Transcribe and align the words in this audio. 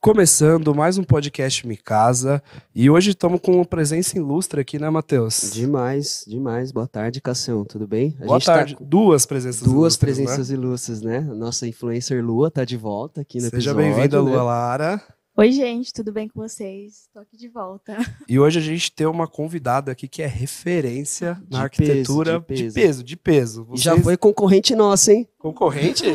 Começando 0.00 0.72
mais 0.72 0.96
um 0.96 1.02
podcast 1.02 1.66
Me 1.66 1.76
Casa 1.76 2.40
e 2.72 2.88
hoje 2.88 3.10
estamos 3.10 3.40
com 3.40 3.56
uma 3.56 3.64
presença 3.64 4.16
ilustre 4.16 4.60
aqui, 4.60 4.78
né, 4.78 4.88
Matheus? 4.88 5.50
Demais, 5.52 6.24
demais. 6.24 6.70
Boa 6.70 6.86
tarde, 6.86 7.20
Cassião, 7.20 7.64
tudo 7.64 7.84
bem? 7.84 8.16
A 8.20 8.26
Boa 8.26 8.40
tarde. 8.40 8.76
Tá 8.76 8.84
duas 8.84 9.26
presenças 9.26 9.60
Duas 9.60 9.94
ilustres, 9.94 10.16
presenças 10.16 10.50
né? 10.50 10.54
ilustres, 10.54 11.02
né? 11.02 11.20
Nossa 11.20 11.66
influencer 11.66 12.24
Lua 12.24 12.48
tá 12.48 12.64
de 12.64 12.76
volta 12.76 13.22
aqui 13.22 13.38
no 13.38 13.50
Seja 13.50 13.56
episódio. 13.72 13.82
Seja 13.82 13.96
bem-vinda, 13.96 14.22
né? 14.22 14.30
Lua 14.30 14.42
Lara. 14.44 15.02
Oi, 15.40 15.52
gente, 15.52 15.92
tudo 15.92 16.10
bem 16.10 16.26
com 16.26 16.40
vocês? 16.40 17.02
Estou 17.02 17.22
aqui 17.22 17.36
de 17.36 17.46
volta. 17.46 17.96
E 18.28 18.40
hoje 18.40 18.58
a 18.58 18.60
gente 18.60 18.90
tem 18.90 19.06
uma 19.06 19.28
convidada 19.28 19.92
aqui 19.92 20.08
que 20.08 20.20
é 20.20 20.26
referência 20.26 21.40
de 21.46 21.56
na 21.56 21.62
arquitetura 21.62 22.40
peso, 22.40 22.64
de 22.64 22.72
peso, 22.72 23.04
de 23.04 23.16
peso. 23.16 23.64
Vocês... 23.66 23.82
Já 23.82 23.96
foi 23.96 24.16
concorrente 24.16 24.74
nossa, 24.74 25.12
hein? 25.12 25.28
Concorrente? 25.38 26.06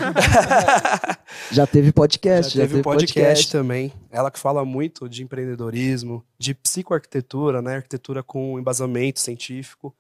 já 1.50 1.66
teve 1.66 1.94
podcast, 1.94 2.54
já, 2.54 2.64
já 2.64 2.64
teve, 2.64 2.74
teve 2.74 2.84
podcast, 2.84 3.14
podcast, 3.14 3.52
também. 3.54 3.94
Ela 4.12 4.30
que 4.30 4.38
fala 4.38 4.66
muito 4.66 5.08
de 5.08 5.24
empreendedorismo, 5.24 6.22
de 6.38 6.54
psicoarquitetura, 6.54 7.62
né? 7.62 7.78
Arquitetura 7.78 8.22
com 8.22 8.60
embasamento 8.60 9.22
científico. 9.22 9.96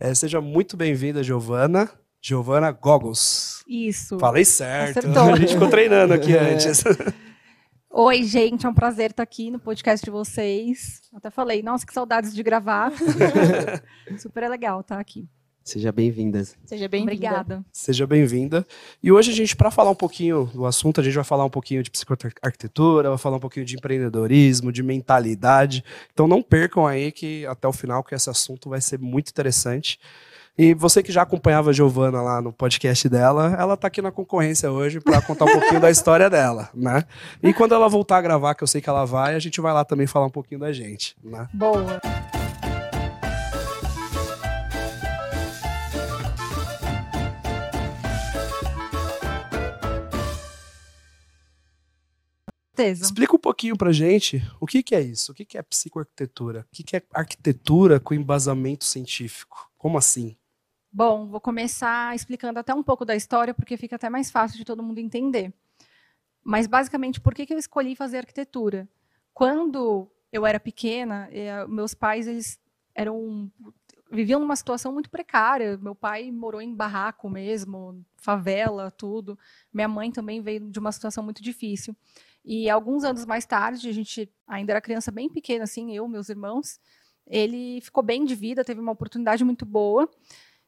É, 0.00 0.12
seja 0.16 0.40
muito 0.40 0.76
bem-vinda, 0.76 1.22
Giovana. 1.22 1.88
Giovana 2.20 2.72
Goggles. 2.72 3.62
Isso. 3.68 4.18
Falei 4.18 4.44
certo. 4.44 4.98
Acertou. 4.98 5.22
A 5.32 5.36
gente 5.36 5.52
ficou 5.52 5.68
treinando 5.70 6.12
aqui 6.12 6.32
é. 6.36 6.54
antes. 6.54 6.82
Oi, 7.96 8.24
gente, 8.24 8.66
é 8.66 8.68
um 8.68 8.74
prazer 8.74 9.12
estar 9.12 9.22
aqui 9.22 9.52
no 9.52 9.60
podcast 9.60 10.04
de 10.04 10.10
vocês. 10.10 11.00
Até 11.14 11.30
falei, 11.30 11.62
nossa, 11.62 11.86
que 11.86 11.94
saudades 11.94 12.34
de 12.34 12.42
gravar. 12.42 12.90
Super 14.18 14.50
legal 14.50 14.80
estar 14.80 14.98
aqui. 14.98 15.28
Seja 15.62 15.92
bem-vinda. 15.92 16.42
Seja 16.64 16.88
bem-vinda. 16.88 17.12
Obrigada. 17.12 17.64
Seja 17.72 18.04
bem-vinda. 18.04 18.66
E 19.00 19.12
hoje 19.12 19.30
a 19.30 19.34
gente, 19.34 19.54
para 19.54 19.70
falar 19.70 19.90
um 19.90 19.94
pouquinho 19.94 20.50
do 20.52 20.66
assunto, 20.66 21.00
a 21.00 21.04
gente 21.04 21.14
vai 21.14 21.22
falar 21.22 21.44
um 21.44 21.50
pouquinho 21.50 21.84
de 21.84 21.90
psicoarquitetura, 21.92 23.10
vai 23.10 23.18
falar 23.18 23.36
um 23.36 23.40
pouquinho 23.40 23.64
de 23.64 23.76
empreendedorismo, 23.76 24.72
de 24.72 24.82
mentalidade. 24.82 25.84
Então 26.12 26.26
não 26.26 26.42
percam 26.42 26.84
aí 26.84 27.12
que 27.12 27.46
até 27.46 27.68
o 27.68 27.72
final 27.72 28.02
que 28.02 28.12
esse 28.12 28.28
assunto 28.28 28.70
vai 28.70 28.80
ser 28.80 28.98
muito 28.98 29.28
interessante. 29.30 30.00
E 30.56 30.72
você 30.72 31.02
que 31.02 31.10
já 31.10 31.22
acompanhava 31.22 31.70
a 31.70 31.72
Giovana 31.72 32.22
lá 32.22 32.40
no 32.40 32.52
podcast 32.52 33.08
dela, 33.08 33.56
ela 33.58 33.74
está 33.74 33.88
aqui 33.88 34.00
na 34.00 34.12
concorrência 34.12 34.70
hoje 34.70 35.00
para 35.00 35.20
contar 35.20 35.46
um 35.46 35.52
pouquinho 35.52 35.80
da 35.80 35.90
história 35.90 36.30
dela, 36.30 36.70
né? 36.72 37.02
E 37.42 37.52
quando 37.52 37.74
ela 37.74 37.88
voltar 37.88 38.18
a 38.18 38.22
gravar, 38.22 38.54
que 38.54 38.62
eu 38.62 38.68
sei 38.68 38.80
que 38.80 38.88
ela 38.88 39.04
vai, 39.04 39.34
a 39.34 39.40
gente 39.40 39.60
vai 39.60 39.72
lá 39.72 39.84
também 39.84 40.06
falar 40.06 40.26
um 40.26 40.30
pouquinho 40.30 40.60
da 40.60 40.72
gente, 40.72 41.16
né? 41.24 41.48
Boa. 41.52 42.00
Certeza. 52.76 53.04
Explica 53.04 53.34
um 53.34 53.40
pouquinho 53.40 53.76
pra 53.76 53.92
gente 53.92 54.40
o 54.60 54.66
que, 54.66 54.84
que 54.84 54.94
é 54.94 55.00
isso, 55.00 55.32
o 55.32 55.34
que, 55.34 55.44
que 55.44 55.58
é 55.58 55.62
psicoarquitetura, 55.62 56.60
o 56.60 56.76
que, 56.76 56.84
que 56.84 56.96
é 56.96 57.02
arquitetura 57.12 57.98
com 57.98 58.14
embasamento 58.14 58.84
científico. 58.84 59.68
Como 59.76 59.98
assim? 59.98 60.36
Bom, 60.96 61.26
vou 61.26 61.40
começar 61.40 62.14
explicando 62.14 62.60
até 62.60 62.72
um 62.72 62.80
pouco 62.80 63.04
da 63.04 63.16
história, 63.16 63.52
porque 63.52 63.76
fica 63.76 63.96
até 63.96 64.08
mais 64.08 64.30
fácil 64.30 64.56
de 64.56 64.64
todo 64.64 64.80
mundo 64.80 65.00
entender. 65.00 65.52
Mas, 66.40 66.68
basicamente, 66.68 67.20
por 67.20 67.34
que, 67.34 67.52
eu 67.52 67.58
escolhi 67.58 67.96
fazer 67.96 68.18
arquitetura? 68.18 68.88
Quando 69.32 70.08
eu 70.32 70.46
era 70.46 70.60
pequena, 70.60 71.28
eh, 71.32 71.66
meus 71.66 71.94
pais 71.94 72.28
eles 72.28 72.60
eram 72.94 73.50
viviam 74.08 74.38
numa 74.38 74.54
situação 74.54 74.92
muito 74.92 75.10
precária. 75.10 75.76
Meu 75.78 75.96
pai 75.96 76.30
morou 76.30 76.62
em 76.62 76.72
barraco 76.72 77.28
mesmo, 77.28 78.00
favela, 78.16 78.88
tudo. 78.92 79.36
Minha 79.72 79.88
mãe 79.88 80.12
também 80.12 80.40
veio 80.40 80.70
de 80.70 80.78
uma 80.78 80.92
situação 80.92 81.24
muito 81.24 81.42
difícil. 81.42 81.96
E 82.44 82.70
alguns 82.70 83.02
anos 83.02 83.26
mais 83.26 83.44
tarde, 83.44 83.88
a 83.88 83.92
gente 83.92 84.32
ainda 84.46 84.74
era 84.74 84.80
criança 84.80 85.10
bem 85.10 85.28
pequena, 85.28 85.64
assim, 85.64 85.92
eu, 85.96 86.06
meus 86.06 86.28
irmãos, 86.28 86.78
ele 87.26 87.80
ficou 87.80 88.02
bem 88.04 88.24
de 88.24 88.36
vida, 88.36 88.64
teve 88.64 88.80
uma 88.80 88.92
oportunidade 88.92 89.42
muito 89.42 89.66
boa. 89.66 90.08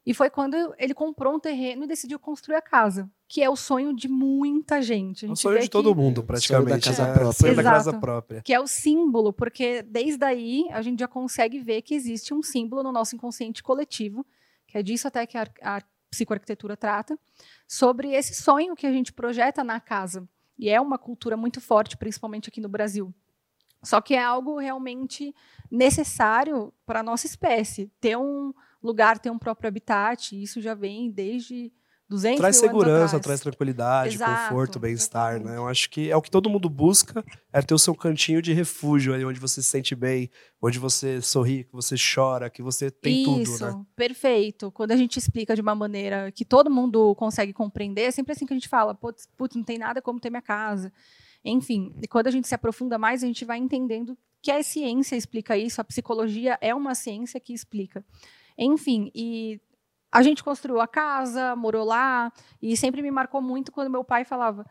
E 0.07 0.13
foi 0.13 0.29
quando 0.29 0.73
ele 0.77 0.93
comprou 0.93 1.35
um 1.35 1.39
terreno 1.39 1.83
e 1.83 1.87
decidiu 1.87 2.17
construir 2.17 2.55
a 2.55 2.61
casa, 2.61 3.11
que 3.27 3.43
é 3.43 3.49
o 3.49 3.57
sonho 3.57 3.93
de 3.93 4.07
muita 4.07 4.81
gente. 4.81 5.25
É 5.25 5.29
o 5.29 5.35
sonho 5.35 5.59
de 5.59 5.69
todo 5.69 5.93
mundo, 5.93 6.23
praticamente. 6.23 6.85
Sonho 6.85 6.95
da 6.95 7.03
casa 7.03 7.03
é, 7.03 7.13
própria. 7.13 7.33
Sonho 7.33 7.55
da 7.57 7.63
casa 7.63 7.99
própria. 7.99 8.41
Que 8.41 8.53
é 8.53 8.59
o 8.61 8.67
símbolo, 8.67 9.33
porque 9.33 9.81
desde 9.81 10.23
aí 10.23 10.65
a 10.71 10.81
gente 10.81 11.01
já 11.01 11.09
consegue 11.09 11.59
ver 11.59 11.81
que 11.81 11.93
existe 11.93 12.33
um 12.33 12.41
símbolo 12.41 12.83
no 12.83 12.91
nosso 12.93 13.17
inconsciente 13.17 13.61
coletivo, 13.61 14.25
que 14.65 14.77
é 14.77 14.81
disso 14.81 15.09
até 15.09 15.25
que 15.25 15.37
a, 15.37 15.45
a 15.61 15.81
psicoarquitetura 16.09 16.77
trata, 16.77 17.19
sobre 17.67 18.13
esse 18.13 18.33
sonho 18.33 18.77
que 18.77 18.87
a 18.87 18.91
gente 18.93 19.11
projeta 19.11 19.61
na 19.61 19.81
casa. 19.81 20.25
E 20.57 20.69
é 20.69 20.79
uma 20.79 20.97
cultura 20.97 21.35
muito 21.35 21.59
forte, 21.59 21.97
principalmente 21.97 22.47
aqui 22.47 22.61
no 22.61 22.69
Brasil. 22.69 23.13
Só 23.83 23.99
que 23.99 24.13
é 24.13 24.23
algo 24.23 24.57
realmente 24.57 25.35
necessário 25.69 26.73
para 26.85 27.01
a 27.01 27.03
nossa 27.03 27.27
espécie, 27.27 27.91
ter 27.99 28.17
um 28.17 28.53
lugar 28.87 29.19
ter 29.19 29.29
um 29.29 29.37
próprio 29.37 29.67
habitat, 29.67 30.35
e 30.35 30.41
isso 30.41 30.61
já 30.61 30.73
vem 30.73 31.11
desde 31.11 31.71
200 32.09 32.39
Traz 32.39 32.55
segurança, 32.55 33.19
traz 33.19 33.41
tranquilidade, 33.41 34.15
Exato, 34.15 34.49
conforto, 34.49 34.79
bem-estar, 34.79 35.43
né? 35.43 35.57
Eu 35.57 35.67
acho 35.67 35.89
que 35.89 36.09
é 36.09 36.15
o 36.15 36.21
que 36.21 36.31
todo 36.31 36.49
mundo 36.49 36.69
busca, 36.69 37.23
é 37.51 37.61
ter 37.61 37.73
o 37.73 37.79
seu 37.79 37.93
cantinho 37.93 38.41
de 38.41 38.53
refúgio 38.53 39.13
ali, 39.13 39.25
onde 39.25 39.39
você 39.39 39.61
se 39.61 39.69
sente 39.69 39.93
bem, 39.93 40.29
onde 40.61 40.79
você 40.79 41.21
sorri, 41.21 41.65
que 41.65 41.73
você 41.73 41.95
chora, 41.97 42.49
que 42.49 42.61
você 42.61 42.89
tem 42.89 43.41
Isso, 43.41 43.59
tudo, 43.59 43.77
né? 43.77 43.85
perfeito. 43.93 44.71
Quando 44.71 44.93
a 44.93 44.95
gente 44.95 45.17
explica 45.17 45.53
de 45.53 45.61
uma 45.61 45.75
maneira 45.75 46.31
que 46.31 46.45
todo 46.45 46.71
mundo 46.71 47.13
consegue 47.15 47.51
compreender, 47.51 48.03
é 48.03 48.11
sempre 48.11 48.31
assim 48.31 48.45
que 48.45 48.53
a 48.53 48.57
gente 48.57 48.69
fala, 48.69 48.95
putz, 48.95 49.27
putz 49.37 49.55
não 49.55 49.63
tem 49.63 49.77
nada 49.77 50.01
como 50.01 50.19
ter 50.19 50.29
minha 50.29 50.41
casa. 50.41 50.93
Enfim, 51.43 51.93
quando 52.09 52.27
a 52.27 52.31
gente 52.31 52.47
se 52.47 52.55
aprofunda 52.55 52.97
mais, 52.97 53.21
a 53.21 53.27
gente 53.27 53.43
vai 53.43 53.57
entendendo 53.57 54.17
que 54.41 54.51
a 54.51 54.63
ciência 54.63 55.17
explica 55.17 55.57
isso, 55.57 55.81
a 55.81 55.83
psicologia 55.83 56.57
é 56.61 56.73
uma 56.73 56.95
ciência 56.95 57.37
que 57.37 57.53
explica. 57.53 58.05
Enfim, 58.57 59.11
e 59.13 59.59
a 60.11 60.23
gente 60.23 60.43
construiu 60.43 60.79
a 60.79 60.87
casa, 60.87 61.55
morou 61.55 61.85
lá, 61.85 62.31
e 62.61 62.75
sempre 62.75 63.01
me 63.01 63.11
marcou 63.11 63.41
muito 63.41 63.71
quando 63.71 63.89
meu 63.89 64.03
pai 64.03 64.23
falava: 64.23 64.65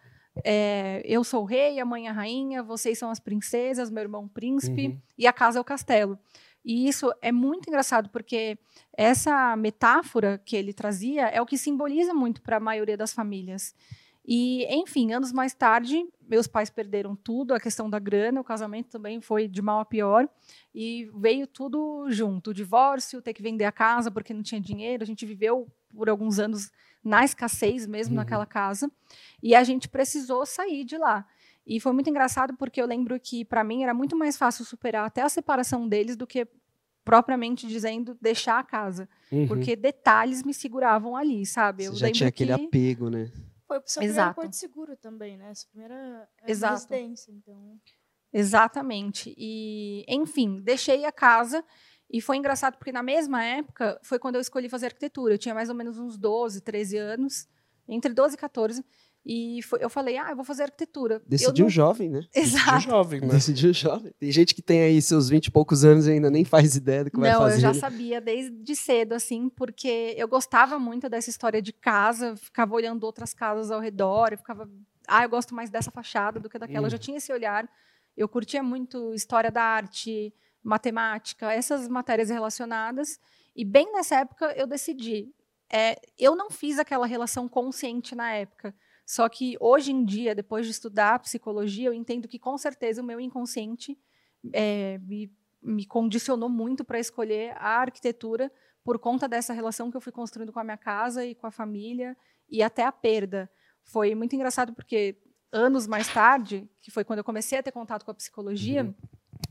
é, 0.44 1.02
eu 1.04 1.22
sou 1.22 1.42
o 1.42 1.46
rei, 1.46 1.78
a 1.78 1.84
mãe 1.84 2.06
é 2.06 2.10
a 2.10 2.12
rainha, 2.12 2.62
vocês 2.62 2.98
são 2.98 3.10
as 3.10 3.20
princesas, 3.20 3.90
meu 3.90 4.02
irmão 4.02 4.24
o 4.24 4.28
príncipe, 4.28 4.88
uhum. 4.88 5.00
e 5.16 5.26
a 5.26 5.32
casa 5.32 5.58
é 5.58 5.60
o 5.60 5.64
castelo. 5.64 6.18
E 6.64 6.88
isso 6.88 7.12
é 7.22 7.30
muito 7.30 7.68
engraçado, 7.68 8.10
porque 8.10 8.58
essa 8.92 9.54
metáfora 9.56 10.36
que 10.44 10.56
ele 10.56 10.72
trazia 10.72 11.28
é 11.28 11.40
o 11.40 11.46
que 11.46 11.56
simboliza 11.56 12.12
muito 12.12 12.42
para 12.42 12.56
a 12.56 12.60
maioria 12.60 12.96
das 12.96 13.12
famílias. 13.12 13.72
E, 14.26 14.66
enfim, 14.74 15.12
anos 15.12 15.32
mais 15.32 15.54
tarde, 15.54 16.04
meus 16.28 16.46
pais 16.46 16.70
perderam 16.70 17.14
tudo, 17.16 17.54
a 17.54 17.60
questão 17.60 17.88
da 17.88 17.98
grana, 17.98 18.40
o 18.40 18.44
casamento 18.44 18.88
também 18.88 19.20
foi 19.20 19.48
de 19.48 19.62
mal 19.62 19.80
a 19.80 19.84
pior, 19.84 20.28
e 20.74 21.10
veio 21.14 21.46
tudo 21.46 22.06
junto, 22.10 22.50
o 22.50 22.54
divórcio, 22.54 23.22
ter 23.22 23.32
que 23.32 23.42
vender 23.42 23.64
a 23.64 23.72
casa 23.72 24.10
porque 24.10 24.34
não 24.34 24.42
tinha 24.42 24.60
dinheiro, 24.60 25.02
a 25.02 25.06
gente 25.06 25.24
viveu 25.24 25.66
por 25.94 26.08
alguns 26.08 26.38
anos 26.38 26.70
na 27.02 27.24
escassez 27.24 27.86
mesmo 27.86 28.14
uhum. 28.14 28.16
naquela 28.16 28.46
casa, 28.46 28.90
e 29.42 29.54
a 29.54 29.62
gente 29.62 29.88
precisou 29.88 30.44
sair 30.44 30.84
de 30.84 30.98
lá. 30.98 31.26
E 31.66 31.80
foi 31.80 31.92
muito 31.92 32.08
engraçado 32.08 32.54
porque 32.56 32.80
eu 32.80 32.86
lembro 32.86 33.18
que 33.18 33.44
para 33.44 33.64
mim 33.64 33.82
era 33.82 33.92
muito 33.92 34.16
mais 34.16 34.36
fácil 34.36 34.64
superar 34.64 35.06
até 35.06 35.22
a 35.22 35.28
separação 35.28 35.88
deles 35.88 36.16
do 36.16 36.26
que 36.26 36.46
propriamente 37.04 37.68
dizendo 37.68 38.16
deixar 38.20 38.58
a 38.58 38.64
casa, 38.64 39.08
uhum. 39.30 39.46
porque 39.46 39.76
detalhes 39.76 40.42
me 40.42 40.52
seguravam 40.52 41.16
ali, 41.16 41.46
sabe? 41.46 41.84
Você 41.84 41.90
eu 41.90 41.94
já 41.94 42.10
tinha 42.10 42.28
aquele 42.28 42.56
que... 42.56 42.64
apego, 42.66 43.08
né? 43.08 43.30
Foi 43.66 43.78
o 43.78 43.82
seu 43.86 44.02
Exato. 44.02 44.34
primeiro 44.34 44.34
porto 44.34 44.52
seguro 44.54 44.96
também, 44.96 45.36
né? 45.36 45.52
Sua 45.54 45.68
primeira 45.70 46.28
Exato. 46.46 46.74
residência, 46.74 47.32
então... 47.32 47.80
Exatamente. 48.32 49.34
E, 49.36 50.04
enfim, 50.08 50.60
deixei 50.60 51.04
a 51.04 51.12
casa 51.12 51.64
e 52.10 52.20
foi 52.20 52.36
engraçado 52.36 52.76
porque 52.76 52.92
na 52.92 53.02
mesma 53.02 53.44
época 53.44 53.98
foi 54.02 54.18
quando 54.18 54.36
eu 54.36 54.40
escolhi 54.40 54.68
fazer 54.68 54.86
arquitetura. 54.86 55.34
Eu 55.34 55.38
tinha 55.38 55.54
mais 55.54 55.68
ou 55.68 55.74
menos 55.74 55.98
uns 55.98 56.16
12, 56.16 56.60
13 56.60 56.96
anos, 56.98 57.48
entre 57.88 58.12
12 58.12 58.34
e 58.34 58.38
14. 58.38 58.84
E 59.28 59.60
foi, 59.64 59.80
eu 59.82 59.90
falei, 59.90 60.16
ah, 60.16 60.30
eu 60.30 60.36
vou 60.36 60.44
fazer 60.44 60.62
arquitetura. 60.62 61.20
Decidiu 61.26 61.64
não... 61.64 61.70
jovem, 61.70 62.08
né? 62.08 62.20
Exato. 62.32 62.74
Decidiu 62.74 62.90
jovem, 62.92 63.20
né? 63.22 63.26
Decidiu 63.26 63.72
jovem. 63.72 64.14
Tem 64.20 64.30
gente 64.30 64.54
que 64.54 64.62
tem 64.62 64.82
aí 64.82 65.02
seus 65.02 65.28
20 65.28 65.46
e 65.46 65.50
poucos 65.50 65.84
anos 65.84 66.06
e 66.06 66.12
ainda 66.12 66.30
nem 66.30 66.44
faz 66.44 66.76
ideia 66.76 67.02
do 67.02 67.10
que 67.10 67.16
não, 67.16 67.22
vai 67.24 67.32
fazer. 67.32 67.60
Não, 67.60 67.70
eu 67.70 67.74
já 67.74 67.80
sabia 67.80 68.20
desde 68.20 68.76
cedo, 68.76 69.14
assim, 69.14 69.48
porque 69.48 70.14
eu 70.16 70.28
gostava 70.28 70.78
muito 70.78 71.08
dessa 71.08 71.28
história 71.28 71.60
de 71.60 71.72
casa, 71.72 72.36
ficava 72.36 72.72
olhando 72.72 73.02
outras 73.02 73.34
casas 73.34 73.72
ao 73.72 73.80
redor, 73.80 74.28
eu 74.30 74.38
ficava, 74.38 74.70
ah, 75.08 75.24
eu 75.24 75.28
gosto 75.28 75.56
mais 75.56 75.70
dessa 75.70 75.90
fachada 75.90 76.38
do 76.38 76.48
que 76.48 76.56
daquela. 76.56 76.82
Hum. 76.82 76.86
Eu 76.86 76.90
já 76.90 76.98
tinha 76.98 77.16
esse 77.16 77.32
olhar. 77.32 77.68
Eu 78.16 78.28
curtia 78.28 78.62
muito 78.62 79.12
história 79.12 79.50
da 79.50 79.60
arte, 79.60 80.32
matemática, 80.62 81.52
essas 81.52 81.88
matérias 81.88 82.30
relacionadas. 82.30 83.18
E 83.56 83.64
bem 83.64 83.92
nessa 83.92 84.20
época 84.20 84.54
eu 84.56 84.68
decidi. 84.68 85.28
É, 85.68 86.00
eu 86.16 86.36
não 86.36 86.48
fiz 86.48 86.78
aquela 86.78 87.08
relação 87.08 87.48
consciente 87.48 88.14
na 88.14 88.32
época 88.32 88.72
só 89.06 89.28
que 89.28 89.56
hoje 89.60 89.92
em 89.92 90.04
dia, 90.04 90.34
depois 90.34 90.66
de 90.66 90.72
estudar 90.72 91.20
psicologia, 91.20 91.86
eu 91.88 91.94
entendo 91.94 92.26
que 92.26 92.40
com 92.40 92.58
certeza 92.58 93.00
o 93.00 93.04
meu 93.04 93.20
inconsciente 93.20 93.96
é, 94.52 94.98
me, 94.98 95.32
me 95.62 95.86
condicionou 95.86 96.48
muito 96.48 96.84
para 96.84 96.98
escolher 96.98 97.52
a 97.56 97.80
arquitetura 97.80 98.50
por 98.82 98.98
conta 98.98 99.28
dessa 99.28 99.52
relação 99.52 99.92
que 99.92 99.96
eu 99.96 100.00
fui 100.00 100.10
construindo 100.10 100.52
com 100.52 100.58
a 100.58 100.64
minha 100.64 100.76
casa 100.76 101.24
e 101.24 101.36
com 101.36 101.46
a 101.46 101.52
família 101.52 102.16
e 102.48 102.64
até 102.64 102.84
a 102.84 102.90
perda. 102.90 103.48
Foi 103.84 104.12
muito 104.16 104.34
engraçado 104.34 104.72
porque 104.74 105.16
anos 105.52 105.86
mais 105.86 106.12
tarde, 106.12 106.68
que 106.80 106.90
foi 106.90 107.04
quando 107.04 107.20
eu 107.20 107.24
comecei 107.24 107.58
a 107.58 107.62
ter 107.62 107.70
contato 107.70 108.04
com 108.04 108.10
a 108.10 108.14
psicologia, 108.14 108.82
uhum. 108.84 108.94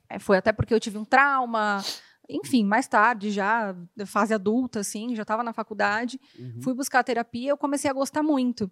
é, 0.09 0.19
foi 0.19 0.35
até 0.35 0.51
porque 0.51 0.73
eu 0.73 0.79
tive 0.81 0.97
um 0.97 1.05
trauma, 1.05 1.81
enfim, 2.27 2.65
mais 2.65 2.89
tarde, 2.89 3.31
já, 3.31 3.73
fase 4.05 4.33
adulta, 4.33 4.81
assim, 4.81 5.15
já 5.15 5.21
estava 5.21 5.43
na 5.43 5.53
faculdade, 5.53 6.19
uhum. 6.37 6.61
fui 6.61 6.73
buscar 6.73 7.03
terapia, 7.03 7.51
eu 7.51 7.57
comecei 7.57 7.89
a 7.89 7.93
gostar 7.93 8.21
muito. 8.21 8.69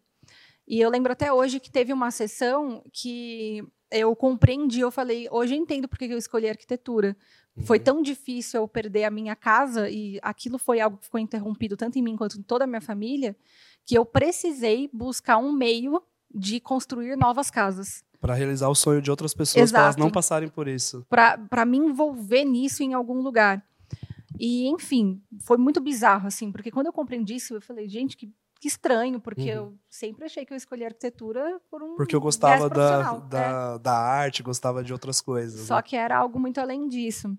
E 0.67 0.79
eu 0.79 0.89
lembro 0.89 1.11
até 1.11 1.31
hoje 1.31 1.59
que 1.59 1.69
teve 1.69 1.91
uma 1.91 2.09
sessão 2.11 2.83
que 2.91 3.63
eu 3.91 4.15
compreendi, 4.15 4.79
eu 4.79 4.89
falei, 4.89 5.27
hoje 5.29 5.53
eu 5.53 5.59
entendo 5.59 5.87
porque 5.87 6.05
eu 6.05 6.17
escolhi 6.17 6.49
arquitetura. 6.49 7.15
Uhum. 7.55 7.65
Foi 7.65 7.79
tão 7.79 8.01
difícil 8.01 8.61
eu 8.61 8.67
perder 8.67 9.03
a 9.03 9.11
minha 9.11 9.35
casa 9.35 9.89
e 9.89 10.19
aquilo 10.21 10.57
foi 10.57 10.79
algo 10.79 10.97
que 10.97 11.05
ficou 11.05 11.19
interrompido 11.19 11.77
tanto 11.77 11.99
em 11.99 12.01
mim 12.01 12.15
quanto 12.15 12.39
em 12.39 12.41
toda 12.41 12.63
a 12.63 12.67
minha 12.67 12.81
família, 12.81 13.35
que 13.85 13.95
eu 13.95 14.05
precisei 14.05 14.89
buscar 14.91 15.37
um 15.37 15.51
meio 15.51 16.01
de 16.33 16.59
construir 16.59 17.15
novas 17.15 17.51
casas. 17.51 18.03
Para 18.19 18.33
realizar 18.33 18.69
o 18.69 18.75
sonho 18.75 19.01
de 19.01 19.11
outras 19.11 19.33
pessoas, 19.33 19.71
para 19.71 19.81
elas 19.81 19.97
não 19.97 20.09
passarem 20.09 20.47
por 20.47 20.67
isso. 20.67 21.05
Para 21.09 21.65
me 21.65 21.77
envolver 21.77 22.45
nisso 22.45 22.81
em 22.81 22.93
algum 22.93 23.21
lugar. 23.21 23.63
E, 24.39 24.67
enfim, 24.69 25.21
foi 25.41 25.57
muito 25.57 25.79
bizarro, 25.79 26.25
assim, 26.25 26.51
porque 26.51 26.71
quando 26.71 26.87
eu 26.87 26.93
compreendi 26.93 27.35
isso, 27.35 27.53
eu 27.53 27.61
falei, 27.61 27.87
gente, 27.87 28.17
que 28.17 28.27
que 28.27 28.33
estranho, 28.67 29.19
porque 29.19 29.51
uhum. 29.51 29.67
eu 29.67 29.79
sempre 29.89 30.25
achei 30.25 30.45
que 30.45 30.53
eu 30.53 30.57
escolhi 30.57 30.85
arquitetura 30.85 31.59
por 31.69 31.81
um. 31.81 31.95
Porque 31.95 32.15
eu 32.15 32.21
gostava 32.21 32.69
da, 32.69 33.17
da, 33.17 33.75
é. 33.75 33.79
da, 33.79 33.97
arte, 33.97 34.43
gostava 34.43 34.83
de 34.83 34.93
outras 34.93 35.21
coisas. 35.21 35.67
Só 35.67 35.77
né? 35.77 35.81
que 35.81 35.95
era 35.95 36.17
algo 36.17 36.39
muito 36.39 36.59
além 36.59 36.87
disso. 36.87 37.37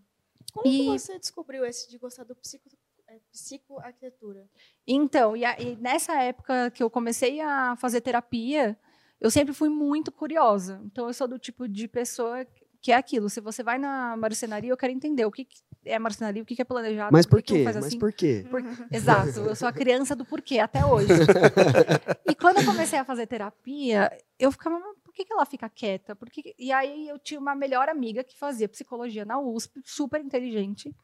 Como 0.52 0.68
e... 0.68 0.86
você 0.86 1.18
descobriu 1.18 1.64
esse 1.64 1.90
de 1.90 1.98
gostar 1.98 2.24
do 2.24 2.34
psico, 2.36 2.68
é, 3.08 3.18
psicoarquitetura? 3.32 4.48
Então, 4.86 5.36
e, 5.36 5.44
a, 5.44 5.60
e 5.60 5.76
nessa 5.76 6.14
época 6.22 6.70
que 6.70 6.82
eu 6.82 6.90
comecei 6.90 7.40
a 7.40 7.76
fazer 7.76 8.00
terapia, 8.00 8.78
eu 9.20 9.30
sempre 9.30 9.54
fui 9.54 9.68
muito 9.68 10.12
curiosa. 10.12 10.80
Então, 10.84 11.06
eu 11.06 11.14
sou 11.14 11.26
do 11.26 11.38
tipo 11.38 11.68
de 11.68 11.88
pessoa 11.88 12.46
que 12.80 12.92
é 12.92 12.96
aquilo. 12.96 13.30
Se 13.30 13.40
você 13.40 13.62
vai 13.62 13.78
na 13.78 14.16
marcenaria, 14.16 14.70
eu 14.70 14.76
quero 14.76 14.92
entender 14.92 15.24
o 15.24 15.30
que, 15.32 15.48
é 15.84 15.98
marcenaria, 15.98 16.42
o 16.42 16.46
que, 16.46 16.60
é 16.60 16.64
planejado. 16.64 17.12
Mas 17.12 17.26
por, 17.26 17.42
quê? 17.42 17.62
Mas 17.64 17.76
assim. 17.76 17.98
por 17.98 18.12
quê? 18.12 18.46
Por... 18.50 18.62
Exato, 18.90 19.40
eu 19.40 19.54
sou 19.56 19.68
a 19.68 19.72
criança 19.72 20.14
do 20.16 20.24
porquê 20.24 20.58
até 20.58 20.84
hoje. 20.84 21.08
e 22.28 22.34
quando 22.34 22.58
eu 22.58 22.64
comecei 22.64 22.98
a 22.98 23.04
fazer 23.04 23.26
terapia, 23.26 24.10
eu 24.38 24.50
ficava, 24.50 24.78
por 25.02 25.12
que, 25.12 25.24
que 25.24 25.32
ela 25.32 25.46
fica 25.46 25.68
quieta? 25.68 26.16
Por 26.16 26.30
que... 26.30 26.54
E 26.58 26.72
aí 26.72 27.08
eu 27.08 27.18
tinha 27.18 27.40
uma 27.40 27.54
melhor 27.54 27.88
amiga 27.88 28.24
que 28.24 28.38
fazia 28.38 28.68
psicologia 28.68 29.24
na 29.24 29.38
USP, 29.38 29.80
super 29.84 30.20
inteligente. 30.20 30.94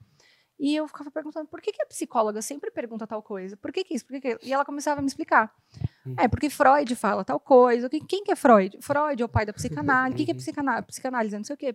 E 0.60 0.76
eu 0.76 0.86
ficava 0.86 1.10
perguntando, 1.10 1.48
por 1.48 1.58
que, 1.62 1.72
que 1.72 1.80
a 1.80 1.86
psicóloga 1.86 2.42
sempre 2.42 2.70
pergunta 2.70 3.06
tal 3.06 3.22
coisa? 3.22 3.56
Por 3.56 3.72
que, 3.72 3.82
que 3.82 3.94
isso? 3.94 4.04
Por 4.04 4.20
que, 4.20 4.36
que... 4.36 4.46
E 4.46 4.52
ela 4.52 4.62
começava 4.62 4.98
a 4.98 5.02
me 5.02 5.08
explicar. 5.08 5.50
Hum. 6.06 6.14
É, 6.18 6.28
porque 6.28 6.50
Freud 6.50 6.94
fala 6.96 7.24
tal 7.24 7.40
coisa. 7.40 7.88
Quem 7.88 8.22
que 8.22 8.30
é 8.30 8.36
Freud? 8.36 8.76
Freud 8.82 9.22
é 9.22 9.24
o 9.24 9.28
pai 9.28 9.46
da 9.46 9.54
psicanálise. 9.54 10.14
O 10.14 10.18
que, 10.18 10.26
que 10.26 10.32
é 10.32 10.34
psicanálise? 10.34 10.86
Psicanálise, 10.86 11.36
não 11.38 11.44
sei 11.44 11.54
o 11.54 11.56
quê. 11.56 11.74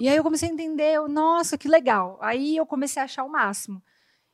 E 0.00 0.08
aí 0.08 0.16
eu 0.16 0.22
comecei 0.22 0.48
a 0.48 0.52
entender, 0.52 0.94
eu, 0.94 1.06
nossa, 1.06 1.58
que 1.58 1.68
legal. 1.68 2.18
Aí 2.22 2.56
eu 2.56 2.64
comecei 2.64 3.02
a 3.02 3.04
achar 3.04 3.24
o 3.24 3.28
máximo. 3.28 3.82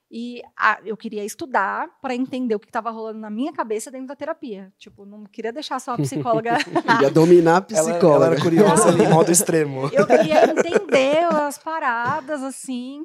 E 0.09 0.41
a, 0.57 0.79
eu 0.85 0.97
queria 0.97 1.25
estudar 1.25 1.89
para 2.01 2.15
entender 2.15 2.55
o 2.55 2.61
que 2.61 2.69
estava 2.69 2.93
rolando 2.93 3.19
na 3.19 3.31
minha 3.31 3.53
cabeça 3.53 3.91
dentro 3.91 4.07
da 4.07 4.15
terapia. 4.15 4.73
Tipo, 4.79 5.05
não 5.05 5.25
queria 5.25 5.53
deixar 5.53 5.81
só 5.81 5.95
a 5.95 5.97
psicóloga. 5.97 6.59
Ia 7.03 7.11
dominar 7.11 7.57
a 7.57 7.61
psicóloga. 7.61 8.07
Ela, 8.07 8.15
ela 8.15 8.27
era 8.27 8.41
curiosa 8.41 8.91
em 8.91 9.09
modo 9.09 9.33
extremo. 9.33 9.91
Eu 9.93 10.07
queria 10.07 10.49
entender 10.49 11.25
as 11.25 11.59
paradas, 11.59 12.41
assim. 12.41 13.05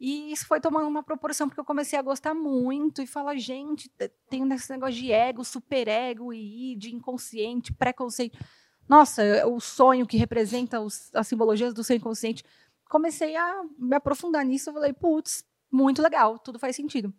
E 0.00 0.32
isso 0.32 0.46
foi 0.46 0.58
tomando 0.58 0.88
uma 0.88 1.02
proporção 1.02 1.46
porque 1.46 1.60
eu 1.60 1.64
comecei 1.64 1.98
a 1.98 2.02
gostar 2.02 2.32
muito 2.32 3.02
e 3.02 3.06
falar, 3.06 3.36
gente, 3.36 3.90
tem 4.30 4.50
esse 4.54 4.72
negócio 4.72 4.94
de 4.94 5.12
ego, 5.12 5.44
superego 5.44 6.32
e 6.32 6.74
de 6.74 6.94
inconsciente, 6.94 7.70
preconceito. 7.74 8.38
Nossa, 8.88 9.22
o 9.46 9.60
sonho 9.60 10.06
que 10.06 10.16
representa 10.16 10.80
os, 10.80 11.14
as 11.14 11.28
simbologias 11.28 11.74
do 11.74 11.84
seu 11.84 11.96
inconsciente. 11.96 12.42
Comecei 12.88 13.36
a 13.36 13.62
me 13.78 13.94
aprofundar 13.94 14.44
nisso, 14.44 14.70
eu 14.70 14.74
falei, 14.74 14.94
putz, 14.94 15.44
muito 15.70 16.00
legal, 16.00 16.38
tudo 16.38 16.58
faz 16.58 16.74
sentido. 16.74 17.12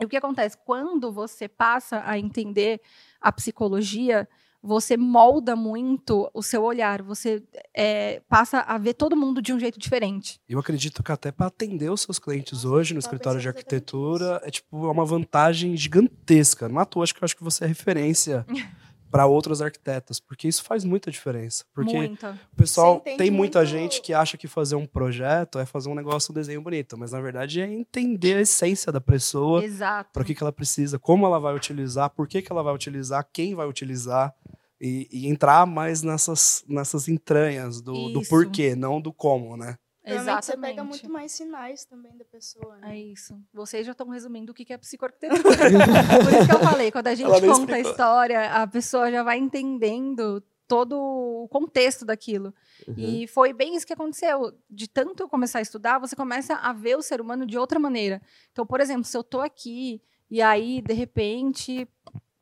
E 0.00 0.04
o 0.04 0.08
que 0.08 0.16
acontece? 0.16 0.56
Quando 0.64 1.12
você 1.12 1.48
passa 1.48 2.02
a 2.06 2.16
entender 2.16 2.80
a 3.20 3.32
psicologia, 3.32 4.28
você 4.62 4.96
molda 4.96 5.56
muito 5.56 6.30
o 6.32 6.42
seu 6.42 6.62
olhar, 6.62 7.02
você 7.02 7.42
é, 7.74 8.22
passa 8.28 8.60
a 8.60 8.78
ver 8.78 8.94
todo 8.94 9.16
mundo 9.16 9.42
de 9.42 9.52
um 9.52 9.58
jeito 9.58 9.78
diferente. 9.78 10.40
Eu 10.48 10.58
acredito 10.58 11.02
que 11.02 11.10
até 11.10 11.32
para 11.32 11.46
atender 11.46 11.90
os 11.90 12.02
seus 12.02 12.18
clientes 12.18 12.64
hoje 12.64 12.94
no 12.94 13.00
escritório 13.00 13.40
de 13.40 13.48
arquitetura 13.48 14.40
é 14.44 14.50
tipo 14.50 14.86
é 14.86 14.90
uma 14.90 15.04
vantagem 15.04 15.76
gigantesca. 15.76 16.68
Não 16.68 16.78
é 16.78 16.82
à 16.82 16.86
toa, 16.86 17.02
acho 17.02 17.14
que 17.14 17.22
eu 17.22 17.24
acho 17.24 17.36
que 17.36 17.42
você 17.42 17.64
é 17.64 17.66
referência 17.66 18.46
para 19.12 19.26
outros 19.26 19.60
arquitetos, 19.60 20.18
porque 20.18 20.48
isso 20.48 20.64
faz 20.64 20.84
muita 20.84 21.10
diferença. 21.10 21.66
Porque 21.74 21.94
muita. 21.94 22.30
o 22.50 22.56
pessoal 22.56 22.98
tem 23.00 23.30
muita 23.30 23.58
muito... 23.58 23.70
gente 23.70 24.00
que 24.00 24.14
acha 24.14 24.38
que 24.38 24.48
fazer 24.48 24.74
um 24.74 24.86
projeto 24.86 25.58
é 25.58 25.66
fazer 25.66 25.90
um 25.90 25.94
negócio, 25.94 26.32
um 26.32 26.34
desenho 26.34 26.62
bonito, 26.62 26.96
mas 26.96 27.12
na 27.12 27.20
verdade 27.20 27.60
é 27.60 27.70
entender 27.70 28.36
a 28.36 28.40
essência 28.40 28.90
da 28.90 29.02
pessoa, 29.02 29.62
para 30.10 30.24
que, 30.24 30.34
que 30.34 30.42
ela 30.42 30.50
precisa, 30.50 30.98
como 30.98 31.26
ela 31.26 31.38
vai 31.38 31.54
utilizar, 31.54 32.08
por 32.08 32.26
que, 32.26 32.40
que 32.40 32.50
ela 32.50 32.62
vai 32.62 32.74
utilizar, 32.74 33.28
quem 33.30 33.54
vai 33.54 33.68
utilizar 33.68 34.34
e, 34.80 35.06
e, 35.12 35.28
entrar 35.28 35.66
mais 35.66 36.02
nessas, 36.02 36.64
nessas 36.66 37.06
entranhas 37.06 37.82
do, 37.82 38.08
do 38.08 38.22
porquê, 38.22 38.74
não 38.74 38.98
do 38.98 39.12
como, 39.12 39.58
né? 39.58 39.76
Exatamente. 40.04 40.44
Você 40.44 40.56
pega 40.56 40.84
muito 40.84 41.10
mais 41.10 41.32
sinais 41.32 41.84
também 41.84 42.16
da 42.16 42.24
pessoa. 42.24 42.76
Né? 42.78 42.96
É 42.96 43.00
isso. 43.00 43.40
Vocês 43.52 43.86
já 43.86 43.92
estão 43.92 44.08
resumindo 44.08 44.52
o 44.52 44.54
que 44.54 44.72
é 44.72 44.76
psicoarquitetura. 44.76 45.40
Por 45.42 46.32
isso 46.32 46.46
que 46.46 46.54
eu 46.54 46.60
falei, 46.60 46.90
quando 46.90 47.06
a 47.06 47.14
gente 47.14 47.40
conta 47.40 47.74
a 47.74 47.80
história, 47.80 48.50
a 48.50 48.66
pessoa 48.66 49.10
já 49.10 49.22
vai 49.22 49.38
entendendo 49.38 50.42
todo 50.66 50.98
o 50.98 51.48
contexto 51.48 52.04
daquilo. 52.04 52.54
Uhum. 52.88 52.94
E 52.96 53.26
foi 53.26 53.52
bem 53.52 53.76
isso 53.76 53.86
que 53.86 53.92
aconteceu. 53.92 54.52
De 54.68 54.88
tanto 54.88 55.22
eu 55.22 55.28
começar 55.28 55.58
a 55.58 55.62
estudar, 55.62 55.98
você 55.98 56.16
começa 56.16 56.54
a 56.54 56.72
ver 56.72 56.96
o 56.96 57.02
ser 57.02 57.20
humano 57.20 57.46
de 57.46 57.58
outra 57.58 57.78
maneira. 57.78 58.20
Então, 58.50 58.66
por 58.66 58.80
exemplo, 58.80 59.04
se 59.04 59.16
eu 59.16 59.20
estou 59.20 59.40
aqui 59.40 60.00
e 60.30 60.40
aí, 60.40 60.80
de 60.80 60.94
repente, 60.94 61.86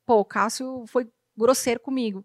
pô, 0.06 0.20
o 0.20 0.24
Cássio 0.24 0.84
foi 0.86 1.08
grosseiro 1.36 1.80
comigo. 1.80 2.24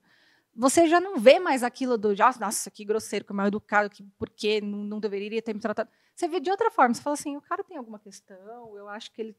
Você 0.56 0.88
já 0.88 1.02
não 1.02 1.20
vê 1.20 1.38
mais 1.38 1.64
aquilo 1.64 1.98
do, 1.98 2.12
ah, 2.12 2.36
nossa, 2.40 2.72
que 2.72 2.86
grosseiro, 2.86 3.26
que 3.26 3.34
mal 3.34 3.48
educado, 3.48 3.90
que 3.90 4.04
por 4.18 4.30
que 4.30 4.62
não, 4.62 4.80
não 4.80 5.00
deveria 5.02 5.42
ter 5.42 5.54
me 5.54 5.60
tratado. 5.60 5.90
Você 6.16 6.30
vê 6.30 6.40
de 6.40 6.50
outra 6.50 6.72
forma. 6.72 6.94
Você 6.94 7.02
fala 7.02 7.14
assim, 7.14 7.36
o 7.36 7.42
cara 7.42 7.62
tem 7.62 7.76
alguma 7.76 8.00
questão, 8.00 8.78
eu 8.78 8.88
acho 8.88 9.12
que 9.12 9.22
ele 9.22 9.36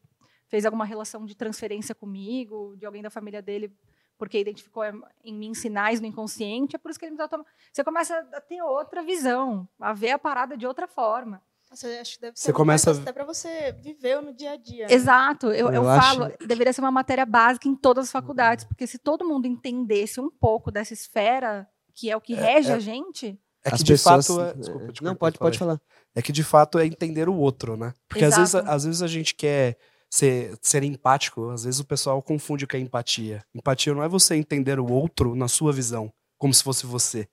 fez 0.47 0.63
alguma 0.63 0.85
relação 0.85 1.25
de 1.25 1.35
transferência 1.35 1.95
comigo, 1.95 2.75
de 2.77 2.85
alguém 2.85 3.01
da 3.01 3.09
família 3.09 3.41
dele, 3.41 3.75
porque 4.17 4.39
identificou 4.39 4.83
em 5.23 5.33
mim 5.33 5.53
sinais 5.53 5.99
no 5.99 6.05
inconsciente, 6.05 6.75
é 6.75 6.79
por 6.79 6.91
isso 6.91 6.99
que 6.99 7.05
ele 7.05 7.11
me 7.11 7.17
tratou. 7.17 7.43
Você 7.71 7.83
começa 7.83 8.15
a 8.33 8.41
ter 8.41 8.61
outra 8.61 9.01
visão, 9.01 9.67
a 9.79 9.93
ver 9.93 10.11
a 10.11 10.19
parada 10.19 10.55
de 10.55 10.67
outra 10.67 10.87
forma. 10.87 11.41
Você 11.69 11.87
acho 11.99 12.15
que 12.15 12.21
deve 12.21 12.37
ser 12.37 12.45
você 12.45 12.53
começa 12.53 12.91
até 12.91 13.11
para 13.11 13.25
você 13.25 13.73
viver 13.73 14.21
no 14.21 14.33
dia 14.33 14.51
a 14.51 14.57
dia. 14.57 14.87
Né? 14.87 14.93
Exato. 14.93 15.47
Eu, 15.47 15.67
eu, 15.67 15.73
eu 15.73 15.83
falo, 15.83 16.25
acho... 16.25 16.47
deveria 16.47 16.71
ser 16.71 16.81
uma 16.81 16.91
matéria 16.91 17.25
básica 17.25 17.67
em 17.67 17.75
todas 17.75 18.05
as 18.05 18.11
faculdades, 18.11 18.65
porque 18.65 18.87
se 18.87 18.97
todo 18.97 19.27
mundo 19.27 19.47
entendesse 19.47 20.19
um 20.19 20.29
pouco 20.29 20.71
dessa 20.71 20.93
esfera, 20.93 21.67
que 21.93 22.09
é 22.09 22.15
o 22.15 22.21
que 22.21 22.33
é, 22.33 22.41
rege 22.41 22.71
é, 22.71 22.75
a 22.75 22.79
gente. 22.79 23.39
É 23.63 23.69
que 23.69 23.75
as 23.75 23.83
de 23.83 23.93
pessoas... 23.93 24.27
fato. 24.27 24.41
É... 24.41 24.53
Desculpa, 24.53 24.87
desculpa, 24.87 25.01
Não, 25.01 25.15
pode, 25.15 25.37
pode 25.37 25.57
falar. 25.57 25.79
É 26.15 26.21
que 26.21 26.31
de 26.31 26.43
fato 26.43 26.79
é 26.79 26.85
entender 26.85 27.27
o 27.27 27.35
outro, 27.35 27.75
né? 27.75 27.93
Porque 28.07 28.23
às 28.23 28.35
vezes, 28.37 28.55
às 28.55 28.85
vezes 28.85 29.01
a 29.01 29.07
gente 29.07 29.35
quer 29.35 29.77
ser, 30.09 30.57
ser 30.61 30.83
empático, 30.83 31.49
às 31.49 31.63
vezes 31.63 31.79
o 31.79 31.85
pessoal 31.85 32.21
confunde 32.21 32.65
o 32.65 32.67
que 32.67 32.77
é 32.77 32.79
empatia. 32.79 33.43
Empatia 33.53 33.93
não 33.93 34.03
é 34.03 34.07
você 34.07 34.35
entender 34.35 34.79
o 34.79 34.87
outro 34.89 35.35
na 35.35 35.47
sua 35.47 35.73
visão, 35.73 36.11
como 36.37 36.53
se 36.53 36.63
fosse 36.63 36.85
você. 36.85 37.27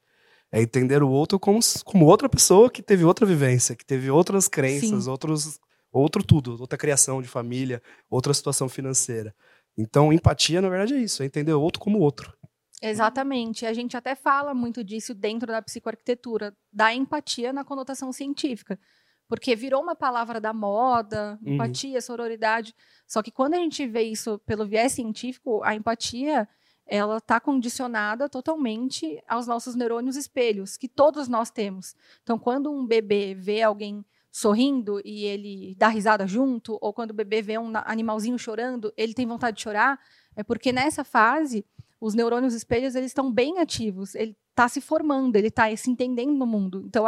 É 0.55 0.63
entender 0.63 1.03
o 1.03 1.11
outro 1.11 1.39
como, 1.39 1.59
como 1.85 2.07
outra 2.07 2.29
pessoa 2.29 2.71
que 2.71 2.83
teve 2.83 3.05
outra 3.05 3.27
vivência, 3.27 3.75
que 3.75 3.85
teve 3.85 4.11
outras 4.11 4.47
crenças, 4.47 5.09
outros, 5.09 5.59
outro 5.91 6.23
tudo, 6.23 6.57
outra 6.61 6.79
criação 6.79 7.21
de 7.21 7.27
família, 7.27 7.83
outra 8.09 8.33
situação 8.33 8.69
financeira. 8.69 9.35
Então, 9.77 10.13
empatia, 10.13 10.63
na 10.63 10.69
verdade, 10.69 10.95
é 10.95 10.99
isso, 10.99 11.23
é 11.23 11.27
entender 11.27 11.53
o 11.53 11.61
outro 11.61 11.81
como 11.81 11.99
outro. 11.99 12.33
Exatamente. 12.81 13.67
A 13.67 13.73
gente 13.73 13.97
até 13.97 14.15
fala 14.15 14.55
muito 14.55 14.85
disso 14.85 15.15
dentro 15.15 15.49
da 15.49 15.63
psicoarquitetura, 15.63 16.55
da 16.73 16.95
empatia 16.95 17.53
na 17.53 17.65
conotação 17.65 18.13
científica. 18.13 18.79
Porque 19.27 19.57
virou 19.57 19.83
uma 19.83 19.97
palavra 19.97 20.41
da 20.41 20.53
moda, 20.53 21.39
uhum. 21.43 21.55
empatia, 21.55 21.95
uhum. 21.95 22.01
sororidade. 22.01 22.75
Só 23.09 23.23
que 23.23 23.33
quando 23.33 23.55
a 23.55 23.59
gente 23.59 23.87
vê 23.87 24.03
isso 24.03 24.39
pelo 24.47 24.67
viés 24.67 24.93
científico, 24.93 25.63
a 25.65 25.75
empatia 25.75 26.47
ela 26.87 27.19
está 27.19 27.41
condicionada 27.41 28.29
totalmente 28.29 29.23
aos 29.29 29.47
nossos 29.47 29.75
neurônios 29.75 30.17
espelhos, 30.17 30.77
que 30.77 30.89
todos 30.89 31.29
nós 31.29 31.51
temos. 31.51 31.95
Então, 32.23 32.39
quando 32.39 32.71
um 32.71 32.87
bebê 32.87 33.35
vê 33.35 33.63
alguém 33.63 34.05
sorrindo 34.31 35.01
e 35.05 35.25
ele 35.25 35.75
dá 35.77 35.89
risada 35.89 36.27
junto, 36.27 36.77
ou 36.81 36.93
quando 36.93 37.13
o 37.13 37.15
bebê 37.15 37.41
vê 37.41 37.57
um 37.57 37.73
animalzinho 37.85 38.39
chorando, 38.39 38.93
ele 38.97 39.15
tem 39.15 39.27
vontade 39.27 39.57
de 39.57 39.63
chorar, 39.63 39.99
é 40.35 40.43
porque 40.43 40.73
nessa 40.73 41.05
fase 41.05 41.65
os 42.01 42.15
neurônios 42.15 42.53
espelhos 42.53 42.95
eles 42.95 43.11
estão 43.11 43.33
bem 43.33 43.61
ativos, 43.61 44.15
ele 44.15 44.37
está 44.51 44.69
se 44.69 44.81
formando, 44.81 45.37
ele 45.37 45.49
está 45.49 45.75
se 45.77 45.91
entendendo 45.91 46.35
no 46.35 46.47
mundo. 46.47 46.83
Então, 46.87 47.07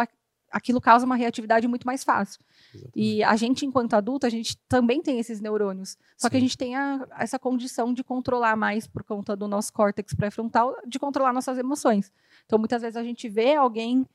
aquilo 0.56 0.80
causa 0.80 1.04
uma 1.04 1.16
reatividade 1.16 1.68
muito 1.68 1.86
mais 1.86 2.02
fácil. 2.02 2.40
Exatamente. 2.75 2.92
E 2.96 3.22
a 3.22 3.36
gente, 3.36 3.66
enquanto 3.66 3.92
adulto, 3.94 4.26
a 4.26 4.30
gente 4.30 4.56
também 4.66 5.02
tem 5.02 5.18
esses 5.18 5.38
neurônios. 5.38 5.98
Só 6.16 6.26
Sim. 6.26 6.30
que 6.30 6.36
a 6.36 6.40
gente 6.40 6.56
tem 6.56 6.75
a, 6.75 7.06
essa 7.18 7.38
condição 7.38 7.92
de 7.92 8.02
controlar 8.02 8.56
mais 8.56 8.86
por 8.86 9.04
conta 9.04 9.36
do 9.36 9.46
nosso 9.46 9.70
córtex 9.72 10.14
pré-frontal, 10.14 10.75
de 10.86 10.98
controlar 10.98 11.34
nossas 11.34 11.58
emoções. 11.58 12.10
Então, 12.46 12.58
muitas 12.58 12.80
vezes 12.80 12.96
a 12.96 13.02
gente 13.02 13.28
vê 13.28 13.54
alguém 13.54 14.06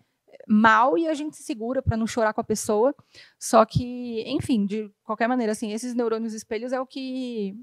mal 0.47 0.97
e 0.97 1.07
a 1.07 1.13
gente 1.13 1.35
se 1.35 1.43
segura 1.43 1.81
para 1.81 1.95
não 1.95 2.07
chorar 2.07 2.33
com 2.33 2.41
a 2.41 2.43
pessoa. 2.43 2.95
Só 3.37 3.63
que, 3.63 4.23
enfim, 4.25 4.65
de 4.65 4.91
qualquer 5.03 5.27
maneira, 5.27 5.51
assim, 5.51 5.71
esses 5.71 5.93
neurônios 5.93 6.33
espelhos 6.33 6.73
é 6.73 6.81
o 6.81 6.87
que 6.87 7.55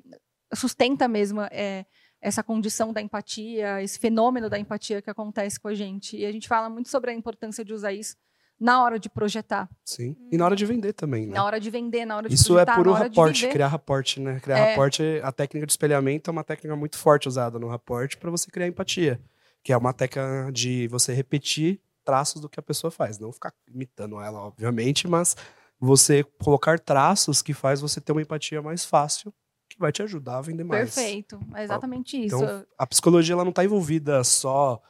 sustenta 0.55 1.09
mesmo 1.09 1.41
é, 1.51 1.85
essa 2.21 2.45
condição 2.45 2.93
da 2.93 3.03
empatia, 3.03 3.83
esse 3.83 3.99
fenômeno 3.99 4.49
da 4.49 4.59
empatia 4.59 5.03
que 5.03 5.11
acontece 5.11 5.59
com 5.59 5.67
a 5.67 5.75
gente. 5.75 6.17
E 6.17 6.25
a 6.25 6.31
gente 6.31 6.47
fala 6.47 6.71
muito 6.71 6.89
sobre 6.89 7.11
a 7.11 7.15
importância 7.15 7.65
de 7.65 7.73
usar 7.73 7.93
isso 7.93 8.17
na 8.61 8.83
hora 8.83 8.99
de 8.99 9.09
projetar. 9.09 9.69
Sim. 9.85 10.17
E 10.33 10.37
na 10.37 10.45
hora 10.45 10.57
de 10.57 10.67
vender 10.67 10.93
também, 10.93 11.27
né? 11.27 11.35
Na 11.35 11.45
hora 11.45 11.61
de 11.61 11.71
vender, 11.71 12.05
na 12.05 12.17
hora 12.17 12.29
de 12.29 12.35
Isso 12.35 12.59
é 12.59 12.65
projetar, 12.65 12.73
é 12.73 12.77
puro 12.77 12.93
raporte, 12.93 13.49
criar 13.49 13.69
raporte, 13.69 14.21
né? 14.21 14.41
Criar 14.41 14.59
é... 14.59 14.71
raporte, 14.71 15.03
a 15.23 15.31
técnica 15.31 15.67
de 15.67 15.73
espelhamento 15.73 16.29
é 16.29 16.33
uma 16.33 16.45
técnica 16.45 16.75
muito 16.75 16.99
forte 16.99 17.29
usada 17.29 17.59
no 17.59 17.69
raporte 17.69 18.17
para 18.17 18.31
você 18.31 18.51
criar 18.51 18.67
empatia, 18.67 19.21
que 19.63 19.73
é 19.73 19.77
uma 19.77 19.93
técnica 19.93 20.51
de 20.53 20.89
você 20.89 21.13
repetir 21.13 21.81
traços 22.05 22.41
do 22.41 22.49
que 22.49 22.59
a 22.59 22.63
pessoa 22.63 22.91
faz, 22.91 23.19
não 23.19 23.33
ficar 23.33 23.53
imitando 23.73 24.21
ela, 24.21 24.41
obviamente, 24.41 25.07
mas 25.07 25.37
você 25.79 26.25
colocar 26.43 26.81
traços 26.81 27.43
que 27.43 27.55
faz 27.55 27.81
você 27.81 28.01
ter 28.01 28.13
uma 28.13 28.23
empatia 28.23 28.61
mais 28.61 28.85
fácil 28.85 29.33
que 29.69 29.79
vai 29.79 29.93
te 29.93 30.03
ajudar 30.03 30.39
a 30.39 30.41
vender 30.41 30.65
mais. 30.65 30.95
Perfeito, 30.95 31.39
é 31.55 31.63
exatamente 31.63 32.17
então, 32.17 32.43
isso. 32.43 32.67
A 32.77 32.87
psicologia 32.87 33.35
ela 33.35 33.45
não 33.45 33.51
está 33.51 33.65
envolvida 33.65 34.25
só 34.25 34.81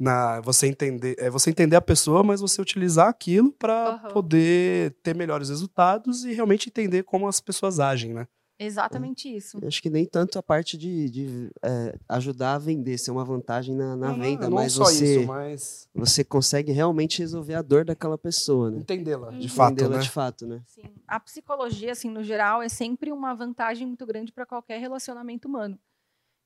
na 0.00 0.40
você 0.40 0.66
entender, 0.66 1.14
é 1.18 1.28
você 1.28 1.50
entender 1.50 1.76
a 1.76 1.82
pessoa, 1.82 2.22
mas 2.22 2.40
você 2.40 2.60
utilizar 2.60 3.06
aquilo 3.06 3.52
para 3.52 4.00
uhum. 4.02 4.10
poder 4.12 4.96
ter 5.02 5.14
melhores 5.14 5.50
resultados 5.50 6.24
e 6.24 6.32
realmente 6.32 6.70
entender 6.70 7.02
como 7.02 7.28
as 7.28 7.38
pessoas 7.38 7.78
agem, 7.78 8.14
né? 8.14 8.26
Exatamente 8.58 9.26
é. 9.28 9.36
isso. 9.36 9.58
acho 9.66 9.80
que 9.80 9.88
nem 9.88 10.04
tanto 10.04 10.38
a 10.38 10.42
parte 10.42 10.76
de, 10.76 11.08
de 11.08 11.50
é, 11.62 11.98
ajudar 12.08 12.54
a 12.54 12.58
vender, 12.58 12.98
ser 12.98 13.10
uma 13.10 13.24
vantagem 13.24 13.74
na, 13.74 13.96
na 13.96 14.08
não, 14.08 14.18
venda, 14.18 14.42
não, 14.42 14.50
não 14.50 14.56
mas 14.56 14.74
você 14.74 15.18
isso, 15.18 15.26
mas... 15.26 15.88
você 15.94 16.22
consegue 16.22 16.70
realmente 16.70 17.20
resolver 17.20 17.54
a 17.54 17.62
dor 17.62 17.86
daquela 17.86 18.18
pessoa, 18.18 18.70
né? 18.70 18.78
Entendê-la, 18.80 19.30
de 19.30 19.48
fato, 19.48 19.72
Entendê-la 19.72 19.96
né? 19.96 20.02
de 20.02 20.10
fato, 20.10 20.46
né? 20.46 20.62
Sim. 20.66 20.82
A 21.08 21.18
psicologia, 21.20 21.92
assim, 21.92 22.10
no 22.10 22.22
geral, 22.22 22.60
é 22.60 22.68
sempre 22.68 23.10
uma 23.12 23.34
vantagem 23.34 23.86
muito 23.86 24.04
grande 24.06 24.30
para 24.30 24.44
qualquer 24.44 24.78
relacionamento 24.78 25.48
humano. 25.48 25.78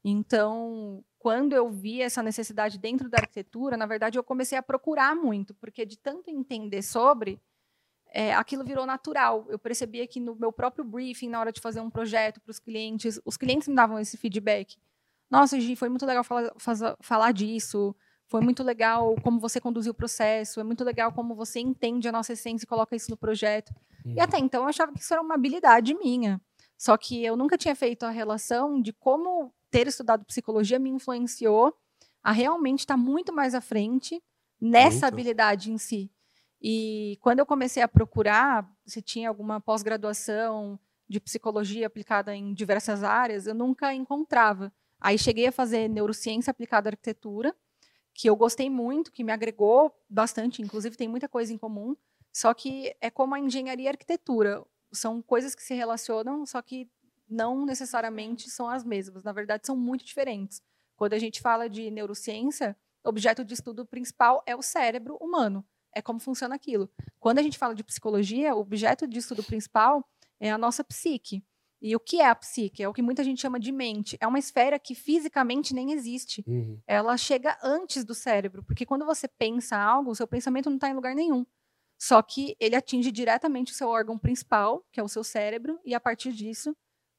Então, 0.04 1.02
quando 1.24 1.54
eu 1.54 1.70
vi 1.70 2.02
essa 2.02 2.22
necessidade 2.22 2.76
dentro 2.76 3.08
da 3.08 3.16
arquitetura, 3.16 3.78
na 3.78 3.86
verdade, 3.86 4.18
eu 4.18 4.22
comecei 4.22 4.58
a 4.58 4.62
procurar 4.62 5.16
muito, 5.16 5.54
porque 5.54 5.86
de 5.86 5.96
tanto 5.96 6.28
entender 6.28 6.82
sobre, 6.82 7.40
é, 8.12 8.34
aquilo 8.34 8.62
virou 8.62 8.84
natural. 8.84 9.46
Eu 9.48 9.58
percebia 9.58 10.06
que 10.06 10.20
no 10.20 10.36
meu 10.36 10.52
próprio 10.52 10.84
briefing, 10.84 11.30
na 11.30 11.40
hora 11.40 11.50
de 11.50 11.62
fazer 11.62 11.80
um 11.80 11.88
projeto 11.88 12.42
para 12.42 12.50
os 12.50 12.58
clientes, 12.58 13.18
os 13.24 13.38
clientes 13.38 13.68
me 13.68 13.74
davam 13.74 13.98
esse 13.98 14.18
feedback. 14.18 14.76
Nossa, 15.30 15.58
Gi, 15.58 15.74
foi 15.74 15.88
muito 15.88 16.04
legal 16.04 16.22
falar, 16.24 16.52
falar 17.00 17.32
disso. 17.32 17.96
Foi 18.26 18.42
muito 18.42 18.62
legal 18.62 19.16
como 19.22 19.40
você 19.40 19.58
conduziu 19.58 19.92
o 19.92 19.96
processo. 19.96 20.60
É 20.60 20.62
muito 20.62 20.84
legal 20.84 21.10
como 21.10 21.34
você 21.34 21.58
entende 21.58 22.06
a 22.06 22.12
nossa 22.12 22.34
essência 22.34 22.66
e 22.66 22.68
coloca 22.68 22.94
isso 22.94 23.10
no 23.10 23.16
projeto. 23.16 23.72
Hum. 24.04 24.12
E 24.14 24.20
até 24.20 24.38
então 24.38 24.64
eu 24.64 24.68
achava 24.68 24.92
que 24.92 25.00
isso 25.00 25.14
era 25.14 25.22
uma 25.22 25.36
habilidade 25.36 25.94
minha. 25.94 26.38
Só 26.76 26.98
que 26.98 27.24
eu 27.24 27.34
nunca 27.34 27.56
tinha 27.56 27.74
feito 27.74 28.04
a 28.04 28.10
relação 28.10 28.78
de 28.82 28.92
como 28.92 29.54
ter 29.74 29.88
estudado 29.88 30.24
psicologia 30.24 30.78
me 30.78 30.88
influenciou 30.88 31.76
a 32.22 32.30
realmente 32.30 32.80
estar 32.80 32.96
muito 32.96 33.32
mais 33.32 33.56
à 33.56 33.60
frente 33.60 34.22
nessa 34.60 34.92
muito. 34.92 35.04
habilidade 35.06 35.72
em 35.72 35.78
si. 35.78 36.12
E 36.62 37.18
quando 37.20 37.40
eu 37.40 37.46
comecei 37.46 37.82
a 37.82 37.88
procurar 37.88 38.70
se 38.86 39.02
tinha 39.02 39.28
alguma 39.28 39.60
pós-graduação 39.60 40.78
de 41.08 41.18
psicologia 41.18 41.88
aplicada 41.88 42.32
em 42.36 42.54
diversas 42.54 43.02
áreas, 43.02 43.48
eu 43.48 43.54
nunca 43.54 43.92
encontrava. 43.92 44.72
Aí 45.00 45.18
cheguei 45.18 45.48
a 45.48 45.52
fazer 45.52 45.88
neurociência 45.88 46.52
aplicada 46.52 46.88
à 46.88 46.92
arquitetura, 46.92 47.52
que 48.14 48.30
eu 48.30 48.36
gostei 48.36 48.70
muito, 48.70 49.10
que 49.10 49.24
me 49.24 49.32
agregou 49.32 49.92
bastante, 50.08 50.62
inclusive 50.62 50.96
tem 50.96 51.08
muita 51.08 51.28
coisa 51.28 51.52
em 51.52 51.58
comum, 51.58 51.96
só 52.32 52.54
que 52.54 52.94
é 53.00 53.10
como 53.10 53.34
a 53.34 53.40
engenharia 53.40 53.86
e 53.86 53.88
a 53.88 53.90
arquitetura, 53.90 54.64
são 54.92 55.20
coisas 55.20 55.52
que 55.52 55.64
se 55.64 55.74
relacionam, 55.74 56.46
só 56.46 56.62
que 56.62 56.88
não 57.28 57.64
necessariamente 57.64 58.50
são 58.50 58.68
as 58.68 58.84
mesmas. 58.84 59.24
Na 59.24 59.32
verdade, 59.32 59.66
são 59.66 59.76
muito 59.76 60.04
diferentes. 60.04 60.62
Quando 60.96 61.14
a 61.14 61.18
gente 61.18 61.40
fala 61.40 61.68
de 61.68 61.90
neurociência, 61.90 62.76
o 63.04 63.08
objeto 63.08 63.44
de 63.44 63.54
estudo 63.54 63.84
principal 63.84 64.42
é 64.46 64.54
o 64.54 64.62
cérebro 64.62 65.16
humano. 65.20 65.64
É 65.94 66.02
como 66.02 66.18
funciona 66.18 66.54
aquilo. 66.54 66.90
Quando 67.20 67.38
a 67.38 67.42
gente 67.42 67.58
fala 67.58 67.74
de 67.74 67.84
psicologia, 67.84 68.54
o 68.54 68.60
objeto 68.60 69.06
de 69.06 69.18
estudo 69.18 69.42
principal 69.42 70.04
é 70.40 70.50
a 70.50 70.58
nossa 70.58 70.82
psique. 70.82 71.44
E 71.80 71.94
o 71.94 72.00
que 72.00 72.20
é 72.20 72.26
a 72.26 72.34
psique? 72.34 72.82
É 72.82 72.88
o 72.88 72.94
que 72.94 73.02
muita 73.02 73.22
gente 73.22 73.40
chama 73.40 73.60
de 73.60 73.70
mente. 73.70 74.16
É 74.18 74.26
uma 74.26 74.38
esfera 74.38 74.78
que 74.78 74.94
fisicamente 74.94 75.74
nem 75.74 75.92
existe. 75.92 76.42
Uhum. 76.46 76.80
Ela 76.86 77.16
chega 77.16 77.58
antes 77.62 78.04
do 78.04 78.14
cérebro, 78.14 78.62
porque 78.64 78.86
quando 78.86 79.04
você 79.04 79.28
pensa 79.28 79.76
algo, 79.76 80.10
o 80.10 80.14
seu 80.14 80.26
pensamento 80.26 80.70
não 80.70 80.76
está 80.76 80.88
em 80.88 80.94
lugar 80.94 81.14
nenhum. 81.14 81.44
Só 81.98 82.22
que 82.22 82.56
ele 82.58 82.74
atinge 82.74 83.12
diretamente 83.12 83.72
o 83.72 83.74
seu 83.74 83.88
órgão 83.88 84.18
principal, 84.18 84.84
que 84.90 84.98
é 84.98 85.02
o 85.02 85.08
seu 85.08 85.22
cérebro, 85.22 85.78
e 85.84 85.94
a 85.94 86.00
partir 86.00 86.32
disso 86.32 86.74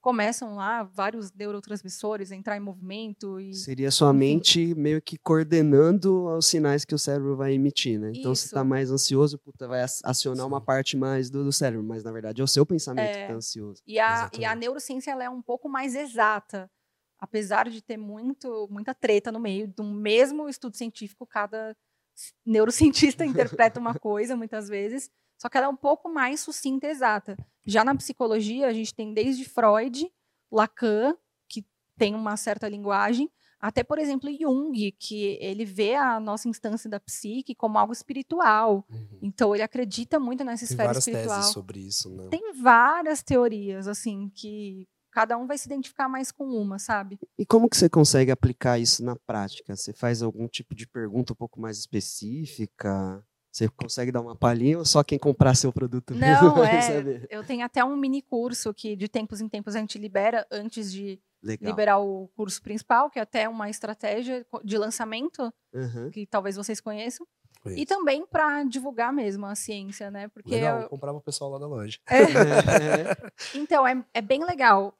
começam 0.06 0.54
lá 0.54 0.84
vários 0.84 1.32
neurotransmissores 1.32 2.30
a 2.30 2.36
entrar 2.36 2.56
em 2.56 2.60
movimento. 2.60 3.40
E, 3.40 3.52
Seria 3.52 3.90
sua 3.90 4.12
mente 4.12 4.72
meio 4.76 5.02
que 5.02 5.18
coordenando 5.18 6.26
os 6.28 6.46
sinais 6.46 6.84
que 6.84 6.94
o 6.94 6.98
cérebro 6.98 7.36
vai 7.36 7.54
emitir, 7.54 7.98
né? 7.98 8.12
Então, 8.14 8.32
Isso. 8.32 8.42
se 8.42 8.46
está 8.46 8.62
mais 8.62 8.88
ansioso, 8.88 9.36
puta, 9.36 9.66
vai 9.66 9.80
acionar 9.80 10.44
Sim. 10.44 10.48
uma 10.48 10.60
parte 10.60 10.96
mais 10.96 11.28
do, 11.28 11.42
do, 11.42 11.52
cérebro, 11.52 11.82
mas 11.82 12.04
na 12.04 12.12
verdade 12.12 12.40
é 12.40 12.44
o 12.44 12.46
seu 12.46 12.64
pensamento 12.64 13.08
é, 13.08 13.12
que 13.14 13.18
está 13.22 13.34
ansioso. 13.34 13.82
E 13.84 13.98
a, 13.98 14.30
e 14.38 14.44
a 14.44 14.54
neurociência 14.54 15.10
ela 15.10 15.24
é 15.24 15.28
um 15.28 15.42
pouco 15.42 15.68
mais 15.68 15.96
exata, 15.96 16.70
apesar 17.18 17.68
de 17.68 17.82
ter 17.82 17.96
muito, 17.96 18.68
muita 18.70 18.94
treta 18.94 19.32
no 19.32 19.40
meio 19.40 19.66
do 19.66 19.82
mesmo 19.82 20.48
estudo 20.48 20.76
científico, 20.76 21.26
cada 21.26 21.76
neurocientista 22.44 23.24
interpreta 23.26 23.80
uma 23.80 23.94
coisa 23.98 24.36
muitas 24.36 24.68
vezes. 24.68 25.10
Só 25.38 25.48
que 25.48 25.56
ela 25.56 25.66
é 25.66 25.70
um 25.70 25.76
pouco 25.76 26.08
mais 26.08 26.40
sucinta 26.40 26.86
e 26.86 26.90
exata. 26.90 27.36
Já 27.64 27.84
na 27.84 27.94
psicologia, 27.94 28.66
a 28.68 28.72
gente 28.72 28.94
tem 28.94 29.12
desde 29.12 29.44
Freud, 29.44 30.10
Lacan, 30.50 31.14
que 31.48 31.64
tem 31.98 32.14
uma 32.14 32.36
certa 32.36 32.68
linguagem, 32.68 33.30
até, 33.58 33.82
por 33.82 33.98
exemplo, 33.98 34.30
Jung, 34.30 34.92
que 34.92 35.38
ele 35.40 35.64
vê 35.64 35.94
a 35.94 36.20
nossa 36.20 36.48
instância 36.48 36.90
da 36.90 37.00
psique 37.00 37.54
como 37.54 37.78
algo 37.78 37.92
espiritual. 37.92 38.86
Uhum. 38.90 39.18
Então, 39.22 39.54
ele 39.54 39.62
acredita 39.62 40.20
muito 40.20 40.44
nessa 40.44 40.66
tem 40.66 40.72
esfera 40.72 40.98
espiritual. 40.98 41.24
Tem 41.24 41.28
várias 41.28 41.42
teses 41.42 41.54
sobre 41.54 41.80
isso, 41.80 42.10
né? 42.10 42.28
Tem 42.28 42.52
várias 42.52 43.22
teorias, 43.22 43.88
assim, 43.88 44.30
que 44.34 44.86
cada 45.16 45.38
um 45.38 45.46
vai 45.46 45.56
se 45.56 45.66
identificar 45.66 46.10
mais 46.10 46.30
com 46.30 46.44
uma, 46.44 46.78
sabe? 46.78 47.18
E 47.38 47.46
como 47.46 47.70
que 47.70 47.76
você 47.78 47.88
consegue 47.88 48.30
aplicar 48.30 48.78
isso 48.78 49.02
na 49.02 49.16
prática? 49.16 49.74
Você 49.74 49.94
faz 49.94 50.22
algum 50.22 50.46
tipo 50.46 50.74
de 50.74 50.86
pergunta 50.86 51.32
um 51.32 51.36
pouco 51.36 51.58
mais 51.58 51.78
específica? 51.78 53.24
Você 53.50 53.66
consegue 53.66 54.12
dar 54.12 54.20
uma 54.20 54.36
palhinha 54.36 54.76
ou 54.76 54.84
só 54.84 55.02
quem 55.02 55.18
comprar 55.18 55.54
seu 55.54 55.72
produto 55.72 56.14
Não, 56.14 56.20
é. 56.62 57.26
Eu 57.30 57.42
tenho 57.42 57.64
até 57.64 57.82
um 57.82 57.96
mini 57.96 58.20
curso 58.20 58.74
que 58.74 58.94
de 58.94 59.08
tempos 59.08 59.40
em 59.40 59.48
tempos 59.48 59.74
a 59.74 59.78
gente 59.78 59.96
libera 59.96 60.46
antes 60.50 60.92
de 60.92 61.18
Legal. 61.42 61.70
liberar 61.70 61.98
o 61.98 62.28
curso 62.36 62.60
principal, 62.60 63.08
que 63.08 63.18
é 63.18 63.22
até 63.22 63.48
uma 63.48 63.70
estratégia 63.70 64.46
de 64.62 64.76
lançamento 64.76 65.50
uhum. 65.72 66.10
que 66.10 66.26
talvez 66.26 66.56
vocês 66.56 66.78
conheçam. 66.78 67.26
Isso. 67.64 67.78
E 67.78 67.86
também 67.86 68.26
para 68.26 68.64
divulgar 68.64 69.14
mesmo 69.14 69.46
a 69.46 69.54
ciência, 69.54 70.10
né? 70.10 70.28
Porque 70.28 70.50
legal, 70.50 70.82
eu 70.82 70.88
comprava 70.90 71.16
o 71.16 71.22
pessoal 71.22 71.50
lá 71.52 71.58
da 71.58 71.66
loja. 71.66 71.98
É. 72.06 72.16
então, 73.56 73.86
é, 73.86 74.04
é 74.12 74.20
bem 74.20 74.44
legal. 74.44 74.94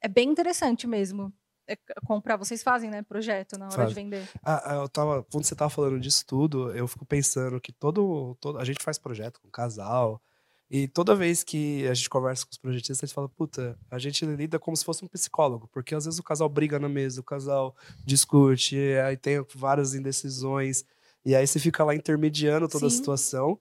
É 0.00 0.08
bem 0.08 0.28
interessante 0.28 0.86
mesmo. 0.86 1.32
É, 1.68 1.76
comprar, 2.04 2.36
vocês 2.36 2.62
fazem, 2.64 2.90
né, 2.90 3.02
projeto 3.02 3.56
na 3.56 3.66
hora 3.66 3.76
Faz. 3.76 3.88
de 3.90 3.94
vender. 3.94 4.28
Ah, 4.42 4.72
ah, 4.72 4.74
eu 4.82 4.88
tava, 4.88 5.22
quando 5.30 5.44
você 5.44 5.54
tava 5.54 5.70
falando 5.70 6.00
disso 6.00 6.24
tudo, 6.26 6.72
eu 6.72 6.88
fico 6.88 7.06
pensando 7.06 7.60
que 7.60 7.72
todo, 7.72 8.36
todo 8.40 8.58
a 8.58 8.64
gente 8.64 8.82
faz 8.82 8.98
projeto 8.98 9.40
com 9.40 9.48
casal, 9.48 10.20
e 10.68 10.88
toda 10.88 11.14
vez 11.14 11.44
que 11.44 11.86
a 11.86 11.94
gente 11.94 12.08
conversa 12.08 12.44
com 12.44 12.52
os 12.52 12.58
projetistas, 12.58 13.02
a 13.02 13.06
gente 13.06 13.14
fala, 13.14 13.28
puta, 13.28 13.78
a 13.90 13.98
gente 13.98 14.24
lida 14.24 14.58
como 14.58 14.76
se 14.76 14.84
fosse 14.84 15.04
um 15.04 15.08
psicólogo, 15.08 15.68
porque 15.72 15.94
às 15.94 16.04
vezes 16.04 16.18
o 16.18 16.24
casal 16.24 16.48
briga 16.48 16.78
na 16.78 16.88
mesa, 16.88 17.20
o 17.20 17.24
casal 17.24 17.76
discute, 18.04 18.76
aí 19.04 19.16
tem 19.16 19.44
várias 19.54 19.94
indecisões, 19.94 20.84
e 21.24 21.36
aí 21.36 21.46
você 21.46 21.60
fica 21.60 21.84
lá 21.84 21.94
intermediando 21.94 22.68
toda 22.68 22.88
Sim. 22.88 22.96
a 22.96 22.98
situação 22.98 23.60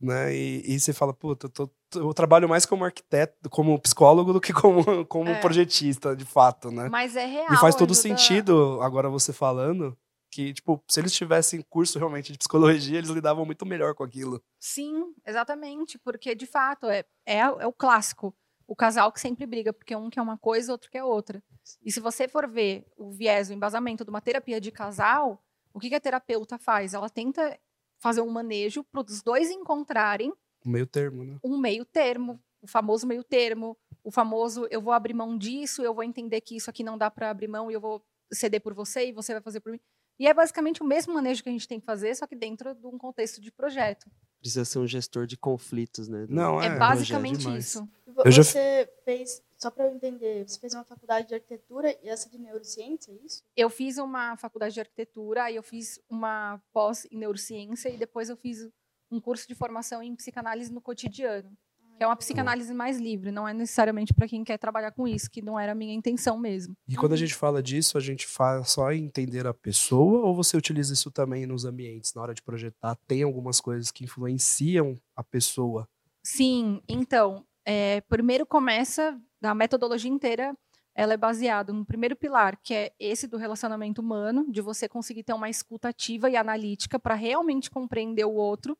né? 0.00 0.34
E, 0.34 0.74
e 0.74 0.80
você 0.80 0.92
fala, 0.92 1.12
puta, 1.12 1.46
eu, 1.46 1.50
tô, 1.50 1.70
eu, 1.94 2.14
trabalho 2.14 2.48
mais 2.48 2.64
como 2.64 2.84
arquiteto, 2.84 3.50
como 3.50 3.78
psicólogo 3.78 4.32
do 4.32 4.40
que 4.40 4.52
como, 4.52 5.04
como 5.06 5.28
é. 5.28 5.40
projetista, 5.40 6.16
de 6.16 6.24
fato, 6.24 6.70
né? 6.70 6.88
Mas 6.88 7.16
é 7.16 7.26
real. 7.26 7.52
E 7.52 7.56
faz 7.58 7.74
todo 7.74 7.92
ajuda... 7.92 8.08
sentido, 8.08 8.80
agora 8.82 9.08
você 9.08 9.32
falando, 9.32 9.96
que, 10.30 10.54
tipo, 10.54 10.82
se 10.88 11.00
eles 11.00 11.12
tivessem 11.12 11.60
curso 11.68 11.98
realmente 11.98 12.32
de 12.32 12.38
psicologia, 12.38 12.98
eles 12.98 13.10
lidavam 13.10 13.44
muito 13.44 13.66
melhor 13.66 13.94
com 13.94 14.04
aquilo. 14.04 14.42
Sim, 14.58 15.12
exatamente, 15.26 15.98
porque, 15.98 16.34
de 16.34 16.46
fato, 16.46 16.86
é, 16.86 17.04
é, 17.26 17.38
é 17.40 17.66
o 17.66 17.72
clássico. 17.72 18.34
O 18.66 18.76
casal 18.76 19.10
que 19.10 19.20
sempre 19.20 19.46
briga, 19.46 19.72
porque 19.72 19.96
um 19.96 20.08
quer 20.08 20.22
uma 20.22 20.38
coisa, 20.38 20.70
outro 20.70 20.88
quer 20.90 21.02
outra. 21.02 21.42
E 21.84 21.90
se 21.90 21.98
você 21.98 22.28
for 22.28 22.48
ver 22.48 22.86
o 22.96 23.10
viés, 23.10 23.50
o 23.50 23.52
embasamento 23.52 24.04
de 24.04 24.10
uma 24.10 24.20
terapia 24.20 24.60
de 24.60 24.70
casal, 24.70 25.42
o 25.74 25.80
que, 25.80 25.88
que 25.88 25.94
a 25.96 26.00
terapeuta 26.00 26.56
faz? 26.56 26.94
Ela 26.94 27.10
tenta 27.10 27.58
fazer 28.00 28.20
um 28.20 28.30
manejo 28.30 28.82
para 28.84 29.02
os 29.02 29.22
dois 29.22 29.50
encontrarem 29.50 30.32
um 30.64 30.70
meio 30.70 30.86
termo, 30.86 31.24
né? 31.24 31.38
Um 31.42 31.58
meio 31.58 31.84
termo, 31.84 32.40
o 32.60 32.66
famoso 32.66 33.06
meio 33.06 33.24
termo, 33.24 33.76
o 34.04 34.10
famoso 34.10 34.66
eu 34.70 34.80
vou 34.80 34.92
abrir 34.92 35.14
mão 35.14 35.36
disso, 35.36 35.82
eu 35.82 35.94
vou 35.94 36.04
entender 36.04 36.40
que 36.40 36.56
isso 36.56 36.68
aqui 36.68 36.82
não 36.82 36.98
dá 36.98 37.10
para 37.10 37.30
abrir 37.30 37.48
mão 37.48 37.70
e 37.70 37.74
eu 37.74 37.80
vou 37.80 38.04
ceder 38.32 38.60
por 38.60 38.74
você 38.74 39.08
e 39.08 39.12
você 39.12 39.32
vai 39.32 39.42
fazer 39.42 39.60
por 39.60 39.72
mim. 39.72 39.80
E 40.18 40.26
é 40.26 40.34
basicamente 40.34 40.82
o 40.82 40.86
mesmo 40.86 41.14
manejo 41.14 41.42
que 41.42 41.48
a 41.48 41.52
gente 41.52 41.66
tem 41.66 41.80
que 41.80 41.86
fazer, 41.86 42.14
só 42.14 42.26
que 42.26 42.36
dentro 42.36 42.74
de 42.74 42.86
um 42.86 42.98
contexto 42.98 43.40
de 43.40 43.50
projeto. 43.50 44.10
Precisa 44.38 44.66
ser 44.66 44.78
um 44.78 44.86
gestor 44.86 45.26
de 45.26 45.36
conflitos, 45.36 46.08
né? 46.08 46.26
Não, 46.28 46.60
é, 46.60 46.66
é 46.66 46.78
basicamente 46.78 47.48
isso. 47.56 47.88
Eu 48.06 48.14
você 48.30 48.32
já... 48.32 48.88
fez, 49.04 49.42
só 49.60 49.70
para 49.70 49.86
eu 49.86 49.94
entender, 49.94 50.48
você 50.48 50.58
fez 50.58 50.74
uma 50.74 50.84
faculdade 50.84 51.28
de 51.28 51.34
arquitetura 51.34 51.96
e 52.02 52.08
essa 52.08 52.30
de 52.30 52.38
neurociência, 52.38 53.12
é 53.12 53.16
isso? 53.24 53.42
Eu 53.56 53.68
fiz 53.68 53.98
uma 53.98 54.36
faculdade 54.36 54.74
de 54.74 54.80
arquitetura, 54.80 55.44
aí 55.44 55.56
eu 55.56 55.62
fiz 55.62 56.00
uma 56.08 56.60
pós 56.72 57.06
em 57.10 57.18
neurociência 57.18 57.88
e 57.88 57.96
depois 57.96 58.28
eu 58.28 58.36
fiz 58.36 58.68
um 59.10 59.20
curso 59.20 59.46
de 59.46 59.54
formação 59.54 60.02
em 60.02 60.14
psicanálise 60.16 60.72
no 60.72 60.80
cotidiano 60.80 61.56
que 62.00 62.04
é 62.04 62.06
uma 62.06 62.16
psicanálise 62.16 62.72
mais 62.72 62.98
livre, 62.98 63.30
não 63.30 63.46
é 63.46 63.52
necessariamente 63.52 64.14
para 64.14 64.26
quem 64.26 64.42
quer 64.42 64.56
trabalhar 64.56 64.90
com 64.90 65.06
isso, 65.06 65.30
que 65.30 65.42
não 65.42 65.60
era 65.60 65.72
a 65.72 65.74
minha 65.74 65.92
intenção 65.92 66.38
mesmo. 66.38 66.74
E 66.88 66.96
quando 66.96 67.12
a 67.12 67.16
gente 67.16 67.34
fala 67.34 67.62
disso, 67.62 67.98
a 67.98 68.00
gente 68.00 68.26
faz 68.26 68.70
só 68.70 68.90
entender 68.90 69.46
a 69.46 69.52
pessoa 69.52 70.24
ou 70.24 70.34
você 70.34 70.56
utiliza 70.56 70.94
isso 70.94 71.10
também 71.10 71.44
nos 71.44 71.66
ambientes, 71.66 72.14
na 72.14 72.22
hora 72.22 72.32
de 72.32 72.40
projetar? 72.40 72.96
Tem 73.06 73.22
algumas 73.22 73.60
coisas 73.60 73.90
que 73.90 74.02
influenciam 74.02 74.96
a 75.14 75.22
pessoa? 75.22 75.86
Sim, 76.24 76.80
então, 76.88 77.44
é, 77.66 78.00
primeiro 78.00 78.46
começa, 78.46 79.20
a 79.42 79.54
metodologia 79.54 80.10
inteira, 80.10 80.56
ela 80.94 81.14
é 81.14 81.16
baseada 81.16 81.72
no 81.72 81.84
primeiro 81.84 82.16
pilar, 82.16 82.58
que 82.62 82.74
é 82.74 82.92
esse 82.98 83.26
do 83.26 83.36
relacionamento 83.36 84.00
humano, 84.00 84.46
de 84.50 84.60
você 84.60 84.88
conseguir 84.88 85.22
ter 85.22 85.32
uma 85.32 85.48
escuta 85.48 85.88
ativa 85.88 86.28
e 86.28 86.36
analítica 86.36 86.98
para 86.98 87.14
realmente 87.14 87.70
compreender 87.70 88.24
o 88.24 88.34
outro, 88.34 88.76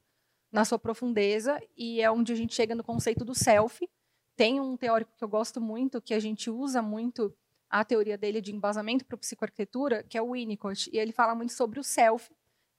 na 0.53 0.65
sua 0.65 0.79
profundeza 0.79 1.61
e 1.77 2.01
é 2.01 2.11
onde 2.11 2.33
a 2.33 2.37
gente 2.37 2.55
chega 2.55 2.75
no 2.75 2.83
conceito 2.83 3.25
do 3.25 3.35
self. 3.35 3.89
Tem 4.37 4.61
um 4.61 4.77
teórico 4.77 5.13
que 5.17 5.23
eu 5.23 5.29
gosto 5.29 5.61
muito, 5.61 6.01
que 6.01 6.15
a 6.15 6.19
gente 6.19 6.51
usa 6.51 6.83
muito 6.83 7.35
a 7.69 7.85
teoria 7.85 8.19
dele 8.19 8.41
de 8.41 8.53
embasamento 8.53 9.05
para 9.05 9.17
psicoarquitetura, 9.17 10.03
que 10.03 10.19
é 10.19 10.23
o 10.23 10.33
Winnicott, 10.33 10.91
e 10.93 10.99
ele 10.99 11.13
fala 11.13 11.35
muito 11.35 11.53
sobre 11.53 11.79
o 11.79 11.85
self, 11.85 12.29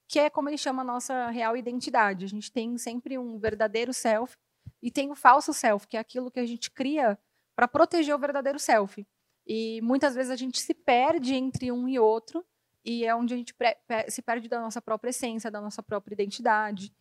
que 0.07 0.19
é 0.19 0.29
como 0.29 0.49
ele 0.49 0.57
chama 0.57 0.81
a 0.81 0.85
nossa 0.85 1.29
real 1.29 1.55
identidade. 1.55 2.25
A 2.25 2.27
gente 2.27 2.51
tem 2.51 2.77
sempre 2.77 3.17
um 3.17 3.39
verdadeiro 3.39 3.93
self 3.93 4.35
e 4.81 4.91
tem 4.91 5.09
o 5.11 5.15
falso 5.15 5.53
self, 5.53 5.87
que 5.87 5.95
é 5.95 5.99
aquilo 5.99 6.29
que 6.29 6.39
a 6.39 6.45
gente 6.45 6.69
cria 6.69 7.17
para 7.61 7.67
proteger 7.67 8.15
o 8.15 8.17
verdadeiro 8.17 8.57
self. 8.57 9.05
E 9.45 9.79
muitas 9.83 10.15
vezes 10.15 10.31
a 10.31 10.35
gente 10.35 10.59
se 10.59 10.73
perde 10.73 11.35
entre 11.35 11.71
um 11.71 11.87
e 11.87 11.99
outro, 11.99 12.43
e 12.83 13.05
é 13.05 13.13
onde 13.13 13.35
a 13.35 13.37
gente 13.37 13.53
se 14.07 14.21
perde 14.23 14.49
da 14.49 14.59
nossa 14.59 14.81
própria 14.81 15.11
essência, 15.11 15.51
da 15.51 15.61
nossa 15.61 15.83
própria 15.83 16.15
identidade. 16.15 16.91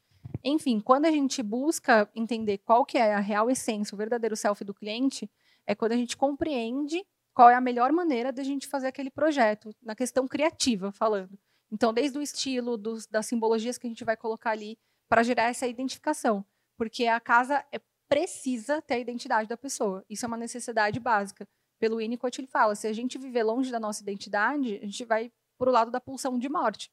Enfim, 0.45 0.79
quando 0.79 1.07
a 1.07 1.11
gente 1.11 1.43
busca 1.43 2.11
entender 2.15 2.59
qual 2.59 2.85
que 2.85 2.99
é 2.99 3.15
a 3.15 3.21
real 3.21 3.49
essência, 3.49 3.95
o 3.95 3.97
verdadeiro 3.97 4.37
self 4.37 4.63
do 4.63 4.75
cliente, 4.75 5.31
é 5.67 5.75
quando 5.75 5.93
a 5.93 5.97
gente 5.97 6.15
compreende 6.15 7.03
qual 7.33 7.49
é 7.49 7.55
a 7.55 7.61
melhor 7.61 7.91
maneira 7.91 8.31
de 8.31 8.43
a 8.43 8.45
gente 8.45 8.67
fazer 8.67 8.89
aquele 8.89 9.11
projeto, 9.11 9.75
na 9.83 9.95
questão 9.95 10.29
criativa 10.29 10.93
falando. 10.93 11.39
Então, 11.73 11.91
desde 11.91 12.19
o 12.19 12.23
estilo, 12.23 12.77
dos, 12.77 13.07
das 13.07 13.25
simbologias 13.25 13.79
que 13.79 13.87
a 13.87 13.91
gente 13.91 14.05
vai 14.05 14.17
colocar 14.17 14.51
ali, 14.51 14.79
para 15.09 15.23
gerar 15.23 15.45
essa 15.45 15.67
identificação. 15.67 16.45
Porque 16.77 17.07
a 17.07 17.19
casa 17.19 17.65
é, 17.73 17.81
precisa 18.11 18.83
ter 18.83 18.95
a 18.95 18.99
identidade 18.99 19.49
da 19.49 19.57
pessoa. 19.57 20.05
Isso 20.11 20.27
é 20.27 20.29
uma 20.29 20.37
necessidade 20.37 20.99
básica. 20.99 21.49
Pelo 21.79 21.99
Winnicott, 21.99 22.41
ele 22.41 22.49
fala, 22.49 22.75
se 22.75 22.89
a 22.89 22.93
gente 22.93 23.17
viver 23.17 23.45
longe 23.45 23.71
da 23.71 23.79
nossa 23.79 24.03
identidade, 24.03 24.81
a 24.83 24.85
gente 24.85 25.05
vai 25.05 25.33
para 25.57 25.71
o 25.71 25.73
lado 25.73 25.93
da 25.93 26.01
pulsão 26.01 26.37
de 26.37 26.49
morte. 26.49 26.91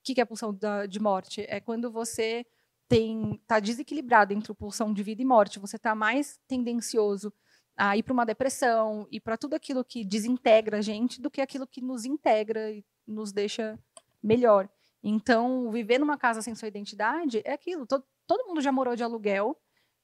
O 0.00 0.04
que 0.04 0.20
é 0.20 0.22
a 0.22 0.26
pulsão 0.26 0.56
de 0.86 1.00
morte? 1.00 1.44
É 1.48 1.58
quando 1.58 1.90
você 1.90 2.44
tem 2.86 3.40
tá 3.46 3.58
desequilibrado 3.58 4.34
entre 4.34 4.52
pulsão 4.52 4.92
de 4.92 5.02
vida 5.02 5.22
e 5.22 5.24
morte, 5.24 5.58
você 5.58 5.76
está 5.76 5.94
mais 5.94 6.38
tendencioso 6.46 7.32
a 7.76 7.96
ir 7.96 8.02
para 8.02 8.12
uma 8.12 8.26
depressão 8.26 9.06
e 9.10 9.20
para 9.20 9.38
tudo 9.38 9.54
aquilo 9.54 9.84
que 9.84 10.04
desintegra 10.04 10.78
a 10.78 10.82
gente 10.82 11.20
do 11.20 11.30
que 11.30 11.40
aquilo 11.40 11.66
que 11.66 11.80
nos 11.80 12.04
integra 12.04 12.70
e 12.70 12.84
nos 13.06 13.32
deixa 13.32 13.78
melhor. 14.22 14.68
Então, 15.02 15.70
viver 15.70 15.98
numa 15.98 16.18
casa 16.18 16.42
sem 16.42 16.54
sua 16.54 16.68
identidade 16.68 17.40
é 17.44 17.52
aquilo. 17.52 17.86
Todo, 17.86 18.04
todo 18.26 18.46
mundo 18.46 18.60
já 18.60 18.70
morou 18.70 18.94
de 18.94 19.02
aluguel 19.02 19.56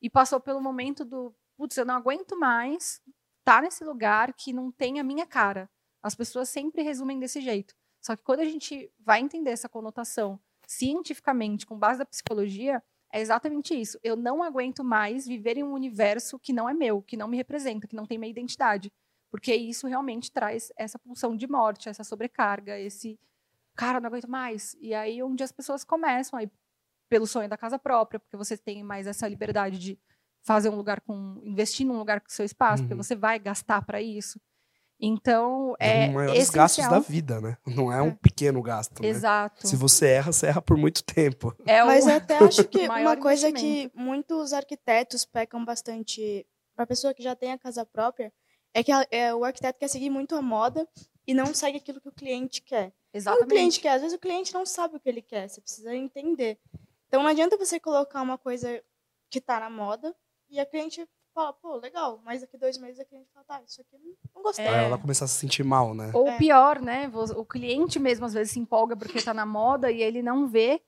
e 0.05 0.11
passou 0.11 0.39
pelo 0.39 0.61
momento 0.61 1.03
do, 1.03 1.35
putz, 1.57 1.79
eu 1.79 1.87
não 1.87 1.95
aguento 1.95 2.39
mais 2.39 3.01
estar 3.39 3.57
tá 3.57 3.63
nesse 3.63 3.83
lugar 3.83 4.35
que 4.35 4.53
não 4.53 4.71
tem 4.71 5.01
a 5.01 5.03
minha 5.03 5.27
cara. 5.27 5.67
As 6.03 6.15
pessoas 6.15 6.51
sempre 6.51 6.83
resumem 6.83 7.19
desse 7.19 7.41
jeito. 7.41 7.75
Só 8.03 8.15
que 8.15 8.23
quando 8.23 8.41
a 8.41 8.45
gente 8.45 8.93
vai 9.01 9.21
entender 9.21 9.53
essa 9.53 9.67
conotação 9.67 10.39
cientificamente, 10.67 11.65
com 11.65 11.79
base 11.79 12.01
da 12.01 12.05
psicologia, 12.05 12.83
é 13.11 13.19
exatamente 13.19 13.75
isso. 13.75 13.99
Eu 14.03 14.15
não 14.15 14.43
aguento 14.43 14.85
mais 14.85 15.27
viver 15.27 15.57
em 15.57 15.63
um 15.63 15.73
universo 15.73 16.39
que 16.39 16.53
não 16.53 16.69
é 16.69 16.75
meu, 16.75 17.01
que 17.01 17.17
não 17.17 17.27
me 17.27 17.39
representa, 17.39 17.89
que 17.89 17.97
não 17.97 18.05
tem 18.05 18.19
minha 18.19 18.31
identidade. 18.31 18.93
Porque 19.31 19.55
isso 19.55 19.87
realmente 19.87 20.31
traz 20.31 20.71
essa 20.77 20.99
pulsão 20.99 21.35
de 21.35 21.49
morte, 21.49 21.89
essa 21.89 22.05
sobrecarga, 22.05 22.79
esse 22.79 23.19
cara, 23.75 24.01
não 24.01 24.09
aguento 24.09 24.29
mais. 24.29 24.77
E 24.81 24.93
aí 24.93 25.23
onde 25.23 25.43
as 25.43 25.51
pessoas 25.51 25.83
começam 25.83 26.39
aí 26.39 26.51
pelo 27.09 27.27
sonho 27.27 27.49
da 27.49 27.57
casa 27.57 27.79
própria, 27.79 28.19
porque 28.19 28.37
você 28.37 28.57
tem 28.57 28.83
mais 28.83 29.07
essa 29.07 29.29
liberdade 29.29 29.79
de 29.79 29.99
fazer 30.43 30.69
um 30.69 30.77
lugar 30.77 31.01
com 31.01 31.41
investir 31.43 31.87
num 31.87 31.99
lugar 31.99 32.21
com 32.21 32.29
seu 32.29 32.45
espaço, 32.45 32.83
uhum. 32.83 32.89
porque 32.89 33.03
você 33.03 33.17
vai 33.17 33.39
gastar 33.39 33.83
para 33.83 34.01
isso. 34.01 34.39
Então, 35.01 35.75
é. 35.79 36.05
Um 36.05 36.07
dos 36.07 36.15
maiores 36.15 36.43
essencial. 36.43 36.63
gastos 36.63 36.89
da 36.89 36.99
vida, 37.01 37.41
né? 37.41 37.59
Não 37.67 37.93
é, 37.93 37.99
é. 37.99 38.03
um 38.03 38.15
pequeno 38.15 38.63
gasto. 38.63 39.03
Né? 39.03 39.09
Exato. 39.09 39.67
Se 39.67 39.77
você 39.77 40.07
erra, 40.07 40.33
você 40.33 40.47
erra 40.47 40.63
por 40.63 40.77
muito 40.77 41.03
tempo. 41.03 41.55
É 41.67 41.83
o... 41.83 41.87
Mas 41.87 42.07
até 42.07 42.39
acho 42.45 42.65
que 42.65 42.87
uma 42.87 43.17
coisa 43.17 43.53
que 43.53 43.91
muitos 43.95 44.53
arquitetos 44.53 45.25
pecam 45.25 45.65
bastante 45.65 46.47
para 46.75 46.85
a 46.85 46.87
pessoa 46.87 47.15
que 47.15 47.23
já 47.23 47.35
tem 47.35 47.53
a 47.53 47.59
casa 47.59 47.85
própria 47.85 48.33
é 48.73 48.83
que 48.83 48.91
a, 48.91 49.07
é, 49.11 49.35
o 49.35 49.45
arquiteto 49.45 49.79
quer 49.79 49.89
seguir 49.89 50.11
muito 50.11 50.35
a 50.35 50.43
moda 50.43 50.87
e 51.27 51.33
não 51.33 51.55
segue 51.55 51.79
aquilo 51.79 52.01
que 52.01 52.09
o 52.09 52.13
cliente 52.13 52.63
quer. 52.63 52.93
Exatamente. 53.13 53.47
o 53.47 53.49
cliente 53.49 53.81
quer, 53.81 53.91
às 53.91 54.03
vezes 54.03 54.17
o 54.17 54.21
cliente 54.21 54.53
não 54.53 54.67
sabe 54.67 54.97
o 54.97 55.01
que 55.01 55.09
ele 55.09 55.23
quer, 55.23 55.49
você 55.49 55.61
precisa 55.61 55.95
entender. 55.95 56.59
Então 57.09 57.23
não 57.23 57.31
adianta 57.31 57.57
você 57.57 57.79
colocar 57.79 58.23
uma 58.23 58.39
coisa 58.39 58.83
que 59.31 59.39
está 59.39 59.61
na 59.61 59.71
moda 59.71 60.15
e 60.49 60.59
a 60.61 60.67
cliente 60.67 61.07
fala, 61.35 61.53
pô, 61.53 61.77
legal, 61.77 62.21
mas 62.25 62.41
daqui 62.41 62.57
dois 62.57 62.79
meses 62.79 63.01
a 63.01 63.05
cliente 63.05 63.29
fala, 63.33 63.45
tá, 63.45 63.63
isso 63.67 63.81
aqui 63.81 63.99
não, 63.99 64.15
não 64.37 64.43
gostei. 64.43 64.67
É. 64.67 64.85
Ela 64.85 64.99
começa 64.99 65.25
a 65.25 65.29
se 65.29 65.35
sentir 65.35 65.65
mal, 65.65 65.95
né? 65.95 66.11
Ou 66.15 66.29
é. 66.29 66.39
pior, 66.39 66.81
né? 66.81 67.11
O 67.37 67.45
cliente 67.45 67.99
mesmo 67.99 68.25
às 68.25 68.33
vezes 68.33 68.53
se 68.53 68.61
empolga 68.61 68.97
porque 68.97 69.21
tá 69.21 69.35
na 69.35 69.45
moda 69.45 69.91
e 69.91 70.01
ele 70.01 70.23
não 70.23 70.47
vê, 70.47 70.81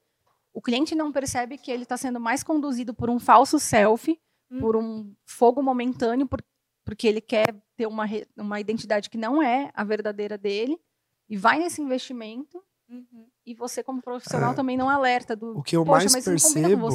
o 0.52 0.62
cliente 0.62 0.94
não 0.94 1.12
percebe 1.12 1.58
que 1.58 1.70
ele 1.70 1.82
está 1.82 1.96
sendo 1.96 2.20
mais 2.20 2.42
conduzido 2.42 2.94
por 2.94 3.10
um 3.10 3.18
falso 3.18 3.58
selfie, 3.58 4.20
hum. 4.50 4.60
por 4.60 4.76
um 4.76 5.14
fogo 5.26 5.60
momentâneo, 5.62 6.26
por, 6.26 6.42
porque 6.84 7.08
ele 7.08 7.20
quer 7.20 7.54
ter 7.76 7.86
uma, 7.86 8.06
uma 8.36 8.60
identidade 8.60 9.10
que 9.10 9.18
não 9.18 9.42
é 9.42 9.70
a 9.74 9.84
verdadeira 9.84 10.38
dele, 10.38 10.80
e 11.28 11.36
vai 11.36 11.58
nesse 11.58 11.82
investimento, 11.82 12.62
uhum. 12.88 13.28
E 13.46 13.54
você 13.54 13.82
como 13.82 14.02
profissional 14.02 14.52
é. 14.52 14.54
também 14.54 14.76
não 14.76 14.90
alerta 14.90 15.36
do, 15.36 15.58
o 15.58 15.62
que 15.62 15.76
eu 15.76 15.84
mais 15.84 16.12
percebo 16.12 16.88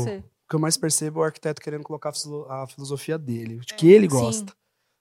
que 0.51 0.55
eu 0.55 0.59
mais 0.59 0.75
percebo 0.75 1.19
é 1.19 1.21
o 1.21 1.25
arquiteto 1.25 1.61
querendo 1.61 1.83
colocar 1.83 2.11
a 2.49 2.67
filosofia 2.67 3.17
dele, 3.17 3.59
de 3.59 3.73
que 3.73 3.89
ele 3.89 4.05
gosta. 4.05 4.53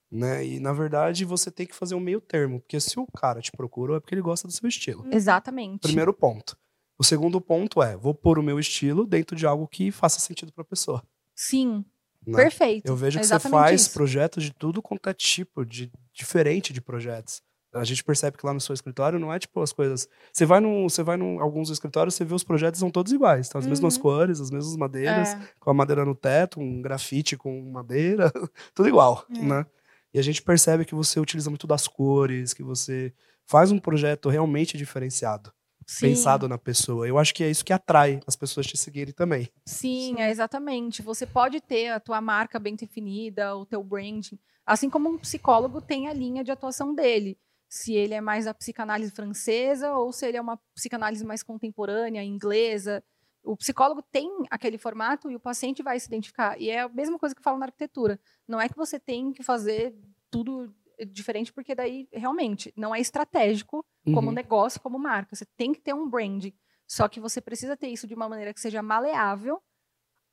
Né? 0.08 0.46
E, 0.46 0.60
na 0.60 0.72
verdade, 0.72 1.24
você 1.24 1.50
tem 1.50 1.66
que 1.66 1.74
fazer 1.74 1.96
um 1.96 2.00
meio 2.00 2.20
termo. 2.20 2.60
Porque 2.60 2.78
se 2.78 3.00
o 3.00 3.06
cara 3.06 3.40
te 3.40 3.50
procurou, 3.50 3.96
é 3.96 4.00
porque 4.00 4.14
ele 4.14 4.22
gosta 4.22 4.46
do 4.46 4.52
seu 4.52 4.68
estilo. 4.68 5.02
Uhum. 5.02 5.12
Exatamente. 5.12 5.80
Primeiro 5.80 6.12
ponto. 6.12 6.56
O 6.96 7.02
segundo 7.02 7.40
ponto 7.40 7.82
é, 7.82 7.96
vou 7.96 8.14
pôr 8.14 8.38
o 8.38 8.42
meu 8.44 8.60
estilo 8.60 9.04
dentro 9.04 9.34
de 9.34 9.44
algo 9.44 9.66
que 9.66 9.90
faça 9.90 10.20
sentido 10.20 10.52
para 10.52 10.62
a 10.62 10.66
pessoa. 10.66 11.02
Sim. 11.34 11.84
Né? 12.24 12.36
Perfeito. 12.36 12.86
Eu 12.86 12.94
vejo 12.94 13.18
que 13.18 13.26
você 13.26 13.40
faz 13.40 13.82
isso. 13.82 13.92
projetos 13.92 14.44
de 14.44 14.52
tudo 14.52 14.80
quanto 14.80 15.08
é 15.08 15.14
tipo, 15.14 15.64
de 15.64 15.90
diferente 16.12 16.72
de 16.72 16.80
projetos 16.80 17.42
a 17.72 17.84
gente 17.84 18.02
percebe 18.02 18.36
que 18.36 18.44
lá 18.44 18.52
no 18.52 18.60
seu 18.60 18.72
escritório 18.72 19.18
não 19.18 19.32
é 19.32 19.38
tipo 19.38 19.60
as 19.62 19.72
coisas. 19.72 20.08
Você 20.32 20.44
vai 20.44 20.60
num, 20.60 20.88
você 20.88 21.02
vai 21.02 21.16
num 21.16 21.40
alguns 21.40 21.70
escritórios, 21.70 22.14
você 22.14 22.24
vê 22.24 22.34
os 22.34 22.42
projetos 22.42 22.80
são 22.80 22.90
todos 22.90 23.12
iguais, 23.12 23.48
tá? 23.48 23.58
As 23.58 23.64
uhum. 23.64 23.70
mesmas 23.70 23.96
cores, 23.96 24.40
as 24.40 24.50
mesmas 24.50 24.76
madeiras, 24.76 25.34
é. 25.34 25.40
com 25.58 25.70
a 25.70 25.74
madeira 25.74 26.04
no 26.04 26.14
teto, 26.14 26.60
um 26.60 26.82
grafite 26.82 27.36
com 27.36 27.70
madeira, 27.70 28.32
tudo 28.74 28.88
igual, 28.88 29.24
é. 29.34 29.38
né? 29.38 29.66
E 30.12 30.18
a 30.18 30.22
gente 30.22 30.42
percebe 30.42 30.84
que 30.84 30.94
você 30.94 31.20
utiliza 31.20 31.48
muito 31.48 31.66
das 31.66 31.86
cores, 31.86 32.52
que 32.52 32.62
você 32.62 33.12
faz 33.46 33.70
um 33.70 33.78
projeto 33.78 34.28
realmente 34.28 34.76
diferenciado. 34.76 35.52
Sim. 35.86 36.08
Pensado 36.08 36.48
na 36.48 36.58
pessoa. 36.58 37.06
Eu 37.06 37.18
acho 37.18 37.34
que 37.34 37.42
é 37.42 37.50
isso 37.50 37.64
que 37.64 37.72
atrai 37.72 38.20
as 38.26 38.36
pessoas 38.36 38.66
te 38.66 38.76
seguirem 38.76 39.12
também. 39.12 39.48
Sim, 39.64 40.20
é 40.20 40.30
exatamente. 40.30 41.02
Você 41.02 41.26
pode 41.26 41.60
ter 41.60 41.88
a 41.88 42.00
tua 42.00 42.20
marca 42.20 42.58
bem 42.58 42.76
definida, 42.76 43.56
o 43.56 43.66
teu 43.66 43.82
branding, 43.82 44.38
assim 44.64 44.90
como 44.90 45.08
um 45.08 45.18
psicólogo 45.18 45.80
tem 45.80 46.08
a 46.08 46.12
linha 46.12 46.44
de 46.44 46.50
atuação 46.50 46.94
dele 46.94 47.36
se 47.70 47.94
ele 47.94 48.14
é 48.14 48.20
mais 48.20 48.48
a 48.48 48.52
psicanálise 48.52 49.12
francesa 49.12 49.94
ou 49.94 50.12
se 50.12 50.26
ele 50.26 50.36
é 50.36 50.40
uma 50.40 50.56
psicanálise 50.74 51.24
mais 51.24 51.40
contemporânea, 51.40 52.22
inglesa. 52.24 53.02
O 53.44 53.56
psicólogo 53.56 54.02
tem 54.02 54.28
aquele 54.50 54.76
formato 54.76 55.30
e 55.30 55.36
o 55.36 55.40
paciente 55.40 55.80
vai 55.80 55.98
se 56.00 56.08
identificar. 56.08 56.60
E 56.60 56.68
é 56.68 56.80
a 56.80 56.88
mesma 56.88 57.16
coisa 57.16 57.32
que 57.32 57.38
eu 57.38 57.44
falo 57.44 57.58
na 57.58 57.66
arquitetura. 57.66 58.18
Não 58.46 58.60
é 58.60 58.68
que 58.68 58.76
você 58.76 58.98
tem 58.98 59.32
que 59.32 59.44
fazer 59.44 59.94
tudo 60.28 60.74
diferente, 61.06 61.52
porque 61.52 61.72
daí 61.72 62.08
realmente 62.12 62.74
não 62.76 62.92
é 62.92 63.00
estratégico 63.00 63.86
como 64.12 64.28
uhum. 64.28 64.34
negócio, 64.34 64.80
como 64.80 64.98
marca. 64.98 65.36
Você 65.36 65.46
tem 65.56 65.72
que 65.72 65.80
ter 65.80 65.94
um 65.94 66.10
branding. 66.10 66.52
Só 66.88 67.08
que 67.08 67.20
você 67.20 67.40
precisa 67.40 67.76
ter 67.76 67.88
isso 67.88 68.06
de 68.06 68.14
uma 68.14 68.28
maneira 68.28 68.52
que 68.52 68.60
seja 68.60 68.82
maleável 68.82 69.62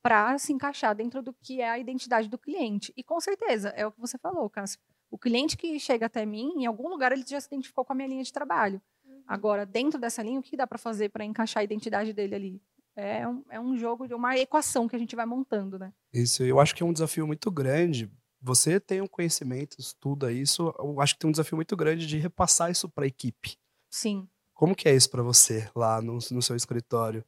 para 0.02 0.40
se 0.40 0.52
encaixar 0.52 0.96
dentro 0.96 1.22
do 1.22 1.34
que 1.34 1.62
é 1.62 1.70
a 1.70 1.78
identidade 1.78 2.28
do 2.28 2.38
cliente. 2.38 2.92
E 2.98 3.04
com 3.04 3.20
certeza, 3.20 3.70
é 3.70 3.86
o 3.86 3.92
que 3.92 4.00
você 4.00 4.18
falou, 4.18 4.50
Cássio. 4.50 4.80
O 5.10 5.18
cliente 5.18 5.56
que 5.56 5.80
chega 5.80 6.06
até 6.06 6.26
mim, 6.26 6.54
em 6.58 6.66
algum 6.66 6.90
lugar 6.90 7.12
ele 7.12 7.24
já 7.26 7.40
se 7.40 7.48
identificou 7.48 7.86
com 7.86 7.94
a 7.94 7.96
minha 7.96 8.08
linha 8.08 8.24
de 8.24 8.32
trabalho. 8.32 8.82
Uhum. 9.06 9.24
Agora, 9.28 9.66
dentro 9.66 10.00
dessa 10.00 10.22
linha, 10.22 10.40
o 10.40 10.44
que 10.44 10.58
dá 10.58 10.68
para 10.68 10.78
fazer 10.78 11.10
para 11.10 11.24
encaixar 11.24 11.62
a 11.62 11.64
identidade 11.64 12.14
dele 12.14 12.36
ali? 12.36 12.62
É 12.96 13.28
um, 13.28 13.44
é 13.52 13.60
um 13.60 13.78
jogo 13.78 14.08
de 14.08 14.16
uma 14.16 14.36
equação 14.38 14.88
que 14.88 14.96
a 14.96 15.00
gente 15.00 15.16
vai 15.16 15.26
montando, 15.26 15.78
né? 15.78 15.94
Isso, 16.12 16.44
eu 16.44 16.60
acho 16.60 16.74
que 16.74 16.82
é 16.82 16.86
um 16.86 16.92
desafio 16.92 17.28
muito 17.28 17.52
grande. 17.52 18.12
Você 18.42 18.80
tem 18.80 19.02
um 19.02 19.08
conhecimento, 19.08 19.80
estuda 19.80 20.32
isso, 20.32 20.74
eu 20.80 21.00
acho 21.00 21.14
que 21.14 21.20
tem 21.20 21.28
um 21.28 21.32
desafio 21.32 21.56
muito 21.56 21.76
grande 21.76 22.08
de 22.08 22.18
repassar 22.18 22.72
isso 22.72 22.90
para 22.90 23.04
a 23.04 23.08
equipe. 23.08 23.56
Sim. 23.90 24.28
Como 24.54 24.76
que 24.76 24.90
é 24.90 24.96
isso 24.96 25.10
para 25.12 25.22
você 25.22 25.70
lá 25.76 26.02
no, 26.02 26.14
no 26.14 26.42
seu 26.42 26.56
escritório? 26.56 27.24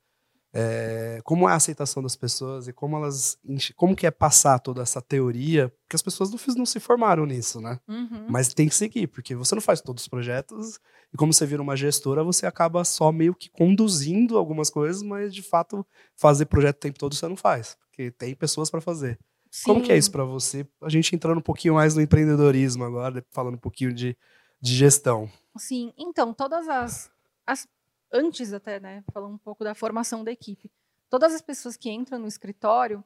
É, 0.52 1.22
como 1.24 1.48
é 1.48 1.52
a 1.52 1.56
aceitação 1.56 2.02
das 2.02 2.16
pessoas 2.16 2.68
e 2.68 2.74
como 2.74 2.98
elas 2.98 3.38
como 3.76 3.96
que 3.96 4.08
é 4.08 4.10
passar 4.10 4.58
toda 4.58 4.82
essa 4.82 5.00
teoria 5.00 5.70
porque 5.84 5.96
as 5.96 6.02
pessoas 6.02 6.32
não, 6.32 6.40
não 6.58 6.66
se 6.66 6.80
formaram 6.80 7.24
nisso 7.24 7.62
né 7.62 7.80
uhum. 7.88 8.26
mas 8.28 8.52
tem 8.52 8.68
que 8.68 8.74
seguir 8.74 9.06
porque 9.06 9.36
você 9.36 9.54
não 9.54 9.62
faz 9.62 9.80
todos 9.80 10.02
os 10.02 10.08
projetos 10.08 10.80
e 11.14 11.18
como 11.18 11.32
você 11.32 11.46
vira 11.46 11.62
uma 11.62 11.76
gestora 11.76 12.24
você 12.24 12.48
acaba 12.48 12.84
só 12.84 13.12
meio 13.12 13.36
que 13.36 13.48
conduzindo 13.48 14.40
algumas 14.40 14.72
coisas 14.72 15.04
mas 15.04 15.32
de 15.32 15.44
fato 15.44 15.86
fazer 16.16 16.48
projeto 16.48 16.78
o 16.78 16.80
tempo 16.80 16.98
todo 16.98 17.14
você 17.14 17.28
não 17.28 17.38
faz 17.38 17.78
porque 17.82 18.10
tem 18.10 18.34
pessoas 18.34 18.72
para 18.72 18.82
fazer 18.82 19.20
Sim. 19.52 19.66
como 19.66 19.84
que 19.84 19.92
é 19.92 19.98
isso 20.00 20.12
para 20.12 20.24
você 20.24 20.66
a 20.82 20.90
gente 20.90 21.16
entrando 21.16 21.38
um 21.38 21.44
pouquinho 21.44 21.76
mais 21.76 21.94
no 21.94 22.02
empreendedorismo 22.02 22.84
agora 22.84 23.24
falando 23.30 23.54
um 23.54 23.60
pouquinho 23.60 23.94
de, 23.94 24.18
de 24.60 24.76
gestão 24.76 25.30
Sim, 25.56 25.94
então 25.96 26.34
todas 26.34 26.68
as, 26.68 27.12
as 27.46 27.68
antes 28.12 28.54
até, 28.54 28.80
né, 28.80 29.04
falando 29.14 29.36
um 29.36 29.40
pouco 29.40 29.64
da 29.64 29.76
formação 29.76 30.24
da 30.24 30.32
equipe. 30.32 30.72
Todas 31.10 31.34
as 31.34 31.42
pessoas 31.42 31.76
que 31.76 31.90
entram 31.90 32.20
no 32.20 32.28
escritório, 32.28 33.04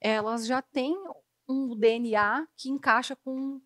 elas 0.00 0.46
já 0.46 0.62
têm 0.62 0.96
um 1.48 1.76
DNA 1.76 2.46
que 2.56 2.70
encaixa 2.70 3.16
com 3.16 3.60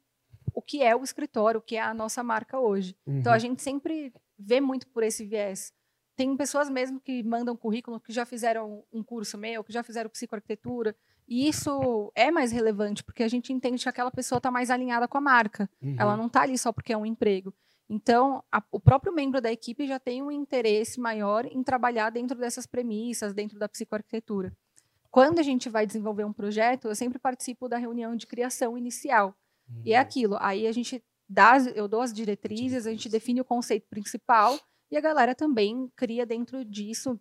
o 0.55 0.63
que 0.63 0.83
é 0.83 0.97
o 0.97 1.03
escritório, 1.03 1.59
o 1.59 1.63
que 1.63 1.77
é 1.77 1.83
a 1.83 1.93
nossa 1.93 2.23
marca 2.23 2.59
hoje. 2.59 2.97
Uhum. 3.07 3.19
Então 3.19 3.33
a 3.33 3.39
gente 3.39 3.63
sempre 3.63 4.13
vê 4.39 4.61
muito 4.61 4.89
por 4.89 5.03
esse 5.03 5.25
viés. 5.25 5.73
Tem 6.17 6.35
pessoas 6.35 6.71
mesmo 6.71 6.99
que 6.99 7.23
mandam 7.23 7.55
currículo 7.55 8.01
que 8.01 8.13
já 8.13 8.25
fizeram 8.25 8.83
um 8.91 9.03
curso 9.03 9.37
meu, 9.37 9.63
que 9.63 9.73
já 9.73 9.83
fizeram 9.83 10.09
psicoarquitetura, 10.09 10.97
e 11.29 11.49
isso 11.49 12.11
é 12.15 12.31
mais 12.31 12.53
relevante 12.53 13.03
porque 13.05 13.23
a 13.23 13.29
gente 13.29 13.53
entende 13.53 13.83
que 13.83 13.89
aquela 13.89 14.11
pessoa 14.11 14.39
está 14.39 14.51
mais 14.51 14.71
alinhada 14.71 15.09
com 15.09 15.19
a 15.19 15.21
marca. 15.21 15.69
Uhum. 15.83 15.97
Ela 15.99 16.17
não 16.17 16.27
está 16.27 16.43
ali 16.43 16.57
só 16.57 16.73
porque 16.73 16.93
é 16.93 16.97
um 16.97 17.05
emprego. 17.05 17.53
Então, 17.89 18.43
a, 18.51 18.63
o 18.71 18.81
próprio 18.81 19.13
membro 19.13 19.41
da 19.41 19.53
equipe 19.53 19.87
já 19.87 19.99
tem 19.99 20.23
um 20.23 20.31
interesse 20.31 20.99
maior 20.99 21.47
em 21.47 21.63
trabalhar 21.63 22.11
dentro 22.11 22.37
dessas 22.37 22.67
premissas, 22.67 23.33
dentro 23.33 23.59
da 23.59 23.69
psicoarquitetura. 23.69 24.53
Quando 25.11 25.39
a 25.39 25.43
gente 25.43 25.69
vai 25.69 25.87
desenvolver 25.87 26.25
um 26.25 26.33
projeto, 26.33 26.89
eu 26.89 26.95
sempre 26.95 27.19
participo 27.19 27.69
da 27.69 27.79
reunião 27.79 28.17
de 28.17 28.27
criação 28.27 28.77
inicial. 28.77 29.35
Uhum. 29.69 29.83
E 29.85 29.93
é 29.93 29.97
uhum. 29.97 30.03
aquilo. 30.03 30.37
Aí 30.41 30.67
a 30.67 30.73
gente 30.73 31.03
dá, 31.29 31.59
eu 31.75 31.87
dou 31.89 32.01
as 32.01 32.13
diretrizes, 32.13 32.87
a 32.87 32.91
gente 32.91 33.09
define 33.09 33.41
o 33.41 33.45
conceito 33.45 33.87
principal 33.89 34.59
e 34.91 34.97
a 34.97 35.01
galera 35.01 35.35
também 35.35 35.91
cria 35.97 36.27
dentro 36.27 36.65
disso, 36.65 37.19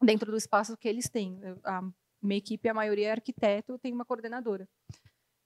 dentro 0.00 0.30
do 0.30 0.36
espaço 0.36 0.76
que 0.76 0.88
eles 0.88 1.08
têm. 1.08 1.40
A 1.64 1.82
minha 2.22 2.38
equipe, 2.38 2.68
a 2.68 2.74
maioria 2.74 3.08
é 3.08 3.12
arquiteto, 3.12 3.78
tem 3.78 3.92
uma 3.92 4.04
coordenadora. 4.04 4.68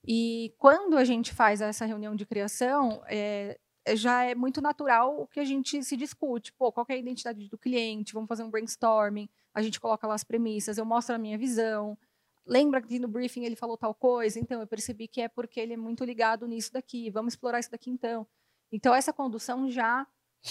E 0.06 0.54
quando 0.58 0.96
a 0.96 1.04
gente 1.04 1.32
faz 1.32 1.60
essa 1.60 1.86
reunião 1.86 2.16
de 2.16 2.26
criação, 2.26 3.02
é, 3.06 3.58
já 3.94 4.24
é 4.24 4.34
muito 4.34 4.60
natural 4.60 5.20
o 5.20 5.26
que 5.26 5.40
a 5.40 5.44
gente 5.44 5.82
se 5.82 5.96
discute. 5.96 6.52
Pô, 6.52 6.70
qual 6.70 6.86
é 6.88 6.94
a 6.94 6.96
identidade 6.96 7.48
do 7.48 7.58
cliente? 7.58 8.12
Vamos 8.12 8.28
fazer 8.28 8.42
um 8.42 8.50
brainstorming. 8.50 9.28
A 9.52 9.62
gente 9.62 9.80
coloca 9.80 10.06
lá 10.06 10.14
as 10.14 10.24
premissas, 10.24 10.78
eu 10.78 10.84
mostro 10.84 11.14
a 11.14 11.18
minha 11.18 11.36
visão. 11.36 11.98
Lembra 12.46 12.80
que 12.80 12.98
no 12.98 13.08
briefing 13.08 13.44
ele 13.44 13.56
falou 13.56 13.76
tal 13.76 13.94
coisa? 13.94 14.38
Então, 14.38 14.60
eu 14.60 14.66
percebi 14.66 15.06
que 15.06 15.20
é 15.20 15.28
porque 15.28 15.60
ele 15.60 15.74
é 15.74 15.76
muito 15.76 16.04
ligado 16.04 16.46
nisso 16.46 16.72
daqui. 16.72 17.10
Vamos 17.10 17.34
explorar 17.34 17.60
isso 17.60 17.70
daqui 17.70 17.90
então. 17.90 18.26
Então, 18.70 18.94
essa 18.94 19.12
condução 19.12 19.70
já 19.70 20.06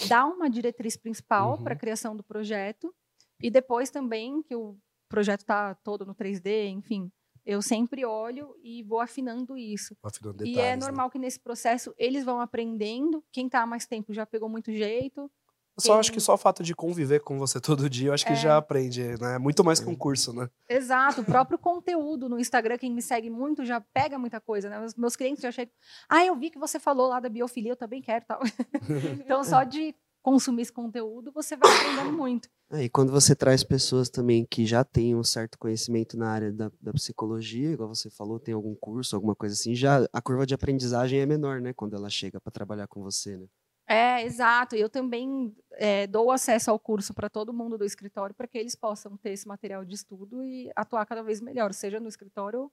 dá 0.08 0.24
uma 0.24 0.48
diretriz 0.48 0.96
principal 0.96 1.56
uhum. 1.56 1.64
para 1.64 1.74
a 1.74 1.76
criação 1.76 2.16
do 2.16 2.22
projeto. 2.22 2.94
E 3.40 3.50
depois 3.50 3.90
também, 3.90 4.42
que 4.42 4.54
o 4.54 4.78
projeto 5.08 5.40
está 5.40 5.74
todo 5.74 6.06
no 6.06 6.14
3D, 6.14 6.68
enfim, 6.68 7.10
eu 7.44 7.60
sempre 7.60 8.04
olho 8.04 8.54
e 8.62 8.82
vou 8.82 9.00
afinando 9.00 9.56
isso. 9.56 9.96
Afinando 10.02 10.38
detalhes, 10.38 10.56
e 10.56 10.60
é 10.60 10.76
né? 10.76 10.76
normal 10.76 11.06
né? 11.06 11.10
que 11.12 11.18
nesse 11.18 11.40
processo 11.40 11.94
eles 11.98 12.24
vão 12.24 12.40
aprendendo. 12.40 13.22
Quem 13.32 13.46
está 13.46 13.62
há 13.62 13.66
mais 13.66 13.86
tempo 13.86 14.12
já 14.12 14.24
pegou 14.24 14.48
muito 14.48 14.72
jeito. 14.72 15.30
Eu 15.76 15.82
só 15.82 15.98
acho 15.98 16.12
que 16.12 16.20
só 16.20 16.34
o 16.34 16.38
fato 16.38 16.62
de 16.62 16.74
conviver 16.74 17.20
com 17.20 17.38
você 17.38 17.58
todo 17.60 17.88
dia, 17.88 18.08
eu 18.08 18.14
acho 18.14 18.26
que 18.26 18.32
é. 18.32 18.36
já 18.36 18.56
aprende, 18.56 19.02
né? 19.20 19.38
Muito 19.38 19.64
mais 19.64 19.80
que 19.80 19.88
um 19.88 19.96
curso, 19.96 20.32
né? 20.32 20.48
Exato. 20.68 21.22
O 21.22 21.24
próprio 21.24 21.58
conteúdo 21.58 22.28
no 22.28 22.38
Instagram, 22.38 22.76
quem 22.78 22.92
me 22.92 23.02
segue 23.02 23.30
muito, 23.30 23.64
já 23.64 23.80
pega 23.80 24.18
muita 24.18 24.40
coisa, 24.40 24.68
né? 24.68 24.84
Os 24.84 24.94
meus 24.94 25.16
clientes 25.16 25.42
já 25.42 25.50
chegam. 25.50 25.72
Ah, 26.08 26.24
eu 26.24 26.36
vi 26.36 26.50
que 26.50 26.58
você 26.58 26.78
falou 26.78 27.08
lá 27.08 27.20
da 27.20 27.28
biofilia, 27.28 27.72
eu 27.72 27.76
também 27.76 28.02
quero 28.02 28.24
tal. 28.26 28.40
então, 29.24 29.42
só 29.42 29.64
de 29.64 29.94
consumir 30.22 30.62
esse 30.62 30.72
conteúdo, 30.72 31.32
você 31.32 31.56
vai 31.56 31.70
aprendendo 31.70 32.12
muito. 32.16 32.48
É, 32.70 32.84
e 32.84 32.88
quando 32.88 33.12
você 33.12 33.34
traz 33.34 33.62
pessoas 33.62 34.08
também 34.08 34.46
que 34.46 34.64
já 34.64 34.82
têm 34.82 35.14
um 35.14 35.24
certo 35.24 35.58
conhecimento 35.58 36.16
na 36.16 36.30
área 36.30 36.52
da, 36.52 36.70
da, 36.80 36.92
psicologia, 36.92 37.72
igual 37.72 37.88
você 37.88 38.08
falou, 38.08 38.40
tem 38.40 38.54
algum 38.54 38.74
curso, 38.74 39.14
alguma 39.14 39.34
coisa 39.34 39.54
assim, 39.54 39.74
já 39.74 40.06
a 40.12 40.22
curva 40.22 40.46
de 40.46 40.54
aprendizagem 40.54 41.20
é 41.20 41.26
menor, 41.26 41.60
né? 41.60 41.72
Quando 41.74 41.94
ela 41.94 42.08
chega 42.08 42.40
para 42.40 42.50
trabalhar 42.50 42.86
com 42.86 43.02
você, 43.02 43.36
né? 43.36 43.46
É, 43.86 44.24
exato. 44.24 44.74
Eu 44.74 44.88
também 44.88 45.54
é, 45.72 46.06
dou 46.06 46.30
acesso 46.30 46.70
ao 46.70 46.78
curso 46.78 47.12
para 47.12 47.28
todo 47.28 47.52
mundo 47.52 47.76
do 47.76 47.84
escritório 47.84 48.34
para 48.34 48.46
que 48.46 48.56
eles 48.56 48.74
possam 48.74 49.16
ter 49.18 49.30
esse 49.32 49.46
material 49.46 49.84
de 49.84 49.94
estudo 49.94 50.42
e 50.42 50.70
atuar 50.74 51.04
cada 51.04 51.22
vez 51.22 51.40
melhor, 51.40 51.74
seja 51.74 52.00
no 52.00 52.08
escritório 52.08 52.70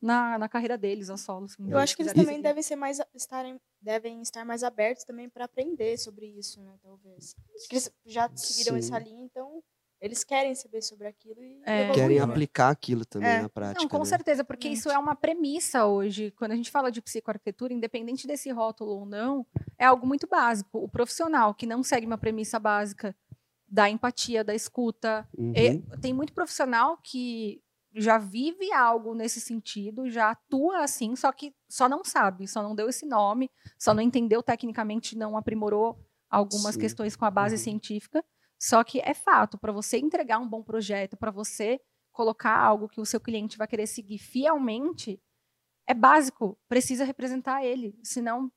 na, 0.00 0.38
na 0.38 0.48
carreira 0.48 0.76
deles, 0.76 1.10
a 1.10 1.16
solo. 1.16 1.46
Assim, 1.46 1.70
eu 1.70 1.78
acho 1.78 1.96
que 1.96 2.02
eles 2.02 2.12
também 2.12 2.40
devem 2.40 2.62
ser 2.62 2.76
mais 2.76 3.00
estarem 3.14 3.60
devem 3.80 4.20
estar 4.20 4.44
mais 4.44 4.62
abertos 4.62 5.04
também 5.04 5.28
para 5.28 5.44
aprender 5.44 5.96
sobre 5.98 6.26
isso, 6.26 6.60
né? 6.60 6.76
Talvez. 6.82 7.34
Acho 7.54 7.68
que 7.68 7.74
eles 7.76 7.92
já 8.04 8.30
seguiram 8.34 8.80
Sim. 8.80 8.88
essa 8.88 8.98
linha, 8.98 9.22
então 9.24 9.62
eles 10.00 10.22
querem 10.22 10.54
saber 10.54 10.82
sobre 10.82 11.06
aquilo 11.06 11.42
e 11.42 11.62
é. 11.64 11.90
querem 11.92 12.18
aplicar 12.18 12.68
aquilo 12.68 13.04
também 13.04 13.28
é. 13.28 13.42
na 13.42 13.48
prática. 13.48 13.82
Não, 13.82 13.88
com 13.88 13.98
né? 13.98 14.04
certeza, 14.04 14.44
porque 14.44 14.68
isso 14.68 14.90
é 14.90 14.98
uma 14.98 15.16
premissa 15.16 15.86
hoje. 15.86 16.30
Quando 16.32 16.52
a 16.52 16.56
gente 16.56 16.70
fala 16.70 16.90
de 16.90 17.00
psicoarquitetura, 17.00 17.72
independente 17.72 18.26
desse 18.26 18.50
rótulo 18.50 18.90
ou 18.90 19.06
não, 19.06 19.46
é 19.78 19.86
algo 19.86 20.06
muito 20.06 20.26
básico. 20.26 20.78
O 20.78 20.88
profissional 20.88 21.54
que 21.54 21.66
não 21.66 21.82
segue 21.82 22.06
uma 22.06 22.18
premissa 22.18 22.58
básica 22.58 23.16
da 23.68 23.88
empatia, 23.88 24.44
da 24.44 24.54
escuta, 24.54 25.26
uhum. 25.36 25.52
tem 26.00 26.12
muito 26.12 26.32
profissional 26.32 26.98
que 27.02 27.60
já 27.96 28.18
vive 28.18 28.70
algo 28.72 29.14
nesse 29.14 29.40
sentido, 29.40 30.10
já 30.10 30.30
atua 30.30 30.84
assim, 30.84 31.16
só 31.16 31.32
que 31.32 31.54
só 31.68 31.88
não 31.88 32.04
sabe, 32.04 32.46
só 32.46 32.62
não 32.62 32.74
deu 32.74 32.88
esse 32.90 33.06
nome, 33.06 33.50
só 33.78 33.94
não 33.94 34.02
entendeu 34.02 34.42
tecnicamente, 34.42 35.16
não 35.16 35.36
aprimorou 35.36 35.98
algumas 36.28 36.74
Sim. 36.74 36.80
questões 36.80 37.16
com 37.16 37.24
a 37.24 37.30
base 37.30 37.54
uhum. 37.54 37.62
científica. 37.62 38.24
Só 38.58 38.84
que 38.84 39.00
é 39.00 39.14
fato, 39.14 39.58
para 39.58 39.72
você 39.72 39.98
entregar 39.98 40.38
um 40.38 40.48
bom 40.48 40.62
projeto, 40.62 41.16
para 41.16 41.30
você 41.30 41.80
colocar 42.12 42.56
algo 42.56 42.88
que 42.88 43.00
o 43.00 43.06
seu 43.06 43.20
cliente 43.20 43.58
vai 43.58 43.66
querer 43.66 43.86
seguir 43.86 44.18
fielmente, 44.18 45.20
é 45.86 45.94
básico, 45.94 46.58
precisa 46.68 47.04
representar 47.04 47.64
ele, 47.64 47.98
senão 48.02 48.50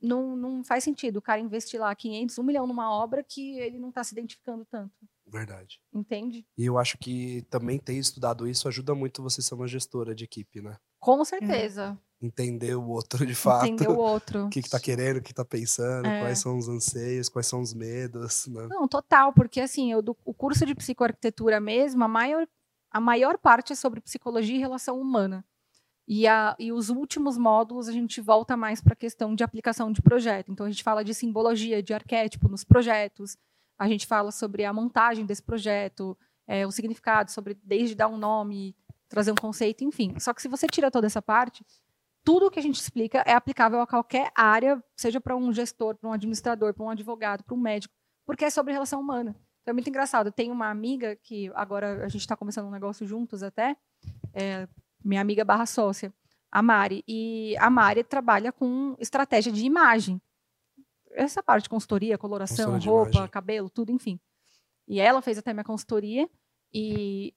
não, 0.00 0.36
não 0.36 0.64
faz 0.64 0.84
sentido 0.84 1.18
o 1.18 1.22
cara 1.22 1.40
investir 1.40 1.80
lá 1.80 1.94
500, 1.94 2.38
1 2.38 2.42
milhão 2.42 2.66
numa 2.66 2.90
obra 2.90 3.22
que 3.22 3.58
ele 3.58 3.78
não 3.78 3.90
está 3.90 4.02
se 4.02 4.12
identificando 4.12 4.64
tanto. 4.64 4.94
Verdade. 5.32 5.80
Entende? 5.94 6.46
E 6.58 6.66
eu 6.66 6.76
acho 6.76 6.98
que 6.98 7.40
também 7.48 7.78
ter 7.78 7.94
estudado 7.94 8.46
isso 8.46 8.68
ajuda 8.68 8.94
muito 8.94 9.22
você 9.22 9.40
ser 9.40 9.54
uma 9.54 9.66
gestora 9.66 10.14
de 10.14 10.24
equipe, 10.24 10.60
né? 10.60 10.76
Com 11.00 11.24
certeza. 11.24 11.98
Entender 12.20 12.74
o 12.74 12.86
outro 12.86 13.24
de 13.26 13.34
fato. 13.34 13.66
Entender 13.66 13.90
o 13.90 13.96
outro. 13.96 14.44
O 14.46 14.50
que, 14.50 14.60
está 14.60 14.78
querendo, 14.78 15.16
o 15.16 15.22
que 15.22 15.32
está 15.32 15.44
pensando, 15.44 16.06
é. 16.06 16.20
quais 16.20 16.38
são 16.38 16.58
os 16.58 16.68
anseios, 16.68 17.30
quais 17.30 17.46
são 17.46 17.62
os 17.62 17.72
medos. 17.72 18.46
Né? 18.46 18.66
Não, 18.68 18.86
total, 18.86 19.32
porque 19.32 19.60
assim, 19.60 19.90
eu, 19.90 20.02
do, 20.02 20.14
o 20.22 20.34
curso 20.34 20.66
de 20.66 20.74
psicoarquitetura 20.74 21.58
mesmo, 21.58 22.04
a 22.04 22.08
maior, 22.08 22.46
a 22.90 23.00
maior 23.00 23.38
parte 23.38 23.72
é 23.72 23.76
sobre 23.76 24.02
psicologia 24.02 24.56
e 24.56 24.60
relação 24.60 25.00
humana. 25.00 25.42
E, 26.06 26.26
a, 26.26 26.54
e 26.58 26.70
os 26.72 26.90
últimos 26.90 27.38
módulos 27.38 27.88
a 27.88 27.92
gente 27.92 28.20
volta 28.20 28.54
mais 28.54 28.82
para 28.82 28.92
a 28.92 28.96
questão 28.96 29.34
de 29.34 29.42
aplicação 29.42 29.90
de 29.90 30.02
projeto. 30.02 30.52
Então 30.52 30.66
a 30.66 30.70
gente 30.70 30.82
fala 30.82 31.02
de 31.02 31.14
simbologia, 31.14 31.82
de 31.82 31.94
arquétipo 31.94 32.48
nos 32.48 32.64
projetos, 32.64 33.38
a 33.78 33.88
gente 33.88 34.06
fala 34.06 34.30
sobre 34.30 34.64
a 34.64 34.72
montagem 34.72 35.26
desse 35.26 35.42
projeto, 35.42 36.16
é, 36.46 36.66
o 36.66 36.70
significado, 36.70 37.30
sobre 37.30 37.58
desde 37.62 37.94
dar 37.94 38.08
um 38.08 38.16
nome, 38.16 38.76
trazer 39.08 39.32
um 39.32 39.36
conceito, 39.36 39.84
enfim. 39.84 40.14
Só 40.18 40.32
que 40.32 40.42
se 40.42 40.48
você 40.48 40.66
tira 40.66 40.90
toda 40.90 41.06
essa 41.06 41.20
parte, 41.20 41.64
tudo 42.24 42.46
o 42.46 42.50
que 42.50 42.58
a 42.58 42.62
gente 42.62 42.80
explica 42.80 43.22
é 43.26 43.32
aplicável 43.32 43.80
a 43.80 43.86
qualquer 43.86 44.30
área, 44.34 44.82
seja 44.96 45.20
para 45.20 45.36
um 45.36 45.52
gestor, 45.52 45.96
para 45.96 46.08
um 46.08 46.12
administrador, 46.12 46.72
para 46.72 46.84
um 46.84 46.90
advogado, 46.90 47.42
para 47.42 47.54
um 47.54 47.58
médico, 47.58 47.94
porque 48.24 48.44
é 48.44 48.50
sobre 48.50 48.72
relação 48.72 49.00
humana. 49.00 49.36
Então 49.62 49.72
é 49.72 49.74
muito 49.74 49.88
engraçado. 49.88 50.30
Tem 50.30 50.50
uma 50.50 50.68
amiga 50.68 51.16
que 51.16 51.50
agora 51.54 52.04
a 52.04 52.08
gente 52.08 52.20
está 52.20 52.36
começando 52.36 52.66
um 52.66 52.70
negócio 52.70 53.06
juntos 53.06 53.42
até, 53.42 53.76
é, 54.32 54.68
minha 55.04 55.20
amiga 55.20 55.44
barra 55.44 55.66
sócia, 55.66 56.12
a 56.50 56.62
Mari. 56.62 57.02
E 57.06 57.56
a 57.58 57.70
Mari 57.70 58.04
trabalha 58.04 58.52
com 58.52 58.96
estratégia 58.98 59.52
de 59.52 59.64
imagem 59.64 60.20
essa 61.14 61.42
parte 61.42 61.64
de 61.64 61.68
consultoria, 61.68 62.18
coloração, 62.18 62.78
roupa, 62.78 63.28
cabelo, 63.28 63.70
tudo, 63.70 63.90
enfim. 63.92 64.18
E 64.86 65.00
ela 65.00 65.22
fez 65.22 65.38
até 65.38 65.52
minha 65.52 65.64
consultoria. 65.64 66.28
E, 66.72 67.34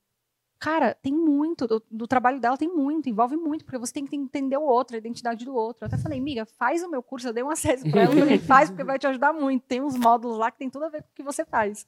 cara, 0.59 0.93
tem 0.95 1.13
muito, 1.13 1.67
do, 1.67 1.83
do, 1.89 2.07
trabalho 2.07 2.39
dela 2.39 2.57
tem 2.57 2.67
muito, 2.67 3.09
envolve 3.09 3.35
muito, 3.35 3.65
porque 3.65 3.77
você 3.77 3.93
tem 3.93 4.05
que 4.05 4.15
entender 4.15 4.57
o 4.57 4.63
outro, 4.63 4.95
a 4.95 4.99
identidade 4.99 5.45
do 5.45 5.53
outro. 5.53 5.83
Eu 5.83 5.87
até 5.87 5.97
falei, 5.97 6.19
amiga, 6.19 6.45
faz 6.45 6.83
o 6.83 6.89
meu 6.89 7.03
curso, 7.03 7.27
eu 7.27 7.33
dei 7.33 7.43
um 7.43 7.49
acesso 7.49 7.89
para 7.89 8.03
ela, 8.03 8.15
falei, 8.15 8.37
faz, 8.39 8.69
porque 8.69 8.83
vai 8.83 8.97
te 8.97 9.07
ajudar 9.07 9.33
muito. 9.33 9.63
Tem 9.63 9.81
uns 9.81 9.97
módulos 9.97 10.37
lá 10.37 10.49
que 10.51 10.57
tem 10.57 10.69
tudo 10.69 10.85
a 10.85 10.89
ver 10.89 11.03
com 11.03 11.09
o 11.09 11.15
que 11.15 11.23
você 11.23 11.45
faz. 11.45 11.85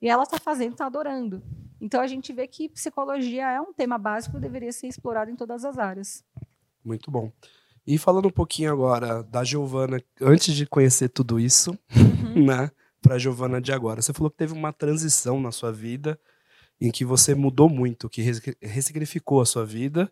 E 0.00 0.08
ela 0.08 0.22
está 0.22 0.38
fazendo, 0.38 0.72
está 0.72 0.86
adorando. 0.86 1.42
Então 1.80 2.00
a 2.00 2.06
gente 2.06 2.32
vê 2.32 2.46
que 2.46 2.68
psicologia 2.68 3.50
é 3.50 3.60
um 3.60 3.72
tema 3.72 3.96
básico 3.96 4.36
e 4.36 4.40
deveria 4.40 4.72
ser 4.72 4.86
explorado 4.86 5.30
em 5.30 5.36
todas 5.36 5.64
as 5.64 5.78
áreas. 5.78 6.24
Muito 6.84 7.10
bom. 7.10 7.32
E 7.86 7.98
falando 7.98 8.26
um 8.26 8.30
pouquinho 8.30 8.70
agora 8.70 9.22
da 9.22 9.42
Giovana, 9.42 10.00
antes 10.20 10.54
de 10.54 10.66
conhecer 10.66 11.08
tudo 11.08 11.40
isso, 11.40 11.76
uhum. 11.94 12.44
né, 12.46 12.70
para 13.00 13.14
a 13.14 13.18
Giovana 13.18 13.60
de 13.60 13.72
agora. 13.72 14.02
Você 14.02 14.12
falou 14.12 14.30
que 14.30 14.36
teve 14.36 14.52
uma 14.52 14.72
transição 14.72 15.40
na 15.40 15.50
sua 15.50 15.72
vida 15.72 16.18
em 16.80 16.90
que 16.90 17.04
você 17.04 17.34
mudou 17.34 17.68
muito, 17.68 18.08
que 18.08 18.22
ressignificou 18.62 19.40
a 19.40 19.46
sua 19.46 19.64
vida 19.64 20.10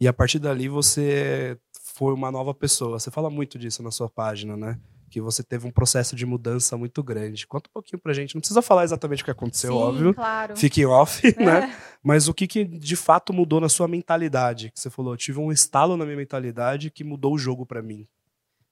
e 0.00 0.06
a 0.06 0.12
partir 0.12 0.38
dali 0.38 0.68
você 0.68 1.58
foi 1.94 2.12
uma 2.12 2.30
nova 2.30 2.52
pessoa. 2.54 2.98
Você 2.98 3.10
fala 3.10 3.30
muito 3.30 3.58
disso 3.58 3.82
na 3.82 3.90
sua 3.90 4.08
página, 4.08 4.56
né? 4.56 4.78
Que 5.14 5.20
você 5.20 5.44
teve 5.44 5.64
um 5.64 5.70
processo 5.70 6.16
de 6.16 6.26
mudança 6.26 6.76
muito 6.76 7.00
grande. 7.00 7.46
Conta 7.46 7.70
um 7.70 7.72
pouquinho 7.72 8.00
pra 8.00 8.12
gente. 8.12 8.34
Não 8.34 8.40
precisa 8.40 8.60
falar 8.60 8.82
exatamente 8.82 9.22
o 9.22 9.24
que 9.24 9.30
aconteceu, 9.30 9.70
Sim, 9.70 9.78
óbvio. 9.78 10.12
Claro. 10.12 10.56
Fique 10.56 10.84
off, 10.84 11.24
é. 11.24 11.44
né? 11.44 11.76
Mas 12.02 12.26
o 12.26 12.34
que, 12.34 12.48
que 12.48 12.64
de 12.64 12.96
fato 12.96 13.32
mudou 13.32 13.60
na 13.60 13.68
sua 13.68 13.86
mentalidade? 13.86 14.72
Que 14.72 14.80
você 14.80 14.90
falou, 14.90 15.12
eu 15.12 15.16
tive 15.16 15.38
um 15.38 15.52
estalo 15.52 15.96
na 15.96 16.04
minha 16.04 16.16
mentalidade 16.16 16.90
que 16.90 17.04
mudou 17.04 17.34
o 17.34 17.38
jogo 17.38 17.64
para 17.64 17.80
mim. 17.80 18.08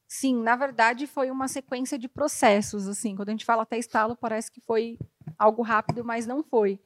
Sim, 0.08 0.42
na 0.42 0.56
verdade 0.56 1.06
foi 1.06 1.30
uma 1.30 1.46
sequência 1.46 1.96
de 1.96 2.08
processos, 2.08 2.88
assim. 2.88 3.14
Quando 3.14 3.28
a 3.28 3.32
gente 3.32 3.44
fala 3.44 3.62
até 3.62 3.78
estalo, 3.78 4.16
parece 4.16 4.50
que 4.50 4.60
foi 4.60 4.98
algo 5.38 5.62
rápido, 5.62 6.04
mas 6.04 6.26
não 6.26 6.42
foi. 6.42 6.80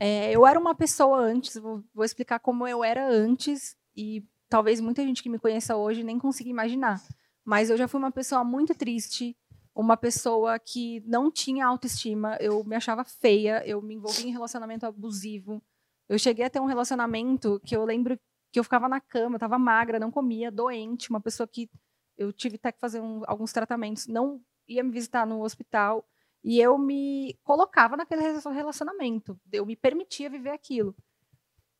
É, 0.00 0.32
eu 0.32 0.44
era 0.44 0.58
uma 0.58 0.74
pessoa 0.74 1.18
antes, 1.20 1.54
vou, 1.56 1.84
vou 1.94 2.04
explicar 2.04 2.40
como 2.40 2.66
eu 2.66 2.82
era 2.82 3.08
antes, 3.08 3.76
e 3.96 4.24
talvez 4.48 4.80
muita 4.80 5.04
gente 5.04 5.22
que 5.22 5.30
me 5.30 5.38
conheça 5.38 5.76
hoje 5.76 6.02
nem 6.02 6.18
consiga 6.18 6.50
imaginar. 6.50 7.00
Mas 7.48 7.70
eu 7.70 7.78
já 7.78 7.88
fui 7.88 7.98
uma 7.98 8.12
pessoa 8.12 8.44
muito 8.44 8.74
triste, 8.74 9.34
uma 9.74 9.96
pessoa 9.96 10.58
que 10.58 11.02
não 11.06 11.30
tinha 11.30 11.66
autoestima, 11.66 12.36
eu 12.40 12.62
me 12.62 12.76
achava 12.76 13.04
feia, 13.04 13.66
eu 13.66 13.80
me 13.80 13.94
envolvi 13.94 14.28
em 14.28 14.30
relacionamento 14.30 14.84
abusivo. 14.84 15.62
Eu 16.10 16.18
cheguei 16.18 16.44
a 16.44 16.50
ter 16.50 16.60
um 16.60 16.66
relacionamento 16.66 17.58
que 17.64 17.74
eu 17.74 17.86
lembro 17.86 18.20
que 18.52 18.60
eu 18.60 18.64
ficava 18.64 18.86
na 18.86 19.00
cama, 19.00 19.36
eu 19.36 19.38
estava 19.38 19.58
magra, 19.58 19.98
não 19.98 20.10
comia, 20.10 20.52
doente, 20.52 21.08
uma 21.08 21.22
pessoa 21.22 21.48
que 21.48 21.70
eu 22.18 22.34
tive 22.34 22.56
até 22.56 22.70
que 22.70 22.78
fazer 22.78 23.00
um, 23.00 23.22
alguns 23.26 23.50
tratamentos, 23.50 24.06
não 24.06 24.42
ia 24.68 24.84
me 24.84 24.90
visitar 24.90 25.26
no 25.26 25.42
hospital, 25.42 26.06
e 26.44 26.60
eu 26.60 26.76
me 26.76 27.34
colocava 27.42 27.96
naquele 27.96 28.20
relacionamento, 28.52 29.40
eu 29.50 29.64
me 29.64 29.74
permitia 29.74 30.28
viver 30.28 30.50
aquilo. 30.50 30.94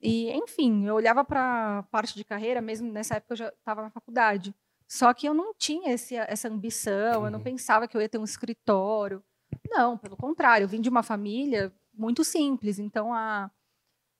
E, 0.00 0.30
enfim, 0.30 0.86
eu 0.86 0.94
olhava 0.94 1.22
para 1.26 1.80
a 1.80 1.82
parte 1.82 2.14
de 2.14 2.24
carreira, 2.24 2.62
mesmo 2.62 2.90
nessa 2.90 3.16
época 3.16 3.34
eu 3.34 3.36
já 3.36 3.48
estava 3.48 3.82
na 3.82 3.90
faculdade. 3.90 4.54
Só 4.88 5.12
que 5.12 5.28
eu 5.28 5.34
não 5.34 5.52
tinha 5.54 5.92
esse, 5.92 6.16
essa 6.16 6.48
ambição, 6.48 7.24
eu 7.24 7.30
não 7.30 7.38
uhum. 7.38 7.44
pensava 7.44 7.86
que 7.86 7.94
eu 7.94 8.00
ia 8.00 8.08
ter 8.08 8.16
um 8.16 8.24
escritório. 8.24 9.22
Não, 9.68 9.98
pelo 9.98 10.16
contrário, 10.16 10.64
eu 10.64 10.68
vim 10.68 10.80
de 10.80 10.88
uma 10.88 11.02
família 11.02 11.70
muito 11.92 12.24
simples. 12.24 12.78
Então, 12.78 13.12
a, 13.12 13.50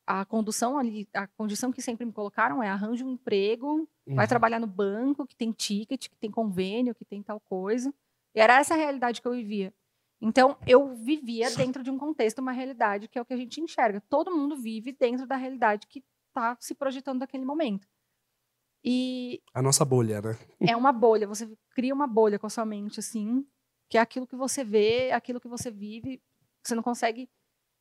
a 0.07 0.27
condução 0.27 0.79
ali, 0.79 1.09
a 1.15 1.27
condição 1.27 1.73
que 1.73 1.81
sempre 1.81 2.05
me 2.05 2.13
colocaram 2.13 2.63
é 2.63 2.69
arranje 2.69 3.03
um 3.03 3.11
emprego, 3.11 3.89
uhum. 4.07 4.15
vai 4.15 4.29
trabalhar 4.29 4.61
no 4.61 4.67
banco, 4.67 5.27
que 5.27 5.35
tem 5.35 5.53
ticket, 5.53 6.07
que 6.09 6.17
tem 6.17 6.31
convênio, 6.31 6.95
que 6.95 7.05
tem 7.05 7.23
tal 7.23 7.41
coisa. 7.41 7.93
E 8.35 8.41
era 8.41 8.59
essa 8.59 8.75
a 8.75 8.77
realidade 8.77 9.23
que 9.23 9.29
eu 9.29 9.33
vivia. 9.33 9.73
Então, 10.21 10.57
eu 10.67 10.95
vivia 10.95 11.51
dentro 11.53 11.83
de 11.83 11.91
um 11.91 11.97
contexto, 11.97 12.41
uma 12.41 12.53
realidade 12.53 13.09
que 13.09 13.19
é 13.19 13.23
o 13.23 13.25
que 13.25 13.33
a 13.33 13.37
gente 13.37 13.61
enxerga. 13.61 14.03
Todo 14.09 14.37
mundo 14.37 14.55
vive 14.57 14.93
dentro 14.93 15.27
da 15.27 15.37
realidade 15.37 15.87
que 15.87 16.05
está 16.29 16.57
se 16.61 16.75
projetando 16.75 17.21
naquele 17.21 17.45
momento. 17.45 17.89
E 18.85 19.43
a 19.53 19.61
nossa 19.61 19.85
bolha, 19.85 20.21
né? 20.21 20.39
É 20.61 20.77
uma 20.77 20.93
bolha, 20.93 21.27
você 21.27 21.51
cria 21.75 21.95
uma 21.95 22.07
bolha 22.07 22.39
com 22.39 22.47
a 22.47 22.51
sua 22.51 22.65
mente 22.65 23.01
assim, 23.01 23.47
que 23.89 23.99
é 23.99 24.01
aquilo 24.01 24.27
que 24.27 24.37
você 24.37 24.65
vê, 24.65 25.11
aquilo 25.11 25.41
que 25.41 25.49
você 25.49 25.71
vive, 25.71 26.23
você 26.63 26.75
não 26.75 26.83
consegue 26.83 27.29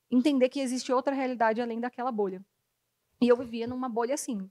entender 0.09 0.49
que 0.49 0.59
existe 0.59 0.91
outra 0.91 1.13
realidade 1.13 1.61
além 1.61 1.79
daquela 1.79 2.11
bolha. 2.11 2.43
E 3.21 3.27
eu 3.27 3.37
vivia 3.37 3.67
numa 3.67 3.89
bolha 3.89 4.15
assim, 4.15 4.49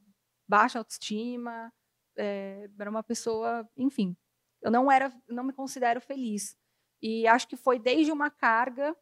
baixa 0.48 0.78
autoestima, 0.78 1.72
é, 2.16 2.68
era 2.78 2.90
uma 2.90 3.02
pessoa, 3.02 3.68
enfim, 3.76 4.16
eu 4.62 4.70
não 4.70 4.90
era, 4.90 5.12
não 5.28 5.44
me 5.44 5.52
considero 5.52 6.00
feliz. 6.00 6.56
E 7.02 7.26
acho 7.26 7.46
que 7.48 7.56
foi 7.56 7.78
desde 7.78 8.10
uma 8.10 8.30
carga 8.30 8.96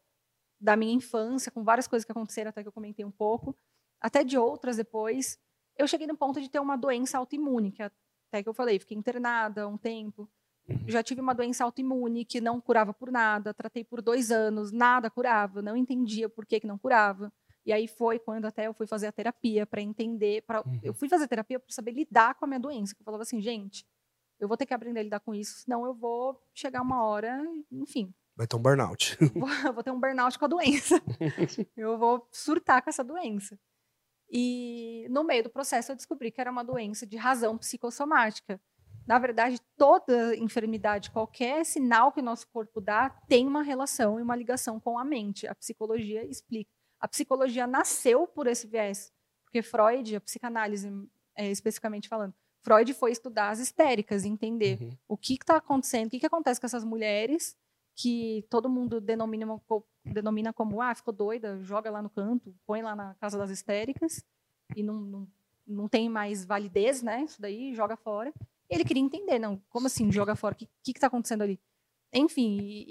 da 0.59 0.75
minha 0.75 0.93
infância, 0.93 1.51
com 1.51 1.63
várias 1.63 1.87
coisas 1.87 2.05
que 2.05 2.11
aconteceram, 2.11 2.49
até 2.49 2.61
que 2.61 2.67
eu 2.67 2.73
comentei 2.73 3.05
um 3.05 3.11
pouco, 3.11 3.55
até 3.99 4.23
de 4.23 4.37
outras 4.37 4.77
depois, 4.77 5.39
eu 5.77 5.87
cheguei 5.87 6.07
no 6.07 6.17
ponto 6.17 6.41
de 6.41 6.49
ter 6.49 6.59
uma 6.59 6.75
doença 6.75 7.17
autoimune, 7.17 7.71
que 7.71 7.83
até 7.83 8.43
que 8.43 8.49
eu 8.49 8.53
falei, 8.53 8.79
fiquei 8.79 8.97
internada 8.97 9.67
um 9.67 9.77
tempo. 9.77 10.29
Uhum. 10.67 10.77
Já 10.87 11.03
tive 11.03 11.21
uma 11.21 11.33
doença 11.33 11.63
autoimune 11.63 12.25
que 12.25 12.41
não 12.41 12.59
curava 12.59 12.93
por 12.93 13.11
nada, 13.11 13.53
tratei 13.53 13.83
por 13.83 14.01
dois 14.01 14.31
anos, 14.31 14.71
nada 14.71 15.09
curava, 15.09 15.61
não 15.61 15.77
entendia 15.77 16.27
por 16.27 16.45
que, 16.45 16.59
que 16.59 16.67
não 16.67 16.77
curava. 16.77 17.31
E 17.65 17.73
aí 17.73 17.87
foi 17.87 18.19
quando 18.19 18.45
até 18.45 18.67
eu 18.67 18.73
fui 18.73 18.85
fazer 18.85 19.07
a 19.07 19.11
terapia 19.11 19.65
para 19.65 19.81
entender, 19.81 20.43
pra, 20.43 20.61
uhum. 20.61 20.79
eu 20.83 20.93
fui 20.93 21.09
fazer 21.09 21.27
terapia 21.27 21.59
para 21.59 21.73
saber 21.73 21.91
lidar 21.91 22.35
com 22.35 22.45
a 22.45 22.47
minha 22.47 22.59
doença. 22.59 22.95
Eu 22.99 23.03
falava 23.03 23.23
assim, 23.23 23.41
gente, 23.41 23.85
eu 24.39 24.47
vou 24.47 24.57
ter 24.57 24.65
que 24.65 24.73
aprender 24.73 24.99
a 24.99 25.03
lidar 25.03 25.19
com 25.19 25.33
isso, 25.33 25.59
senão 25.59 25.85
eu 25.85 25.93
vou 25.93 26.39
chegar 26.53 26.81
uma 26.81 27.03
hora, 27.03 27.41
enfim. 27.71 28.13
Vai 28.35 28.45
ter 28.45 28.55
um 28.55 28.61
burnout. 28.61 29.17
Vou, 29.33 29.47
vou 29.73 29.83
ter 29.83 29.91
um 29.91 29.99
burnout 29.99 30.37
com 30.37 30.45
a 30.45 30.47
doença. 30.47 31.01
eu 31.75 31.97
vou 31.97 32.27
surtar 32.31 32.81
com 32.83 32.89
essa 32.89 33.03
doença. 33.03 33.57
E 34.29 35.07
no 35.09 35.23
meio 35.23 35.43
do 35.43 35.49
processo 35.49 35.91
eu 35.91 35.95
descobri 35.95 36.31
que 36.31 36.41
era 36.41 36.51
uma 36.51 36.63
doença 36.63 37.05
de 37.05 37.17
razão 37.17 37.57
psicossomática. 37.57 38.59
Na 39.07 39.19
verdade, 39.19 39.59
toda 39.77 40.35
enfermidade, 40.35 41.11
qualquer 41.11 41.63
sinal 41.63 42.11
que 42.11 42.19
o 42.19 42.23
nosso 42.23 42.47
corpo 42.47 42.81
dá, 42.81 43.09
tem 43.27 43.45
uma 43.45 43.61
relação 43.61 44.19
e 44.19 44.23
uma 44.23 44.35
ligação 44.35 44.79
com 44.79 44.97
a 44.97 45.05
mente. 45.05 45.47
A 45.47 45.53
psicologia 45.53 46.25
explica. 46.25 46.71
A 46.99 47.07
psicologia 47.07 47.67
nasceu 47.67 48.25
por 48.25 48.47
esse 48.47 48.65
viés, 48.65 49.13
porque 49.43 49.61
Freud, 49.61 50.15
a 50.15 50.21
psicanálise 50.21 50.91
é, 51.35 51.51
especificamente 51.51 52.07
falando, 52.07 52.33
Freud 52.61 52.91
foi 52.95 53.11
estudar 53.11 53.49
as 53.49 53.59
histéricas, 53.59 54.25
entender 54.25 54.81
uhum. 54.81 54.97
o 55.07 55.15
que 55.15 55.33
está 55.33 55.57
acontecendo, 55.57 56.07
o 56.07 56.09
que, 56.09 56.19
que 56.19 56.25
acontece 56.25 56.59
com 56.59 56.65
essas 56.65 56.83
mulheres 56.83 57.55
que 57.95 58.45
todo 58.49 58.69
mundo 58.69 58.99
denomina, 58.99 59.59
denomina 60.03 60.51
como, 60.51 60.81
ah, 60.81 60.93
ficou 60.93 61.13
doida, 61.13 61.61
joga 61.63 61.89
lá 61.89 62.01
no 62.01 62.09
canto, 62.09 62.53
põe 62.65 62.81
lá 62.81 62.95
na 62.95 63.15
casa 63.15 63.37
das 63.37 63.49
histéricas, 63.49 64.23
e 64.75 64.83
não, 64.83 64.99
não, 64.99 65.27
não 65.65 65.87
tem 65.87 66.09
mais 66.09 66.43
validez, 66.43 67.01
né, 67.01 67.23
isso 67.23 67.41
daí, 67.41 67.73
joga 67.73 67.95
fora. 67.95 68.33
Ele 68.69 68.83
queria 68.83 69.01
entender, 69.01 69.39
não, 69.39 69.61
como 69.69 69.87
assim, 69.87 70.11
joga 70.11 70.35
fora, 70.35 70.55
o 70.55 70.57
que 70.57 70.69
está 70.87 71.07
acontecendo 71.07 71.43
ali? 71.43 71.59
Enfim, 72.13 72.57
e, 72.61 72.85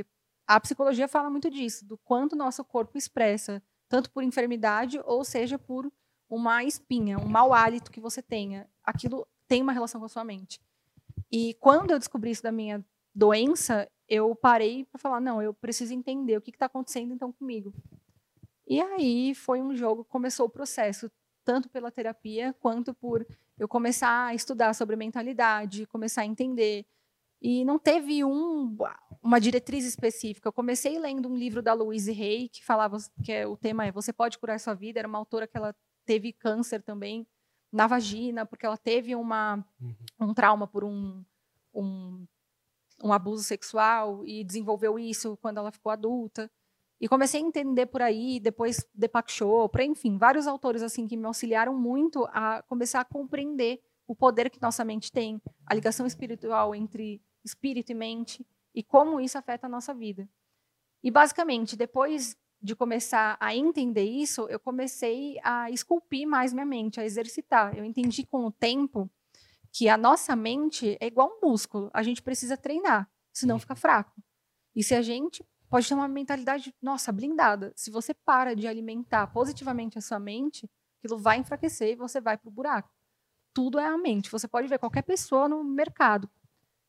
e 0.00 0.06
a 0.46 0.58
psicologia 0.58 1.06
fala 1.06 1.30
muito 1.30 1.50
disso, 1.50 1.86
do 1.86 1.96
quanto 1.98 2.34
nosso 2.34 2.64
corpo 2.64 2.98
expressa, 2.98 3.62
tanto 3.88 4.10
por 4.10 4.22
enfermidade, 4.22 5.00
ou 5.04 5.24
seja, 5.24 5.58
por 5.58 5.90
uma 6.28 6.64
espinha, 6.64 7.18
um 7.18 7.28
mau 7.28 7.52
hálito 7.52 7.90
que 7.90 8.00
você 8.00 8.20
tenha. 8.20 8.68
Aquilo 8.84 9.26
tem 9.46 9.62
uma 9.62 9.72
relação 9.72 10.00
com 10.00 10.06
a 10.06 10.10
sua 10.10 10.24
mente. 10.24 10.60
E 11.30 11.54
quando 11.54 11.90
eu 11.90 11.98
descobri 11.98 12.30
isso 12.30 12.42
da 12.42 12.52
minha 12.52 12.84
doença, 13.14 13.90
eu 14.08 14.34
parei 14.34 14.84
para 14.84 14.98
falar, 14.98 15.20
não, 15.20 15.42
eu 15.42 15.52
preciso 15.52 15.92
entender 15.92 16.36
o 16.36 16.40
que 16.40 16.50
está 16.50 16.66
acontecendo 16.66 17.12
então 17.12 17.30
comigo. 17.32 17.74
E 18.66 18.80
aí 18.80 19.34
foi 19.34 19.60
um 19.60 19.74
jogo, 19.74 20.04
começou 20.04 20.46
o 20.46 20.50
processo, 20.50 21.10
tanto 21.44 21.68
pela 21.68 21.90
terapia 21.90 22.54
quanto 22.60 22.94
por 22.94 23.26
eu 23.58 23.66
começar 23.66 24.26
a 24.26 24.34
estudar 24.34 24.74
sobre 24.74 24.96
mentalidade, 24.96 25.86
começar 25.86 26.22
a 26.22 26.26
entender. 26.26 26.86
E 27.40 27.64
não 27.64 27.78
teve 27.78 28.24
um, 28.24 28.76
uma 29.22 29.38
diretriz 29.38 29.84
específica. 29.84 30.48
Eu 30.48 30.52
comecei 30.52 30.98
lendo 30.98 31.28
um 31.28 31.36
livro 31.36 31.62
da 31.62 31.72
Louise 31.72 32.10
Hay 32.10 32.48
que 32.48 32.64
falava 32.64 32.98
que 33.24 33.32
é, 33.32 33.46
o 33.46 33.56
tema 33.56 33.86
é 33.86 33.92
Você 33.92 34.12
pode 34.12 34.38
curar 34.38 34.58
sua 34.58 34.74
vida. 34.74 34.98
Era 34.98 35.08
uma 35.08 35.18
autora 35.18 35.46
que 35.46 35.56
ela 35.56 35.74
teve 36.04 36.32
câncer 36.32 36.82
também 36.82 37.26
na 37.72 37.86
vagina, 37.86 38.44
porque 38.44 38.66
ela 38.66 38.76
teve 38.76 39.14
uma, 39.14 39.64
uhum. 39.80 39.94
um 40.20 40.34
trauma 40.34 40.66
por 40.66 40.84
um, 40.84 41.22
um 41.72 42.26
um 43.02 43.12
abuso 43.12 43.42
sexual 43.44 44.24
e 44.26 44.44
desenvolveu 44.44 44.98
isso 44.98 45.36
quando 45.40 45.58
ela 45.58 45.70
ficou 45.70 45.90
adulta. 45.90 46.50
E 47.00 47.06
comecei 47.06 47.40
a 47.40 47.44
entender 47.44 47.86
por 47.86 48.02
aí, 48.02 48.40
depois 48.40 48.84
Deepak 48.92 49.30
Chopra, 49.30 49.84
enfim, 49.84 50.18
vários 50.18 50.46
autores 50.46 50.82
assim 50.82 51.06
que 51.06 51.16
me 51.16 51.26
auxiliaram 51.26 51.76
muito 51.78 52.26
a 52.32 52.62
começar 52.62 53.00
a 53.00 53.04
compreender 53.04 53.80
o 54.06 54.16
poder 54.16 54.50
que 54.50 54.60
nossa 54.60 54.84
mente 54.84 55.12
tem, 55.12 55.40
a 55.66 55.74
ligação 55.74 56.06
espiritual 56.06 56.74
entre 56.74 57.22
espírito 57.44 57.92
e 57.92 57.94
mente 57.94 58.44
e 58.74 58.82
como 58.82 59.20
isso 59.20 59.38
afeta 59.38 59.66
a 59.66 59.70
nossa 59.70 59.94
vida. 59.94 60.28
E 61.02 61.10
basicamente, 61.10 61.76
depois 61.76 62.36
de 62.60 62.74
começar 62.74 63.36
a 63.38 63.54
entender 63.54 64.04
isso, 64.04 64.46
eu 64.48 64.58
comecei 64.58 65.38
a 65.44 65.70
esculpir 65.70 66.26
mais 66.26 66.52
minha 66.52 66.66
mente, 66.66 66.98
a 66.98 67.04
exercitar. 67.04 67.76
Eu 67.76 67.84
entendi 67.84 68.26
com 68.26 68.44
o 68.44 68.50
tempo 68.50 69.08
que 69.72 69.88
a 69.88 69.96
nossa 69.96 70.34
mente 70.34 70.96
é 71.00 71.06
igual 71.06 71.28
um 71.28 71.48
músculo, 71.48 71.90
a 71.92 72.02
gente 72.02 72.22
precisa 72.22 72.56
treinar, 72.56 73.08
senão 73.32 73.58
fica 73.58 73.74
uhum. 73.74 73.80
fraco. 73.80 74.22
E 74.74 74.82
se 74.82 74.94
a 74.94 75.02
gente 75.02 75.44
pode 75.68 75.88
ter 75.88 75.94
uma 75.94 76.08
mentalidade, 76.08 76.74
nossa, 76.80 77.12
blindada. 77.12 77.72
Se 77.76 77.90
você 77.90 78.14
para 78.14 78.54
de 78.54 78.66
alimentar 78.66 79.26
positivamente 79.28 79.98
a 79.98 80.00
sua 80.00 80.18
mente, 80.18 80.68
aquilo 80.98 81.18
vai 81.18 81.38
enfraquecer 81.38 81.90
e 81.90 81.96
você 81.96 82.20
vai 82.20 82.36
pro 82.36 82.50
buraco. 82.50 82.90
Tudo 83.54 83.78
é 83.78 83.86
a 83.86 83.98
mente. 83.98 84.30
Você 84.30 84.48
pode 84.48 84.68
ver 84.68 84.78
qualquer 84.78 85.02
pessoa 85.02 85.48
no 85.48 85.62
mercado. 85.62 86.28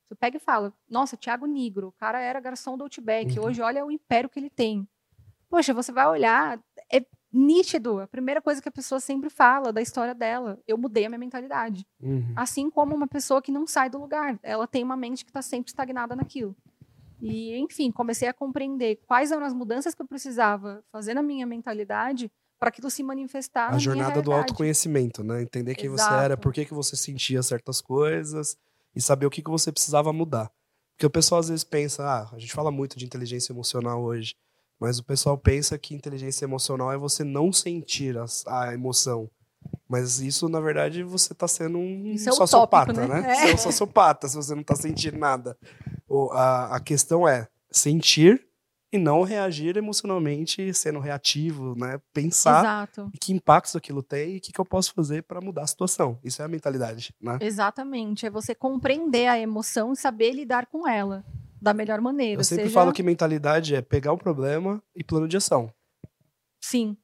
Você 0.07 0.15
pega 0.15 0.37
e 0.37 0.39
fala, 0.39 0.73
nossa, 0.89 1.15
Thiago 1.15 1.45
Negro, 1.45 1.89
o 1.89 1.91
cara 1.91 2.19
era 2.19 2.39
garçom 2.39 2.77
do 2.77 2.83
Outback, 2.83 3.37
Uhum. 3.37 3.45
hoje 3.45 3.61
olha 3.61 3.85
o 3.85 3.91
império 3.91 4.29
que 4.29 4.39
ele 4.39 4.49
tem. 4.49 4.87
Poxa, 5.49 5.73
você 5.73 5.91
vai 5.91 6.07
olhar, 6.07 6.59
é 6.91 7.05
nítido. 7.31 7.99
A 7.99 8.07
primeira 8.07 8.41
coisa 8.41 8.61
que 8.61 8.69
a 8.69 8.71
pessoa 8.71 8.99
sempre 8.99 9.29
fala 9.29 9.71
da 9.71 9.81
história 9.81 10.15
dela, 10.15 10.59
eu 10.67 10.77
mudei 10.77 11.05
a 11.05 11.09
minha 11.09 11.19
mentalidade. 11.19 11.85
Uhum. 12.01 12.33
Assim 12.35 12.69
como 12.69 12.95
uma 12.95 13.07
pessoa 13.07 13.41
que 13.41 13.51
não 13.51 13.67
sai 13.67 13.89
do 13.89 13.99
lugar, 13.99 14.39
ela 14.41 14.67
tem 14.67 14.83
uma 14.83 14.97
mente 14.97 15.23
que 15.23 15.29
está 15.29 15.41
sempre 15.41 15.69
estagnada 15.69 16.15
naquilo. 16.15 16.55
E, 17.21 17.55
enfim, 17.57 17.91
comecei 17.91 18.27
a 18.27 18.33
compreender 18.33 19.01
quais 19.05 19.31
eram 19.31 19.45
as 19.45 19.53
mudanças 19.53 19.93
que 19.93 20.01
eu 20.01 20.07
precisava 20.07 20.83
fazer 20.91 21.13
na 21.13 21.21
minha 21.21 21.45
mentalidade 21.45 22.31
para 22.57 22.69
aquilo 22.69 22.89
se 22.89 23.03
manifestar 23.03 23.73
A 23.73 23.77
jornada 23.77 24.21
do 24.21 24.31
autoconhecimento, 24.31 25.23
né? 25.23 25.41
Entender 25.41 25.75
quem 25.75 25.89
você 25.89 26.03
Exato. 26.03 26.23
era, 26.23 26.37
por 26.37 26.53
que, 26.53 26.65
que 26.65 26.73
você 26.73 26.95
sentia 26.95 27.41
certas 27.41 27.81
coisas 27.81 28.57
e 28.95 29.01
saber 29.01 29.25
o 29.25 29.29
que, 29.29 29.41
que 29.41 29.49
você 29.49 29.71
precisava 29.71 30.11
mudar. 30.11 30.51
Porque 30.91 31.05
o 31.05 31.09
pessoal 31.09 31.39
às 31.39 31.47
vezes 31.47 31.63
pensa, 31.63 32.03
ah, 32.03 32.29
a 32.33 32.39
gente 32.39 32.51
fala 32.51 32.71
muito 32.71 32.97
de 32.97 33.05
inteligência 33.05 33.53
emocional 33.53 34.01
hoje, 34.03 34.35
mas 34.79 34.99
o 34.99 35.03
pessoal 35.03 35.37
pensa 35.37 35.77
que 35.77 35.93
inteligência 35.95 36.45
emocional 36.45 36.91
é 36.91 36.97
você 36.97 37.23
não 37.23 37.51
sentir 37.51 38.17
as- 38.17 38.45
a, 38.47 38.73
emoção. 38.73 39.29
Mas 39.87 40.19
isso, 40.19 40.47
na 40.47 40.59
verdade, 40.61 41.03
você 41.03 41.33
tá 41.33 41.47
sendo 41.47 41.77
um 41.77 42.13
é 42.13 42.17
sociopata, 42.17 42.93
né? 42.93 43.21
né? 43.21 43.35
Você 43.35 43.41
é 43.47 43.51
É. 43.51 43.53
um 43.55 43.57
sociopata 43.57 44.27
se 44.27 44.35
você 44.35 44.55
não 44.55 44.63
tá 44.63 44.75
sentindo 44.75 45.17
nada. 45.17 45.57
O- 46.07 46.31
a, 46.31 46.75
a 46.77 46.79
questão 46.79 47.27
é 47.27 47.47
sentir 47.71 48.45
e 48.91 48.97
não 48.97 49.21
reagir 49.21 49.77
emocionalmente, 49.77 50.73
sendo 50.73 50.99
reativo, 50.99 51.75
né? 51.77 51.99
Pensar 52.13 52.61
Exato. 52.61 53.11
que 53.21 53.31
impactos 53.33 53.75
aquilo 53.75 54.01
tem 54.01 54.35
e 54.35 54.37
o 54.37 54.41
que, 54.41 54.51
que 54.51 54.59
eu 54.59 54.65
posso 54.65 54.93
fazer 54.93 55.23
para 55.23 55.39
mudar 55.41 55.63
a 55.63 55.67
situação. 55.67 56.17
Isso 56.23 56.41
é 56.41 56.45
a 56.45 56.47
mentalidade, 56.47 57.13
né? 57.21 57.37
Exatamente. 57.41 58.25
É 58.25 58.29
você 58.31 58.55
compreender 58.55 59.27
a 59.27 59.37
emoção 59.39 59.93
e 59.93 59.95
saber 59.95 60.31
lidar 60.31 60.65
com 60.67 60.87
ela 60.87 61.23
da 61.62 61.74
melhor 61.74 62.02
maneira. 62.02 62.39
Eu 62.39 62.43
sempre 62.43 62.65
seja... 62.65 62.74
falo 62.74 62.93
que 62.93 63.04
mentalidade 63.04 63.76
é 63.76 63.82
pegar 63.82 64.13
o 64.13 64.17
problema 64.17 64.82
e 64.95 65.04
plano 65.04 65.28
de 65.28 65.38
ação. 65.38 65.74
Sim, 66.62 66.98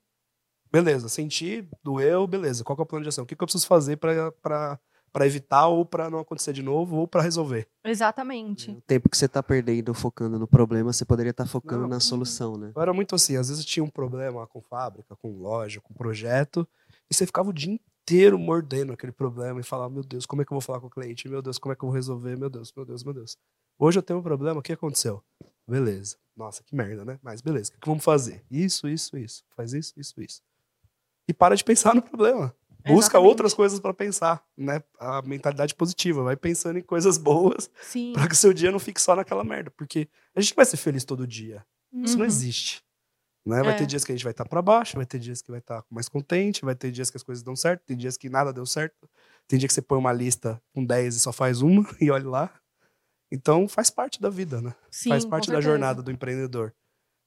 Beleza, 0.75 1.07
senti, 1.07 1.65
doeu, 1.81 2.27
beleza. 2.27 2.61
Qual 2.61 2.75
que 2.75 2.81
é 2.81 2.83
o 2.83 2.85
plano 2.85 3.03
de 3.03 3.07
ação? 3.07 3.23
O 3.23 3.27
que, 3.27 3.33
que 3.33 3.41
eu 3.41 3.47
preciso 3.47 3.65
fazer 3.65 3.95
para 3.95 4.77
evitar 5.21 5.67
ou 5.67 5.85
para 5.85 6.09
não 6.09 6.19
acontecer 6.19 6.51
de 6.51 6.61
novo 6.61 6.97
ou 6.97 7.07
para 7.07 7.21
resolver? 7.21 7.65
exatamente. 7.85 8.71
O 8.71 8.81
tempo 8.81 9.07
que 9.07 9.17
você 9.17 9.25
tá 9.25 9.41
perdendo 9.41 9.93
focando 9.93 10.37
no 10.37 10.45
problema, 10.45 10.91
você 10.91 11.05
poderia 11.05 11.29
estar 11.29 11.45
focando 11.45 11.83
Não. 11.83 11.87
na 11.87 12.01
solução, 12.01 12.57
né? 12.57 12.73
Eu 12.75 12.81
era 12.81 12.93
muito 12.93 13.15
assim, 13.15 13.37
às 13.37 13.47
vezes 13.47 13.63
eu 13.63 13.69
tinha 13.69 13.85
um 13.85 13.89
problema 13.89 14.45
com 14.47 14.61
fábrica, 14.61 15.15
com 15.15 15.31
loja, 15.37 15.79
com 15.79 15.93
projeto, 15.93 16.67
e 17.09 17.15
você 17.15 17.25
ficava 17.25 17.51
o 17.51 17.53
dia 17.53 17.71
inteiro 17.71 18.37
mordendo 18.37 18.91
aquele 18.91 19.13
problema 19.13 19.61
e 19.61 19.63
falava, 19.63 19.89
meu 19.89 20.03
Deus, 20.03 20.25
como 20.25 20.41
é 20.41 20.45
que 20.45 20.51
eu 20.51 20.55
vou 20.55 20.61
falar 20.61 20.81
com 20.81 20.87
o 20.87 20.89
cliente? 20.89 21.29
Meu 21.29 21.41
Deus, 21.41 21.57
como 21.57 21.71
é 21.71 21.75
que 21.77 21.85
eu 21.85 21.87
vou 21.87 21.95
resolver? 21.95 22.37
Meu 22.37 22.49
Deus, 22.49 22.73
meu 22.75 22.85
Deus, 22.85 23.01
meu 23.01 23.13
Deus. 23.13 23.37
Hoje 23.77 23.99
eu 23.99 24.03
tenho 24.03 24.19
um 24.19 24.23
problema, 24.23 24.59
o 24.59 24.63
que 24.63 24.73
aconteceu? 24.73 25.23
Beleza. 25.67 26.17
Nossa, 26.35 26.63
que 26.63 26.75
merda, 26.75 27.03
né? 27.05 27.19
Mas 27.21 27.41
beleza, 27.41 27.71
o 27.75 27.79
que 27.79 27.87
vamos 27.87 28.03
fazer? 28.03 28.43
Isso, 28.51 28.87
isso, 28.87 29.17
isso. 29.17 29.43
Faz 29.55 29.73
isso, 29.73 29.93
isso, 29.97 30.13
isso. 30.21 30.41
E 31.27 31.33
para 31.33 31.55
de 31.55 31.63
pensar 31.63 31.95
no 31.95 32.01
problema. 32.01 32.55
Busca 32.85 32.93
Exatamente. 33.13 33.27
outras 33.29 33.53
coisas 33.53 33.79
para 33.79 33.93
pensar, 33.93 34.43
né? 34.55 34.83
A 34.99 35.21
mentalidade 35.23 35.73
positiva, 35.73 36.21
vai 36.23 36.35
pensando 36.35 36.77
em 36.77 36.83
coisas 36.83 37.17
boas 37.17 37.69
para 38.13 38.27
que 38.27 38.33
o 38.35 38.37
seu 38.37 38.53
dia 38.53 38.69
não 38.71 38.77
fique 38.79 39.01
só 39.01 39.15
naquela 39.15 39.43
merda, 39.43 39.71
porque 39.71 40.07
a 40.35 40.41
gente 40.41 40.53
vai 40.53 40.65
ser 40.65 40.77
feliz 40.77 41.03
todo 41.03 41.25
dia. 41.25 41.65
Isso 41.91 42.15
não 42.17 42.25
Uhum. 42.25 42.27
existe. 42.27 42.83
Né? 43.45 43.63
Vai 43.63 43.73
É. 43.73 43.77
ter 43.77 43.85
dias 43.87 44.03
que 44.03 44.11
a 44.11 44.15
gente 44.15 44.23
vai 44.23 44.31
estar 44.31 44.45
para 44.47 44.61
baixo, 44.61 44.97
vai 44.97 45.05
ter 45.05 45.17
dias 45.19 45.41
que 45.41 45.49
vai 45.49 45.59
estar 45.59 45.83
mais 45.89 46.07
contente, 46.07 46.63
vai 46.63 46.75
ter 46.75 46.91
dias 46.91 47.09
que 47.09 47.17
as 47.17 47.23
coisas 47.23 47.43
dão 47.43 47.55
certo, 47.55 47.83
tem 47.85 47.97
dias 47.97 48.17
que 48.17 48.29
nada 48.29 48.51
deu 48.53 48.65
certo. 48.65 49.09
Tem 49.47 49.57
dia 49.57 49.67
que 49.67 49.73
você 49.73 49.81
põe 49.81 49.97
uma 49.97 50.11
lista 50.13 50.61
com 50.73 50.83
10 50.85 51.15
e 51.15 51.19
só 51.19 51.31
faz 51.31 51.61
uma 51.61 51.83
e 52.01 52.11
olha 52.11 52.27
lá. 52.29 52.53
Então 53.31 53.67
faz 53.67 53.89
parte 53.89 54.21
da 54.21 54.29
vida, 54.29 54.61
né? 54.61 54.73
Sim, 54.91 55.09
faz 55.09 55.25
parte 55.25 55.51
da 55.51 55.61
jornada 55.61 56.01
do 56.01 56.11
empreendedor. 56.11 56.73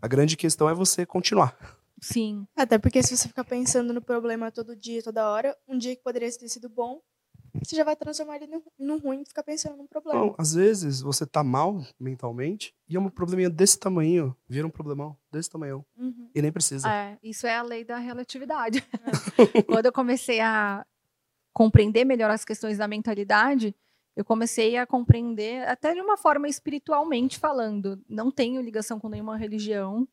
A 0.01 0.07
grande 0.09 0.37
questão 0.37 0.69
é 0.69 0.75
você 0.75 1.05
continuar. 1.05 1.57
Sim, 2.01 2.47
Até 2.55 2.79
porque 2.79 3.03
se 3.03 3.17
você 3.17 3.27
ficar 3.27 3.43
pensando 3.45 3.93
no 3.93 4.01
problema 4.01 4.53
todo 4.53 4.77
dia, 4.77 5.03
toda 5.03 5.29
hora, 5.29 5.57
um 5.67 5.77
dia 5.77 5.97
que 5.97 6.03
poderia 6.03 6.31
ter 6.31 6.49
sido 6.49 6.69
bom, 6.69 7.01
você 7.61 7.75
já 7.75 7.83
vai 7.83 7.97
transformar 7.97 8.37
ele 8.37 8.47
no, 8.47 8.63
no 8.79 8.99
ruim 8.99 9.23
e 9.23 9.25
ficar 9.27 9.43
pensando 9.43 9.77
no 9.77 9.89
problema. 9.89 10.27
Então, 10.27 10.35
às 10.39 10.55
vezes 10.55 11.01
você 11.01 11.27
tá 11.27 11.43
mal 11.43 11.85
mentalmente 11.99 12.73
e 12.89 12.95
é 12.97 13.01
um 13.01 13.11
probleminha 13.11 13.51
desse 13.51 13.77
tamanho, 13.81 14.37
vira 14.49 14.65
um 14.65 14.71
problemão 14.71 15.17
desse 15.33 15.51
tamanho 15.51 15.85
Uhum. 15.97 16.31
e 16.33 16.41
nem 16.41 16.53
precisa. 16.53 16.89
É, 16.89 17.19
isso 17.21 17.49
é 17.49 17.57
a 17.57 17.63
lei 17.63 17.85
da 17.85 17.99
relatividade. 17.99 18.87
Quando 19.67 19.87
eu 19.87 19.93
comecei 19.93 20.39
a 20.41 20.87
compreender 21.53 22.05
melhor 22.05 22.31
as 22.31 22.45
questões 22.45 22.79
da 22.79 22.87
mentalidade, 22.87 23.75
eu 24.19 24.25
comecei 24.25 24.77
a 24.77 24.85
compreender 24.85 25.63
até 25.69 25.95
de 25.95 26.01
uma 26.01 26.17
forma 26.17 26.49
espiritualmente 26.49 27.39
falando. 27.39 28.03
Não 28.09 28.33
tenho 28.33 28.61
ligação 28.61 28.99
com 28.99 29.09
nenhuma 29.09 29.37
religião. 29.37 30.09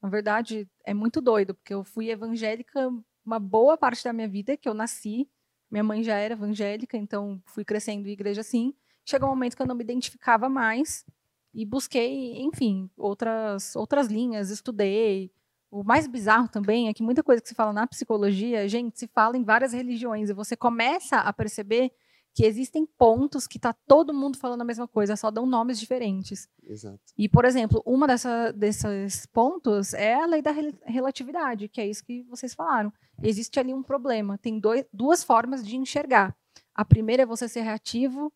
Na 0.00 0.08
verdade, 0.08 0.68
é 0.84 0.94
muito 0.94 1.20
doido, 1.20 1.56
porque 1.56 1.74
eu 1.74 1.82
fui 1.82 2.08
evangélica 2.08 2.88
uma 3.26 3.40
boa 3.40 3.76
parte 3.76 4.04
da 4.04 4.12
minha 4.12 4.28
vida, 4.28 4.56
que 4.56 4.68
eu 4.68 4.74
nasci. 4.74 5.28
Minha 5.68 5.82
mãe 5.82 6.04
já 6.04 6.14
era 6.14 6.34
evangélica, 6.34 6.96
então 6.96 7.42
fui 7.46 7.64
crescendo 7.64 8.06
em 8.06 8.12
igreja 8.12 8.42
assim. 8.42 8.72
Chegou 9.04 9.28
um 9.28 9.32
momento 9.32 9.56
que 9.56 9.62
eu 9.62 9.66
não 9.66 9.74
me 9.74 9.82
identificava 9.82 10.48
mais 10.48 11.04
e 11.52 11.66
busquei, 11.66 12.40
enfim, 12.40 12.88
outras 12.96 13.74
outras 13.74 14.06
linhas, 14.06 14.50
estudei, 14.50 15.32
o 15.68 15.82
mais 15.82 16.06
bizarro 16.06 16.46
também 16.46 16.88
é 16.88 16.94
que 16.94 17.02
muita 17.02 17.24
coisa 17.24 17.42
que 17.42 17.48
se 17.48 17.56
fala 17.56 17.72
na 17.72 17.88
psicologia, 17.88 18.68
gente, 18.68 19.00
se 19.00 19.08
fala 19.08 19.36
em 19.36 19.42
várias 19.42 19.72
religiões 19.72 20.30
e 20.30 20.32
você 20.32 20.54
começa 20.54 21.16
a 21.16 21.32
perceber 21.32 21.90
que 22.34 22.44
existem 22.44 22.86
pontos 22.86 23.46
que 23.46 23.58
tá 23.58 23.74
todo 23.86 24.14
mundo 24.14 24.38
falando 24.38 24.60
a 24.60 24.64
mesma 24.64 24.86
coisa, 24.86 25.16
só 25.16 25.30
dão 25.30 25.44
nomes 25.44 25.78
diferentes. 25.80 26.48
Exato. 26.64 27.00
E, 27.16 27.28
por 27.28 27.44
exemplo, 27.44 27.82
uma 27.84 28.06
dessa, 28.06 28.52
desses 28.52 29.26
pontos 29.26 29.92
é 29.94 30.14
a 30.14 30.26
lei 30.26 30.40
da 30.40 30.52
rel- 30.52 30.72
relatividade, 30.84 31.68
que 31.68 31.80
é 31.80 31.86
isso 31.86 32.04
que 32.04 32.22
vocês 32.24 32.54
falaram. 32.54 32.92
Existe 33.22 33.58
ali 33.58 33.74
um 33.74 33.82
problema, 33.82 34.38
tem 34.38 34.60
dois, 34.60 34.84
duas 34.92 35.24
formas 35.24 35.66
de 35.66 35.76
enxergar. 35.76 36.36
A 36.74 36.84
primeira 36.84 37.24
é 37.24 37.26
você 37.26 37.48
ser 37.48 37.62
reativo. 37.62 38.32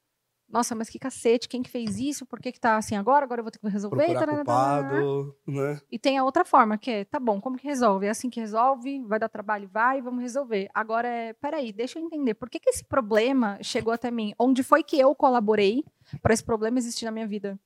Nossa, 0.53 0.75
mas 0.75 0.91
que 0.91 0.99
cacete, 0.99 1.49
quem 1.49 1.63
que 1.63 1.71
fez 1.71 1.99
isso? 1.99 2.27
Por 2.27 2.39
que 2.39 2.53
que 2.53 2.61
tá 2.61 2.77
assim 2.77 2.95
agora? 2.95 3.25
Agora 3.25 3.41
eu 3.41 3.45
vou 3.45 3.51
ter 3.51 3.59
que 3.59 3.67
resolver. 3.69 3.97
Procurar 3.97 4.21
tarará, 4.45 4.45
culpado, 5.01 5.37
né? 5.47 5.81
e 5.91 5.99
tem 5.99 6.19
a 6.19 6.25
outra 6.25 6.45
forma, 6.45 6.77
que 6.77 6.91
é, 6.91 7.05
tá 7.07 7.19
bom, 7.19 7.41
como 7.41 7.57
que 7.57 7.67
resolve? 7.67 8.07
É 8.07 8.11
assim 8.11 8.29
que 8.29 8.39
resolve, 8.39 9.01
vai 9.07 9.19
dar 9.19 9.31
trabalho, 9.31 9.67
vai, 9.73 10.03
vamos 10.03 10.21
resolver. 10.21 10.69
Agora, 10.75 11.09
é, 11.09 11.33
peraí, 11.33 11.73
deixa 11.73 11.99
eu 11.99 12.05
entender, 12.05 12.35
por 12.35 12.51
que, 12.51 12.61
que 12.61 12.69
esse 12.69 12.85
problema 12.85 13.59
chegou 13.63 13.95
até 13.95 14.11
mim? 14.11 14.35
Onde 14.39 14.63
foi 14.63 14.83
que 14.83 14.99
eu 15.01 15.15
colaborei 15.15 15.85
para 16.21 16.35
esse 16.35 16.45
problema 16.45 16.77
existir 16.79 17.07
na 17.07 17.11
minha 17.11 17.27
vida? 17.27 17.59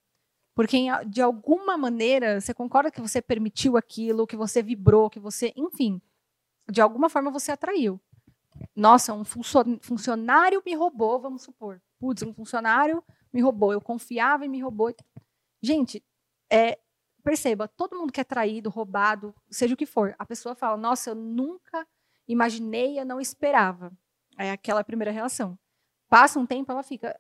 Porque, 0.55 0.87
de 1.09 1.21
alguma 1.21 1.77
maneira, 1.77 2.41
você 2.41 2.55
concorda 2.55 2.91
que 2.91 3.01
você 3.01 3.21
permitiu 3.21 3.77
aquilo, 3.77 4.27
que 4.29 4.37
você 4.37 4.63
vibrou, 4.63 5.11
que 5.11 5.19
você, 5.19 5.53
enfim, 5.57 6.01
de 6.71 6.81
alguma 6.81 7.09
forma 7.11 7.33
você 7.33 7.51
atraiu. 7.51 8.01
Nossa, 8.75 9.13
um 9.13 9.25
funcio- 9.25 9.79
funcionário 9.83 10.63
me 10.65 10.75
roubou, 10.75 11.21
vamos 11.21 11.43
supor. 11.43 11.81
Putz, 11.99 12.23
um 12.23 12.33
funcionário 12.33 13.03
me 13.33 13.41
roubou, 13.41 13.73
eu 13.73 13.81
confiava 13.81 14.45
e 14.45 14.49
me 14.49 14.61
roubou. 14.61 14.95
Gente, 15.63 16.03
é, 16.51 16.79
perceba, 17.23 17.67
todo 17.69 17.97
mundo 17.97 18.13
que 18.13 18.21
é 18.21 18.25
traído, 18.25 18.71
roubado, 18.71 19.35
seja 19.51 19.75
o 19.75 19.77
que 19.77 19.87
for, 19.87 20.15
a 20.19 20.25
pessoa 20.25 20.55
fala: 20.55 20.77
Nossa, 20.77 21.11
eu 21.11 21.15
nunca 21.15 21.87
imaginei, 22.29 22.99
eu 22.99 23.05
não 23.05 23.21
esperava. 23.21 23.93
É 24.39 24.51
aquela 24.51 24.85
primeira 24.85 25.11
relação. 25.11 25.59
Passa 26.09 26.39
um 26.39 26.47
tempo, 26.47 26.71
ela 26.71 26.83
fica. 26.83 27.19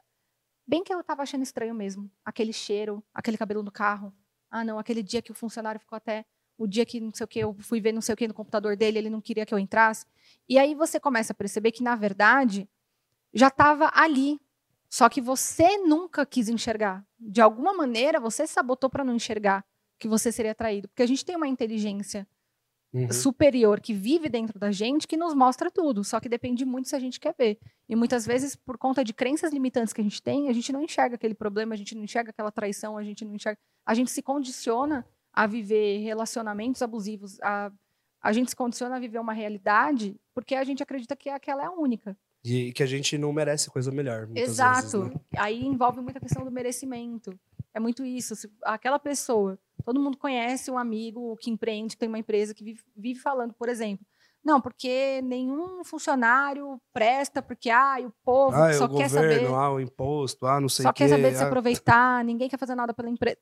Bem 0.67 0.83
que 0.83 0.93
eu 0.93 1.03
tava 1.03 1.23
achando 1.23 1.43
estranho 1.43 1.75
mesmo. 1.75 2.11
Aquele 2.25 2.53
cheiro, 2.53 3.03
aquele 3.15 3.37
cabelo 3.37 3.63
no 3.63 3.71
carro. 3.71 4.13
Ah, 4.51 4.65
não, 4.65 4.79
aquele 4.79 5.03
dia 5.03 5.23
que 5.23 5.31
o 5.31 5.35
funcionário 5.35 5.81
ficou 5.81 5.97
até. 5.97 6.25
O 6.59 6.67
dia 6.67 6.87
que 6.87 7.01
não 7.01 7.13
sei 7.13 7.25
o 7.25 7.29
que, 7.29 7.39
eu 7.39 7.55
fui 7.61 7.81
ver 7.81 7.93
não 7.93 8.01
sei 8.01 8.15
o 8.15 8.17
que 8.17 8.27
no 8.27 8.33
computador 8.33 8.77
dele, 8.77 8.99
ele 8.99 9.11
não 9.11 9.21
queria 9.21 9.45
que 9.45 9.53
eu 9.53 9.59
entrasse. 9.59 10.07
E 10.49 10.59
aí 10.59 10.75
você 10.75 10.99
começa 10.99 11.33
a 11.33 11.37
perceber 11.37 11.71
que, 11.73 11.83
na 11.83 11.95
verdade, 11.95 12.69
já 13.35 13.49
estava 13.49 13.91
ali. 13.95 14.41
Só 14.89 15.09
que 15.09 15.21
você 15.21 15.79
nunca 15.79 16.25
quis 16.25 16.49
enxergar. 16.49 17.05
De 17.19 17.41
alguma 17.41 17.73
maneira, 17.73 18.21
você 18.21 18.47
sabotou 18.47 18.89
para 18.89 19.05
não 19.05 19.15
enxergar 19.15 19.65
que 19.99 20.09
você 20.09 20.31
seria 20.31 20.55
traído. 20.55 20.89
Porque 20.89 21.03
a 21.03 21.07
gente 21.07 21.25
tem 21.25 21.37
uma 21.37 21.49
inteligência 21.49 22.27
Uhum. 22.95 23.13
superior 23.13 23.79
que 23.81 23.93
vive 23.93 24.29
dentro 24.29 24.59
da 24.59 24.71
gente 24.71 25.07
que 25.07 25.17
nos 25.17 25.35
mostra 25.35 25.71
tudo. 25.71 26.03
Só 26.03 26.19
que 26.19 26.29
depende 26.29 26.65
muito 26.65 26.89
se 26.89 26.97
a 26.97 26.99
gente 26.99 27.21
quer 27.21 27.35
ver. 27.37 27.59
E 27.89 27.95
muitas 27.95 28.25
vezes, 28.25 28.57
por 28.57 28.79
conta 28.79 29.05
de 29.05 29.13
crenças 29.13 29.53
limitantes 29.53 29.93
que 29.93 30.01
a 30.01 30.05
gente 30.05 30.23
tem, 30.23 30.49
a 30.49 30.53
gente 30.53 30.73
não 30.73 30.81
enxerga 30.81 31.17
aquele 31.17 31.35
problema, 31.35 31.75
a 31.75 31.77
gente 31.77 31.95
não 31.95 32.05
enxerga 32.05 32.31
aquela 32.31 32.51
traição, 32.51 32.97
a 32.97 33.03
gente 33.03 33.25
não 33.25 33.35
enxerga. 33.35 33.59
A 33.85 33.93
gente 33.93 34.11
se 34.11 34.23
condiciona 34.23 35.05
a 35.33 35.47
viver 35.47 35.99
relacionamentos 35.99 36.81
abusivos. 36.81 37.39
A, 37.43 37.71
a 38.23 38.33
gente 38.33 38.51
se 38.51 38.57
condiciona 38.57 38.97
a 38.97 38.99
viver 38.99 39.19
uma 39.19 39.33
realidade 39.35 40.17
porque 40.35 40.55
a 40.55 40.65
gente 40.65 40.83
acredita 40.83 41.15
que 41.15 41.29
aquela 41.29 41.63
é 41.63 41.67
a 41.67 41.73
única. 41.73 42.17
E 42.47 42.73
que 42.73 42.83
a 42.83 42.87
gente 42.87 43.19
não 43.19 43.33
merece 43.33 43.71
coisa 43.71 43.91
melhor. 43.91 44.29
Exato. 44.35 45.01
vezes, 45.01 45.15
né? 45.15 45.21
Aí 45.37 45.65
envolve 45.65 46.01
muita 46.01 46.21
questão 46.21 46.45
do 46.45 46.51
merecimento. 46.51 47.39
É 47.75 47.81
muito 47.81 48.05
isso. 48.05 48.37
Se 48.37 48.51
aquela 48.63 48.99
pessoa 48.99 49.59
Todo 49.87 50.01
mundo 50.01 50.17
conhece 50.17 50.69
um 50.69 50.77
amigo 50.77 51.37
que 51.37 51.49
empreende, 51.49 51.95
que 51.95 52.01
tem 52.01 52.09
uma 52.09 52.19
empresa 52.19 52.53
que 52.53 52.65
vive, 52.65 52.81
vive 52.97 53.21
falando, 53.21 53.55
por 53.55 53.69
exemplo, 53.69 54.05
não, 54.45 54.61
porque 54.61 55.23
nenhum 55.23 55.85
funcionário 55.85 56.81
presta, 56.93 57.41
porque 57.41 57.71
ah, 57.71 57.97
o 58.05 58.13
povo 58.25 58.57
Ah, 58.57 58.73
só 58.73 58.87
o 58.87 58.89
quer 58.89 59.09
governo, 59.09 59.47
saber, 59.47 59.55
ah, 59.55 59.71
o 59.73 59.81
imposto, 59.81 60.45
ah, 60.45 60.61
não 60.61 60.69
sei 60.69 60.83
só 60.83 60.93
quer 60.93 61.09
saber 61.09 61.31
de 61.31 61.37
se 61.37 61.45
ah. 61.45 61.47
aproveitar, 61.47 62.25
ninguém 62.25 62.49
quer 62.49 62.59
fazer 62.59 62.75
nada 62.75 62.93
pela 62.93 63.09
empresa. 63.09 63.39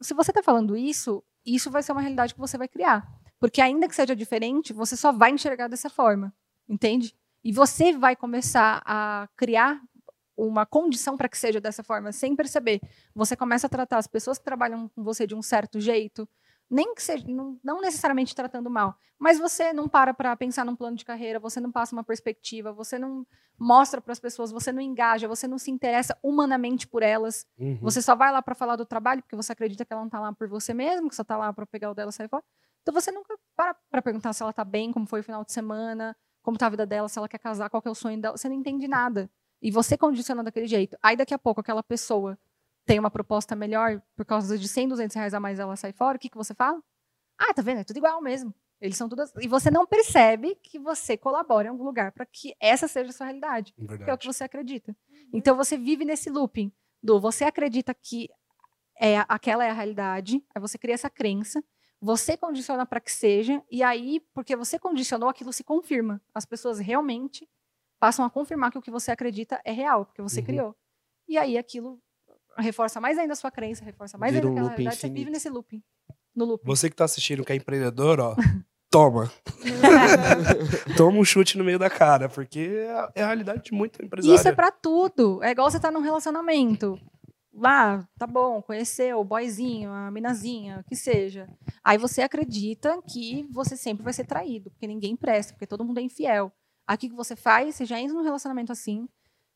Se 0.00 0.14
você 0.14 0.30
está 0.30 0.42
falando 0.42 0.74
isso, 0.74 1.22
isso 1.44 1.70
vai 1.70 1.82
ser 1.82 1.92
uma 1.92 2.00
realidade 2.00 2.32
que 2.32 2.40
você 2.40 2.56
vai 2.56 2.68
criar. 2.68 3.06
Porque 3.38 3.60
ainda 3.60 3.86
que 3.86 3.94
seja 3.94 4.16
diferente, 4.16 4.72
você 4.72 4.96
só 4.96 5.12
vai 5.12 5.30
enxergar 5.30 5.68
dessa 5.68 5.90
forma, 5.90 6.32
entende? 6.66 7.14
E 7.44 7.52
você 7.52 7.92
vai 7.92 8.14
começar 8.14 8.82
a 8.84 9.28
criar 9.36 9.80
uma 10.36 10.64
condição 10.64 11.16
para 11.16 11.28
que 11.28 11.36
seja 11.36 11.60
dessa 11.60 11.82
forma, 11.82 12.12
sem 12.12 12.34
perceber. 12.34 12.80
Você 13.14 13.36
começa 13.36 13.66
a 13.66 13.70
tratar 13.70 13.98
as 13.98 14.06
pessoas 14.06 14.38
que 14.38 14.44
trabalham 14.44 14.88
com 14.88 15.02
você 15.02 15.26
de 15.26 15.34
um 15.34 15.42
certo 15.42 15.80
jeito, 15.80 16.28
nem 16.70 16.94
que 16.94 17.02
seja, 17.02 17.26
não, 17.28 17.58
não 17.62 17.80
necessariamente 17.80 18.34
tratando 18.34 18.70
mal, 18.70 18.96
mas 19.18 19.38
você 19.38 19.72
não 19.72 19.86
para 19.86 20.14
para 20.14 20.34
pensar 20.36 20.64
num 20.64 20.74
plano 20.74 20.96
de 20.96 21.04
carreira, 21.04 21.38
você 21.38 21.60
não 21.60 21.70
passa 21.70 21.94
uma 21.94 22.02
perspectiva, 22.02 22.72
você 22.72 22.98
não 22.98 23.26
mostra 23.58 24.00
para 24.00 24.12
as 24.12 24.18
pessoas, 24.18 24.50
você 24.50 24.72
não 24.72 24.80
engaja, 24.80 25.28
você 25.28 25.46
não 25.46 25.58
se 25.58 25.70
interessa 25.70 26.16
humanamente 26.22 26.88
por 26.88 27.02
elas. 27.02 27.46
Uhum. 27.58 27.78
Você 27.82 28.00
só 28.00 28.16
vai 28.16 28.32
lá 28.32 28.40
para 28.40 28.54
falar 28.54 28.76
do 28.76 28.86
trabalho 28.86 29.22
porque 29.22 29.36
você 29.36 29.52
acredita 29.52 29.84
que 29.84 29.92
ela 29.92 30.00
não 30.00 30.08
está 30.08 30.18
lá 30.18 30.32
por 30.32 30.48
você 30.48 30.72
mesmo, 30.72 31.08
que 31.08 31.14
só 31.14 31.22
está 31.22 31.36
lá 31.36 31.52
para 31.52 31.66
pegar 31.66 31.90
o 31.90 31.94
dela 31.94 32.10
e 32.10 32.12
sair 32.12 32.28
fora. 32.28 32.42
Então 32.80 32.92
você 32.92 33.12
nunca 33.12 33.38
para 33.54 33.76
para 33.90 34.02
perguntar 34.02 34.32
se 34.32 34.42
ela 34.42 34.50
está 34.50 34.64
bem, 34.64 34.92
como 34.92 35.06
foi 35.06 35.20
o 35.20 35.24
final 35.24 35.44
de 35.44 35.52
semana, 35.52 36.16
como 36.42 36.56
está 36.56 36.66
a 36.66 36.70
vida 36.70 36.86
dela, 36.86 37.08
se 37.08 37.18
ela 37.18 37.28
quer 37.28 37.38
casar, 37.38 37.70
qual 37.70 37.80
que 37.80 37.88
é 37.88 37.90
o 37.90 37.94
sonho 37.94 38.20
dela. 38.20 38.36
Você 38.36 38.48
não 38.48 38.56
entende 38.56 38.88
nada. 38.88 39.30
E 39.60 39.70
você 39.70 39.96
condiciona 39.96 40.42
daquele 40.42 40.66
jeito. 40.66 40.96
Aí 41.02 41.16
daqui 41.16 41.32
a 41.32 41.38
pouco 41.38 41.60
aquela 41.60 41.82
pessoa 41.82 42.38
tem 42.84 42.98
uma 42.98 43.10
proposta 43.10 43.54
melhor 43.54 44.02
por 44.16 44.24
causa 44.24 44.58
de 44.58 44.66
100, 44.68 44.88
200 44.88 45.14
reais 45.16 45.34
a 45.34 45.40
mais 45.40 45.58
ela 45.58 45.76
sai 45.76 45.92
fora, 45.92 46.16
o 46.16 46.18
que, 46.18 46.28
que 46.28 46.36
você 46.36 46.52
fala? 46.52 46.82
Ah, 47.38 47.54
tá 47.54 47.62
vendo? 47.62 47.78
É 47.78 47.84
tudo 47.84 47.96
igual 47.96 48.20
mesmo. 48.20 48.52
Eles 48.80 48.96
são 48.96 49.08
tudo. 49.08 49.22
E 49.40 49.46
você 49.46 49.70
não 49.70 49.86
percebe 49.86 50.56
que 50.56 50.78
você 50.78 51.16
colabora 51.16 51.68
em 51.68 51.70
algum 51.70 51.84
lugar 51.84 52.10
para 52.10 52.26
que 52.26 52.54
essa 52.60 52.88
seja 52.88 53.10
a 53.10 53.12
sua 53.12 53.26
realidade 53.26 53.72
que 53.72 53.80
é 53.80 53.84
o 53.84 53.86
Verdade. 53.86 54.18
que 54.18 54.26
você 54.26 54.42
acredita. 54.42 54.96
Então 55.32 55.56
você 55.56 55.78
vive 55.78 56.04
nesse 56.04 56.28
looping 56.28 56.72
do 57.00 57.20
você 57.20 57.44
acredita 57.44 57.94
que 57.94 58.28
é 59.00 59.18
aquela 59.28 59.64
é 59.64 59.70
a 59.70 59.72
realidade, 59.72 60.44
aí 60.54 60.60
você 60.60 60.76
cria 60.78 60.94
essa 60.94 61.08
crença, 61.08 61.62
você 62.04 62.36
condiciona 62.36 62.84
para 62.84 62.98
que 63.00 63.12
seja 63.12 63.62
e 63.70 63.80
aí 63.80 64.20
porque 64.34 64.56
você 64.56 64.76
condicionou 64.76 65.28
aquilo 65.28 65.52
se 65.52 65.62
confirma. 65.62 66.20
As 66.34 66.44
pessoas 66.44 66.80
realmente 66.80 67.48
passam 68.00 68.24
a 68.24 68.30
confirmar 68.30 68.72
que 68.72 68.78
o 68.78 68.82
que 68.82 68.90
você 68.90 69.12
acredita 69.12 69.60
é 69.64 69.70
real, 69.70 70.04
porque 70.04 70.20
você 70.20 70.40
Uhum. 70.40 70.46
criou. 70.46 70.76
E 71.28 71.38
aí 71.38 71.56
aquilo 71.56 72.00
reforça 72.58 73.00
mais 73.00 73.16
ainda 73.16 73.34
a 73.34 73.36
sua 73.36 73.52
crença, 73.52 73.84
reforça 73.84 74.18
mais 74.18 74.34
Vira 74.34 74.48
ainda 74.48 74.60
um 74.60 74.66
aquela 74.68 74.90
você 74.92 75.08
vive 75.08 75.30
nesse 75.30 75.48
looping. 75.48 75.80
No 76.34 76.44
looping. 76.44 76.66
Você 76.66 76.90
que 76.90 76.96
tá 76.96 77.04
assistindo, 77.04 77.44
que 77.44 77.52
é 77.52 77.54
empreendedor, 77.56 78.18
ó, 78.18 78.34
toma. 78.90 79.30
toma 80.96 81.18
um 81.18 81.24
chute 81.24 81.56
no 81.56 81.64
meio 81.64 81.78
da 81.78 81.88
cara, 81.88 82.28
porque 82.28 82.60
é 83.14 83.22
a 83.22 83.26
realidade 83.26 83.62
de 83.62 83.72
muito 83.72 84.02
empresário. 84.04 84.34
Isso 84.34 84.48
é 84.48 84.52
pra 84.52 84.70
tudo. 84.72 85.42
É 85.42 85.50
igual 85.52 85.70
você 85.70 85.78
tá 85.78 85.90
num 85.90 86.00
relacionamento. 86.00 86.98
Lá, 87.54 88.08
tá 88.18 88.26
bom, 88.26 88.62
conheceu 88.62 89.20
o 89.20 89.24
boyzinho, 89.24 89.90
a 89.90 90.10
minazinha, 90.10 90.80
o 90.80 90.84
que 90.84 90.96
seja. 90.96 91.46
Aí 91.84 91.98
você 91.98 92.22
acredita 92.22 93.00
que 93.02 93.46
você 93.50 93.76
sempre 93.76 94.02
vai 94.02 94.12
ser 94.12 94.24
traído, 94.24 94.70
porque 94.70 94.86
ninguém 94.86 95.14
presta, 95.14 95.52
porque 95.52 95.66
todo 95.66 95.84
mundo 95.84 95.98
é 95.98 96.02
infiel. 96.02 96.50
O 96.90 96.96
que 96.96 97.08
que 97.10 97.14
você 97.14 97.36
faz? 97.36 97.74
Você 97.74 97.84
já 97.84 98.00
entra 98.00 98.14
num 98.16 98.22
relacionamento 98.24 98.72
assim, 98.72 99.06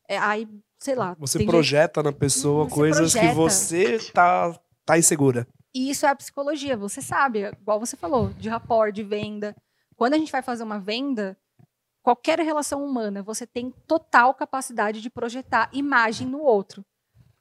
é, 0.07 0.17
aí, 0.17 0.47
sei 0.79 0.93
lá. 0.95 1.15
Você 1.19 1.39
tem 1.39 1.45
gente- 1.45 1.51
projeta 1.51 2.03
na 2.03 2.11
pessoa 2.13 2.65
Você 2.65 2.75
coisas 2.75 3.13
que 3.13 3.19
projeta. 3.19 3.35
você 3.35 4.11
tá, 4.13 4.59
tá 4.85 4.97
insegura. 4.97 5.47
E 5.73 5.89
isso 5.89 6.05
é 6.05 6.09
a 6.09 6.15
psicologia, 6.15 6.77
você 6.77 7.01
sabe, 7.01 7.45
igual 7.45 7.79
você 7.79 7.97
falou, 7.97 8.29
de 8.29 8.47
rapport, 8.47 8.93
de 8.93 9.03
venda. 9.03 9.55
Quando 9.95 10.13
a 10.13 10.17
gente 10.17 10.31
vai 10.31 10.41
fazer 10.43 10.63
uma 10.63 10.79
venda, 10.79 11.35
qualquer 12.03 12.39
relação 12.39 12.83
humana, 12.85 13.21
você 13.23 13.45
tem 13.45 13.71
total 13.87 14.33
capacidade 14.35 15.01
de 15.01 15.09
projetar 15.09 15.69
imagem 15.73 16.27
no 16.27 16.39
outro. 16.41 16.85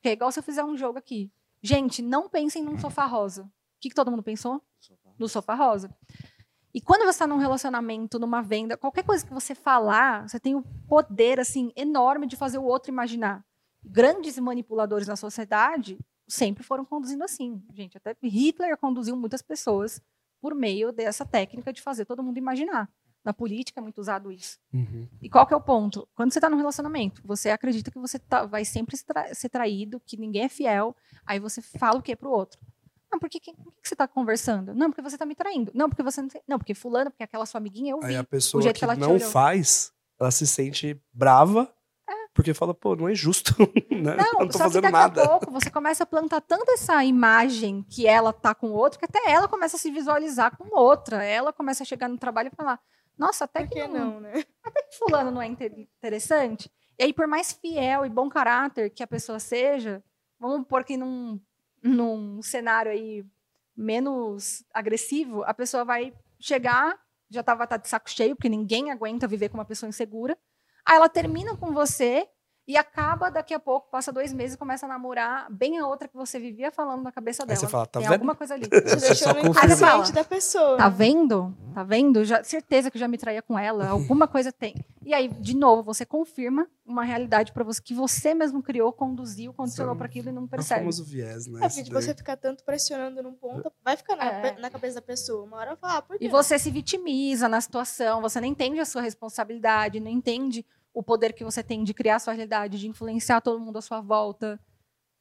É 0.08 0.12
igual 0.12 0.30
se 0.30 0.38
eu 0.38 0.42
fizer 0.42 0.64
um 0.64 0.76
jogo 0.76 0.98
aqui. 0.98 1.30
Gente, 1.62 2.02
não 2.02 2.28
pensem 2.28 2.62
num 2.62 2.78
sofá 2.78 3.06
rosa. 3.06 3.42
O 3.42 3.50
que, 3.80 3.88
que 3.88 3.94
todo 3.94 4.10
mundo 4.10 4.22
pensou? 4.22 4.62
No 5.18 5.28
sofá 5.28 5.54
rosa. 5.54 5.90
E 6.72 6.80
quando 6.80 7.02
você 7.02 7.10
está 7.10 7.26
num 7.26 7.38
relacionamento, 7.38 8.18
numa 8.18 8.42
venda, 8.42 8.76
qualquer 8.76 9.02
coisa 9.02 9.26
que 9.26 9.32
você 9.32 9.54
falar, 9.54 10.28
você 10.28 10.38
tem 10.38 10.54
o 10.54 10.62
poder 10.86 11.40
assim 11.40 11.72
enorme 11.74 12.26
de 12.26 12.36
fazer 12.36 12.58
o 12.58 12.64
outro 12.64 12.90
imaginar. 12.90 13.44
Grandes 13.82 14.38
manipuladores 14.38 15.08
na 15.08 15.16
sociedade 15.16 15.98
sempre 16.28 16.62
foram 16.62 16.84
conduzindo 16.84 17.24
assim, 17.24 17.62
gente. 17.72 17.96
Até 17.96 18.14
Hitler 18.22 18.76
conduziu 18.76 19.16
muitas 19.16 19.40
pessoas 19.40 20.02
por 20.40 20.54
meio 20.54 20.92
dessa 20.92 21.24
técnica 21.24 21.72
de 21.72 21.80
fazer 21.80 22.04
todo 22.04 22.22
mundo 22.22 22.36
imaginar. 22.36 22.90
Na 23.26 23.34
política 23.34 23.80
é 23.80 23.82
muito 23.82 23.98
usado 24.00 24.30
isso. 24.30 24.56
E 25.20 25.28
qual 25.28 25.44
que 25.44 25.52
é 25.52 25.56
o 25.56 25.60
ponto? 25.60 26.08
Quando 26.14 26.32
você 26.32 26.38
está 26.38 26.48
num 26.48 26.56
relacionamento, 26.56 27.20
você 27.24 27.50
acredita 27.50 27.90
que 27.90 27.98
você 27.98 28.20
tá- 28.20 28.46
vai 28.46 28.64
sempre 28.64 28.96
se 28.96 29.04
tra- 29.04 29.34
ser 29.34 29.48
traído, 29.48 30.00
que 30.06 30.16
ninguém 30.16 30.44
é 30.44 30.48
fiel, 30.48 30.94
aí 31.26 31.40
você 31.40 31.60
fala 31.60 31.98
o 31.98 32.02
que 32.02 32.14
pro 32.14 32.30
outro? 32.30 32.60
Não, 33.12 33.18
porque 33.18 33.40
quem, 33.40 33.54
com 33.54 33.64
que 33.64 33.88
você 33.88 33.94
está 33.94 34.06
conversando? 34.06 34.72
Não, 34.74 34.90
porque 34.90 35.02
você 35.02 35.16
está 35.16 35.26
me 35.26 35.34
traindo. 35.34 35.72
Não, 35.74 35.88
porque 35.88 36.02
você 36.04 36.22
não 36.22 36.28
tem... 36.28 36.40
Não, 36.46 36.56
porque 36.58 36.72
fulano, 36.74 37.10
porque 37.10 37.24
aquela 37.24 37.44
sua 37.46 37.58
amiguinha 37.58 37.92
eu 37.92 38.00
vi. 38.00 38.06
Aí 38.06 38.16
a 38.16 38.22
pessoa 38.24 38.62
jeito 38.62 38.78
que, 38.78 38.86
que 38.86 38.96
não 38.96 39.18
faz, 39.18 39.92
ela 40.20 40.30
se 40.30 40.46
sente 40.46 41.00
brava, 41.12 41.72
porque 42.34 42.52
fala, 42.52 42.74
pô, 42.74 42.94
não 42.94 43.08
é 43.08 43.14
justo, 43.14 43.54
né? 43.90 44.14
Não, 44.16 44.24
Eu 44.24 44.40
não 44.40 44.46
tô 44.48 44.58
só 44.58 44.64
fazendo 44.64 44.84
que 44.84 44.90
daqui 44.92 45.16
nada. 45.16 45.22
a 45.24 45.28
pouco 45.38 45.50
você 45.50 45.70
começa 45.70 46.02
a 46.02 46.06
plantar 46.06 46.40
tanto 46.42 46.70
essa 46.70 47.02
imagem 47.02 47.82
que 47.88 48.06
ela 48.06 48.30
tá 48.32 48.54
com 48.54 48.68
o 48.68 48.72
outro, 48.74 48.98
que 48.98 49.04
até 49.06 49.30
ela 49.30 49.48
começa 49.48 49.76
a 49.76 49.80
se 49.80 49.90
visualizar 49.90 50.54
com 50.56 50.78
outra. 50.78 51.24
Ela 51.24 51.50
começa 51.52 51.82
a 51.82 51.86
chegar 51.86 52.08
no 52.10 52.18
trabalho 52.18 52.50
e 52.52 52.54
falar, 52.56 52.78
nossa, 53.18 53.44
até 53.44 53.60
Por 53.60 53.68
que 53.70 53.80
que 53.82 53.88
não, 53.88 54.12
não, 54.14 54.20
né? 54.20 54.32
fulano 54.98 55.30
não 55.30 55.42
é 55.42 55.46
inte- 55.46 55.88
interessante. 55.98 56.70
E 56.98 57.04
aí, 57.04 57.12
por 57.12 57.26
mais 57.26 57.52
fiel 57.52 58.04
e 58.06 58.08
bom 58.08 58.28
caráter 58.28 58.90
que 58.90 59.02
a 59.02 59.06
pessoa 59.06 59.38
seja, 59.38 60.02
vamos 60.38 60.66
pôr 60.66 60.84
que 60.84 60.96
num, 60.96 61.40
num 61.82 62.40
cenário 62.42 62.90
aí 62.90 63.24
menos 63.76 64.64
agressivo, 64.72 65.42
a 65.44 65.52
pessoa 65.52 65.84
vai 65.84 66.14
chegar, 66.40 66.98
já 67.28 67.42
tava 67.42 67.66
tá 67.66 67.76
de 67.76 67.88
saco 67.88 68.08
cheio, 68.10 68.34
porque 68.34 68.48
ninguém 68.48 68.90
aguenta 68.90 69.26
viver 69.28 69.48
com 69.50 69.58
uma 69.58 69.64
pessoa 69.64 69.88
insegura. 69.88 70.36
Aí 70.84 70.96
ela 70.96 71.08
termina 71.08 71.56
com 71.56 71.72
você 71.72 72.28
e 72.68 72.76
acaba 72.76 73.30
daqui 73.30 73.54
a 73.54 73.60
pouco, 73.60 73.88
passa 73.90 74.12
dois 74.12 74.32
meses 74.32 74.54
e 74.54 74.58
começa 74.58 74.86
a 74.86 74.88
namorar 74.88 75.46
bem 75.50 75.78
a 75.78 75.86
outra 75.86 76.08
que 76.08 76.16
você 76.16 76.38
vivia 76.38 76.72
falando 76.72 77.02
na 77.02 77.12
cabeça 77.12 77.42
Aí 77.44 77.46
dela. 77.46 77.60
você 77.60 77.68
fala, 77.68 77.86
tá 77.86 78.00
Tem 78.00 78.08
vendo? 78.08 78.14
alguma 78.14 78.34
coisa 78.34 78.54
ali. 78.54 78.68
Te 78.68 78.70
Você 78.82 78.96
deixou 79.08 79.14
só 79.28 79.34
no 79.34 79.40
inconsciente 79.48 80.12
da 80.12 80.24
pessoa. 80.24 80.76
Tá 80.76 80.88
vendo? 80.88 81.54
Tá 81.72 81.82
vendo? 81.84 82.24
Já, 82.24 82.42
certeza 82.42 82.90
que 82.90 82.96
eu 82.96 83.00
já 83.00 83.06
me 83.08 83.16
traía 83.18 83.40
com 83.42 83.58
ela. 83.58 83.88
Alguma 83.88 84.26
coisa 84.26 84.50
tem. 84.50 84.74
E 85.04 85.14
aí, 85.14 85.28
de 85.28 85.56
novo, 85.56 85.82
você 85.84 86.04
confirma 86.04 86.66
uma 86.84 87.04
realidade 87.04 87.52
para 87.52 87.62
você 87.62 87.80
que 87.80 87.94
você 87.94 88.34
mesmo 88.34 88.60
criou, 88.62 88.92
conduziu, 88.92 89.52
condicionou 89.52 89.94
para 89.94 90.06
aquilo 90.06 90.28
e 90.30 90.32
não 90.32 90.42
É 90.42 90.44
o 90.46 90.48
percebe. 90.48 90.80
famoso 90.80 91.04
viés, 91.04 91.46
né? 91.46 91.60
É, 91.64 91.68
de 91.68 91.92
você 91.92 92.12
ficar 92.14 92.36
tanto 92.36 92.64
pressionando 92.64 93.22
num 93.22 93.32
ponto, 93.34 93.70
vai 93.84 93.96
ficar 93.96 94.16
na, 94.16 94.24
É. 94.24 94.58
na 94.58 94.70
cabeça 94.70 94.96
da 94.96 95.02
pessoa. 95.02 95.44
Uma 95.44 95.58
hora 95.58 95.66
vai 95.70 95.76
falar, 95.76 95.96
ah, 95.98 96.02
por 96.02 96.18
quê? 96.18 96.24
E 96.24 96.28
você 96.28 96.58
se 96.58 96.70
vitimiza 96.70 97.48
na 97.48 97.60
situação, 97.60 98.20
você 98.20 98.40
não 98.40 98.48
entende 98.48 98.80
a 98.80 98.84
sua 98.84 99.02
responsabilidade, 99.02 100.00
não 100.00 100.10
entende 100.10 100.64
o 100.96 101.02
poder 101.02 101.34
que 101.34 101.44
você 101.44 101.62
tem 101.62 101.84
de 101.84 101.92
criar 101.92 102.16
a 102.16 102.18
sua 102.18 102.32
realidade, 102.32 102.78
de 102.78 102.88
influenciar 102.88 103.42
todo 103.42 103.60
mundo 103.60 103.76
à 103.76 103.82
sua 103.82 104.00
volta. 104.00 104.58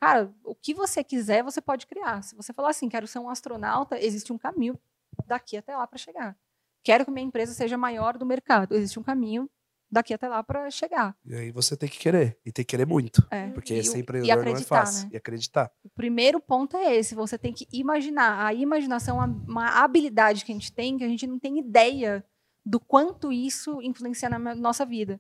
Cara, 0.02 0.34
o 0.42 0.56
que 0.56 0.74
você 0.74 1.04
quiser, 1.04 1.44
você 1.44 1.60
pode 1.60 1.86
criar. 1.86 2.24
Se 2.24 2.34
você 2.34 2.54
falar 2.54 2.70
assim, 2.70 2.88
quero 2.88 3.06
ser 3.06 3.20
um 3.20 3.30
astronauta, 3.30 4.00
existe 4.00 4.32
um 4.32 4.38
caminho 4.38 4.80
daqui 5.28 5.58
até 5.58 5.76
lá 5.76 5.86
para 5.86 5.98
chegar. 5.98 6.38
Quero 6.82 7.04
que 7.04 7.12
minha 7.12 7.26
empresa 7.26 7.54
seja 7.54 7.78
maior 7.78 8.18
do 8.18 8.26
mercado, 8.26 8.74
existe 8.74 8.98
um 8.98 9.04
caminho 9.04 9.50
daqui 9.92 10.14
até 10.14 10.30
lá 10.30 10.42
para 10.42 10.72
chegar. 10.72 11.14
E 11.26 11.36
aí 11.36 11.52
você 11.52 11.76
tem 11.76 11.90
que 11.90 12.00
querer. 12.00 12.40
E 12.46 12.54
tem 12.54 12.64
que 12.64 12.70
querer 12.70 12.88
muito. 12.88 13.28
É. 13.30 13.50
Porque 13.50 13.84
ser 13.84 14.00
empreendedor 14.00 14.46
não 14.46 14.54
é 14.54 14.62
fácil. 14.62 15.08
né? 15.08 15.10
E 15.14 15.18
acreditar. 15.18 15.70
O 15.84 15.90
primeiro 15.90 16.40
ponto 16.40 16.78
é 16.78 16.96
esse, 16.96 17.14
você 17.14 17.38
tem 17.38 17.52
que 17.52 17.68
imaginar. 17.74 18.46
A 18.46 18.54
imaginação 18.54 19.22
é 19.22 19.26
uma 19.26 19.84
habilidade 19.84 20.46
que 20.46 20.54
a 20.54 20.56
gente 20.56 20.72
tem, 20.72 20.98
que 20.98 21.04
a 21.04 21.10
gente 21.10 21.28
não 21.28 21.38
tem 21.38 21.60
ideia 21.60 22.24
do 22.66 22.80
quanto 22.80 23.30
isso 23.30 23.82
influencia 23.82 24.30
na 24.30 24.56
nossa 24.56 24.86
vida. 24.86 25.20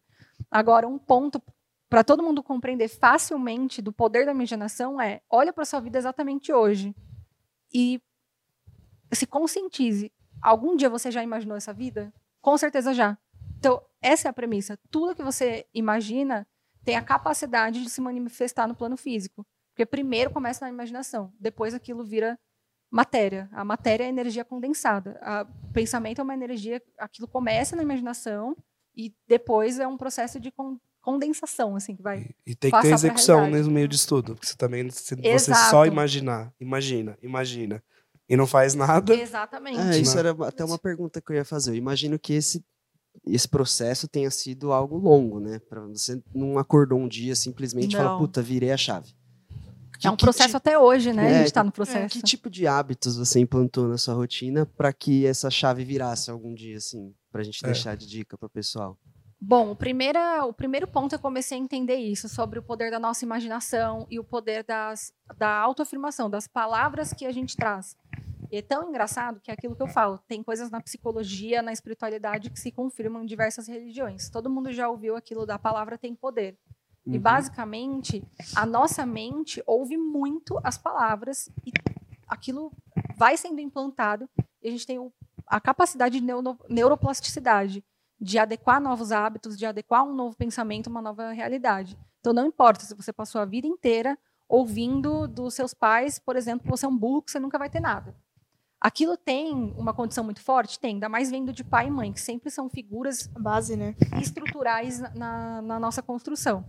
Agora, 0.49 0.87
um 0.87 0.97
ponto 0.97 1.41
para 1.89 2.03
todo 2.03 2.23
mundo 2.23 2.43
compreender 2.43 2.87
facilmente 2.87 3.81
do 3.81 3.93
poder 3.93 4.25
da 4.25 4.31
imaginação 4.31 4.99
é: 4.99 5.21
olha 5.29 5.53
para 5.53 5.65
sua 5.65 5.79
vida 5.79 5.97
exatamente 5.97 6.51
hoje 6.51 6.95
e 7.73 8.01
se 9.11 9.25
conscientize. 9.25 10.11
Algum 10.41 10.75
dia 10.75 10.89
você 10.89 11.09
já 11.11 11.23
imaginou 11.23 11.57
essa 11.57 11.73
vida? 11.73 12.13
Com 12.41 12.57
certeza 12.57 12.93
já. 12.93 13.17
Então, 13.57 13.81
essa 14.01 14.27
é 14.27 14.29
a 14.29 14.33
premissa. 14.33 14.77
Tudo 14.91 15.15
que 15.15 15.23
você 15.23 15.65
imagina 15.73 16.47
tem 16.83 16.95
a 16.95 17.01
capacidade 17.01 17.81
de 17.81 17.89
se 17.89 17.99
manifestar 17.99 18.67
no 18.67 18.75
plano 18.75 18.95
físico. 18.95 19.45
Porque 19.73 19.85
primeiro 19.85 20.31
começa 20.31 20.63
na 20.63 20.69
imaginação, 20.69 21.33
depois 21.39 21.73
aquilo 21.73 22.03
vira 22.03 22.39
matéria. 22.89 23.49
A 23.51 23.65
matéria 23.65 24.05
é 24.05 24.07
energia 24.07 24.45
condensada. 24.45 25.19
O 25.69 25.73
pensamento 25.73 26.21
é 26.21 26.23
uma 26.23 26.33
energia, 26.33 26.81
aquilo 26.97 27.27
começa 27.27 27.75
na 27.75 27.83
imaginação 27.83 28.55
e 28.95 29.13
depois 29.27 29.79
é 29.79 29.87
um 29.87 29.97
processo 29.97 30.39
de 30.39 30.51
con- 30.51 30.77
condensação, 31.01 31.75
assim, 31.75 31.95
que 31.95 32.01
vai. 32.01 32.27
E, 32.45 32.51
e 32.51 32.55
tem 32.55 32.71
que 32.71 32.81
ter 32.81 32.93
execução 32.93 33.49
no 33.49 33.71
meio 33.71 33.87
disso 33.87 34.07
tudo. 34.07 34.33
Porque 34.35 34.47
você 34.47 34.55
também, 34.55 34.89
se 34.89 35.15
você 35.15 35.53
só 35.69 35.85
imaginar, 35.85 36.51
imagina, 36.59 37.17
imagina. 37.21 37.83
e 38.27 38.35
não 38.35 38.47
faz 38.47 38.73
nada. 38.73 39.13
Exatamente. 39.13 39.79
É, 39.79 39.97
isso 39.99 40.15
né? 40.15 40.21
era 40.29 40.47
até 40.47 40.65
uma 40.65 40.79
pergunta 40.79 41.21
que 41.21 41.31
eu 41.31 41.35
ia 41.35 41.45
fazer. 41.45 41.71
Eu 41.71 41.75
imagino 41.75 42.17
que 42.17 42.33
esse, 42.33 42.63
esse 43.27 43.47
processo 43.47 44.07
tenha 44.07 44.31
sido 44.31 44.71
algo 44.71 44.97
longo, 44.97 45.39
né? 45.39 45.59
Pra 45.69 45.81
você 45.81 46.19
não 46.33 46.57
acordou 46.57 46.97
um 46.99 47.07
dia 47.07 47.35
simplesmente 47.35 47.93
e 47.93 47.97
falou, 47.97 48.13
Não. 48.13 48.19
puta, 48.19 48.41
virei 48.41 48.71
a 48.71 48.77
chave. 48.77 49.13
é 50.03 50.09
um 50.09 50.13
Que- 50.13 50.17
que 50.17 50.23
processo 50.25 50.47
tipo- 50.49 50.57
até 50.57 50.77
hoje, 50.79 51.13
né? 51.13 51.21
a 51.27 51.29
É, 51.29 51.37
gente 51.43 51.53
tá 51.53 51.63
no 51.63 51.69
é, 51.69 51.71
processo. 51.71 52.09
que 52.17 52.21
tipo 52.23 52.49
de 52.49 52.65
hábitos 52.65 53.15
você 53.15 53.39
implantou 53.39 53.87
na 53.87 53.97
sua 53.99 54.13
rotina 54.15 54.65
para 54.65 54.91
que 54.91 55.25
essa 55.25 55.49
chave 55.51 55.85
virasse 55.85 56.29
algum 56.31 56.53
dia, 56.53 56.77
assim? 56.77 57.13
Pra 57.36 57.43
gente 57.43 57.61
É. 57.65 57.67
deixar 57.67 57.97
de 57.97 58.07
dica 58.07 58.38
pro 58.38 58.47
pessoal. 58.49 58.97
Bom, 59.41 59.71
o, 59.71 59.75
primeira, 59.75 60.45
o 60.45 60.53
primeiro 60.53 60.88
ponto 60.88 61.13
eu 61.13 61.19
comecei 61.19 61.57
a 61.57 61.61
entender 61.61 61.97
isso, 61.97 62.29
sobre 62.29 62.59
o 62.59 62.63
poder 62.63 62.89
da 62.89 62.97
nossa 62.97 63.25
imaginação 63.25 64.07
e 64.09 64.17
o 64.17 64.23
poder 64.23 64.63
das, 64.63 65.11
da 65.38 65.49
autoafirmação, 65.49 66.29
das 66.29 66.47
palavras 66.47 67.11
que 67.11 67.25
a 67.25 67.33
gente 67.33 67.57
traz. 67.57 67.97
E 68.49 68.55
é 68.55 68.61
tão 68.61 68.88
engraçado 68.88 69.41
que 69.41 69.51
é 69.51 69.53
aquilo 69.53 69.75
que 69.75 69.81
eu 69.83 69.88
falo, 69.89 70.17
tem 70.29 70.41
coisas 70.41 70.71
na 70.71 70.79
psicologia, 70.79 71.61
na 71.61 71.73
espiritualidade 71.73 72.49
que 72.49 72.57
se 72.57 72.71
confirmam 72.71 73.21
em 73.23 73.25
diversas 73.25 73.67
religiões. 73.67 74.29
Todo 74.29 74.49
mundo 74.49 74.71
já 74.71 74.88
ouviu 74.88 75.17
aquilo 75.17 75.45
da 75.45 75.59
palavra 75.59 75.97
tem 75.97 76.15
poder. 76.15 76.57
E 77.05 77.17
Uhum. 77.17 77.19
basicamente, 77.21 78.23
a 78.55 78.65
nossa 78.65 79.05
mente 79.05 79.61
ouve 79.67 79.97
muito 79.97 80.57
as 80.63 80.77
palavras 80.77 81.49
e 81.65 81.73
aquilo 82.29 82.71
vai 83.17 83.36
sendo 83.36 83.59
implantado 83.59 84.29
e 84.63 84.69
a 84.69 84.71
gente 84.71 84.88
tem 84.88 84.97
o- 84.99 85.11
a 85.47 85.59
capacidade 85.59 86.19
de 86.19 86.25
neuro- 86.25 86.57
neuroplasticidade, 86.69 87.83
de 88.19 88.39
adequar 88.39 88.79
novos 88.79 89.11
hábitos, 89.11 89.57
de 89.57 89.65
adequar 89.65 90.03
um 90.03 90.13
novo 90.13 90.35
pensamento, 90.35 90.87
uma 90.87 91.01
nova 91.01 91.31
realidade. 91.31 91.97
Então 92.19 92.33
não 92.33 92.45
importa 92.45 92.85
se 92.85 92.95
você 92.95 93.11
passou 93.13 93.41
a 93.41 93.45
vida 93.45 93.67
inteira 93.67 94.17
ouvindo 94.47 95.27
dos 95.27 95.53
seus 95.53 95.73
pais, 95.73 96.19
por 96.19 96.35
exemplo, 96.35 96.63
que 96.63 96.69
você 96.69 96.85
é 96.85 96.89
um 96.89 96.97
burro, 96.97 97.21
que 97.21 97.31
você 97.31 97.39
nunca 97.39 97.57
vai 97.57 97.69
ter 97.69 97.79
nada. 97.79 98.15
Aquilo 98.79 99.17
tem 99.17 99.73
uma 99.77 99.93
condição 99.93 100.23
muito 100.23 100.41
forte? 100.41 100.79
Tem, 100.79 100.93
ainda 100.93 101.09
mais 101.09 101.31
vendo 101.31 101.51
de 101.51 101.63
pai 101.63 101.87
e 101.87 101.91
mãe, 101.91 102.13
que 102.13 102.21
sempre 102.21 102.51
são 102.51 102.69
figuras 102.69 103.29
A 103.33 103.39
base, 103.39 103.75
né? 103.75 103.95
estruturais 104.21 104.99
na, 105.15 105.61
na 105.61 105.79
nossa 105.79 106.03
construção. 106.03 106.63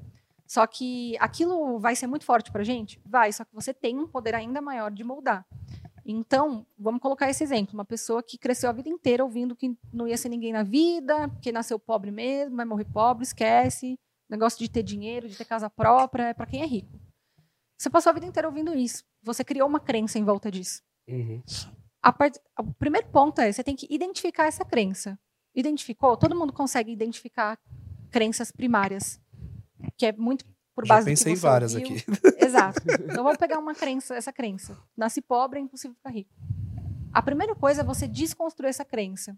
Só 0.46 0.66
que 0.66 1.16
aquilo 1.18 1.78
vai 1.78 1.96
ser 1.96 2.06
muito 2.06 2.24
forte 2.24 2.50
para 2.50 2.64
gente? 2.64 3.00
Vai, 3.04 3.32
só 3.32 3.44
que 3.44 3.54
você 3.54 3.74
tem 3.74 3.98
um 3.98 4.06
poder 4.06 4.34
ainda 4.34 4.62
maior 4.62 4.90
de 4.90 5.04
moldar. 5.04 5.44
Então, 6.08 6.64
vamos 6.78 7.00
colocar 7.00 7.28
esse 7.28 7.42
exemplo: 7.42 7.74
uma 7.74 7.84
pessoa 7.84 8.22
que 8.22 8.38
cresceu 8.38 8.70
a 8.70 8.72
vida 8.72 8.88
inteira 8.88 9.24
ouvindo 9.24 9.56
que 9.56 9.76
não 9.92 10.06
ia 10.06 10.16
ser 10.16 10.28
ninguém 10.28 10.52
na 10.52 10.62
vida, 10.62 11.28
que 11.42 11.50
nasceu 11.50 11.78
pobre 11.78 12.12
mesmo, 12.12 12.56
vai 12.56 12.64
morrer 12.64 12.84
pobre, 12.84 13.24
esquece. 13.24 13.98
Negócio 14.28 14.58
de 14.58 14.68
ter 14.68 14.82
dinheiro, 14.82 15.28
de 15.28 15.36
ter 15.36 15.44
casa 15.44 15.68
própria, 15.68 16.28
é 16.28 16.34
para 16.34 16.46
quem 16.46 16.62
é 16.62 16.66
rico. 16.66 16.98
Você 17.78 17.90
passou 17.90 18.10
a 18.10 18.12
vida 18.12 18.26
inteira 18.26 18.48
ouvindo 18.48 18.74
isso. 18.74 19.04
Você 19.22 19.44
criou 19.44 19.68
uma 19.68 19.80
crença 19.80 20.18
em 20.18 20.24
volta 20.24 20.50
disso. 20.50 20.82
Uhum. 21.08 21.42
Part... 22.16 22.38
O 22.58 22.72
primeiro 22.74 23.08
ponto 23.08 23.40
é, 23.40 23.52
você 23.52 23.62
tem 23.62 23.76
que 23.76 23.86
identificar 23.90 24.46
essa 24.46 24.64
crença. 24.64 25.18
Identificou? 25.54 26.16
Todo 26.16 26.36
mundo 26.36 26.52
consegue 26.52 26.92
identificar 26.92 27.58
crenças 28.10 28.50
primárias, 28.50 29.20
que 29.96 30.06
é 30.06 30.12
muito 30.12 30.44
por 30.76 30.86
Já 30.86 30.94
base 30.96 31.06
pensei 31.06 31.32
em 31.32 31.34
que 31.34 31.40
você 31.40 31.46
várias 31.46 31.74
ouviu. 31.74 31.96
aqui. 31.96 32.04
Exato. 32.44 32.80
Então 33.02 33.24
vamos 33.24 33.38
pegar 33.38 33.58
uma 33.58 33.74
crença, 33.74 34.14
essa 34.14 34.32
crença. 34.32 34.76
Nasci 34.96 35.20
pobre, 35.22 35.58
é 35.58 35.62
impossível 35.62 35.96
ficar 35.96 36.10
rico. 36.10 36.30
A 37.12 37.22
primeira 37.22 37.54
coisa 37.54 37.80
é 37.80 37.84
você 37.84 38.06
desconstruir 38.06 38.68
essa 38.68 38.84
crença. 38.84 39.36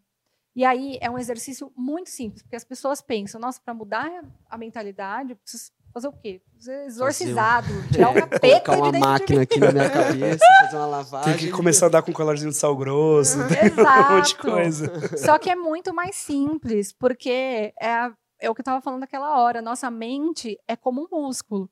E 0.57 0.64
aí 0.64 0.99
é 1.01 1.09
um 1.09 1.16
exercício 1.16 1.72
muito 1.76 2.11
simples, 2.11 2.43
porque 2.43 2.57
as 2.57 2.64
pessoas 2.64 3.01
pensam, 3.01 3.41
nossa, 3.41 3.61
para 3.64 3.72
mudar 3.72 4.11
a 4.51 4.59
mentalidade, 4.59 5.30
eu 5.30 5.36
preciso 5.36 5.70
fazer 5.95 6.09
o 6.09 6.12
quê? 6.12 6.43
Ser 6.59 6.86
exorcizado, 6.86 7.68
tirar 7.93 8.11
o 8.11 8.14
capeta 8.14 8.47
É, 8.47 8.61
Colocar 8.61 8.74
de 8.74 8.80
uma 8.80 8.91
dentro 8.91 8.99
de 8.99 9.07
máquina 9.07 9.43
aqui 9.43 9.61
na 9.61 9.72
minha 9.72 9.91
cabeça, 9.91 10.45
fazer 10.64 10.76
uma 10.76 10.86
lavagem. 10.99 11.32
Tem 11.36 11.47
que 11.47 11.51
começar 11.53 11.86
a 11.86 11.89
andar 11.89 12.03
com 12.03 12.12
colarzinho 12.12 12.51
de 12.51 12.57
sal 12.57 12.76
grosso, 12.76 13.39
Uhum. 13.39 13.45
um 13.45 13.49
monte 13.49 13.61
de 13.61 13.80
Exato. 13.80 14.36
coisa. 14.39 15.16
Só 15.18 15.39
que 15.39 15.49
é 15.49 15.55
muito 15.55 15.95
mais 15.95 16.16
simples, 16.16 16.93
porque 16.93 17.72
é, 17.80 17.95
a- 17.95 18.12
é 18.41 18.49
o 18.49 18.55
que 18.55 18.61
eu 18.61 18.62
estava 18.62 18.80
falando 18.80 19.01
naquela 19.01 19.39
hora. 19.39 19.62
Nossa 19.62 19.91
mente 19.91 20.59
é 20.66 20.76
como 20.76 21.03
um 21.03 21.22
músculo. 21.22 21.70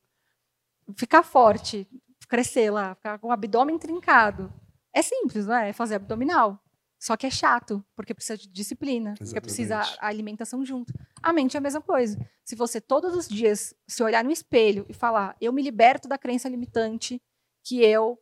Ficar 0.96 1.22
forte, 1.22 1.88
crescer 2.28 2.70
lá, 2.70 2.94
ficar 2.94 3.18
com 3.18 3.28
o 3.28 3.32
abdômen 3.32 3.78
trincado. 3.78 4.52
É 4.92 5.02
simples, 5.02 5.46
não 5.46 5.54
é? 5.54 5.70
É 5.70 5.72
fazer 5.72 5.96
abdominal. 5.96 6.62
Só 6.98 7.16
que 7.16 7.26
é 7.26 7.30
chato, 7.30 7.84
porque 7.94 8.14
precisa 8.14 8.38
de 8.38 8.48
disciplina, 8.48 9.14
porque 9.18 9.40
precisa 9.40 9.74
Exatamente. 9.74 9.98
a 10.00 10.06
alimentação 10.06 10.64
junto. 10.64 10.92
A 11.22 11.32
mente 11.32 11.56
é 11.56 11.58
a 11.58 11.60
mesma 11.60 11.82
coisa. 11.82 12.18
Se 12.42 12.56
você 12.56 12.80
todos 12.80 13.14
os 13.14 13.28
dias 13.28 13.74
se 13.86 14.02
olhar 14.02 14.24
no 14.24 14.30
espelho 14.30 14.86
e 14.88 14.94
falar, 14.94 15.36
eu 15.40 15.52
me 15.52 15.62
liberto 15.62 16.08
da 16.08 16.16
crença 16.16 16.48
limitante 16.48 17.20
que 17.62 17.82
eu 17.84 18.18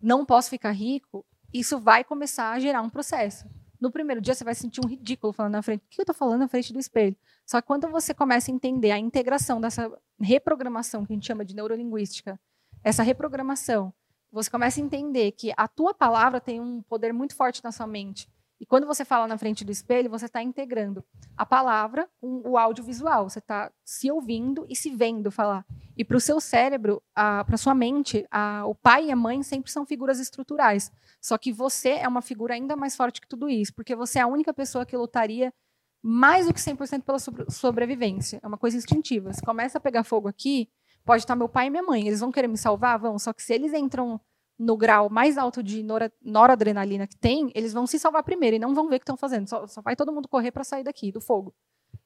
não 0.00 0.24
posso 0.24 0.50
ficar 0.50 0.72
rico, 0.72 1.24
isso 1.52 1.78
vai 1.78 2.02
começar 2.02 2.50
a 2.50 2.58
gerar 2.58 2.82
um 2.82 2.90
processo. 2.90 3.48
No 3.80 3.90
primeiro 3.90 4.20
dia 4.20 4.34
você 4.34 4.44
vai 4.44 4.54
sentir 4.54 4.80
um 4.84 4.88
ridículo 4.88 5.32
falando 5.32 5.52
na 5.52 5.62
frente. 5.62 5.82
O 5.82 5.88
que 5.88 6.00
eu 6.00 6.04
tô 6.04 6.14
falando 6.14 6.40
na 6.40 6.48
frente 6.48 6.72
do 6.72 6.78
espelho? 6.78 7.16
Só 7.46 7.60
que 7.60 7.66
quando 7.66 7.88
você 7.88 8.12
começa 8.12 8.50
a 8.50 8.54
entender 8.54 8.90
a 8.90 8.98
integração 8.98 9.60
dessa 9.60 9.90
reprogramação 10.20 11.06
que 11.06 11.12
a 11.12 11.16
gente 11.16 11.26
chama 11.26 11.44
de 11.44 11.54
neurolinguística, 11.54 12.38
essa 12.82 13.02
reprogramação, 13.02 13.92
você 14.30 14.50
começa 14.50 14.80
a 14.80 14.84
entender 14.84 15.32
que 15.32 15.52
a 15.56 15.68
tua 15.68 15.94
palavra 15.94 16.40
tem 16.40 16.60
um 16.60 16.82
poder 16.82 17.12
muito 17.12 17.34
forte 17.34 17.62
na 17.62 17.72
sua 17.72 17.86
mente. 17.86 18.28
E 18.60 18.66
quando 18.66 18.86
você 18.86 19.04
fala 19.04 19.28
na 19.28 19.38
frente 19.38 19.64
do 19.64 19.70
espelho, 19.70 20.10
você 20.10 20.26
está 20.26 20.42
integrando 20.42 21.04
a 21.36 21.46
palavra 21.46 22.08
com 22.20 22.42
o 22.44 22.58
audiovisual. 22.58 23.28
Você 23.30 23.38
está 23.38 23.70
se 23.84 24.10
ouvindo 24.10 24.66
e 24.68 24.74
se 24.74 24.90
vendo 24.90 25.30
falar. 25.30 25.64
E 25.96 26.04
para 26.04 26.16
o 26.16 26.20
seu 26.20 26.40
cérebro, 26.40 27.00
para 27.14 27.56
sua 27.56 27.74
mente, 27.74 28.26
a- 28.30 28.64
o 28.66 28.74
pai 28.74 29.06
e 29.06 29.12
a 29.12 29.16
mãe 29.16 29.42
sempre 29.44 29.70
são 29.70 29.86
figuras 29.86 30.18
estruturais. 30.18 30.90
Só 31.20 31.38
que 31.38 31.52
você 31.52 31.90
é 31.90 32.08
uma 32.08 32.20
figura 32.22 32.54
ainda 32.54 32.74
mais 32.76 32.96
forte 32.96 33.20
que 33.20 33.28
tudo 33.28 33.48
isso, 33.48 33.72
porque 33.74 33.94
você 33.94 34.18
é 34.18 34.22
a 34.22 34.26
única 34.26 34.52
pessoa 34.52 34.84
que 34.84 34.96
lutaria 34.96 35.52
mais 36.02 36.46
do 36.46 36.54
que 36.54 36.60
100% 36.60 37.02
pela 37.04 37.18
sobre- 37.18 37.48
sobrevivência. 37.50 38.40
É 38.42 38.46
uma 38.46 38.58
coisa 38.58 38.76
instintiva. 38.76 39.32
Se 39.32 39.42
começa 39.42 39.78
a 39.78 39.80
pegar 39.80 40.04
fogo 40.04 40.28
aqui, 40.28 40.68
pode 41.04 41.22
estar 41.22 41.34
meu 41.36 41.48
pai 41.48 41.66
e 41.66 41.70
minha 41.70 41.82
mãe. 41.82 42.06
Eles 42.06 42.20
vão 42.20 42.30
querer 42.32 42.48
me 42.48 42.56
salvar? 42.58 42.98
Vão. 42.98 43.18
Só 43.18 43.32
que 43.32 43.42
se 43.42 43.52
eles 43.54 43.72
entram 43.72 44.20
no 44.58 44.76
grau 44.76 45.08
mais 45.08 45.38
alto 45.38 45.62
de 45.62 45.82
nora- 45.82 46.12
noradrenalina 46.20 47.06
que 47.06 47.16
tem, 47.16 47.50
eles 47.54 47.72
vão 47.72 47.86
se 47.86 47.98
salvar 47.98 48.22
primeiro 48.24 48.56
e 48.56 48.58
não 48.58 48.74
vão 48.74 48.88
ver 48.88 48.96
o 48.96 48.98
que 48.98 49.04
estão 49.04 49.16
fazendo. 49.16 49.48
Só, 49.48 49.66
só 49.66 49.80
vai 49.80 49.94
todo 49.94 50.12
mundo 50.12 50.26
correr 50.28 50.50
para 50.50 50.64
sair 50.64 50.82
daqui, 50.82 51.12
do 51.12 51.20
fogo. 51.20 51.54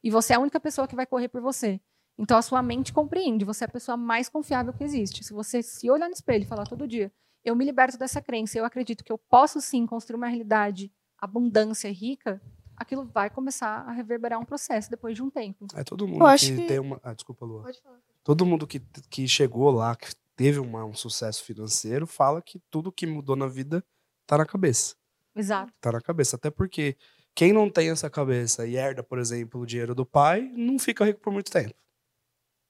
E 0.03 0.09
você 0.11 0.33
é 0.33 0.35
a 0.35 0.39
única 0.39 0.59
pessoa 0.59 0.87
que 0.87 0.95
vai 0.95 1.05
correr 1.05 1.29
por 1.29 1.41
você. 1.41 1.81
Então 2.17 2.37
a 2.37 2.41
sua 2.43 2.61
mente 2.61 2.93
compreende, 2.93 3.43
você 3.43 3.63
é 3.63 3.67
a 3.67 3.71
pessoa 3.71 3.97
mais 3.97 4.29
confiável 4.29 4.71
que 4.71 4.83
existe. 4.83 5.23
Se 5.23 5.33
você 5.33 5.63
se 5.63 5.89
olhar 5.89 6.07
no 6.07 6.13
espelho 6.13 6.43
e 6.43 6.47
falar 6.47 6.65
todo 6.67 6.87
dia, 6.87 7.11
eu 7.43 7.55
me 7.55 7.65
liberto 7.65 7.97
dessa 7.97 8.21
crença, 8.21 8.57
eu 8.57 8.65
acredito 8.65 9.03
que 9.03 9.11
eu 9.11 9.17
posso 9.17 9.59
sim 9.59 9.85
construir 9.87 10.17
uma 10.17 10.27
realidade 10.27 10.91
abundância 11.19 11.87
e 11.89 11.93
rica, 11.93 12.39
aquilo 12.77 13.05
vai 13.05 13.29
começar 13.29 13.79
a 13.87 13.91
reverberar 13.91 14.39
um 14.39 14.45
processo 14.45 14.89
depois 14.89 15.15
de 15.15 15.23
um 15.23 15.29
tempo. 15.29 15.65
É 15.73 15.83
todo 15.83 16.07
mundo 16.07 16.17
Eu 16.21 16.25
que, 16.27 16.31
acho 16.33 16.45
que- 16.55 16.65
tem 16.67 16.79
uma. 16.79 16.99
Ah, 17.03 17.13
desculpa, 17.13 17.45
Lua. 17.45 17.63
Pode 17.63 17.81
falar. 17.81 17.97
Todo 18.23 18.45
mundo 18.45 18.65
que, 18.67 18.79
que 19.09 19.27
chegou 19.27 19.71
lá, 19.71 19.95
que 19.95 20.13
teve 20.35 20.59
uma- 20.59 20.85
um 20.85 20.93
sucesso 20.93 21.43
financeiro, 21.43 22.05
fala 22.07 22.41
que 22.41 22.59
tudo 22.69 22.91
que 22.91 23.05
mudou 23.05 23.35
na 23.35 23.47
vida 23.47 23.83
tá 24.25 24.37
na 24.37 24.45
cabeça. 24.45 24.95
Exato. 25.35 25.73
Tá 25.81 25.91
na 25.91 26.01
cabeça. 26.01 26.35
Até 26.35 26.49
porque 26.51 26.95
quem 27.35 27.51
não 27.51 27.69
tem 27.69 27.89
essa 27.89 28.09
cabeça 28.09 28.65
e 28.67 28.75
herda, 28.75 29.03
por 29.03 29.17
exemplo, 29.19 29.61
o 29.61 29.65
dinheiro 29.65 29.95
do 29.95 30.05
pai, 30.05 30.41
não 30.55 30.77
fica 30.77 31.03
rico 31.05 31.19
por 31.19 31.33
muito 31.33 31.51
tempo. 31.51 31.73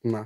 Né? 0.04 0.26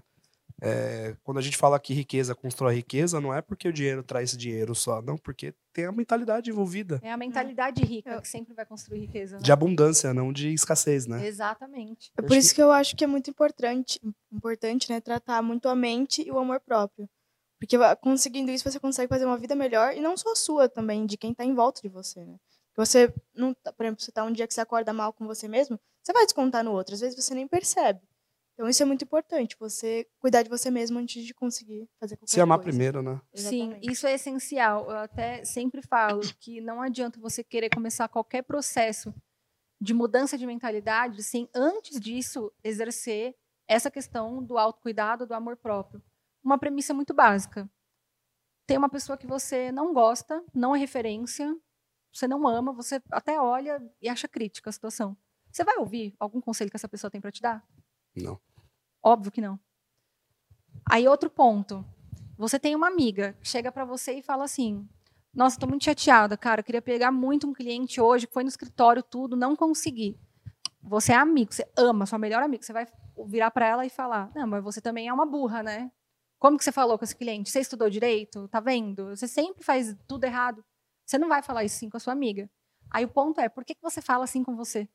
É, 0.60 1.16
quando 1.24 1.38
a 1.38 1.42
gente 1.42 1.56
fala 1.56 1.80
que 1.80 1.94
riqueza 1.94 2.34
constrói 2.34 2.74
riqueza, 2.76 3.22
não 3.22 3.32
é 3.32 3.44
porque 3.44 3.68
o 3.68 3.74
dinheiro 3.74 4.02
traz 4.02 4.36
dinheiro 4.36 4.74
só, 4.74 5.04
não, 5.04 5.16
porque 5.16 5.54
tem 5.72 5.86
a 5.86 5.92
mentalidade 5.92 6.50
envolvida 6.50 7.00
É 7.04 7.12
a 7.12 7.18
mentalidade 7.18 7.84
rica 7.84 8.10
Eu- 8.14 8.22
que 8.22 8.28
sempre 8.28 8.56
vai 8.56 8.66
construir 8.66 9.02
riqueza. 9.02 9.36
Né? 9.38 9.44
de 9.44 9.52
abundância, 9.52 10.12
não 10.16 10.34
de 10.34 10.52
escassez, 10.52 11.06
né? 11.06 11.28
Exatamente. 11.28 12.12
É 12.18 12.22
por 12.24 12.32
acho 12.32 12.40
isso 12.40 12.56
que 12.56 12.62
eu 12.64 12.72
acho 12.72 12.96
que 12.96 13.04
é 13.04 13.08
muito 13.08 13.30
importante, 13.30 14.00
importante, 14.32 14.90
né, 14.90 15.00
tratar 15.00 15.44
muito 15.44 15.70
a 15.70 15.76
mente 15.76 16.24
e 16.28 16.32
o 16.32 16.40
amor 16.40 16.60
próprio. 16.60 17.08
Porque 17.60 17.76
conseguindo 18.02 18.52
isso 18.52 18.70
você 18.70 18.80
consegue 18.80 19.10
fazer 19.10 19.26
uma 19.26 19.38
vida 19.38 19.56
melhor 19.56 19.96
e 19.96 20.00
não 20.00 20.16
só 20.16 20.32
a 20.32 20.36
sua 20.36 20.70
também, 20.70 21.06
de 21.06 21.18
quem 21.18 21.34
tá 21.34 21.44
em 21.44 21.54
volta 21.56 21.82
de 21.82 21.90
você, 21.90 22.24
né? 22.24 22.38
Porque 22.74 22.86
você 22.86 23.14
não, 23.34 23.54
tá- 23.54 23.74
por 23.74 23.84
exemplo, 23.86 24.04
você 24.04 24.12
tá 24.12 24.24
um 24.24 24.32
dia 24.32 24.48
que 24.48 24.54
você 24.54 24.62
acorda 24.62 24.94
mal 24.94 25.12
com 25.12 25.26
você 25.26 25.48
mesmo, 25.48 25.80
você 26.04 26.14
vai 26.14 26.24
descontar 26.26 26.64
no 26.64 26.72
outro, 26.72 26.94
às 26.94 27.02
vezes 27.02 27.16
você 27.22 27.34
nem 27.34 27.48
percebe. 27.48 28.02
Então 28.54 28.68
isso 28.70 28.82
é 28.82 28.86
muito 28.86 29.04
importante, 29.04 29.56
você 29.60 30.08
cuidar 30.20 30.44
de 30.44 30.50
você 30.50 30.70
mesmo 30.72 30.98
antes 31.00 31.24
de 31.24 31.34
conseguir 31.34 31.88
fazer 32.00 32.16
qualquer 32.18 32.32
Se 32.34 32.42
amar 32.42 32.58
coisa. 32.60 32.70
primeiro, 32.70 33.02
né? 33.02 33.20
Sim, 33.34 33.66
Exatamente. 33.70 33.92
isso 33.92 34.08
é 34.08 34.14
essencial. 34.14 34.90
Eu 34.90 34.98
até 34.98 35.44
sempre 35.46 35.82
falo 35.82 36.22
que 36.40 36.60
não 36.62 36.82
adianta 36.82 37.20
você 37.20 37.44
querer 37.44 37.70
começar 37.70 38.08
qualquer 38.08 38.42
processo 38.44 39.14
de 39.80 39.94
mudança 39.94 40.38
de 40.38 40.48
mentalidade 40.48 41.22
sem, 41.22 41.48
antes 41.54 42.00
disso, 42.00 42.52
exercer 42.64 43.36
essa 43.68 43.92
questão 43.92 44.44
do 44.44 44.58
autocuidado, 44.58 45.28
do 45.28 45.34
amor 45.36 45.56
próprio. 45.58 46.02
Uma 46.44 46.58
premissa 46.58 46.94
muito 46.94 47.14
básica. 47.14 47.70
Tem 48.66 48.78
uma 48.78 48.90
pessoa 48.90 49.18
que 49.18 49.28
você 49.28 49.72
não 49.72 49.94
gosta, 49.94 50.44
não 50.54 50.76
é 50.76 50.80
referência, 50.80 51.56
você 52.12 52.28
não 52.28 52.48
ama, 52.48 52.74
você 52.74 53.02
até 53.12 53.40
olha 53.40 53.82
e 54.02 54.10
acha 54.10 54.28
crítica 54.28 54.70
a 54.70 54.74
situação. 54.74 55.16
Você 55.52 55.64
vai 55.64 55.78
ouvir 55.78 56.16
algum 56.20 56.42
conselho 56.42 56.70
que 56.70 56.76
essa 56.76 56.90
pessoa 56.90 57.10
tem 57.10 57.22
para 57.22 57.32
te 57.32 57.42
dar? 57.42 57.66
Não. 58.16 58.40
Óbvio 59.02 59.32
que 59.32 59.42
não. 59.42 59.60
Aí 60.90 61.08
outro 61.08 61.30
ponto. 61.30 61.86
Você 62.38 62.60
tem 62.60 62.76
uma 62.76 62.88
amiga 62.88 63.34
que 63.42 63.48
chega 63.48 63.72
para 63.72 63.86
você 63.86 64.14
e 64.14 64.22
fala 64.22 64.44
assim: 64.44 64.88
Nossa, 65.34 65.60
tô 65.60 65.68
muito 65.68 65.86
chateada, 65.86 66.38
cara. 66.38 66.62
Queria 66.62 66.82
pegar 66.82 67.12
muito 67.12 67.48
um 67.48 67.54
cliente 67.54 68.00
hoje, 68.00 68.28
foi 68.32 68.44
no 68.44 68.50
escritório, 68.50 69.02
tudo, 69.02 69.36
não 69.36 69.56
consegui. 69.56 70.20
Você 70.82 71.12
é 71.12 71.16
amigo, 71.16 71.54
você 71.54 71.70
ama 71.76 72.06
sua 72.06 72.20
melhor 72.20 72.44
amiga. 72.44 72.64
Você 72.64 72.74
vai 72.74 72.88
virar 73.26 73.52
para 73.52 73.68
ela 73.68 73.86
e 73.86 73.90
falar: 73.90 74.32
Não, 74.36 74.48
mas 74.48 74.64
você 74.64 74.80
também 74.80 75.08
é 75.08 75.14
uma 75.14 75.26
burra, 75.26 75.64
né? 75.64 75.92
Como 76.40 76.58
que 76.58 76.64
você 76.64 76.72
falou 76.72 76.98
com 76.98 77.04
esse 77.04 77.16
cliente? 77.16 77.50
Você 77.50 77.60
estudou 77.60 77.90
direito? 77.90 78.48
Tá 78.48 78.60
vendo? 78.60 79.16
Você 79.16 79.28
sempre 79.28 79.64
faz 79.64 79.96
tudo 80.08 80.24
errado. 80.24 80.64
Você 81.06 81.18
não 81.18 81.28
vai 81.28 81.42
falar 81.42 81.64
isso 81.64 81.78
sim 81.78 81.90
com 81.90 81.98
a 81.98 82.00
sua 82.00 82.14
amiga. 82.14 82.50
Aí 82.92 83.06
o 83.06 83.10
ponto 83.10 83.40
é, 83.42 83.50
por 83.50 83.66
que, 83.66 83.74
que 83.74 83.82
você 83.82 84.02
fala 84.02 84.24
assim 84.24 84.44
com 84.44 84.56
você? 84.56 84.88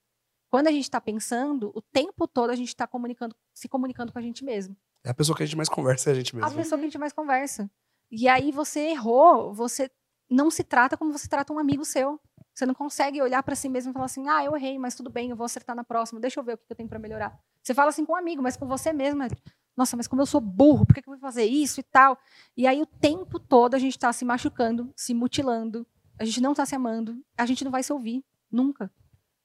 Quando 0.51 0.69
a 0.69 0.71
gente 0.71 0.85
está 0.85 1.01
pensando, 1.01 1.73
o 1.75 1.81
tempo 1.81 2.29
todo 2.29 2.51
a 2.51 2.55
gente 2.55 2.69
está 2.69 2.87
comunicando, 2.87 3.35
se 3.55 3.69
comunicando 3.69 4.13
com 4.13 4.19
a 4.19 4.23
gente 4.23 4.45
mesmo. 4.45 4.77
É 5.05 5.11
a 5.11 5.15
pessoa 5.15 5.37
que 5.37 5.43
a 5.43 5.47
gente 5.47 5.57
mais 5.57 5.69
conversa, 5.69 6.11
é 6.11 6.13
a 6.13 6.15
gente 6.15 6.35
mesmo. 6.37 6.49
A 6.49 6.55
pessoa 6.55 6.79
que 6.79 6.85
a 6.85 6.89
gente 6.89 6.99
mais 6.99 7.13
conversa. 7.13 7.71
E 8.11 8.29
aí 8.29 8.53
você 8.53 8.81
errou, 8.91 9.53
você 9.55 9.91
não 10.31 10.51
se 10.51 10.63
trata 10.63 10.97
como 10.97 11.11
você 11.11 11.27
trata 11.27 11.53
um 11.53 11.59
amigo 11.59 11.85
seu. 11.85 12.21
Você 12.55 12.67
não 12.67 12.75
consegue 12.75 13.21
olhar 13.23 13.43
para 13.43 13.55
si 13.55 13.69
mesmo 13.69 13.91
e 13.91 13.95
falar 13.95 14.05
assim: 14.05 14.29
ah, 14.29 14.45
eu 14.45 14.55
errei, 14.55 14.79
mas 14.79 14.95
tudo 14.95 15.11
bem, 15.11 15.31
eu 15.31 15.37
vou 15.37 15.47
acertar 15.47 15.75
na 15.75 15.83
próxima, 15.83 16.21
deixa 16.21 16.39
eu 16.39 16.45
ver 16.45 16.55
o 16.55 16.59
que 16.59 16.65
eu 16.69 16.77
tenho 16.77 16.89
para 16.89 16.99
melhorar. 16.99 17.39
Você 17.63 17.73
fala 17.73 17.89
assim 17.89 18.05
com 18.05 18.13
um 18.13 18.17
amigo, 18.17 18.43
mas 18.43 18.57
com 18.57 18.67
você 18.67 18.93
mesma. 18.93 19.29
Nossa, 19.77 19.97
mas 19.97 20.07
como 20.07 20.23
eu 20.23 20.27
sou 20.27 20.41
burro, 20.41 20.85
por 20.85 20.95
que 20.95 21.01
eu 21.01 21.13
vou 21.13 21.19
fazer 21.19 21.45
isso 21.45 21.81
e 21.81 21.83
tal? 21.83 22.19
E 22.57 22.67
aí 22.67 22.83
o 22.83 22.87
tempo 22.87 23.39
todo 23.39 23.75
a 23.75 23.79
gente 23.79 23.97
está 23.97 24.13
se 24.13 24.25
machucando, 24.25 24.93
se 24.95 25.15
mutilando, 25.15 25.87
a 26.19 26.25
gente 26.25 26.41
não 26.41 26.53
está 26.53 26.67
se 26.67 26.75
amando, 26.75 27.25
a 27.37 27.47
gente 27.47 27.65
não 27.65 27.71
vai 27.71 27.83
se 27.83 27.93
ouvir, 27.93 28.25
nunca. 28.51 28.91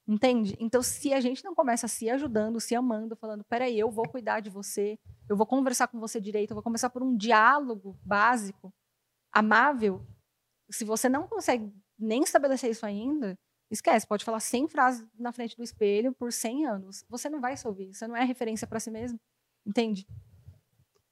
Entende? 0.08 0.56
Então, 0.58 0.82
se 0.82 1.14
a 1.14 1.20
gente 1.20 1.44
não 1.44 1.54
começa 1.54 1.86
se 1.86 2.10
ajudando, 2.10 2.62
se 2.62 2.74
amando, 2.74 3.16
falando, 3.18 3.44
peraí, 3.44 3.78
eu 3.78 3.92
vou 3.92 4.08
cuidar 4.08 4.40
de 4.40 4.50
você, 4.50 4.98
eu 5.28 5.36
vou 5.36 5.46
conversar 5.46 5.88
com 5.88 6.00
você 6.00 6.22
direito, 6.22 6.52
eu 6.52 6.56
vou 6.56 6.64
começar 6.64 6.90
por 6.90 7.04
um 7.04 7.16
diálogo 7.16 8.00
básico, 8.06 8.74
amável. 9.34 10.06
Se 10.70 10.86
você 10.86 11.10
não 11.10 11.28
consegue 11.28 11.74
nem 12.00 12.24
estabelecer 12.24 12.72
isso 12.72 12.86
ainda, 12.86 13.38
esquece, 13.70 14.08
pode 14.08 14.24
falar 14.24 14.40
100 14.40 14.70
frases 14.70 15.06
na 15.20 15.34
frente 15.34 15.58
do 15.58 15.64
espelho 15.64 16.14
por 16.14 16.32
100 16.32 16.66
anos. 16.66 17.04
Você 17.10 17.30
não 17.30 17.42
vai 17.42 17.58
se 17.58 17.68
ouvir, 17.68 17.94
você 17.94 18.08
não 18.08 18.16
é 18.16 18.24
referência 18.24 18.66
para 18.66 18.80
si 18.80 18.90
mesmo. 18.90 19.20
Entende? 19.68 20.08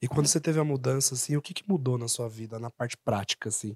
E 0.01 0.08
quando 0.08 0.28
você 0.28 0.39
teve 0.39 0.60
a 0.60 0.64
mudança, 0.64 1.14
assim, 1.14 1.36
o 1.36 1.41
que, 1.41 1.53
que 1.53 1.68
mudou 1.68 1.97
na 1.97 2.08
sua 2.08 2.30
vida, 2.30 2.58
na 2.58 2.70
parte 2.70 2.95
prática, 2.95 3.49
assim? 3.49 3.76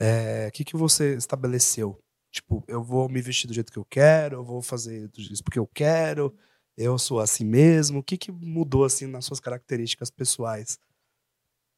É, 0.00 0.46
o 0.48 0.52
que, 0.52 0.64
que 0.64 0.76
você 0.76 1.14
estabeleceu? 1.16 1.98
Tipo, 2.30 2.64
eu 2.66 2.82
vou 2.82 3.08
me 3.08 3.20
vestir 3.20 3.46
do 3.46 3.52
jeito 3.52 3.72
que 3.72 3.78
eu 3.78 3.84
quero, 3.84 4.36
eu 4.36 4.44
vou 4.44 4.62
fazer 4.62 5.10
isso 5.16 5.42
porque 5.42 5.58
eu 5.58 5.66
quero, 5.66 6.34
eu 6.76 6.98
sou 6.98 7.20
assim 7.20 7.44
mesmo. 7.44 7.98
O 7.98 8.02
que, 8.02 8.16
que 8.16 8.30
mudou 8.32 8.84
assim 8.84 9.06
nas 9.06 9.24
suas 9.24 9.40
características 9.40 10.10
pessoais? 10.10 10.78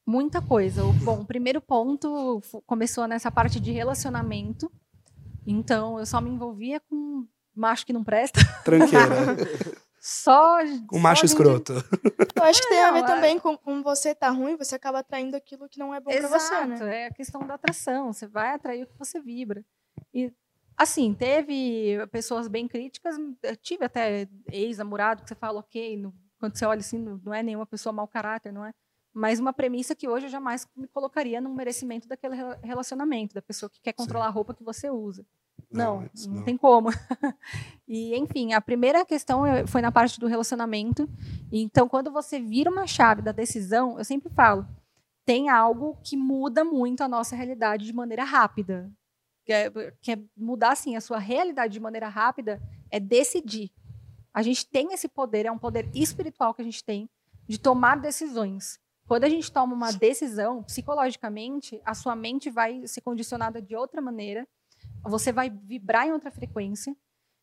Muita 0.07 0.41
coisa. 0.41 0.83
Bom, 1.03 1.21
o 1.21 1.27
primeiro 1.27 1.61
ponto 1.61 2.41
começou 2.67 3.07
nessa 3.07 3.31
parte 3.31 3.61
de 3.61 3.73
relacionamento. 3.73 4.71
Então, 5.47 5.99
eu 5.99 6.07
só 6.07 6.21
me 6.21 6.31
envolvia 6.31 6.81
com 6.81 7.27
macho 7.55 7.87
que 7.87 7.93
não 7.93 8.05
presta. 8.05 8.41
Tranqueira. 8.65 9.37
só. 10.01 10.59
Com 10.87 10.99
macho 10.99 11.27
gente... 11.27 11.31
escroto. 11.31 11.73
Eu 12.37 12.43
acho 12.45 12.63
que 12.63 12.69
tem 12.69 12.83
a 12.83 12.93
ver 12.93 13.05
também 13.05 13.39
com, 13.39 13.57
com 13.57 13.83
você 13.83 14.15
tá 14.15 14.31
ruim, 14.31 14.57
você 14.57 14.75
acaba 14.75 15.01
atraindo 15.01 15.37
aquilo 15.37 15.69
que 15.69 15.79
não 15.79 15.95
é 15.95 16.01
bom 16.01 16.11
Exato, 16.11 16.29
pra 16.29 16.39
você, 16.39 16.67
né? 16.67 17.03
É 17.03 17.07
a 17.07 17.13
questão 17.13 17.47
da 17.47 17.55
atração. 17.55 18.13
Você 18.13 18.27
vai 18.27 18.55
atrair 18.55 18.85
o 18.85 18.87
que 18.87 18.99
você 18.99 19.21
vibra. 19.21 19.65
E 20.13 20.33
Assim, 20.79 21.13
teve 21.13 22.07
pessoas 22.13 22.47
bem 22.47 22.69
críticas, 22.69 23.17
tive 23.61 23.85
até 23.85 24.29
ex-namorado 24.53 25.25
que 25.25 25.29
você 25.29 25.35
fala, 25.35 25.59
ok, 25.59 25.97
no, 25.97 26.15
quando 26.39 26.57
você 26.57 26.65
olha 26.65 26.79
assim, 26.79 26.99
não 27.25 27.35
é 27.35 27.43
nenhuma 27.43 27.67
pessoa 27.67 27.93
mau 27.93 28.07
caráter, 28.07 28.53
não 28.53 28.65
é? 28.65 28.73
Mas 29.13 29.41
uma 29.41 29.53
premissa 29.53 29.97
que 29.97 30.09
hoje 30.09 30.27
eu 30.27 30.31
jamais 30.31 30.69
me 30.77 30.87
colocaria 30.87 31.41
num 31.41 31.53
merecimento 31.53 32.07
daquele 32.07 32.37
relacionamento, 32.63 33.35
da 33.35 33.43
pessoa 33.43 33.69
que 33.69 33.81
quer 33.81 33.93
controlar 33.93 34.27
Sim. 34.27 34.31
a 34.31 34.33
roupa 34.33 34.55
que 34.55 34.63
você 34.63 34.89
usa. 34.89 35.27
Não, 35.71 36.01
não, 36.01 36.11
não, 36.27 36.35
não. 36.35 36.45
tem 36.45 36.57
como. 36.57 36.89
e, 37.87 38.17
enfim, 38.17 38.53
a 38.53 38.61
primeira 38.61 39.05
questão 39.05 39.43
foi 39.67 39.83
na 39.83 39.93
parte 39.93 40.19
do 40.19 40.27
relacionamento. 40.27 41.09
Então, 41.53 41.89
quando 41.89 42.11
você 42.11 42.41
vira 42.41 42.71
uma 42.71 42.87
chave 42.87 43.23
da 43.23 43.33
decisão, 43.33 43.99
eu 43.99 44.05
sempre 44.05 44.31
falo, 44.31 44.67
tem 45.27 45.51
algo 45.51 45.99
que 46.03 46.17
muda 46.17 46.65
muito 46.65 47.03
a 47.03 47.09
nossa 47.09 47.37
realidade 47.37 47.85
de 47.85 47.93
maneira 47.93 48.25
rápida 48.25 48.91
quer, 49.49 49.73
quer 50.03 50.23
mudar 50.37 50.73
assim, 50.73 50.95
a 50.95 51.01
sua 51.01 51.19
realidade 51.19 51.73
de 51.73 51.81
maneira 51.81 52.07
rápida, 52.07 52.61
é 52.91 53.01
decidir. 53.01 53.73
A 54.33 54.43
gente 54.43 54.67
tem 54.67 54.93
esse 54.93 55.09
poder, 55.09 55.47
é 55.47 55.51
um 55.51 55.59
poder 55.59 55.89
espiritual 55.95 56.53
que 56.53 56.61
a 56.61 56.65
gente 56.65 56.85
tem 56.85 57.09
de 57.49 57.59
tomar 57.59 57.97
decisões. 57.99 58.79
Quando 59.07 59.25
a 59.25 59.29
gente 59.29 59.51
toma 59.51 59.75
uma 59.75 59.91
decisão, 59.91 60.63
psicologicamente, 60.63 61.81
a 61.83 61.95
sua 61.95 62.15
mente 62.15 62.51
vai 62.51 62.87
ser 62.87 63.01
condicionada 63.01 63.63
de 63.63 63.75
outra 63.75 64.03
maneira, 64.03 64.47
você 65.09 65.33
vai 65.33 65.51
vibrar 65.51 66.07
em 66.07 66.13
outra 66.13 66.31
frequência, 66.31 66.97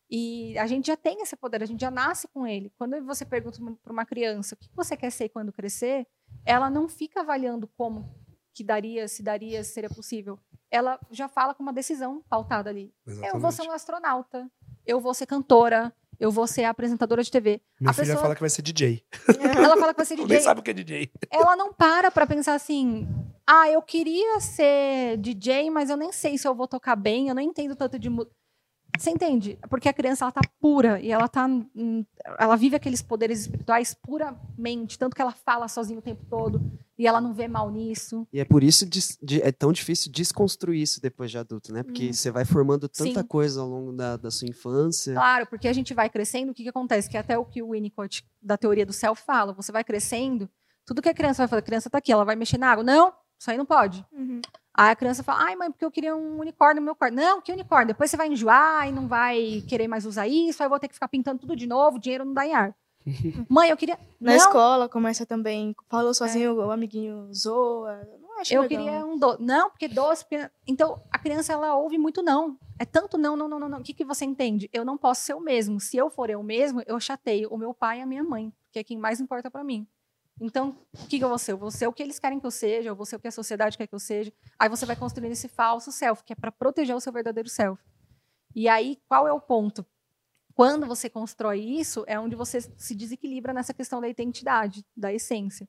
e 0.08 0.56
a 0.58 0.66
gente 0.66 0.86
já 0.86 0.96
tem 0.96 1.20
esse 1.20 1.34
poder, 1.34 1.62
a 1.62 1.66
gente 1.66 1.80
já 1.80 1.90
nasce 1.90 2.28
com 2.28 2.46
ele. 2.46 2.72
Quando 2.78 3.04
você 3.04 3.24
pergunta 3.24 3.58
para 3.82 3.92
uma 3.92 4.06
criança 4.06 4.54
o 4.54 4.58
que 4.58 4.68
você 4.74 4.96
quer 4.96 5.10
ser 5.10 5.28
quando 5.30 5.52
crescer, 5.52 6.06
ela 6.44 6.70
não 6.70 6.88
fica 6.88 7.20
avaliando 7.20 7.68
como 7.76 8.14
que 8.54 8.62
daria, 8.62 9.08
se 9.08 9.22
daria, 9.22 9.64
se 9.64 9.72
seria 9.72 9.90
possível 9.90 10.38
ela 10.70 10.98
já 11.10 11.28
fala 11.28 11.54
com 11.54 11.62
uma 11.62 11.72
decisão 11.72 12.22
pautada 12.28 12.70
ali. 12.70 12.92
Exatamente. 13.06 13.34
Eu 13.34 13.40
vou 13.40 13.52
ser 13.52 13.62
um 13.62 13.72
astronauta, 13.72 14.50
eu 14.84 15.00
vou 15.00 15.14
ser 15.14 15.26
cantora, 15.26 15.92
eu 16.18 16.30
vou 16.30 16.46
ser 16.46 16.64
apresentadora 16.64 17.22
de 17.22 17.30
TV. 17.30 17.60
Minha 17.80 17.90
a 17.90 17.94
filha 17.94 18.06
pessoa... 18.06 18.22
fala 18.22 18.34
que 18.34 18.40
vai 18.40 18.50
ser 18.50 18.62
DJ. 18.62 19.04
Ela 19.56 19.76
fala 19.76 19.92
que 19.92 19.98
vai 19.98 20.06
ser 20.06 20.16
DJ. 20.16 20.28
Nem 20.28 20.40
sabe 20.40 20.60
o 20.60 20.62
que 20.62 20.70
é 20.70 20.74
DJ. 20.74 21.10
Ela 21.30 21.56
não 21.56 21.72
para 21.72 22.10
pra 22.10 22.26
pensar 22.26 22.54
assim, 22.54 23.06
ah, 23.46 23.70
eu 23.70 23.80
queria 23.80 24.40
ser 24.40 25.16
DJ, 25.18 25.70
mas 25.70 25.88
eu 25.88 25.96
nem 25.96 26.12
sei 26.12 26.36
se 26.36 26.48
eu 26.48 26.54
vou 26.54 26.66
tocar 26.66 26.96
bem, 26.96 27.28
eu 27.28 27.34
não 27.34 27.42
entendo 27.42 27.76
tanto 27.76 27.98
de 27.98 28.10
música. 28.10 28.34
Você 28.98 29.10
entende? 29.10 29.58
Porque 29.68 29.88
a 29.88 29.92
criança 29.92 30.24
ela 30.24 30.32
tá 30.32 30.40
pura 30.58 30.98
e 31.00 31.12
ela 31.12 31.28
tá 31.28 31.46
ela 32.38 32.56
vive 32.56 32.76
aqueles 32.76 33.02
poderes 33.02 33.40
espirituais 33.40 33.94
puramente, 33.94 34.98
tanto 34.98 35.14
que 35.14 35.20
ela 35.20 35.32
fala 35.32 35.68
sozinha 35.68 35.98
o 35.98 36.02
tempo 36.02 36.24
todo 36.30 36.60
e 36.98 37.06
ela 37.06 37.20
não 37.20 37.34
vê 37.34 37.46
mal 37.46 37.70
nisso. 37.70 38.26
E 38.32 38.40
é 38.40 38.44
por 38.44 38.64
isso 38.64 38.86
de, 38.86 39.00
de, 39.22 39.42
é 39.42 39.52
tão 39.52 39.70
difícil 39.70 40.10
desconstruir 40.10 40.80
isso 40.80 41.00
depois 41.00 41.30
de 41.30 41.36
adulto, 41.36 41.72
né? 41.72 41.82
Porque 41.82 42.08
hum. 42.08 42.12
você 42.12 42.30
vai 42.30 42.44
formando 42.44 42.88
tanta 42.88 43.20
Sim. 43.20 43.26
coisa 43.26 43.60
ao 43.60 43.68
longo 43.68 43.92
da, 43.92 44.16
da 44.16 44.30
sua 44.30 44.48
infância. 44.48 45.12
Claro, 45.12 45.46
porque 45.46 45.68
a 45.68 45.72
gente 45.72 45.92
vai 45.92 46.08
crescendo, 46.08 46.52
o 46.52 46.54
que, 46.54 46.62
que 46.62 46.68
acontece? 46.70 47.10
Que 47.10 47.18
até 47.18 47.36
o 47.36 47.44
que 47.44 47.62
o 47.62 47.72
Winnicott 47.72 48.26
da 48.40 48.56
teoria 48.56 48.86
do 48.86 48.94
céu 48.94 49.14
fala, 49.14 49.52
você 49.52 49.70
vai 49.70 49.84
crescendo, 49.84 50.48
tudo 50.86 51.02
que 51.02 51.08
a 51.08 51.14
criança 51.14 51.42
vai 51.42 51.48
fazer, 51.48 51.60
a 51.60 51.66
criança 51.66 51.90
tá 51.90 51.98
aqui, 51.98 52.12
ela 52.12 52.24
vai 52.24 52.36
mexer 52.36 52.56
na 52.56 52.70
água. 52.70 52.82
Não, 52.84 53.12
isso 53.38 53.50
aí 53.50 53.56
não 53.56 53.66
pode. 53.66 54.04
Uhum. 54.12 54.40
Aí 54.74 54.90
a 54.90 54.96
criança 54.96 55.22
fala, 55.22 55.44
ai 55.44 55.56
mãe, 55.56 55.70
porque 55.70 55.84
eu 55.84 55.90
queria 55.90 56.14
um 56.14 56.38
unicórnio 56.38 56.80
no 56.80 56.84
meu 56.84 56.94
quarto. 56.94 57.14
Não, 57.14 57.40
que 57.40 57.52
unicórnio? 57.52 57.88
Depois 57.88 58.10
você 58.10 58.16
vai 58.16 58.28
enjoar 58.28 58.88
e 58.88 58.92
não 58.92 59.08
vai 59.08 59.62
querer 59.66 59.88
mais 59.88 60.04
usar 60.04 60.28
isso, 60.28 60.62
aí 60.62 60.66
eu 60.66 60.70
vou 60.70 60.78
ter 60.78 60.88
que 60.88 60.94
ficar 60.94 61.08
pintando 61.08 61.40
tudo 61.40 61.56
de 61.56 61.66
novo, 61.66 61.96
o 61.96 62.00
dinheiro 62.00 62.24
não 62.24 62.34
dá 62.34 62.46
em 62.46 62.54
ar. 62.54 62.74
Mãe, 63.48 63.70
eu 63.70 63.76
queria. 63.76 63.98
Na 64.20 64.32
não. 64.32 64.36
escola 64.36 64.88
começa 64.88 65.24
também. 65.24 65.74
Falou 65.88 66.12
sozinho, 66.12 66.60
é. 66.60 66.66
o 66.66 66.70
amiguinho 66.70 67.32
zoa. 67.32 68.00
Não 68.20 68.40
acho 68.40 68.52
Eu 68.52 68.62
legal. 68.62 68.84
queria 68.84 69.06
um 69.06 69.18
doce. 69.18 69.42
Não, 69.42 69.70
porque 69.70 69.88
doce. 69.88 70.24
Então, 70.66 71.00
a 71.10 71.18
criança, 71.18 71.52
ela 71.52 71.76
ouve 71.76 71.96
muito 71.98 72.22
não. 72.22 72.58
É 72.78 72.84
tanto 72.84 73.16
não, 73.16 73.36
não, 73.36 73.48
não, 73.48 73.60
não, 73.60 73.68
não. 73.68 73.78
O 73.78 73.82
que, 73.82 73.94
que 73.94 74.04
você 74.04 74.24
entende? 74.24 74.68
Eu 74.72 74.84
não 74.84 74.98
posso 74.98 75.22
ser 75.22 75.34
o 75.34 75.40
mesmo. 75.40 75.80
Se 75.80 75.96
eu 75.96 76.10
for 76.10 76.28
eu 76.28 76.42
mesmo, 76.42 76.82
eu 76.86 76.98
chateio 76.98 77.48
o 77.50 77.56
meu 77.56 77.72
pai 77.72 78.00
e 78.00 78.02
a 78.02 78.06
minha 78.06 78.24
mãe, 78.24 78.52
que 78.72 78.78
é 78.78 78.84
quem 78.84 78.98
mais 78.98 79.20
importa 79.20 79.50
para 79.50 79.64
mim. 79.64 79.86
Então, 80.40 80.76
o 80.92 81.06
que, 81.06 81.18
eu 81.18 81.28
vou 81.28 81.38
ser? 81.38 81.52
Eu 81.52 81.58
vou 81.58 81.70
ser 81.70 81.86
o 81.86 81.92
que 81.92 82.02
eles 82.02 82.18
querem 82.18 82.38
que 82.38 82.46
eu 82.46 82.50
seja, 82.50 82.90
eu 82.90 82.96
vou 82.96 83.06
ser 83.06 83.16
o 83.16 83.18
que 83.18 83.28
a 83.28 83.32
sociedade 83.32 83.78
quer 83.78 83.86
que 83.86 83.94
eu 83.94 83.98
seja. 83.98 84.32
Aí 84.58 84.68
você 84.68 84.84
vai 84.84 84.94
construindo 84.94 85.32
esse 85.32 85.48
falso 85.48 85.90
self, 85.90 86.22
que 86.22 86.32
é 86.32 86.36
para 86.36 86.52
proteger 86.52 86.94
o 86.94 87.00
seu 87.00 87.12
verdadeiro 87.12 87.48
self. 87.48 87.82
E 88.54 88.68
aí, 88.68 88.98
qual 89.08 89.26
é 89.26 89.32
o 89.32 89.40
ponto? 89.40 89.84
Quando 90.54 90.86
você 90.86 91.10
constrói 91.10 91.60
isso, 91.60 92.04
é 92.06 92.18
onde 92.18 92.34
você 92.34 92.60
se 92.60 92.94
desequilibra 92.94 93.52
nessa 93.52 93.74
questão 93.74 94.00
da 94.00 94.08
identidade, 94.08 94.84
da 94.96 95.12
essência. 95.12 95.68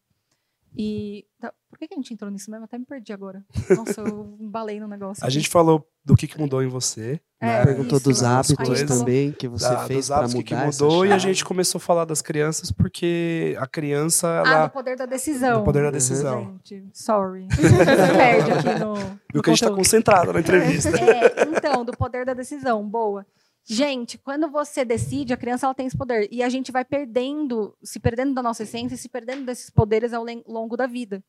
E 0.76 1.26
tá, 1.40 1.54
por 1.70 1.78
que, 1.78 1.88
a 1.92 1.96
gente 1.96 2.14
entrou 2.14 2.32
nisso 2.32 2.50
mesmo? 2.50 2.66
Até 2.66 2.78
me 2.78 2.86
perdi 2.86 3.14
agora. 3.14 3.44
Nossa, 3.76 4.02
eu 4.02 4.38
embalei 4.40 4.80
no 4.80 4.88
negócio. 4.88 5.26
A 5.26 5.30
gente 5.30 5.50
falou 5.50 5.88
do 6.04 6.16
que, 6.16 6.28
que 6.28 6.40
mudou 6.40 6.64
em 6.64 6.68
você. 6.68 7.20
É, 7.40 7.46
né? 7.46 7.66
Perguntou 7.66 7.98
isso, 7.98 8.10
dos 8.10 8.24
hábitos 8.24 8.84
também 8.84 9.32
que 9.32 9.48
você 9.48 9.70
da, 9.70 9.86
fez 9.86 10.08
para 10.08 10.28
mudar. 10.28 10.38
Que, 10.38 10.44
que 10.44 10.56
mudou 10.56 11.06
e 11.06 11.12
a 11.12 11.18
gente 11.18 11.46
começou 11.46 11.78
a 11.78 11.82
falar 11.82 12.06
das 12.06 12.22
crianças 12.22 12.72
porque 12.72 13.56
a 13.60 13.68
criança. 13.68 14.28
Ela... 14.28 14.64
Ah, 14.64 14.68
do 14.68 14.74
poder 14.74 14.96
da 14.96 15.06
decisão. 15.06 15.60
Do 15.60 15.66
poder 15.66 15.84
da 15.84 15.92
decisão. 15.92 16.42
Uhum. 16.42 16.60
Gente, 16.64 16.98
sorry. 16.98 17.48
Você 17.54 18.14
perde 18.14 18.52
aqui 18.52 18.80
no. 18.80 18.94
Do 19.34 19.44
que 19.44 19.50
a 19.50 19.54
gente 19.54 19.64
está 19.64 19.76
concentrado 19.76 20.34
na 20.34 20.40
entrevista. 20.40 20.90
É, 20.90 21.44
então, 21.56 21.86
do 21.86 21.92
poder 21.92 22.26
da 22.26 22.34
decisão. 22.34 22.88
Boa. 22.88 23.26
Gente, 23.70 24.18
quando 24.18 24.50
você 24.50 24.86
decide, 24.86 25.34
a 25.34 25.38
criança 25.38 25.66
ela 25.66 25.76
tem 25.76 25.88
esse 25.88 25.98
poder. 25.98 26.30
E 26.32 26.42
a 26.42 26.48
gente 26.48 26.72
vai 26.72 26.86
perdendo, 26.86 27.78
se 27.84 28.00
perdendo 28.00 28.34
da 28.34 28.42
nossa 28.42 28.64
essência, 28.64 28.96
se 28.96 29.10
perdendo 29.10 29.46
desses 29.46 29.70
poderes 29.70 30.14
ao 30.14 30.24
longo 30.48 30.78
da 30.78 30.88
vida. 30.88 31.22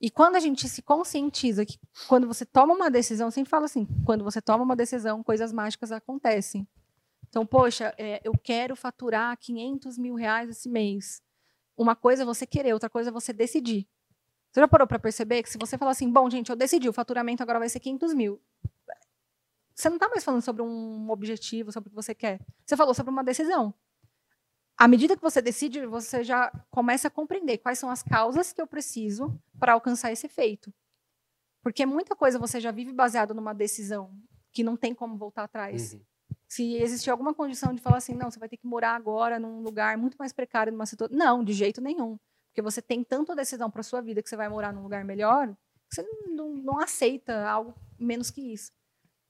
E 0.00 0.10
quando 0.10 0.34
a 0.34 0.40
gente 0.40 0.68
se 0.68 0.82
conscientiza 0.82 1.64
que 1.64 1.78
quando 2.08 2.26
você 2.26 2.44
toma 2.44 2.74
uma 2.74 2.90
decisão, 2.90 3.30
sempre 3.30 3.48
fala 3.48 3.66
assim, 3.66 3.86
quando 4.04 4.24
você 4.24 4.42
toma 4.42 4.64
uma 4.64 4.74
decisão, 4.74 5.22
coisas 5.22 5.52
mágicas 5.52 5.92
acontecem. 5.92 6.66
Então, 7.28 7.46
poxa, 7.46 7.94
é, 7.96 8.20
eu 8.24 8.32
quero 8.36 8.74
faturar 8.74 9.38
500 9.38 9.96
mil 9.98 10.16
reais 10.16 10.50
esse 10.50 10.68
mês. 10.68 11.22
Uma 11.76 11.94
coisa 11.94 12.22
é 12.22 12.26
você 12.26 12.44
querer, 12.44 12.72
outra 12.72 12.90
coisa 12.90 13.10
é 13.10 13.12
você 13.12 13.32
decidir. 13.32 13.88
Você 14.50 14.60
já 14.60 14.66
parou 14.66 14.88
para 14.88 14.98
perceber 14.98 15.44
que 15.44 15.48
se 15.48 15.58
você 15.58 15.78
falar 15.78 15.92
assim, 15.92 16.10
bom, 16.10 16.28
gente, 16.28 16.50
eu 16.50 16.56
decidi, 16.56 16.88
o 16.88 16.92
faturamento 16.92 17.40
agora 17.40 17.60
vai 17.60 17.68
ser 17.68 17.78
500 17.78 18.12
mil. 18.14 18.42
Você 19.74 19.88
não 19.88 19.96
está 19.96 20.08
mais 20.08 20.24
falando 20.24 20.42
sobre 20.42 20.62
um 20.62 21.10
objetivo, 21.10 21.72
sobre 21.72 21.88
o 21.88 21.90
que 21.90 21.96
você 21.96 22.14
quer. 22.14 22.40
Você 22.64 22.76
falou 22.76 22.94
sobre 22.94 23.10
uma 23.10 23.24
decisão. 23.24 23.74
À 24.76 24.88
medida 24.88 25.16
que 25.16 25.22
você 25.22 25.40
decide, 25.40 25.86
você 25.86 26.24
já 26.24 26.50
começa 26.70 27.08
a 27.08 27.10
compreender 27.10 27.58
quais 27.58 27.78
são 27.78 27.90
as 27.90 28.02
causas 28.02 28.52
que 28.52 28.60
eu 28.60 28.66
preciso 28.66 29.38
para 29.58 29.72
alcançar 29.72 30.10
esse 30.10 30.26
efeito. 30.26 30.72
Porque 31.62 31.86
muita 31.86 32.16
coisa 32.16 32.38
você 32.38 32.60
já 32.60 32.70
vive 32.70 32.92
baseado 32.92 33.32
numa 33.32 33.54
decisão 33.54 34.12
que 34.50 34.64
não 34.64 34.76
tem 34.76 34.94
como 34.94 35.16
voltar 35.16 35.44
atrás. 35.44 35.94
Uhum. 35.94 36.00
Se 36.48 36.74
existir 36.76 37.10
alguma 37.10 37.32
condição 37.32 37.72
de 37.72 37.80
falar 37.80 37.98
assim, 37.98 38.14
não, 38.14 38.30
você 38.30 38.38
vai 38.38 38.48
ter 38.48 38.56
que 38.56 38.66
morar 38.66 38.94
agora 38.94 39.38
num 39.38 39.62
lugar 39.62 39.96
muito 39.96 40.16
mais 40.16 40.32
precário, 40.32 40.72
numa 40.72 40.84
situação. 40.84 41.16
Não, 41.16 41.42
de 41.42 41.52
jeito 41.52 41.80
nenhum. 41.80 42.18
Porque 42.48 42.60
você 42.60 42.82
tem 42.82 43.02
tanta 43.02 43.34
decisão 43.34 43.70
para 43.70 43.82
sua 43.82 44.02
vida 44.02 44.22
que 44.22 44.28
você 44.28 44.36
vai 44.36 44.48
morar 44.48 44.72
num 44.72 44.82
lugar 44.82 45.04
melhor, 45.04 45.48
que 45.88 45.94
você 45.94 46.02
não, 46.26 46.50
não 46.50 46.78
aceita 46.78 47.48
algo 47.48 47.74
menos 47.98 48.30
que 48.30 48.52
isso. 48.52 48.70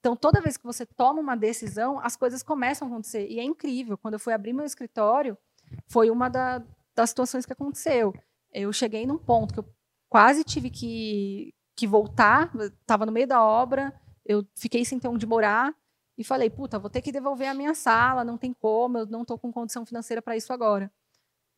Então, 0.03 0.16
toda 0.16 0.40
vez 0.40 0.57
que 0.57 0.64
você 0.64 0.84
toma 0.84 1.20
uma 1.20 1.36
decisão, 1.36 2.00
as 2.00 2.16
coisas 2.16 2.42
começam 2.42 2.88
a 2.88 2.90
acontecer. 2.90 3.28
E 3.30 3.38
é 3.38 3.44
incrível. 3.44 3.96
Quando 3.96 4.14
eu 4.14 4.18
fui 4.18 4.32
abrir 4.32 4.53
meu 4.53 4.64
escritório, 4.64 5.38
foi 5.86 6.11
uma 6.11 6.28
da, 6.28 6.61
das 6.92 7.11
situações 7.11 7.46
que 7.46 7.53
aconteceu. 7.53 8.12
Eu 8.53 8.72
cheguei 8.72 9.07
num 9.07 9.16
ponto 9.16 9.55
que 9.55 9.61
eu 9.61 9.74
quase 10.09 10.42
tive 10.42 10.70
que, 10.70 11.55
que 11.76 11.86
voltar, 11.86 12.50
estava 12.80 13.07
no 13.07 13.12
meio 13.12 13.28
da 13.28 13.44
obra, 13.44 13.94
eu 14.26 14.44
fiquei 14.57 14.84
sem 14.84 14.98
ter 14.98 15.07
onde 15.07 15.24
morar 15.24 15.72
e 16.18 16.24
falei, 16.24 16.50
puta, 16.50 16.80
vou 16.80 16.90
ter 16.90 17.00
que 17.00 17.12
devolver 17.12 17.48
a 17.48 17.55
minha 17.55 17.72
sala, 17.72 18.24
não 18.24 18.36
tem 18.36 18.53
como, 18.53 18.98
eu 18.98 19.07
não 19.07 19.22
estou 19.22 19.38
com 19.38 19.53
condição 19.53 19.86
financeira 19.86 20.20
para 20.20 20.36
isso 20.36 20.53
agora. 20.53 20.92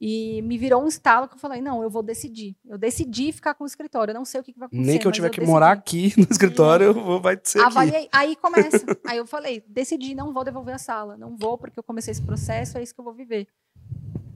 E 0.01 0.43
me 0.43 0.59
virou 0.59 0.83
um 0.83 0.89
estalo 0.89 1.29
que 1.29 1.35
eu 1.35 1.39
falei, 1.39 1.61
não, 1.61 1.83
eu 1.83 1.89
vou 1.89 2.03
decidir. 2.03 2.57
Eu 2.67 2.77
decidi 2.77 3.33
ficar 3.33 3.55
com 3.55 3.65
o 3.65 3.67
escritório, 3.67 4.11
eu 4.11 4.15
não 4.15 4.25
sei 4.25 4.41
o 4.41 4.45
que, 4.45 4.53
que 4.53 4.59
vai 4.59 4.67
acontecer. 4.67 4.87
Nem 4.87 4.99
que 4.99 5.07
eu 5.07 5.13
tiver 5.13 5.31
que 5.31 5.41
decidi. 5.41 5.53
morar 5.53 5.73
aqui 5.73 6.13
no 6.17 6.27
escritório, 6.31 6.87
eu 6.87 6.95
vou, 6.95 7.21
vai 7.21 7.39
ser 7.43 7.61
aqui. 7.61 7.69
Avaliei, 7.69 8.09
aí 8.13 8.37
começa. 8.37 8.85
aí 9.07 9.19
eu 9.19 9.27
falei, 9.27 9.65
decidi, 9.69 10.15
não 10.15 10.33
vou 10.33 10.45
devolver 10.45 10.75
a 10.75 10.79
sala, 10.79 11.17
não 11.17 11.37
vou 11.37 11.57
porque 11.57 11.79
eu 11.79 11.83
comecei 11.83 12.13
esse 12.13 12.23
processo, 12.23 12.77
é 12.77 12.83
isso 12.83 12.95
que 12.95 13.01
eu 13.01 13.05
vou 13.05 13.15
viver. 13.15 13.47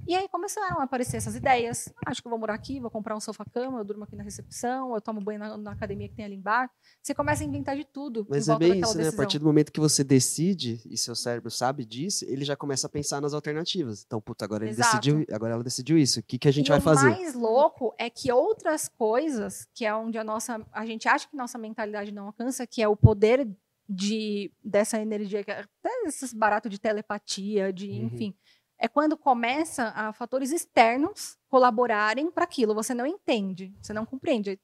E 0.08 0.16
aí 0.16 0.26
começaram 0.26 0.80
a 0.80 0.84
aparecer 0.84 1.18
essas 1.18 1.36
ideias. 1.36 1.92
Acho 2.06 2.22
que 2.22 2.26
eu 2.26 2.30
vou 2.30 2.38
morar 2.38 2.54
aqui, 2.54 2.80
vou 2.80 2.90
comprar 2.90 3.14
um 3.14 3.20
sofá-cama, 3.20 3.78
eu 3.80 3.84
durmo 3.84 4.04
aqui 4.04 4.16
na 4.16 4.22
recepção, 4.22 4.94
eu 4.94 5.02
tomo 5.02 5.20
banho 5.20 5.38
na, 5.38 5.54
na 5.58 5.72
academia 5.72 6.08
que 6.08 6.14
tem 6.14 6.24
ali 6.24 6.34
embaixo. 6.34 6.72
Você 7.02 7.14
começa 7.14 7.42
a 7.42 7.46
inventar 7.46 7.76
de 7.76 7.84
tudo. 7.84 8.26
Mas 8.26 8.48
é 8.48 8.56
bem 8.56 8.80
isso, 8.80 8.96
né? 8.96 9.08
A 9.08 9.12
partir 9.12 9.38
do 9.38 9.44
momento 9.44 9.70
que 9.70 9.78
você 9.78 10.02
decide, 10.02 10.80
e 10.86 10.96
seu 10.96 11.14
cérebro 11.14 11.50
sabe 11.50 11.84
disso, 11.84 12.24
ele 12.26 12.42
já 12.42 12.56
começa 12.56 12.86
a 12.86 12.90
pensar 12.90 13.20
nas 13.20 13.34
alternativas. 13.34 14.02
Então, 14.06 14.18
puta, 14.18 14.46
agora 14.46 14.64
ele 14.64 14.70
Exato. 14.70 14.96
decidiu, 14.96 15.26
agora 15.30 15.52
ela 15.52 15.62
decidiu 15.62 15.98
isso. 15.98 16.20
O 16.20 16.22
que, 16.22 16.38
que 16.38 16.48
a 16.48 16.52
gente 16.52 16.68
e 16.68 16.70
vai 16.70 16.78
o 16.78 16.82
fazer? 16.82 17.10
mais 17.10 17.34
louco 17.34 17.94
é 17.98 18.08
que 18.08 18.32
outras 18.32 18.88
coisas, 18.88 19.68
que 19.74 19.84
é 19.84 19.94
onde 19.94 20.16
a 20.16 20.24
nossa, 20.24 20.66
a 20.72 20.86
gente 20.86 21.06
acha 21.06 21.28
que 21.28 21.36
nossa 21.36 21.58
mentalidade 21.58 22.12
não 22.12 22.28
alcança, 22.28 22.66
que 22.66 22.80
é 22.80 22.88
o 22.88 22.96
poder 22.96 23.46
de 23.88 24.52
dessa 24.62 25.00
energia, 25.00 25.42
que 25.42 25.50
é 25.50 25.60
até 25.60 25.90
esses 26.06 26.32
baratos 26.32 26.70
de 26.70 26.78
telepatia, 26.78 27.72
de, 27.72 27.88
Uhum. 27.88 28.06
enfim, 28.06 28.34
é 28.78 28.86
quando 28.86 29.16
começa 29.16 29.92
a 29.94 30.12
fatores 30.12 30.52
externos 30.52 31.36
colaborarem 31.48 32.30
para 32.30 32.44
aquilo. 32.44 32.74
Você 32.74 32.94
não 32.94 33.06
entende, 33.06 33.74
você 33.82 33.92
não 33.92 34.06
compreende. 34.06 34.60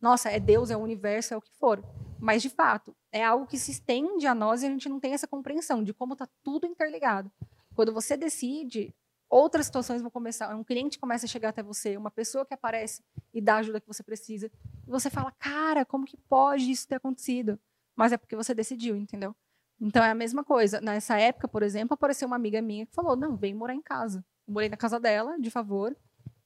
Nossa, 0.00 0.30
é 0.30 0.38
Deus, 0.38 0.70
é 0.70 0.76
o 0.76 0.80
universo, 0.80 1.34
é 1.34 1.36
o 1.36 1.40
que 1.40 1.52
for. 1.54 1.82
Mas 2.18 2.42
de 2.42 2.48
fato, 2.48 2.94
é 3.10 3.24
algo 3.24 3.46
que 3.46 3.58
se 3.58 3.70
estende 3.70 4.26
a 4.26 4.34
nós 4.34 4.62
e 4.62 4.66
a 4.66 4.70
gente 4.70 4.88
não 4.88 5.00
tem 5.00 5.14
essa 5.14 5.26
compreensão 5.26 5.82
de 5.82 5.92
como 5.92 6.12
está 6.12 6.28
tudo 6.44 6.66
interligado. 6.66 7.30
Quando 7.74 7.92
você 7.92 8.16
decide, 8.16 8.94
outras 9.28 9.66
situações 9.66 10.00
vão 10.00 10.10
começar. 10.10 10.54
Um 10.54 10.64
cliente 10.64 10.98
começa 10.98 11.26
a 11.26 11.28
chegar 11.28 11.48
até 11.48 11.62
você, 11.62 11.96
uma 11.96 12.10
pessoa 12.10 12.46
que 12.46 12.54
aparece 12.54 13.02
e 13.34 13.40
dá 13.40 13.56
a 13.56 13.58
ajuda 13.58 13.80
que 13.80 13.86
você 13.86 14.02
precisa. 14.02 14.50
E 14.86 14.90
você 14.90 15.10
fala, 15.10 15.32
cara, 15.32 15.84
como 15.84 16.06
que 16.06 16.16
pode 16.16 16.70
isso 16.70 16.86
ter 16.86 16.96
acontecido? 16.96 17.58
Mas 17.94 18.12
é 18.12 18.16
porque 18.16 18.36
você 18.36 18.54
decidiu, 18.54 18.96
entendeu? 18.96 19.34
Então 19.80 20.02
é 20.02 20.10
a 20.10 20.14
mesma 20.14 20.42
coisa. 20.42 20.80
Nessa 20.80 21.18
época, 21.18 21.46
por 21.48 21.62
exemplo, 21.62 21.94
apareceu 21.94 22.26
uma 22.26 22.36
amiga 22.36 22.60
minha 22.62 22.86
que 22.86 22.94
falou: 22.94 23.16
não, 23.16 23.36
vem 23.36 23.54
morar 23.54 23.74
em 23.74 23.82
casa. 23.82 24.24
Eu 24.46 24.54
morei 24.54 24.68
na 24.68 24.76
casa 24.76 24.98
dela, 24.98 25.38
de 25.38 25.50
favor. 25.50 25.96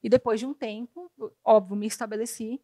E 0.02 0.08
depois 0.08 0.40
de 0.40 0.46
um 0.46 0.54
tempo, 0.54 1.10
óbvio, 1.44 1.76
me 1.76 1.86
estabeleci. 1.86 2.60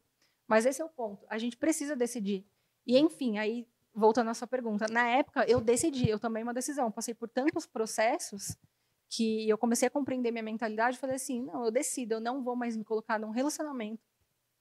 Mas 0.49 0.65
esse 0.65 0.81
é 0.81 0.85
o 0.85 0.89
ponto. 0.89 1.27
A 1.29 1.39
gente 1.39 1.57
precisa 1.57 1.95
decidir. 1.95 2.47
E, 2.87 2.99
enfim, 2.99 3.39
aí, 3.39 3.67
voltando 3.95 4.31
à 4.31 4.35
sua 4.35 4.47
pergunta, 4.47 4.87
na 4.91 5.07
época 5.09 5.45
eu 5.49 5.61
decidi, 5.61 6.09
eu 6.09 6.19
tomei 6.19 6.43
uma 6.43 6.55
decisão. 6.55 6.91
Passei 6.91 7.15
por 7.15 7.29
tantos 7.29 7.67
processos 7.67 8.57
que 9.11 9.49
eu 9.49 9.59
comecei 9.59 9.89
a 9.89 9.91
compreender 9.91 10.31
minha 10.31 10.43
mentalidade 10.43 10.97
e 10.97 11.01
falei 11.01 11.17
assim: 11.17 11.43
não, 11.43 11.65
eu 11.65 11.71
decido, 11.71 12.15
eu 12.15 12.21
não 12.21 12.43
vou 12.43 12.57
mais 12.57 12.77
me 12.77 12.85
colocar 12.85 13.19
num 13.19 13.31
relacionamento 13.31 14.03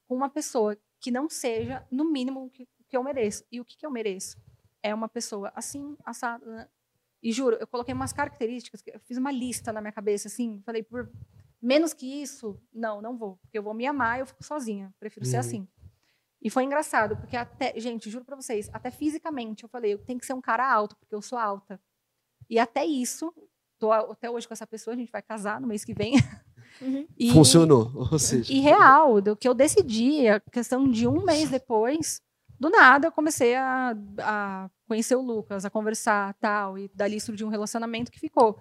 com 0.07 0.15
uma 0.15 0.29
pessoa 0.29 0.77
que 0.99 1.11
não 1.11 1.29
seja, 1.29 1.85
no 1.91 2.05
mínimo, 2.05 2.45
o 2.45 2.49
que, 2.49 2.67
eu 2.91 3.03
mereço. 3.03 3.43
E 3.51 3.59
o 3.59 3.65
que, 3.65 3.77
que 3.77 3.85
eu 3.85 3.91
mereço? 3.91 4.37
É 4.89 4.93
uma 4.93 5.07
pessoa 5.09 5.51
assim, 5.55 5.95
assada. 6.05 6.45
né? 6.45 6.67
E 7.23 7.31
juro, 7.31 7.57
eu 7.59 7.65
coloquei 7.67 7.93
umas 7.93 8.13
características, 8.13 8.81
que 8.81 8.91
eu 8.91 8.99
fiz 8.99 9.17
uma 9.17 9.31
lista 9.31 9.73
na 9.73 9.81
minha 9.81 9.91
cabeça, 9.91 10.27
assim, 10.27 10.61
falei, 10.65 10.83
por 10.83 11.09
menos 11.61 11.91
que 11.93 12.05
isso, 12.21 12.59
não, 12.71 13.01
não 13.01 13.17
vou. 13.17 13.37
Porque 13.41 13.57
eu 13.57 13.63
vou 13.63 13.73
me 13.73 13.85
amar 13.87 14.17
e 14.17 14.21
eu 14.21 14.27
fico 14.27 14.43
sozinha. 14.43 14.93
Prefiro 14.99 15.25
ser 15.25 15.37
Uhum. 15.37 15.39
assim. 15.39 15.67
E 16.41 16.49
foi 16.51 16.63
engraçado, 16.63 17.17
porque 17.17 17.35
até, 17.35 17.73
gente, 17.79 18.09
juro 18.11 18.23
pra 18.23 18.35
vocês, 18.35 18.69
até 18.71 18.91
fisicamente 18.91 19.63
eu 19.63 19.69
falei, 19.69 19.93
eu 19.93 19.97
tenho 19.97 20.19
que 20.19 20.25
ser 20.25 20.33
um 20.33 20.41
cara 20.41 20.71
alto, 20.71 20.95
porque 20.97 21.15
eu 21.15 21.21
sou 21.21 21.39
alta. 21.39 21.81
E 22.47 22.59
até 22.59 22.85
isso, 22.85 23.33
tô 23.79 23.91
até 23.91 24.29
hoje 24.29 24.47
com 24.47 24.53
essa 24.53 24.67
pessoa, 24.67 24.93
a 24.93 24.97
gente 24.97 25.11
vai 25.11 25.23
casar 25.23 25.59
no 25.59 25.65
mês 25.67 25.83
que 25.83 25.93
vem. 25.95 26.13
Uhum. 26.81 27.07
E- 27.17 27.31
Funcionou. 27.31 27.91
Ou 27.95 28.19
seja, 28.19 28.51
e 28.53 28.59
real, 28.59 29.19
do 29.21 29.35
que 29.35 29.47
eu 29.47 29.53
decidi, 29.55 30.27
a 30.27 30.39
questão 30.39 30.87
de 30.87 31.07
um 31.07 31.23
mês 31.23 31.49
depois, 31.49 32.21
do 32.59 32.69
nada 32.69 33.07
eu 33.07 33.11
comecei 33.11 33.55
a, 33.55 33.95
a 34.19 34.69
conhecer 34.87 35.15
o 35.15 35.21
Lucas, 35.21 35.65
a 35.65 35.69
conversar 35.69 36.33
tal, 36.35 36.77
e 36.77 36.89
dali 36.93 37.19
surgiu 37.19 37.47
um 37.47 37.49
relacionamento 37.49 38.11
que 38.11 38.19
ficou. 38.19 38.59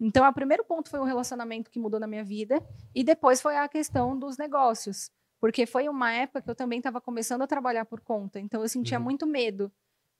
Então, 0.00 0.28
o 0.28 0.32
primeiro 0.32 0.64
ponto 0.64 0.90
foi 0.90 0.98
o 1.00 1.04
relacionamento 1.04 1.70
que 1.70 1.78
mudou 1.78 2.00
na 2.00 2.06
minha 2.06 2.24
vida, 2.24 2.60
e 2.94 3.04
depois 3.04 3.40
foi 3.40 3.56
a 3.56 3.68
questão 3.68 4.18
dos 4.18 4.36
negócios, 4.36 5.10
porque 5.40 5.64
foi 5.66 5.88
uma 5.88 6.12
época 6.12 6.42
que 6.42 6.50
eu 6.50 6.54
também 6.54 6.78
estava 6.78 7.00
começando 7.00 7.42
a 7.42 7.46
trabalhar 7.46 7.84
por 7.84 8.00
conta, 8.00 8.40
então 8.40 8.62
eu 8.62 8.68
sentia 8.68 8.98
Uhum. 8.98 9.04
muito 9.04 9.26
medo. 9.26 9.70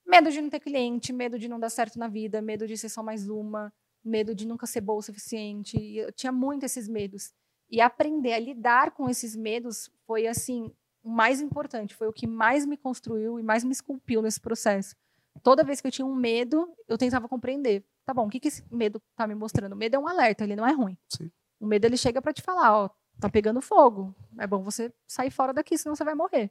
Medo 0.07 0.31
de 0.31 0.41
não 0.41 0.51
ter 0.51 0.61
cliente, 0.61 1.13
medo 1.13 1.39
de 1.39 1.49
não 1.49 1.61
dar 1.61 1.71
certo 1.71 1.99
na 1.99 2.09
vida, 2.09 2.43
medo 2.43 2.67
de 2.67 2.77
ser 2.77 2.89
só 2.89 3.03
mais 3.03 3.29
uma, 3.29 3.73
medo 4.05 4.35
de 4.35 4.47
nunca 4.47 4.67
ser 4.67 4.81
boa 4.81 4.99
o 4.99 5.03
suficiente. 5.03 5.77
Eu 5.97 6.11
tinha 6.13 6.33
muito 6.33 6.65
esses 6.65 6.89
medos. 6.89 7.33
E 7.71 7.81
aprender 7.81 8.33
a 8.33 8.39
lidar 8.39 8.91
com 8.91 9.09
esses 9.09 9.37
medos 9.37 9.89
foi 10.07 10.27
assim 10.27 10.73
o 11.05 11.11
mais 11.11 11.41
importante, 11.41 11.95
foi 11.95 12.09
o 12.09 12.13
que 12.13 12.27
mais 12.27 12.67
me 12.67 12.77
construiu 12.77 13.39
e 13.39 13.43
mais 13.43 13.65
me 13.65 13.73
esculpiu 13.73 14.21
nesse 14.23 14.41
processo. 14.41 14.95
Toda 15.43 15.65
vez 15.65 15.81
que 15.81 15.87
eu 15.87 15.91
tinha 15.93 16.07
um 16.07 16.15
medo, 16.15 16.69
eu 16.89 16.99
tentava 16.99 17.29
compreender. 17.29 17.85
Tá 18.05 18.13
bom, 18.13 18.27
o 18.27 18.31
que, 18.31 18.41
que 18.41 18.49
esse 18.49 18.65
medo 18.71 19.01
tá 19.17 19.27
me 19.27 19.35
mostrando? 19.35 19.73
O 19.73 19.77
medo 19.77 19.97
é 19.97 19.99
um 19.99 20.09
alerta, 20.09 20.45
ele 20.45 20.57
não 20.57 20.67
é 20.67 20.73
ruim. 20.73 20.97
Sim. 21.09 21.31
O 21.61 21.67
medo 21.67 21.85
ele 21.85 21.97
chega 21.97 22.21
para 22.21 22.33
te 22.33 22.43
falar, 22.43 22.77
ó, 22.77 22.91
tá 23.21 23.29
pegando 23.29 23.61
fogo. 23.61 24.15
É 24.39 24.47
bom 24.47 24.63
você 24.63 24.93
sair 25.07 25.31
fora 25.31 25.53
daqui, 25.53 25.79
senão 25.79 25.95
você 25.97 26.05
vai 26.05 26.15
morrer. 26.15 26.51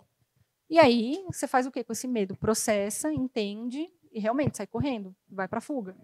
E 0.70 0.80
aí, 0.80 1.24
você 1.32 1.48
faz 1.48 1.66
o 1.68 1.72
que 1.72 1.84
com 1.84 1.92
esse 1.92 2.08
medo? 2.08 2.36
Processa, 2.36 3.12
entende 3.14 3.88
e 4.12 4.20
realmente 4.20 4.58
sai 4.58 4.68
correndo, 4.68 5.14
vai 5.30 5.48
para 5.48 5.60
fuga. 5.62 5.96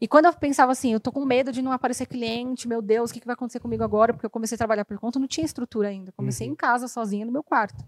E 0.00 0.08
quando 0.08 0.24
eu 0.26 0.32
pensava 0.32 0.72
assim, 0.72 0.92
eu 0.92 0.98
tô 1.00 1.12
com 1.12 1.24
medo 1.24 1.52
de 1.52 1.60
não 1.60 1.72
aparecer 1.72 2.06
cliente, 2.06 2.66
meu 2.66 2.80
Deus, 2.80 3.10
o 3.10 3.14
que, 3.14 3.20
que 3.20 3.26
vai 3.26 3.34
acontecer 3.34 3.60
comigo 3.60 3.84
agora? 3.84 4.12
Porque 4.14 4.24
eu 4.26 4.30
comecei 4.30 4.54
a 4.54 4.58
trabalhar 4.58 4.84
por 4.84 4.98
conta, 4.98 5.18
não 5.18 5.28
tinha 5.28 5.44
estrutura 5.44 5.88
ainda. 5.88 6.10
Comecei 6.12 6.46
Uhum. 6.46 6.54
em 6.54 6.56
casa, 6.56 6.88
sozinha, 6.88 7.26
no 7.26 7.30
meu 7.32 7.42
quarto. 7.42 7.84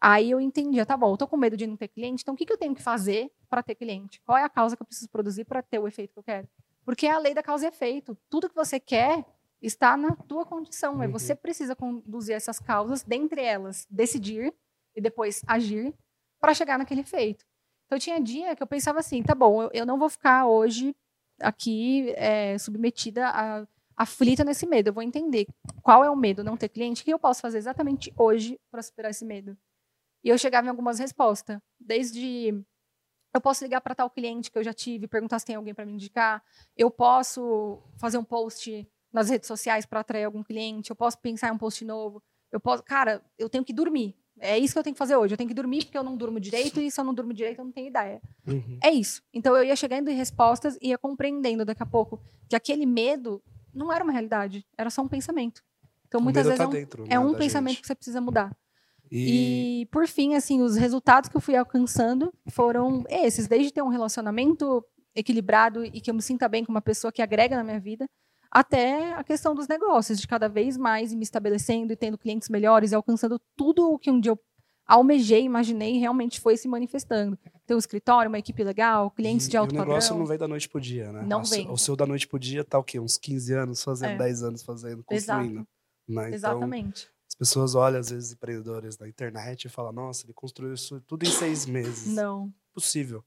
Aí 0.00 0.30
eu 0.30 0.40
entendia, 0.40 0.86
tá 0.86 0.96
bom, 0.96 1.12
eu 1.12 1.16
tô 1.16 1.26
com 1.26 1.36
medo 1.36 1.56
de 1.56 1.66
não 1.66 1.76
ter 1.76 1.88
cliente, 1.88 2.22
então 2.22 2.34
o 2.34 2.36
que, 2.36 2.46
que 2.46 2.52
eu 2.52 2.58
tenho 2.58 2.74
que 2.74 2.82
fazer 2.82 3.32
para 3.48 3.62
ter 3.62 3.74
cliente? 3.74 4.20
Qual 4.24 4.38
é 4.38 4.44
a 4.44 4.48
causa 4.48 4.76
que 4.76 4.82
eu 4.82 4.86
preciso 4.86 5.08
produzir 5.10 5.44
para 5.44 5.60
ter 5.62 5.78
o 5.78 5.88
efeito 5.88 6.12
que 6.12 6.18
eu 6.18 6.22
quero? 6.22 6.48
Porque 6.84 7.06
é 7.06 7.10
a 7.10 7.18
lei 7.18 7.34
da 7.34 7.42
causa 7.42 7.66
e 7.66 7.68
efeito. 7.68 8.16
Tudo 8.30 8.48
que 8.48 8.54
você 8.54 8.78
quer 8.78 9.24
está 9.60 9.96
na 9.96 10.14
tua 10.14 10.46
condição. 10.46 11.02
É 11.02 11.06
Uhum. 11.06 11.12
você 11.12 11.34
precisa 11.34 11.74
conduzir 11.74 12.34
essas 12.34 12.58
causas, 12.58 13.02
dentre 13.02 13.42
elas, 13.42 13.86
decidir 13.90 14.54
e 14.94 15.00
depois 15.00 15.42
agir 15.46 15.92
para 16.40 16.54
chegar 16.54 16.78
naquele 16.78 17.00
efeito. 17.00 17.44
Então 17.86 17.98
tinha 17.98 18.20
dia 18.20 18.54
que 18.54 18.62
eu 18.62 18.66
pensava 18.66 19.00
assim, 19.00 19.22
tá 19.22 19.34
bom, 19.34 19.62
eu, 19.62 19.70
eu 19.72 19.86
não 19.86 19.98
vou 19.98 20.08
ficar 20.08 20.46
hoje 20.46 20.94
aqui 21.40 22.12
é, 22.16 22.56
submetida 22.58 23.28
a 23.28 23.66
aflita 23.96 24.44
nesse 24.44 24.66
medo. 24.66 24.88
Eu 24.88 24.92
vou 24.92 25.02
entender 25.02 25.46
qual 25.82 26.04
é 26.04 26.10
o 26.10 26.16
medo, 26.16 26.44
não 26.44 26.56
ter 26.56 26.68
cliente, 26.68 27.02
o 27.02 27.04
que 27.04 27.12
eu 27.12 27.18
posso 27.18 27.40
fazer 27.40 27.58
exatamente 27.58 28.12
hoje 28.16 28.58
para 28.70 28.82
superar 28.82 29.10
esse 29.10 29.24
medo. 29.24 29.56
E 30.28 30.30
eu 30.30 30.36
chegava 30.36 30.66
em 30.66 30.68
algumas 30.68 30.98
respostas, 30.98 31.58
desde 31.80 32.54
eu 33.32 33.40
posso 33.40 33.64
ligar 33.64 33.80
para 33.80 33.94
tal 33.94 34.10
cliente 34.10 34.50
que 34.50 34.58
eu 34.58 34.62
já 34.62 34.74
tive, 34.74 35.08
perguntar 35.08 35.38
se 35.38 35.46
tem 35.46 35.56
alguém 35.56 35.72
para 35.72 35.86
me 35.86 35.92
indicar, 35.94 36.44
eu 36.76 36.90
posso 36.90 37.82
fazer 37.96 38.18
um 38.18 38.24
post 38.24 38.86
nas 39.10 39.30
redes 39.30 39.46
sociais 39.46 39.86
para 39.86 40.00
atrair 40.00 40.24
algum 40.24 40.42
cliente, 40.42 40.90
eu 40.90 40.96
posso 40.96 41.16
pensar 41.16 41.48
em 41.48 41.52
um 41.52 41.56
post 41.56 41.82
novo, 41.82 42.22
eu 42.52 42.60
posso, 42.60 42.82
cara, 42.82 43.22
eu 43.38 43.48
tenho 43.48 43.64
que 43.64 43.72
dormir. 43.72 44.14
É 44.38 44.58
isso 44.58 44.74
que 44.74 44.78
eu 44.78 44.82
tenho 44.82 44.92
que 44.92 44.98
fazer 44.98 45.16
hoje. 45.16 45.32
Eu 45.32 45.38
tenho 45.38 45.48
que 45.48 45.54
dormir 45.54 45.86
porque 45.86 45.96
eu 45.96 46.04
não 46.04 46.14
durmo 46.14 46.38
direito 46.38 46.78
e 46.78 46.90
se 46.90 47.00
eu 47.00 47.04
não 47.04 47.14
durmo 47.14 47.32
direito 47.32 47.60
eu 47.60 47.64
não 47.64 47.72
tenho 47.72 47.86
ideia. 47.86 48.20
Uhum. 48.46 48.78
É 48.84 48.90
isso. 48.90 49.22
Então 49.32 49.56
eu 49.56 49.64
ia 49.64 49.74
chegando 49.76 50.10
em 50.10 50.14
respostas 50.14 50.76
e 50.82 50.88
ia 50.88 50.98
compreendendo 50.98 51.64
daqui 51.64 51.82
a 51.82 51.86
pouco 51.86 52.20
que 52.50 52.54
aquele 52.54 52.84
medo 52.84 53.42
não 53.72 53.90
era 53.90 54.04
uma 54.04 54.12
realidade, 54.12 54.66
era 54.76 54.90
só 54.90 55.00
um 55.00 55.08
pensamento. 55.08 55.64
Então 56.06 56.20
O 56.20 56.22
muitas 56.22 56.44
vezes 56.44 56.58
tá 56.58 56.64
é 56.64 56.66
um, 56.66 56.70
dentro, 56.70 57.04
é 57.04 57.08
né, 57.08 57.18
um 57.18 57.32
da 57.32 57.38
pensamento 57.38 57.76
gente. 57.76 57.80
que 57.80 57.86
você 57.86 57.94
precisa 57.94 58.20
mudar. 58.20 58.54
E, 59.10 59.82
E, 59.82 59.86
por 59.86 60.06
fim, 60.06 60.34
assim, 60.34 60.60
os 60.62 60.76
resultados 60.76 61.28
que 61.28 61.36
eu 61.36 61.40
fui 61.40 61.56
alcançando 61.56 62.32
foram 62.50 63.04
esses, 63.08 63.46
desde 63.48 63.72
ter 63.72 63.82
um 63.82 63.88
relacionamento 63.88 64.84
equilibrado 65.14 65.84
e 65.84 66.00
que 66.00 66.10
eu 66.10 66.14
me 66.14 66.22
sinta 66.22 66.48
bem 66.48 66.64
com 66.64 66.70
uma 66.72 66.80
pessoa 66.82 67.10
que 67.12 67.22
agrega 67.22 67.56
na 67.56 67.64
minha 67.64 67.80
vida, 67.80 68.06
até 68.50 69.12
a 69.14 69.24
questão 69.24 69.54
dos 69.54 69.66
negócios, 69.68 70.18
de 70.20 70.26
cada 70.28 70.48
vez 70.48 70.76
mais 70.76 71.12
me 71.12 71.22
estabelecendo 71.22 71.92
e 71.92 71.96
tendo 71.96 72.16
clientes 72.16 72.48
melhores 72.48 72.92
e 72.92 72.94
alcançando 72.94 73.40
tudo 73.56 73.90
o 73.92 73.98
que 73.98 74.10
um 74.10 74.20
dia 74.20 74.32
eu 74.32 74.38
almejei, 74.86 75.42
imaginei, 75.42 75.96
e 75.96 75.98
realmente 75.98 76.40
foi 76.40 76.56
se 76.56 76.66
manifestando. 76.66 77.38
Ter 77.66 77.74
um 77.74 77.78
escritório, 77.78 78.30
uma 78.30 78.38
equipe 78.38 78.64
legal, 78.64 79.10
clientes 79.10 79.46
e- 79.46 79.50
de 79.50 79.56
alto 79.58 79.74
o 79.74 79.78
negócio 79.78 80.08
padrão. 80.10 80.18
não 80.20 80.26
vem 80.26 80.38
da 80.38 80.48
noite 80.48 80.66
pro 80.68 80.80
dia, 80.80 81.12
né? 81.12 81.22
Não 81.26 81.40
A- 81.40 81.44
vem. 81.44 81.68
O 81.70 81.76
seu 81.76 81.94
da 81.94 82.06
noite 82.06 82.26
pro 82.26 82.38
dia 82.38 82.64
tá 82.64 82.78
o 82.78 82.84
quê? 82.84 82.98
Uns 82.98 83.18
15 83.18 83.52
anos 83.52 83.82
fazendo, 83.84 84.12
É. 84.12 84.16
10 84.16 84.42
anos 84.42 84.62
fazendo, 84.62 85.04
Exato. 85.10 85.40
construindo. 85.40 85.66
né? 86.08 86.22
Então, 86.28 86.34
Exatamente. 86.34 87.08
As 87.40 87.48
pessoas 87.48 87.76
olham, 87.76 88.00
às 88.00 88.10
vezes, 88.10 88.32
empreendedores 88.32 88.96
da 88.96 89.08
internet 89.08 89.64
e 89.64 89.68
falam, 89.68 89.92
nossa, 89.92 90.26
ele 90.26 90.34
construiu 90.34 90.74
isso 90.74 91.00
tudo 91.02 91.24
em 91.24 91.30
seis 91.30 91.66
meses. 91.66 92.12
Não, 92.12 92.52
Possível. 92.74 93.24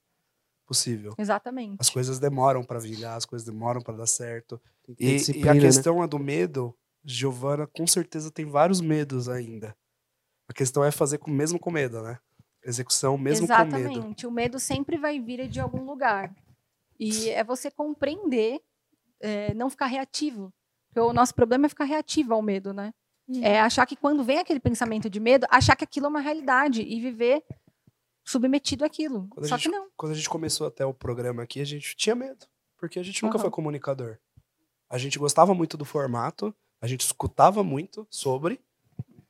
Possível. 0.68 1.14
exatamente. 1.18 1.78
As 1.80 1.89
coisas 1.89 2.20
demoram 2.20 2.64
pra 2.64 2.80
vingar, 2.80 3.18
as 3.18 3.26
coisas 3.26 3.45
demoram 3.45 3.82
pra 3.82 3.93
dar 3.93 4.07
certo. 4.07 4.62
E, 4.99 5.18
e 5.36 5.49
a 5.49 5.53
né? 5.53 5.59
questão 5.59 6.03
é 6.03 6.07
do 6.07 6.20
medo. 6.20 6.74
Giovana 7.03 7.68
com 7.68 7.88
certeza 7.88 8.32
tem 8.32 8.45
vários 8.45 8.80
medos 8.80 9.28
ainda. 9.28 9.76
A 10.47 10.53
questão 10.53 10.84
é 10.84 10.91
fazer 10.91 11.18
com 11.18 11.32
mesmo 11.32 11.59
com 11.59 11.72
medo, 11.72 12.01
né? 12.01 12.20
Execução 12.64 13.18
mesmo 13.18 13.47
com 13.47 13.53
medo. 13.53 13.76
Exatamente. 13.78 14.28
O 14.28 14.32
medo 14.32 14.59
sempre 14.59 14.97
vai 14.97 15.20
vir 15.20 15.47
de 15.47 15.59
algum 15.59 15.84
lugar. 15.84 16.34
E 16.99 17.30
é 17.30 17.43
você 17.43 17.72
compreender, 17.72 18.62
é, 19.20 19.53
não 19.53 19.70
ficar 19.70 19.88
reativo. 19.88 20.53
Porque 20.88 20.99
o 20.99 21.14
nosso 21.14 21.34
problema 21.34 21.66
é 21.66 21.70
ficar 21.70 21.86
reativo 21.86 22.34
ao 22.34 22.41
medo, 22.41 22.74
né? 22.74 22.93
Hum. 23.34 23.44
É 23.44 23.60
achar 23.62 23.86
que 23.86 23.96
quando 23.96 24.24
vem 24.24 24.40
aquele 24.40 24.60
pensamento 24.60 25.10
de 25.10 25.20
medo, 25.20 25.46
achar 25.50 25.76
que 25.76 25.84
aquilo 25.84 26.06
é 26.08 26.10
uma 26.10 26.20
realidade 26.20 26.82
e 26.82 27.00
viver 27.00 27.44
submetido 28.26 28.84
àquilo. 28.86 29.28
Quando 29.30 29.46
a 29.46 29.48
Só 29.50 29.58
gente- 29.58 29.70
que 29.70 29.76
não. 29.76 29.88
Quando 29.96 30.12
a 30.12 30.16
gente 30.16 30.30
começou 30.30 30.68
até 30.68 30.86
o 30.86 30.94
programa 30.94 31.44
aqui, 31.44 31.60
a 31.62 31.66
gente 31.66 31.96
tinha 31.96 32.16
medo. 32.16 32.46
Porque 32.78 32.98
a 33.00 33.04
gente 33.04 33.22
nunca 33.24 33.36
Aham. 33.38 33.44
foi 33.44 33.52
comunicador. 33.52 34.18
A 34.90 34.98
gente 34.98 35.18
gostava 35.20 35.54
muito 35.54 35.78
do 35.78 35.86
formato, 35.86 36.54
a 36.82 36.88
gente 36.88 37.02
escutava 37.02 37.64
muito 37.64 38.06
sobre. 38.10 38.60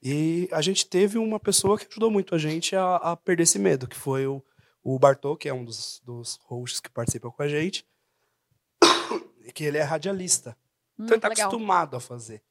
E 0.02 0.50
a 0.52 0.62
gente 0.62 0.86
teve 0.88 1.18
uma 1.20 1.40
pessoa 1.40 1.78
que 1.78 1.86
ajudou 1.90 2.10
muito 2.10 2.34
a 2.34 2.38
gente 2.38 2.76
a, 2.76 2.96
a 2.96 3.16
perder 3.18 3.44
esse 3.44 3.60
medo, 3.60 3.88
que 3.88 3.96
foi 3.96 4.26
o, 4.26 4.42
o 4.84 4.98
Bartô, 4.98 5.36
que 5.38 5.48
é 5.48 5.54
um 5.54 5.64
dos, 5.64 6.02
dos 6.04 6.40
hosts 6.46 6.80
que 6.80 6.90
participa 6.90 7.30
com 7.30 7.44
a 7.44 7.48
gente. 7.48 7.86
E 9.46 9.52
que 9.52 9.64
ele 9.64 9.78
é 9.78 9.82
radialista. 9.84 10.56
Hum, 10.98 11.06
Então 11.06 11.16
ele 11.16 11.22
tá 11.22 11.28
legal. 11.28 11.48
acostumado 11.48 11.96
a 11.96 12.00
fazer. 12.00 12.42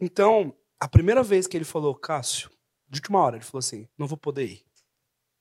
Então, 0.00 0.54
a 0.80 0.88
primeira 0.88 1.22
vez 1.22 1.46
que 1.46 1.56
ele 1.56 1.64
falou, 1.64 1.94
Cássio, 1.94 2.50
de 2.88 2.98
última 2.98 3.18
hora, 3.20 3.36
ele 3.36 3.44
falou 3.44 3.58
assim: 3.60 3.86
não 3.98 4.06
vou 4.06 4.16
poder 4.18 4.44
ir. 4.44 4.64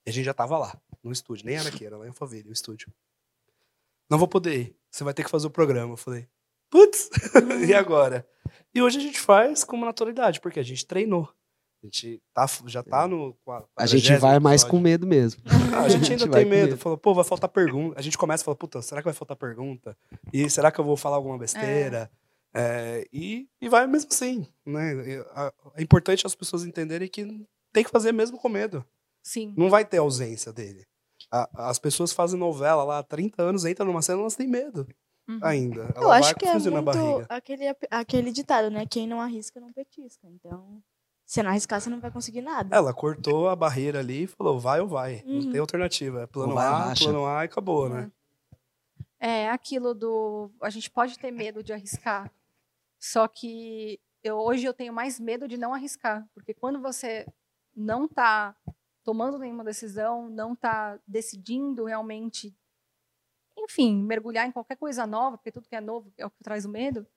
E 0.06 0.10
a 0.10 0.14
gente 0.14 0.26
já 0.26 0.34
tava 0.34 0.58
lá, 0.58 0.80
no 1.04 1.12
estúdio. 1.12 1.46
Nem 1.46 1.56
era 1.58 1.70
aqui, 1.70 1.86
era 1.86 1.98
lá 1.98 2.06
em 2.06 2.10
Alphaville, 2.10 2.50
o 2.50 2.54
estúdio. 2.54 2.92
Não 4.10 4.18
vou 4.18 4.28
poder 4.28 4.56
ir. 4.60 4.76
Você 4.90 5.04
vai 5.04 5.14
ter 5.14 5.24
que 5.24 5.30
fazer 5.30 5.48
o 5.48 5.52
programa. 5.52 5.94
Eu 5.94 5.98
falei, 5.98 6.28
putz, 6.70 7.10
e 7.68 7.74
agora? 7.74 8.26
E 8.74 8.82
hoje 8.82 8.98
a 8.98 9.02
gente 9.02 9.20
faz 9.20 9.64
com 9.64 9.76
uma 9.76 9.86
naturalidade, 9.88 10.40
porque 10.40 10.60
a 10.60 10.64
gente 10.64 10.86
treinou. 10.86 11.30
A 11.84 11.86
gente 11.86 12.22
tá, 12.34 12.46
já 12.66 12.82
tá 12.82 13.08
no. 13.08 13.34
qua- 13.46 13.68
A 13.76 13.86
gente 13.86 14.12
40º 14.12 14.20
vai 14.20 14.40
mais 14.40 14.64
com 14.64 14.78
episódio. 14.78 14.84
medo 14.84 15.08
mesmo. 15.08 15.42
Ah, 15.76 15.82
a 15.84 15.90
gente 15.90 16.10
ainda 16.12 16.26
vai 16.26 16.40
tem 16.40 16.44
com 16.46 16.50
medo. 16.50 16.70
medo. 16.70 16.78
Falou, 16.78 16.98
pô, 16.98 17.14
vai 17.14 17.24
faltar 17.24 17.50
pergunta. 17.50 18.00
A 18.00 18.02
gente 18.02 18.18
começa 18.18 18.44
e 18.44 18.46
fala, 18.46 18.56
puta, 18.58 18.82
será 18.82 19.02
que 19.02 19.06
vai 19.06 19.14
faltar 19.14 19.38
pergunta? 19.38 19.96
E 20.34 20.50
será 20.50 20.72
que 20.72 20.80
eu 20.80 20.86
vou 20.86 20.98
falar 20.98 21.18
alguma 21.18 21.38
besteira? 21.38 22.10
É, 22.12 22.27
e, 23.14 23.48
e 23.62 23.70
vai 23.70 23.86
mesmo 23.88 24.10
assim. 24.12 24.48
Né? 24.66 24.94
É 25.76 25.82
importante 25.82 26.26
as 26.26 26.36
pessoas 26.36 26.64
entenderem 26.66 27.08
que 27.08 27.46
tem 27.74 27.84
que 27.84 27.90
fazer 27.92 28.12
mesmo 28.12 28.38
com 28.38 28.50
medo. 28.50 28.86
Sim. 29.24 29.54
Não 29.58 29.70
vai 29.70 29.84
ter 29.86 29.98
ausência 29.98 30.52
dele. 30.54 30.86
A- 31.32 31.70
as 31.70 31.78
pessoas 31.80 32.14
fazem 32.14 32.40
novela 32.40 32.84
lá 32.84 33.00
há 33.00 33.04
30 33.04 33.42
anos, 33.44 33.66
entram 33.66 33.86
numa 33.86 34.02
cena, 34.02 34.22
elas 34.22 34.36
têm 34.36 34.48
medo 34.48 34.88
Uhum. 35.28 35.40
ainda. 35.44 35.82
Ela 35.96 36.06
Eu 36.06 36.12
acho 36.12 36.36
que 36.36 36.46
é 36.46 36.54
muito 36.58 37.26
aquele, 37.28 37.66
aquele 37.92 38.32
ditado, 38.32 38.70
né? 38.72 38.86
Quem 38.86 39.06
não 39.06 39.20
arrisca 39.20 39.60
não 39.60 39.74
petisca. 39.74 40.26
Então, 40.30 40.82
se 41.26 41.44
não 41.44 41.50
arriscar, 41.50 41.82
você 41.82 41.90
não 41.90 42.00
vai 42.00 42.10
conseguir 42.10 42.40
nada. 42.42 42.74
Ela 42.74 42.94
cortou 42.94 43.50
a 43.50 43.56
barreira 43.56 44.00
ali 44.00 44.24
e 44.24 44.28
falou, 44.28 44.58
vai 44.58 44.80
ou 44.80 44.88
vai. 44.88 45.22
Não 45.26 45.42
Uhum. 45.42 45.52
tem 45.52 45.60
alternativa. 45.60 46.22
É 46.22 46.28
plano 46.28 46.54
Ou 46.54 46.60
A, 46.60 46.94
plano 46.98 47.26
A 47.26 47.44
e 47.44 47.46
acabou, 47.46 47.90
né? 47.90 48.10
É 49.20 49.50
aquilo 49.50 49.94
do. 49.94 50.50
A 50.62 50.70
gente 50.70 50.90
pode 50.92 51.18
ter 51.20 51.32
medo 51.32 51.62
de 51.64 51.74
arriscar. 51.74 52.32
Só 53.00 53.28
que 53.28 54.00
eu, 54.24 54.38
hoje 54.38 54.66
eu 54.66 54.74
tenho 54.74 54.92
mais 54.94 55.20
medo 55.20 55.48
de 55.48 55.58
não 55.58 55.74
arriscar. 55.74 56.28
Porque 56.34 56.54
quando 56.54 56.82
você 56.82 57.26
não 57.76 58.06
está 58.06 58.56
tomando 59.04 59.38
nenhuma 59.38 59.64
decisão, 59.64 60.30
não 60.30 60.54
está 60.54 61.00
decidindo 61.08 61.86
realmente, 61.86 62.54
enfim, 63.58 64.02
mergulhar 64.04 64.48
em 64.48 64.52
qualquer 64.52 64.76
coisa 64.76 65.06
nova, 65.08 65.38
porque 65.38 65.52
tudo 65.52 65.68
que 65.68 65.76
é 65.76 65.82
novo 65.82 66.12
é 66.18 66.26
o 66.26 66.30
que 66.30 66.44
traz 66.44 66.66
o 66.66 66.70
medo, 66.70 67.08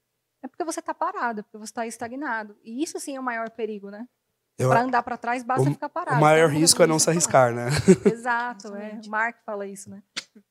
é 0.43 0.49
porque 0.49 0.65
você 0.65 0.81
está 0.81 0.95
parado, 0.95 1.43
porque 1.45 1.59
você 1.59 1.71
está 1.71 1.87
estagnado. 1.87 2.57
E 2.63 2.83
isso 2.83 2.99
sim 3.01 3.17
é 3.17 3.21
o 3.21 3.23
maior 3.23 3.51
perigo, 3.51 3.91
né? 3.91 4.09
Eu- 4.57 4.69
Para 4.69 4.83
andar 4.83 5.03
para 5.03 5.17
trás, 5.17 5.43
basta 5.43 5.69
o- 5.69 5.73
ficar 5.73 5.89
parado. 5.89 6.19
o 6.19 6.21
maior 6.21 6.49
Então, 6.51 6.61
risco 6.61 6.83
é 6.83 6.87
não 6.87 6.99
se 6.99 7.09
arriscar, 7.11 7.53
né? 7.55 7.67
Exato, 8.15 8.75
é. 8.77 9.01
Mark 9.09 9.39
fala 9.45 9.67
isso, 9.67 9.89
né? 9.91 10.03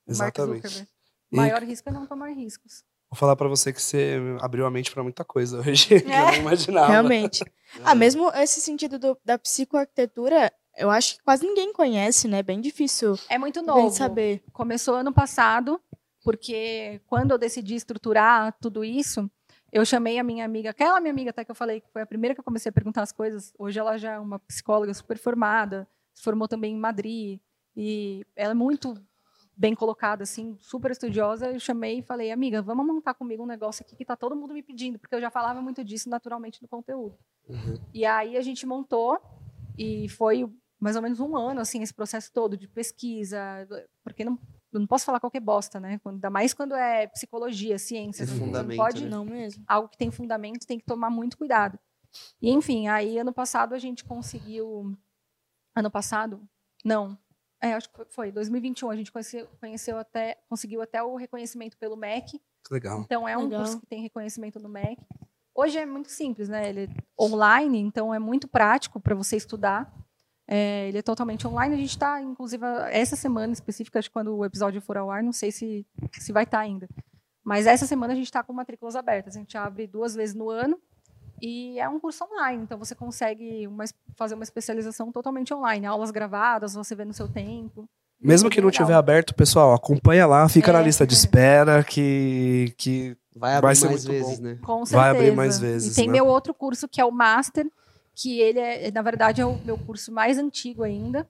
Exatamente. 0.08 0.68
Zuckerberg. 0.68 0.90
E- 1.32 1.36
O 1.36 1.38
maior 1.38 1.64
risco 1.64 1.88
é 1.90 1.92
não 1.92 2.06
tomar 2.08 2.30
riscos. 2.34 2.84
Vou 3.10 3.18
falar 3.18 3.36
pra 3.36 3.48
você 3.48 3.74
que 3.74 3.82
você 3.82 4.20
abriu 4.40 4.66
a 4.66 4.72
mente 4.72 4.92
pra 4.92 5.02
muita 5.04 5.26
coisa 5.26 5.60
hoje 5.60 5.88
que 6.02 6.08
eu 6.08 6.12
É. 6.14 6.26
não 6.26 6.34
imaginava. 6.36 6.88
Realmente. 6.92 7.44
Ah, 7.86 7.94
mesmo 7.94 8.32
esse 8.34 8.60
sentido 8.62 8.98
do- 8.98 9.16
da 9.24 9.38
psicoarquitetura, 9.38 10.52
eu 10.76 10.90
acho 10.90 11.18
que 11.18 11.24
quase 11.24 11.46
ninguém 11.46 11.72
conhece, 11.72 12.28
né? 12.28 12.42
Bem 12.42 12.60
difícil 12.60 13.14
É 13.30 13.38
muito 13.38 13.62
novo. 13.62 13.92
saber. 13.92 14.42
Começou 14.52 14.96
ano 14.96 15.14
passado, 15.14 15.80
porque 16.24 17.00
quando 17.06 17.30
eu 17.30 17.38
decidi 17.38 17.76
estruturar 17.76 18.56
tudo 18.60 18.84
isso, 18.84 19.30
eu 19.72 19.86
chamei 19.86 20.18
a 20.18 20.24
minha 20.24 20.44
amiga, 20.44 20.72
aquela 20.72 21.00
minha 21.00 21.12
amiga 21.14 21.30
até 21.30 21.46
que 21.46 21.52
eu 21.52 21.56
falei, 21.56 21.80
que 21.80 21.88
foi 21.94 22.02
a 22.02 22.08
primeira 22.08 22.34
que 22.34 22.40
eu 22.42 22.44
comecei 22.44 22.72
a 22.72 22.74
perguntar 22.74 23.04
as 23.04 23.12
coisas. 23.12 23.54
Hoje 23.60 23.80
ela 23.80 24.00
já 24.00 24.14
é 24.14 24.20
uma 24.20 24.40
psicóloga 24.40 24.92
super 24.96 25.20
formada, 25.20 25.88
se 26.16 26.24
formou 26.24 26.48
também 26.48 26.74
em 26.74 26.80
Madrid, 26.80 27.40
e 27.78 28.26
ela 28.36 28.52
é 28.52 28.56
muito 28.56 28.96
bem 29.60 29.76
colocada, 29.76 30.24
assim, 30.24 30.56
super 30.62 30.90
estudiosa. 30.90 31.52
Eu 31.52 31.60
chamei 31.60 32.00
e 32.00 32.02
falei, 32.02 32.32
amiga, 32.32 32.62
vamos 32.62 32.86
montar 32.88 33.14
comigo 33.14 33.44
um 33.44 33.46
negócio 33.46 33.84
aqui 33.86 33.94
que 33.96 34.06
tá 34.06 34.16
todo 34.16 34.34
mundo 34.36 34.54
me 34.54 34.64
pedindo, 34.64 34.98
porque 34.98 35.14
eu 35.14 35.20
já 35.20 35.30
falava 35.30 35.62
muito 35.62 35.84
disso 35.84 36.10
naturalmente 36.10 36.62
no 36.62 36.68
conteúdo. 36.70 37.18
E 37.94 38.06
aí 38.06 38.38
a 38.38 38.42
gente 38.42 38.66
montou, 38.66 39.20
e 39.78 40.08
foi 40.08 40.50
mais 40.80 40.96
ou 40.96 41.02
menos 41.02 41.20
um 41.20 41.36
ano, 41.36 41.60
assim, 41.60 41.82
esse 41.82 41.94
processo 41.94 42.32
todo 42.32 42.56
de 42.56 42.70
pesquisa, 42.70 43.38
porque 44.02 44.24
não, 44.24 44.40
eu 44.72 44.80
não 44.80 44.88
posso 44.88 45.04
falar 45.06 45.20
qualquer 45.20 45.42
bosta, 45.42 45.78
né? 45.78 46.00
Quando- 46.02 46.16
Ainda 46.16 46.30
mais 46.30 46.54
quando 46.54 46.74
é 46.74 47.08
psicologia, 47.08 47.78
ciência. 47.78 48.26
Tem 48.26 48.36
não- 48.38 48.48
não 48.48 48.76
pode, 48.78 49.04
né? 49.04 49.10
Não 49.10 49.26
mesmo. 49.26 49.62
algo 49.68 49.90
que 49.90 49.98
tem 49.98 50.10
fundamento, 50.10 50.66
tem 50.66 50.80
que 50.80 50.86
tomar 50.86 51.10
muito 51.10 51.38
cuidado. 51.38 51.78
E, 52.42 52.50
enfim, 52.50 52.88
aí 52.88 53.18
ano 53.20 53.34
passado 53.34 53.76
a 53.76 53.78
gente 53.80 54.06
conseguiu. 54.06 54.98
Ano 55.76 55.92
passado? 55.92 56.48
Não. 56.86 57.18
É, 57.62 57.74
acho 57.74 57.90
que 57.90 57.96
foi- 57.96 58.06
foi. 58.10 58.32
2021 58.32 58.90
a 58.90 58.96
gente 58.96 59.12
conheceu, 59.12 59.48
conheceu 59.60 59.98
até, 59.98 60.38
conseguiu 60.50 60.82
até 60.82 61.04
o 61.04 61.16
reconhecimento 61.16 61.78
pelo 61.78 61.96
MEC. 61.98 62.42
Legal. 62.72 63.02
Então 63.02 63.28
é 63.28 63.38
um 63.38 63.44
Legal. 63.44 63.62
curso 63.62 63.80
que 63.80 63.86
tem 63.88 64.02
reconhecimento 64.02 64.60
no 64.60 64.70
MEC. 64.70 64.98
Hoje 65.54 65.78
é 65.78 65.86
muito 65.86 66.10
simples, 66.10 66.48
né? 66.48 66.70
Ele 66.70 66.84
é 66.86 66.90
online, 67.22 67.80
então 67.80 68.14
é 68.14 68.20
muito 68.20 68.48
prático 68.48 69.00
para 69.00 69.14
você 69.16 69.36
estudar. 69.36 69.94
É, 70.48 70.88
ele 70.88 70.98
é 70.98 71.02
totalmente 71.02 71.46
online. 71.46 71.76
A 71.76 71.78
gente 71.78 71.90
está, 71.90 72.22
inclusive, 72.22 72.66
essa 72.92 73.16
semana 73.16 73.52
específica, 73.54 74.00
acho 74.00 74.10
que 74.10 74.14
quando 74.14 74.36
o 74.36 74.46
episódio 74.46 74.82
for 74.82 74.98
ao 74.98 75.12
ar, 75.12 75.22
não 75.22 75.34
sei 75.34 75.52
se, 75.52 75.86
se 76.14 76.32
vai 76.32 76.44
estar 76.46 76.60
ainda. 76.60 76.88
Mas 77.44 77.68
essa 77.68 77.86
semana 77.86 78.14
a 78.14 78.16
gente 78.16 78.26
está 78.26 78.42
com 78.42 78.54
matrículas 78.54 78.96
abertas. 78.96 79.36
A 79.36 79.40
gente 79.40 79.58
abre 79.58 79.86
duas 79.86 80.16
vezes 80.16 80.34
no 80.34 80.50
ano 80.50 80.80
e 81.42 81.80
é 81.80 81.88
um 81.90 82.00
curso 82.00 82.24
online. 82.26 82.64
Então 82.64 82.78
você 82.78 82.94
consegue 82.96 83.66
uma 83.68 83.86
fazer 84.16 84.36
uma 84.36 84.44
especialização 84.44 85.12
totalmente 85.12 85.54
online. 85.54 85.86
Aulas 85.86 86.12
gravadas, 86.12 86.74
você 86.74 86.96
vê 86.96 87.06
no 87.06 87.14
seu 87.14 87.28
tempo. 87.28 87.88
Mesmo 88.22 88.50
que 88.50 88.60
não 88.60 88.68
Legal. 88.68 88.86
tiver 88.86 88.98
aberto, 88.98 89.34
pessoal, 89.34 89.74
acompanha 89.74 90.26
lá, 90.28 90.48
fica 90.50 90.74
na 90.74 90.80
É. 90.80 90.84
lista 90.84 91.08
de 91.08 91.14
espera 91.14 91.84
que, 91.84 92.74
que 92.78 93.16
Vai 93.36 93.54
abrir 93.56 93.68
Vai 93.68 93.76
ser 93.76 93.86
mais 93.88 94.06
muito 94.06 94.18
vezes, 94.18 94.40
bom. 94.40 94.46
né? 94.46 94.60
Com 94.62 94.86
certeza. 94.86 94.98
Vai 94.98 95.10
abrir 95.12 95.32
mais 95.36 95.58
vezes, 95.60 95.94
E 95.94 95.96
tem 95.96 96.08
né? 96.08 96.14
meu 96.14 96.26
outro 96.28 96.54
curso, 96.54 96.90
que 96.90 97.00
é 97.00 97.06
o 97.06 97.12
Master, 97.12 97.66
que 98.14 98.42
ele 98.42 98.60
é, 98.60 98.92
na 98.92 99.02
verdade, 99.02 99.40
é 99.40 99.46
o 99.46 99.58
meu 99.64 99.78
curso 99.78 100.12
mais 100.12 100.38
antigo 100.38 100.84
ainda. 100.84 101.26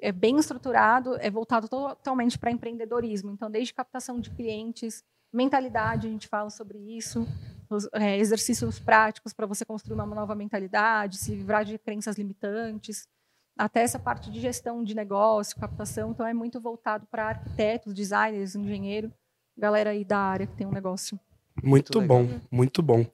É 0.00 0.10
bem 0.10 0.36
estruturado, 0.38 1.14
é 1.20 1.30
voltado 1.30 1.68
totalmente 1.68 2.36
para 2.36 2.50
empreendedorismo. 2.50 3.30
Então, 3.30 3.48
desde 3.48 3.72
captação 3.72 4.18
de 4.18 4.30
clientes, 4.30 5.04
mentalidade, 5.36 6.06
a 6.06 6.10
gente 6.10 6.26
fala 6.26 6.48
sobre 6.48 6.78
isso, 6.78 7.26
os, 7.68 7.88
é, 7.92 8.16
exercícios 8.16 8.78
práticos 8.78 9.32
para 9.32 9.46
você 9.46 9.64
construir 9.64 9.94
uma 9.94 10.06
nova 10.06 10.34
mentalidade, 10.34 11.18
se 11.18 11.34
livrar 11.34 11.64
de 11.64 11.78
crenças 11.78 12.16
limitantes, 12.16 13.06
até 13.58 13.82
essa 13.82 13.98
parte 13.98 14.30
de 14.30 14.40
gestão 14.40 14.82
de 14.82 14.94
negócio, 14.94 15.58
captação. 15.58 16.10
Então, 16.10 16.26
é 16.26 16.34
muito 16.34 16.60
voltado 16.60 17.06
para 17.10 17.28
arquitetos, 17.28 17.94
designers, 17.94 18.54
engenheiro, 18.54 19.12
galera 19.56 19.90
aí 19.90 20.04
da 20.04 20.18
área 20.18 20.46
que 20.46 20.56
tem 20.56 20.66
um 20.66 20.72
negócio. 20.72 21.18
Muito, 21.62 21.98
Muito 21.98 22.02
bom, 22.02 22.40
muito 22.50 22.82
bom. 22.82 23.06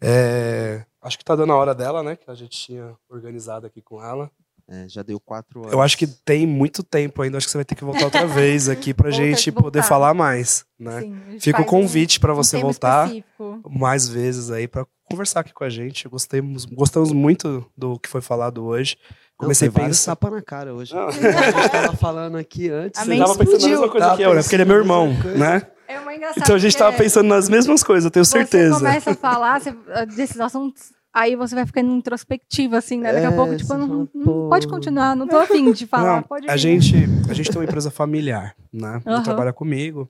É, 0.00 0.84
acho 1.00 1.18
que 1.18 1.24
tá 1.24 1.34
dando 1.34 1.52
a 1.52 1.56
hora 1.56 1.74
dela, 1.74 2.02
né? 2.02 2.16
Que 2.16 2.30
a 2.30 2.34
gente 2.34 2.50
tinha 2.50 2.96
organizado 3.08 3.66
aqui 3.66 3.80
com 3.80 4.02
ela. 4.02 4.30
É, 4.70 4.86
já 4.86 5.02
deu 5.02 5.18
quatro 5.18 5.60
horas. 5.60 5.72
Eu 5.72 5.80
acho 5.80 5.96
que 5.96 6.06
tem 6.06 6.46
muito 6.46 6.82
tempo 6.82 7.22
ainda. 7.22 7.38
Acho 7.38 7.46
que 7.46 7.50
você 7.50 7.58
vai 7.58 7.64
ter 7.64 7.74
que 7.74 7.84
voltar 7.84 8.04
outra 8.04 8.26
vez 8.26 8.68
aqui 8.68 8.92
pra 8.92 9.08
gente 9.10 9.50
poder 9.50 9.82
falar 9.82 10.12
mais, 10.12 10.64
né? 10.78 11.00
Sim, 11.00 11.16
a 11.36 11.40
Fica 11.40 11.60
o 11.60 11.62
um- 11.62 11.66
convite 11.66 12.20
pra 12.20 12.32
um 12.32 12.36
você 12.36 12.56
tema 12.58 12.64
voltar 12.64 13.06
específico. 13.06 13.62
mais 13.70 14.06
vezes 14.08 14.50
aí 14.50 14.68
pra 14.68 14.84
conversar 15.10 15.40
aqui 15.40 15.54
com 15.54 15.64
a 15.64 15.70
gente. 15.70 16.06
Gostamos, 16.06 16.66
gostamos 16.66 17.12
muito 17.12 17.64
do 17.76 17.98
que 17.98 18.08
foi 18.10 18.20
falado 18.20 18.62
hoje. 18.64 18.96
Não, 19.40 19.46
Comecei 19.46 19.70
foi 19.70 19.82
a 19.84 19.86
pensar. 19.86 20.16
tapa 20.16 20.30
na 20.30 20.42
cara 20.42 20.74
hoje. 20.74 20.92
Não. 20.94 21.08
A 21.08 21.12
gente 21.12 21.68
tava 21.70 21.96
falando 21.96 22.36
aqui 22.36 22.68
antes. 22.68 23.00
Amém. 23.00 23.18
você 23.20 23.24
Tava 23.26 23.38
pensando 23.38 23.62
na 23.62 23.68
mesma 23.68 23.88
coisa 23.88 24.06
Tava 24.06 24.16
que 24.18 24.22
eu, 24.22 24.34
né? 24.34 24.42
Porque 24.42 24.54
ele 24.56 24.62
é 24.62 24.66
meu 24.66 24.76
irmão, 24.76 25.08
né? 25.38 25.62
É 25.86 25.98
uma 25.98 26.14
engraçada. 26.14 26.40
Então 26.44 26.56
a 26.56 26.58
gente 26.58 26.76
tava 26.76 26.94
pensando 26.94 27.28
nas 27.28 27.48
mesmas 27.48 27.82
coisas, 27.82 28.04
eu 28.04 28.10
tenho 28.10 28.24
certeza. 28.26 28.74
Você 28.74 28.84
começa 28.84 29.10
a 29.12 29.14
falar 29.14 29.60
você, 29.60 29.74
desses 30.14 30.38
assuntos, 30.38 30.92
aí 31.20 31.36
você 31.36 31.54
vai 31.54 31.66
ficando 31.66 31.90
introspectivo, 31.92 32.76
assim, 32.76 32.98
né? 33.00 33.12
Daqui 33.12 33.26
a 33.26 33.30
É, 33.30 33.34
pouco, 33.36 33.56
tipo, 33.56 33.74
não, 33.74 34.08
não- 34.14 34.48
pode 34.48 34.66
continuar, 34.68 35.14
não 35.16 35.26
tô 35.26 35.36
afim 35.36 35.72
de 35.72 35.86
falar. 35.86 36.16
Não, 36.16 36.22
pode 36.22 36.48
a 36.48 36.56
gente, 36.56 36.94
a 37.28 37.34
gente 37.34 37.50
tem 37.50 37.58
uma 37.58 37.64
empresa 37.64 37.90
familiar, 37.90 38.54
né? 38.72 39.00
Ele 39.04 39.14
Aham. 39.16 39.22
trabalha 39.22 39.52
comigo. 39.52 40.08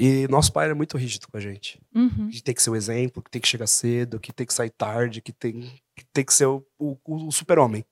E 0.00 0.28
nosso 0.28 0.52
pai 0.52 0.70
é 0.70 0.74
muito 0.74 0.96
rígido 0.96 1.26
com 1.26 1.36
a 1.36 1.40
gente. 1.40 1.80
Uhum. 1.92 2.28
Que 2.30 2.40
tem 2.40 2.54
que 2.54 2.62
ser 2.62 2.70
o 2.70 2.76
exemplo, 2.76 3.20
que 3.20 3.30
tem 3.30 3.40
que 3.42 3.48
chegar 3.48 3.66
cedo, 3.66 4.20
que 4.20 4.32
tem 4.32 4.46
que 4.46 4.54
sair 4.54 4.70
tarde, 4.70 5.20
que 5.20 5.32
tem 5.32 5.60
que, 5.96 6.04
tem 6.12 6.24
que 6.24 6.32
ser 6.32 6.46
o, 6.46 6.64
o- 6.78 6.96
o 7.04 7.32
super-homem. 7.32 7.84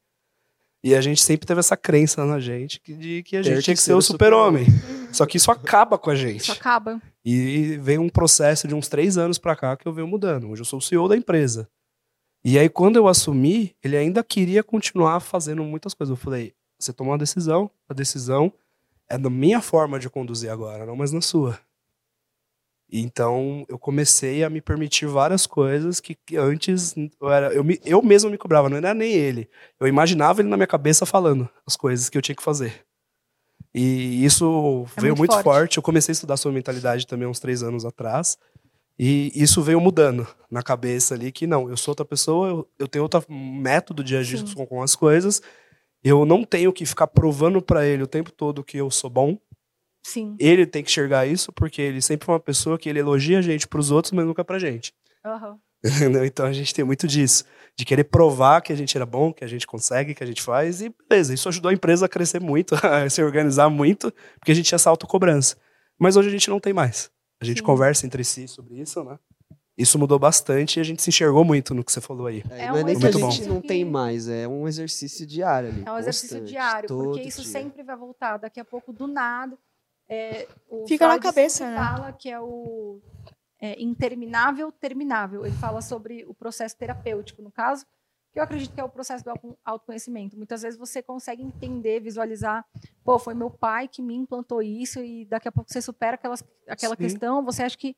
E 0.85 0.95
a 0.95 1.01
gente 1.01 1.21
sempre 1.21 1.47
teve 1.49 1.59
essa 1.59 1.77
crença 1.77 2.25
na 2.25 2.39
gente 2.39 2.81
que, 2.81 2.93
de 2.95 3.23
que 3.25 3.37
a 3.37 3.41
Ter 3.43 3.49
gente 3.49 3.57
que 3.57 3.63
tinha 3.65 3.75
que 3.75 3.81
ser 3.83 3.87
ser 3.91 3.95
o 3.95 4.01
super-homem. 4.03 4.67
Só 5.11 5.27
que 5.27 5.37
isso 5.37 5.51
acaba 5.51 5.99
com 5.99 6.11
a 6.11 6.15
gente. 6.15 6.43
Isso 6.43 6.53
acaba. 6.53 7.03
E 7.25 7.77
veio 7.83 8.01
um 8.03 8.09
processo 8.09 8.69
de 8.69 8.75
uns 8.75 8.87
três 8.87 9.19
anos 9.19 9.37
pra 9.37 9.57
cá 9.57 9.77
que 9.77 9.89
eu 9.89 9.93
venho 9.93 10.07
mudando. 10.07 10.49
Hoje 10.49 10.61
eu 10.61 10.65
sou 10.67 10.79
o 10.79 10.83
CEO 10.83 11.09
da 11.09 11.17
empresa. 11.17 11.69
E 12.49 12.59
aí, 12.61 12.69
quando 12.69 12.95
eu 12.95 13.09
assumi, 13.09 13.75
ele 13.83 13.97
ainda 13.97 14.23
queria 14.23 14.63
continuar 14.63 15.19
fazendo 15.19 15.65
muitas 15.65 15.93
coisas. 15.95 16.17
Eu 16.17 16.23
falei: 16.23 16.55
você 16.79 16.93
tomou 16.93 17.13
uma 17.13 17.19
decisão, 17.19 17.69
a 17.89 17.93
decisão 17.93 18.53
é 19.11 19.19
da 19.19 19.29
minha 19.29 19.61
forma 19.61 19.99
de 19.99 20.09
conduzir 20.09 20.49
agora, 20.51 20.87
não 20.87 20.95
mais 20.95 21.11
na 21.11 21.21
sua. 21.21 21.59
Então, 22.89 23.65
eu 23.69 23.77
comecei 23.79 24.45
a 24.45 24.51
me 24.51 24.61
permitir 24.61 25.07
várias 25.07 25.45
coisas 25.45 25.99
que, 25.99 26.15
que 26.15 26.37
antes 26.37 26.95
eu, 27.21 27.29
era, 27.31 27.53
eu, 27.53 27.65
me- 27.65 27.81
eu 27.85 28.01
mesmo 28.01 28.31
me 28.31 28.39
cobrava, 28.39 28.69
não 28.69 28.77
era 28.77 28.95
nem 28.95 29.13
ele. 29.13 29.51
Eu 29.81 29.89
imaginava 29.89 30.41
ele 30.41 30.49
na 30.49 30.57
minha 30.57 30.69
cabeça 30.69 31.05
falando 31.05 31.49
as 31.67 31.77
coisas 31.77 32.09
que 32.09 32.17
eu 32.17 32.23
tinha 32.23 32.37
que 32.37 32.43
fazer. 32.45 32.85
E 33.75 34.25
isso 34.25 34.85
É 34.97 35.01
veio 35.01 35.13
muito 35.17 35.19
muito 35.19 35.33
forte. 35.33 35.45
forte. 35.45 35.77
Eu 35.79 35.83
comecei 35.83 36.13
a 36.13 36.15
estudar 36.15 36.37
sobre 36.37 36.55
mentalidade 36.55 37.07
também 37.09 37.27
uns 37.27 37.41
três 37.41 37.61
anos 37.63 37.85
atrás. 37.85 38.39
E 38.99 39.31
isso 39.35 39.63
veio 39.63 39.81
mudando 39.81 40.27
na 40.51 40.63
cabeça 40.63 41.15
ali 41.15 41.31
que 41.31 41.47
não, 41.47 41.69
eu 41.69 41.77
sou 41.77 41.93
outra 41.93 42.05
pessoa, 42.05 42.49
eu, 42.49 42.69
eu 42.79 42.89
tenho 42.89 43.03
outro 43.03 43.25
método 43.31 44.03
de 44.03 44.17
agir 44.17 44.39
Sim. 44.39 44.67
com, 44.67 44.83
as 44.83 44.95
coisas. 44.95 45.43
Eu 46.03 46.25
não 46.25 46.45
tenho 46.45 46.73
que 46.73 46.87
ficar 46.87 47.07
provando 47.07 47.61
pra 47.61 47.87
ele 47.87 48.03
o 48.03 48.07
tempo 48.07 48.33
todo 48.33 48.65
que 48.65 48.79
eu 48.79 48.91
sou 48.91 49.11
bom. 49.11 49.39
Sim. 50.07 50.37
Ele 50.39 50.65
tem 50.65 50.83
que 50.83 50.91
enxergar 50.91 51.27
isso 51.27 51.53
porque 51.53 51.83
ele 51.83 52.01
sempre 52.01 52.25
foi 52.25 52.35
uma 52.35 52.41
pessoa 52.41 52.79
que 52.79 52.89
ele 52.89 53.01
elogia 53.01 53.39
a 53.39 53.43
gente 53.43 53.69
pros 53.69 53.91
outros, 53.91 54.13
mas 54.13 54.25
nunca 54.25 54.45
pra 54.45 54.59
gente. 54.59 54.95
Entendeu? 55.85 56.25
então 56.25 56.47
a 56.47 56.53
gente 56.53 56.73
tem 56.73 56.85
muito 56.85 57.07
disso, 57.07 57.45
de 57.77 57.85
querer 57.85 58.05
provar 58.05 58.63
que 58.63 58.73
a 58.73 58.77
gente 58.77 58.97
era 58.97 59.05
bom, 59.05 59.33
que 59.33 59.45
a 59.45 59.49
gente 59.49 59.67
consegue, 59.67 60.15
que 60.15 60.25
a 60.25 60.27
gente 60.27 60.41
faz 60.41 60.81
e 60.81 60.95
beleza. 61.09 61.35
Isso 61.35 61.49
ajudou 61.49 61.71
a 61.71 61.75
empresa 61.75 62.07
a 62.07 62.09
crescer 62.09 62.41
muito, 62.41 62.75
a 62.83 63.11
se 63.11 63.23
organizar 63.23 63.69
muito, 63.69 64.13
porque 64.39 64.53
a 64.53 64.55
gente 64.55 64.67
tinha 64.67 64.77
essa 64.77 64.89
autocobrança. 64.89 65.57
Mas 65.99 66.17
hoje 66.17 66.29
a 66.29 66.33
gente 66.33 66.49
não 66.49 66.61
tem 66.61 66.73
mais. 66.73 67.11
A 67.47 67.49
gente 67.49 67.59
Sim. 67.61 67.65
conversa 67.65 68.07
entre 68.07 68.23
si 68.25 68.47
sobre 68.49 68.81
isso, 68.81 69.03
né? 69.05 69.19
Isso 69.79 69.99
mudou 69.99 70.19
bastante 70.19 70.79
e 70.79 70.81
a 70.81 70.83
gente 70.83 71.03
se 71.03 71.11
enxergou 71.11 71.45
muito 71.45 71.75
no 71.75 71.85
que 71.85 71.93
você 71.93 72.01
falou 72.01 72.27
aí. 72.27 72.43
É, 72.51 72.63
É 72.65 72.69
não 72.69 72.79
é 72.79 72.83
um 72.83 72.87
nem 72.87 72.99
que 72.99 73.05
a 73.05 73.09
exercício 73.11 73.31
gente 73.33 73.49
não 73.49 73.61
que- 73.61 73.69
tem 73.69 73.85
mais, 73.85 74.27
é 74.27 74.49
um 74.49 74.67
exercício 74.67 75.27
diário 75.27 75.69
ali. 75.69 75.83
É 75.85 75.93
um 75.93 75.99
exercício 75.99 76.41
diário, 76.43 76.89
porque 76.89 77.21
isso 77.21 77.43
dia. 77.43 77.51
sempre 77.53 77.83
vai 77.83 77.97
voltar. 77.97 78.39
Daqui 78.39 78.59
a 78.59 78.65
pouco, 78.65 78.93
do 78.93 79.07
nada. 79.07 79.57
é, 80.09 80.47
o 80.71 80.87
Fica 80.87 81.05
na 81.07 81.15
Freud 81.15 81.25
cabeça, 81.27 81.59
sempre 81.65 81.75
né? 81.75 81.85
fala 81.85 82.13
que 82.13 82.31
é 82.31 82.41
o 82.41 83.01
é, 83.61 83.83
interminável 83.83 84.71
terminável. 84.73 85.45
Ele 85.45 85.55
fala 85.57 85.83
sobre 85.83 86.25
o 86.27 86.33
processo 86.33 86.77
terapêutico, 86.77 87.43
no 87.43 87.51
caso, 87.51 87.85
que 88.37 88.41
eu 88.41 88.45
acredito 88.45 88.75
que 88.75 88.81
é 88.83 88.85
o 88.85 88.89
processo 88.91 89.25
do 89.25 89.31
auto- 89.31 89.59
autoconhecimento. 89.65 90.37
Muitas 90.37 90.61
vezes 90.61 90.79
você 90.79 91.03
consegue 91.03 91.43
entender, 91.43 92.01
visualizar, 92.01 92.67
pô, 93.03 93.19
foi 93.19 93.33
meu 93.33 93.49
pai 93.49 93.89
que 93.89 94.03
me 94.03 94.15
implantou 94.15 94.63
isso 94.63 95.01
e 95.03 95.25
daqui 95.25 95.49
a 95.49 95.53
pouco 95.53 95.73
você 95.73 95.81
supera 95.81 96.17
aquelas, 96.17 96.45
aquela 96.69 96.95
Sim. 96.95 97.01
questão, 97.01 97.43
você 97.43 97.63
acha 97.63 97.79
que 97.79 97.97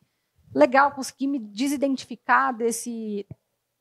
legal, 0.54 0.92
consegui 0.92 1.26
me 1.26 1.40
desidentificar 1.40 2.56
desse, 2.56 3.26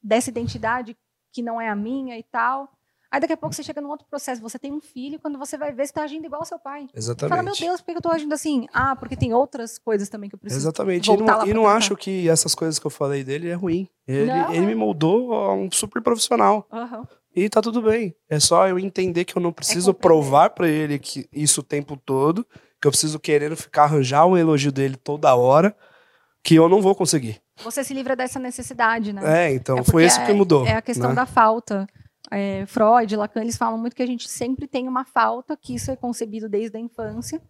dessa 0.01 0.31
identidade 0.31 0.97
que 1.31 1.43
não 1.43 1.61
é 1.61 1.69
a 1.69 1.75
minha 1.75 2.17
e 2.17 2.23
tal. 2.23 2.71
Aí 3.17 3.21
daqui 3.21 3.33
a 3.33 3.37
pouco 3.37 3.55
você 3.55 3.63
chega 3.63 3.81
num 3.81 3.89
outro 3.89 4.05
processo, 4.07 4.39
você 4.39 4.59
tem 4.59 4.71
um 4.71 4.79
filho, 4.79 5.17
quando 5.19 5.39
você 5.39 5.57
vai 5.57 5.71
ver, 5.71 5.87
você 5.87 5.89
está 5.89 6.03
agindo 6.03 6.25
igual 6.25 6.41
ao 6.41 6.45
seu 6.45 6.59
pai. 6.59 6.83
Você 6.93 6.99
Exatamente. 6.99 7.29
Fala, 7.31 7.41
meu 7.41 7.55
Deus, 7.55 7.81
por 7.81 7.87
que 7.87 7.91
eu 7.93 7.97
estou 7.97 8.11
agindo 8.11 8.31
assim? 8.31 8.67
Ah, 8.71 8.95
porque 8.95 9.15
tem 9.15 9.33
outras 9.33 9.79
coisas 9.79 10.07
também 10.07 10.29
que 10.29 10.35
eu 10.35 10.39
preciso. 10.39 10.61
Exatamente. 10.61 11.09
E 11.09 11.17
não, 11.17 11.47
e 11.47 11.51
não 11.51 11.67
acho 11.67 11.95
que 11.95 12.29
essas 12.29 12.53
coisas 12.53 12.77
que 12.77 12.85
eu 12.85 12.91
falei 12.91 13.23
dele 13.23 13.49
é 13.49 13.55
ruim. 13.55 13.89
Ele, 14.07 14.27
Não, 14.27 14.53
ele 14.53 14.65
é. 14.65 14.67
me 14.67 14.75
moldou 14.75 15.33
a 15.33 15.51
um 15.51 15.67
super 15.71 15.99
profissional. 15.99 16.67
Aham. 16.71 17.07
E 17.35 17.49
tá 17.49 17.59
tudo 17.59 17.81
bem. 17.81 18.13
É 18.29 18.39
só 18.39 18.67
eu 18.67 18.77
entender 18.77 19.25
que 19.25 19.35
eu 19.35 19.41
não 19.41 19.51
preciso 19.51 19.95
compreender. 19.95 20.21
provar 20.21 20.49
pra 20.51 20.67
ele 20.67 20.99
que 20.99 21.27
isso 21.33 21.61
o 21.61 21.63
tempo 21.63 21.97
todo, 21.97 22.45
que 22.79 22.87
eu 22.87 22.91
preciso 22.91 23.19
querendo 23.19 23.57
ficar 23.57 23.85
arranjar 23.85 24.27
um 24.27 24.37
elogio 24.37 24.71
dele 24.71 24.95
toda 24.95 25.33
hora, 25.33 25.75
que 26.43 26.53
eu 26.53 26.69
não 26.69 26.83
vou 26.83 26.93
conseguir. 26.93 27.41
Você 27.63 27.83
se 27.83 27.95
livra 27.95 28.15
dessa 28.15 28.37
necessidade, 28.37 29.11
né? 29.11 29.47
É, 29.47 29.53
então 29.55 29.79
É 29.79 29.83
foi 29.83 30.05
isso 30.05 30.23
que 30.23 30.33
mudou. 30.33 30.67
É 30.67 30.75
a 30.75 30.81
questão 30.83 31.09
né? 31.09 31.15
da 31.15 31.25
falta. 31.25 31.87
É, 32.29 32.65
Freud, 32.65 33.15
Lacan, 33.15 33.41
eles 33.41 33.57
falam 33.57 33.77
muito 33.77 33.95
que 33.95 34.03
a 34.03 34.07
gente 34.07 34.27
sempre 34.29 34.67
tem 34.67 34.87
uma 34.87 35.05
falta, 35.05 35.55
que 35.55 35.75
isso 35.75 35.91
é 35.91 35.95
concebido 35.95 36.49
desde 36.49 36.77
a 36.77 36.79
infância, 36.79 37.41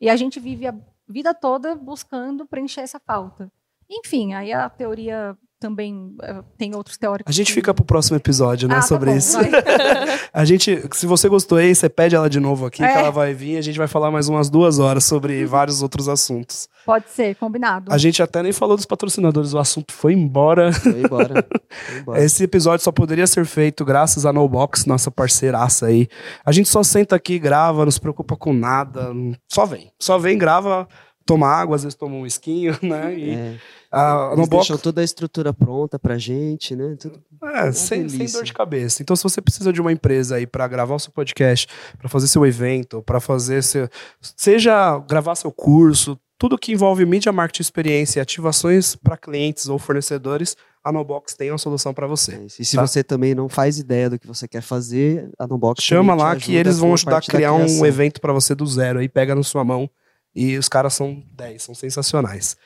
e 0.00 0.10
a 0.10 0.16
gente 0.16 0.38
vive 0.38 0.66
a 0.66 0.74
vida 1.08 1.32
toda 1.32 1.74
buscando 1.74 2.46
preencher 2.46 2.80
essa 2.80 3.00
falta. 3.00 3.50
Enfim, 3.88 4.34
aí 4.34 4.52
a 4.52 4.68
teoria 4.68 5.36
também 5.58 6.14
eh, 6.22 6.42
tem 6.58 6.74
outros 6.74 6.96
teóricos. 6.98 7.30
A 7.30 7.34
gente 7.34 7.46
que- 7.48 7.52
fica 7.54 7.72
pro 7.72 7.84
próximo 7.84 8.16
episódio, 8.16 8.68
né, 8.68 8.76
Ah, 8.76 8.80
tá 8.80 8.86
sobre 8.86 9.10
bom, 9.10 9.16
isso. 9.16 9.38
A 10.32 10.44
gente, 10.44 10.82
se 10.92 11.06
você 11.06 11.28
gostou 11.28 11.56
aí, 11.58 11.74
você 11.74 11.88
pede 11.88 12.14
ela 12.14 12.28
de 12.28 12.38
novo 12.38 12.66
aqui, 12.66 12.82
É. 12.84 12.92
que 12.92 12.98
ela 12.98 13.10
vai 13.10 13.32
vir 13.32 13.52
e 13.54 13.56
a 13.58 13.62
gente 13.62 13.78
vai 13.78 13.88
falar 13.88 14.10
mais 14.10 14.28
umas 14.28 14.50
duas 14.50 14.78
horas 14.78 15.04
sobre 15.04 15.44
vários 15.46 15.80
outros 15.82 16.08
assuntos. 16.08 16.68
Pode 16.84 17.08
ser, 17.10 17.34
combinado. 17.36 17.90
A 17.92 17.96
gente 17.98 18.22
até 18.22 18.42
nem 18.42 18.52
falou 18.52 18.76
dos 18.76 18.84
patrocinadores, 18.86 19.54
o 19.54 19.58
assunto 19.58 19.92
foi 19.94 20.12
embora. 20.12 20.72
Foi 20.72 21.00
embora. 21.00 21.46
Foi 21.70 21.98
embora. 22.00 22.22
Esse 22.22 22.44
episódio 22.44 22.84
só 22.84 22.92
poderia 22.92 23.26
ser 23.26 23.46
feito 23.46 23.84
graças 23.84 24.26
a 24.26 24.32
NoBox, 24.32 24.84
nossa 24.84 25.10
parceiraça 25.10 25.86
aí. 25.86 26.06
A 26.44 26.52
gente 26.52 26.68
só 26.68 26.82
senta 26.82 27.16
aqui, 27.16 27.38
grava, 27.38 27.84
não 27.84 27.90
se 27.90 28.00
preocupa 28.00 28.36
com 28.36 28.52
nada, 28.52 29.10
só 29.50 29.64
vem. 29.64 29.90
Só 29.98 30.18
vem, 30.18 30.36
grava, 30.36 30.86
toma 31.24 31.48
água, 31.48 31.76
às 31.76 31.82
vezes 31.82 31.96
toma 31.96 32.14
um 32.14 32.26
esquinho, 32.26 32.76
né? 32.82 33.14
E 33.18 33.30
É, 33.30 33.56
a 33.96 34.26
eles 34.26 34.38
NoBox 34.38 34.50
deixam 34.68 34.78
toda 34.78 35.00
a 35.00 35.04
estrutura 35.04 35.52
pronta 35.52 35.98
pra 35.98 36.18
gente, 36.18 36.74
né? 36.76 36.96
Tudo- 36.98 37.22
É, 37.54 37.72
sem, 37.72 38.08
sem 38.08 38.18
delícia. 38.18 38.38
dor 38.38 38.44
de 38.44 38.52
cabeça. 38.52 39.02
Então, 39.02 39.14
se 39.16 39.22
você 39.22 39.40
precisa 39.40 39.72
de 39.72 39.80
uma 39.80 39.92
empresa 39.92 40.36
aí 40.36 40.46
para 40.46 40.66
gravar 40.68 40.94
o 40.94 40.98
seu 40.98 41.12
podcast, 41.12 41.66
para 41.98 42.08
fazer 42.08 42.28
seu 42.28 42.44
evento, 42.46 43.02
para 43.02 43.20
fazer 43.20 43.62
seu. 43.62 43.88
Seja 44.36 44.98
gravar 45.08 45.34
seu 45.34 45.50
curso, 45.52 46.18
tudo 46.38 46.58
que 46.58 46.72
envolve 46.72 47.04
mídia, 47.06 47.32
marketing, 47.32 47.62
experiência 47.62 48.18
e 48.18 48.22
ativações 48.22 48.94
para 48.94 49.16
clientes 49.16 49.68
ou 49.68 49.78
fornecedores, 49.78 50.56
a 50.84 50.92
Nobox 50.92 51.34
tem 51.34 51.50
uma 51.50 51.58
solução 51.58 51.92
para 51.94 52.06
você. 52.06 52.32
é. 52.34 52.46
E 52.60 52.64
se 52.64 52.76
Tá. 52.76 52.86
você 52.86 53.02
também 53.02 53.34
não 53.34 53.48
faz 53.48 53.78
ideia 53.78 54.10
do 54.10 54.18
que 54.18 54.26
você 54.26 54.46
quer 54.46 54.60
fazer, 54.60 55.30
a 55.38 55.46
Nobox 55.46 55.82
Chama 55.82 56.14
lá 56.14 56.36
que 56.36 56.54
eles 56.54 56.78
vão 56.78 56.92
ajudar 56.94 57.18
a 57.18 57.22
criar 57.22 57.52
um 57.54 57.84
evento 57.86 58.20
para 58.20 58.32
você 58.32 58.54
do 58.54 58.66
zero 58.66 58.98
aí, 58.98 59.08
pega 59.08 59.34
na 59.34 59.42
sua 59.42 59.64
mão. 59.64 59.88
E 60.34 60.58
os 60.58 60.68
caras 60.68 60.92
são 60.92 61.22
10, 61.32 61.62
são 61.62 61.74
sensacionais. 61.74 62.56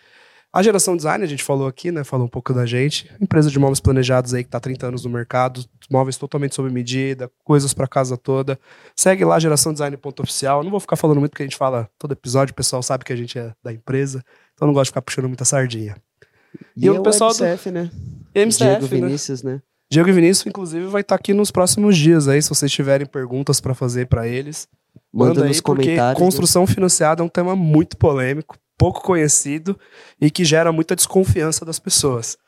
A 0.53 0.62
geração 0.64 0.96
design, 0.96 1.22
a 1.22 1.26
gente 1.28 1.44
falou 1.44 1.68
aqui, 1.68 1.92
né? 1.92 2.03
Falou 2.03 2.26
um 2.26 2.28
pouco 2.28 2.53
da 2.53 2.66
gente. 2.66 3.09
Empresa 3.20 3.48
de 3.51 3.59
móveis 3.59 3.78
planejados 3.78 4.34
aí 4.34 4.42
que 4.42 4.51
tá 4.51 4.59
há 4.59 4.61
30 4.61 4.88
anos 4.88 5.05
no 5.05 5.11
mercado, 5.11 5.64
móveis 5.88 6.16
totalmente 6.16 6.57
sob 6.57 6.68
medida, 6.72 7.30
coisas 7.44 7.72
para 7.72 7.86
casa 7.86 8.16
toda. 8.16 8.59
Segue 8.96 9.24
lá, 9.24 9.38
geração 9.38 9.72
design.oficial. 9.72 10.64
Não 10.64 10.70
vou 10.70 10.80
ficar 10.80 10.96
falando 10.96 11.18
muito 11.20 11.30
porque 11.30 11.44
a 11.44 11.46
gente 11.46 11.57
fala 11.57 11.88
todo 11.98 12.12
episódio, 12.12 12.51
o 12.53 12.57
pessoal 12.57 12.82
sabe 12.82 13.05
que 13.05 13.12
a 13.12 13.16
gente 13.16 13.38
é 13.38 13.53
da 13.62 13.72
empresa. 13.72 14.24
Então 14.55 14.66
não 14.66 14.74
gosto 14.74 14.86
de 14.86 14.90
ficar 14.90 15.03
puxando 15.03 15.28
muita 15.28 15.44
sardinha. 15.44 15.96
E, 16.76 16.86
E 16.86 16.90
o 16.90 16.98
o 16.98 17.03
pessoal 17.03 17.30
do- 17.32 17.44
MCF, 17.44 17.70
né? 17.70 17.90
MCF, 18.34 18.64
Diego 18.80 18.82
né? 18.82 18.88
Vinícius, 19.07 19.42
né? 19.44 19.62
Diego 19.92 20.09
e 20.09 20.12
Vinícius, 20.12 20.46
inclusive, 20.46 20.86
vai 20.86 21.01
estar 21.01 21.14
aqui 21.16 21.32
nos 21.32 21.51
próximos 21.51 21.96
dias 21.96 22.28
aí, 22.28 22.40
se 22.40 22.48
vocês 22.48 22.70
tiverem 22.70 23.07
perguntas 23.07 23.61
para 23.61 23.74
fazer 23.74 24.07
para 24.07 24.26
eles. 24.26 24.68
Manda, 25.12 25.42
aí, 25.42 25.48
nos 25.48 25.61
porque 25.61 25.82
comentários. 25.82 26.18
né? 26.20 26.24
construção 26.24 26.64
financiada 26.66 27.22
é 27.22 27.24
um 27.24 27.28
tema 27.28 27.57
muito 27.57 27.96
polêmico, 27.96 28.57
pouco 28.81 29.03
conhecido 29.03 29.78
e 30.18 30.31
que 30.31 30.43
gera 30.43 30.72
muita 30.72 30.97
desconfiança 30.97 31.66
das 31.66 31.78
pessoas, 31.78 32.39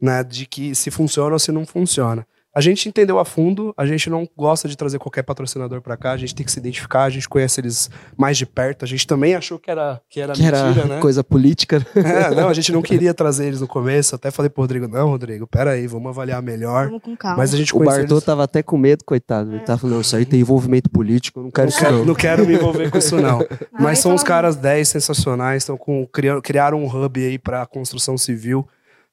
né? 0.00 0.22
De 0.22 0.46
que 0.46 0.72
se 0.72 0.88
funciona 0.88 1.32
ou 1.32 1.38
se 1.40 1.50
não 1.50 1.66
funciona. 1.66 2.24
A 2.60 2.62
gente 2.62 2.86
entendeu 2.90 3.18
a 3.18 3.24
fundo, 3.24 3.72
a 3.74 3.86
gente 3.86 4.10
não 4.10 4.28
gosta 4.36 4.68
de 4.68 4.76
trazer 4.76 4.98
qualquer 4.98 5.22
patrocinador 5.22 5.80
pra 5.80 5.96
cá, 5.96 6.12
a 6.12 6.16
gente 6.18 6.34
tem 6.34 6.44
que 6.44 6.52
se 6.52 6.58
identificar, 6.58 7.04
a 7.04 7.08
gente 7.08 7.26
conhece 7.26 7.58
eles 7.58 7.88
mais 8.18 8.36
de 8.36 8.44
perto. 8.44 8.84
A 8.84 8.86
gente 8.86 9.06
também 9.06 9.34
achou 9.34 9.58
que 9.58 9.70
era, 9.70 9.98
que 10.10 10.20
era 10.20 10.34
Que 10.34 10.42
mentira, 10.42 10.58
era 10.58 10.84
né? 10.84 10.98
coisa 11.00 11.24
política. 11.24 11.82
É, 11.94 12.34
não, 12.34 12.50
a 12.50 12.52
gente 12.52 12.70
não 12.70 12.82
queria 12.82 13.14
trazer 13.14 13.46
eles 13.46 13.62
no 13.62 13.66
começo. 13.66 14.14
Até 14.14 14.30
falei 14.30 14.50
pro 14.50 14.60
Rodrigo, 14.60 14.86
não, 14.86 15.08
Rodrigo, 15.08 15.46
pera 15.46 15.70
aí, 15.70 15.86
vamos 15.86 16.10
avaliar 16.10 16.42
melhor. 16.42 16.88
Vamos 16.88 17.02
com 17.02 17.16
calma. 17.16 17.38
Mas 17.38 17.54
a 17.54 17.56
gente 17.56 17.74
O 17.74 17.78
Bartô 17.78 18.16
eles... 18.16 18.24
tava 18.24 18.44
até 18.44 18.62
com 18.62 18.76
medo, 18.76 19.06
coitado. 19.06 19.54
Ele 19.54 19.60
tava 19.60 19.78
falando, 19.78 19.94
não, 19.94 20.02
isso 20.02 20.14
aí 20.14 20.26
tem 20.26 20.40
envolvimento 20.40 20.90
político, 20.90 21.40
eu 21.40 21.44
não 21.44 21.50
quero 21.50 21.64
Não 21.64 21.70
isso 21.70 21.80
quero, 21.80 21.96
não. 21.96 22.04
não 22.04 22.14
quero 22.14 22.46
me 22.46 22.52
envolver 22.56 22.90
com 22.90 22.98
isso, 22.98 23.16
não. 23.16 23.38
Mas 23.72 24.00
são 24.00 24.12
uns 24.12 24.22
caras 24.22 24.54
10 24.54 24.86
sensacionais, 24.86 25.62
estão 25.62 25.78
com 25.78 26.06
criaram, 26.06 26.42
criaram 26.42 26.84
um 26.84 26.86
hub 26.86 27.24
aí 27.24 27.38
para 27.38 27.64
construção 27.64 28.18
civil, 28.18 28.68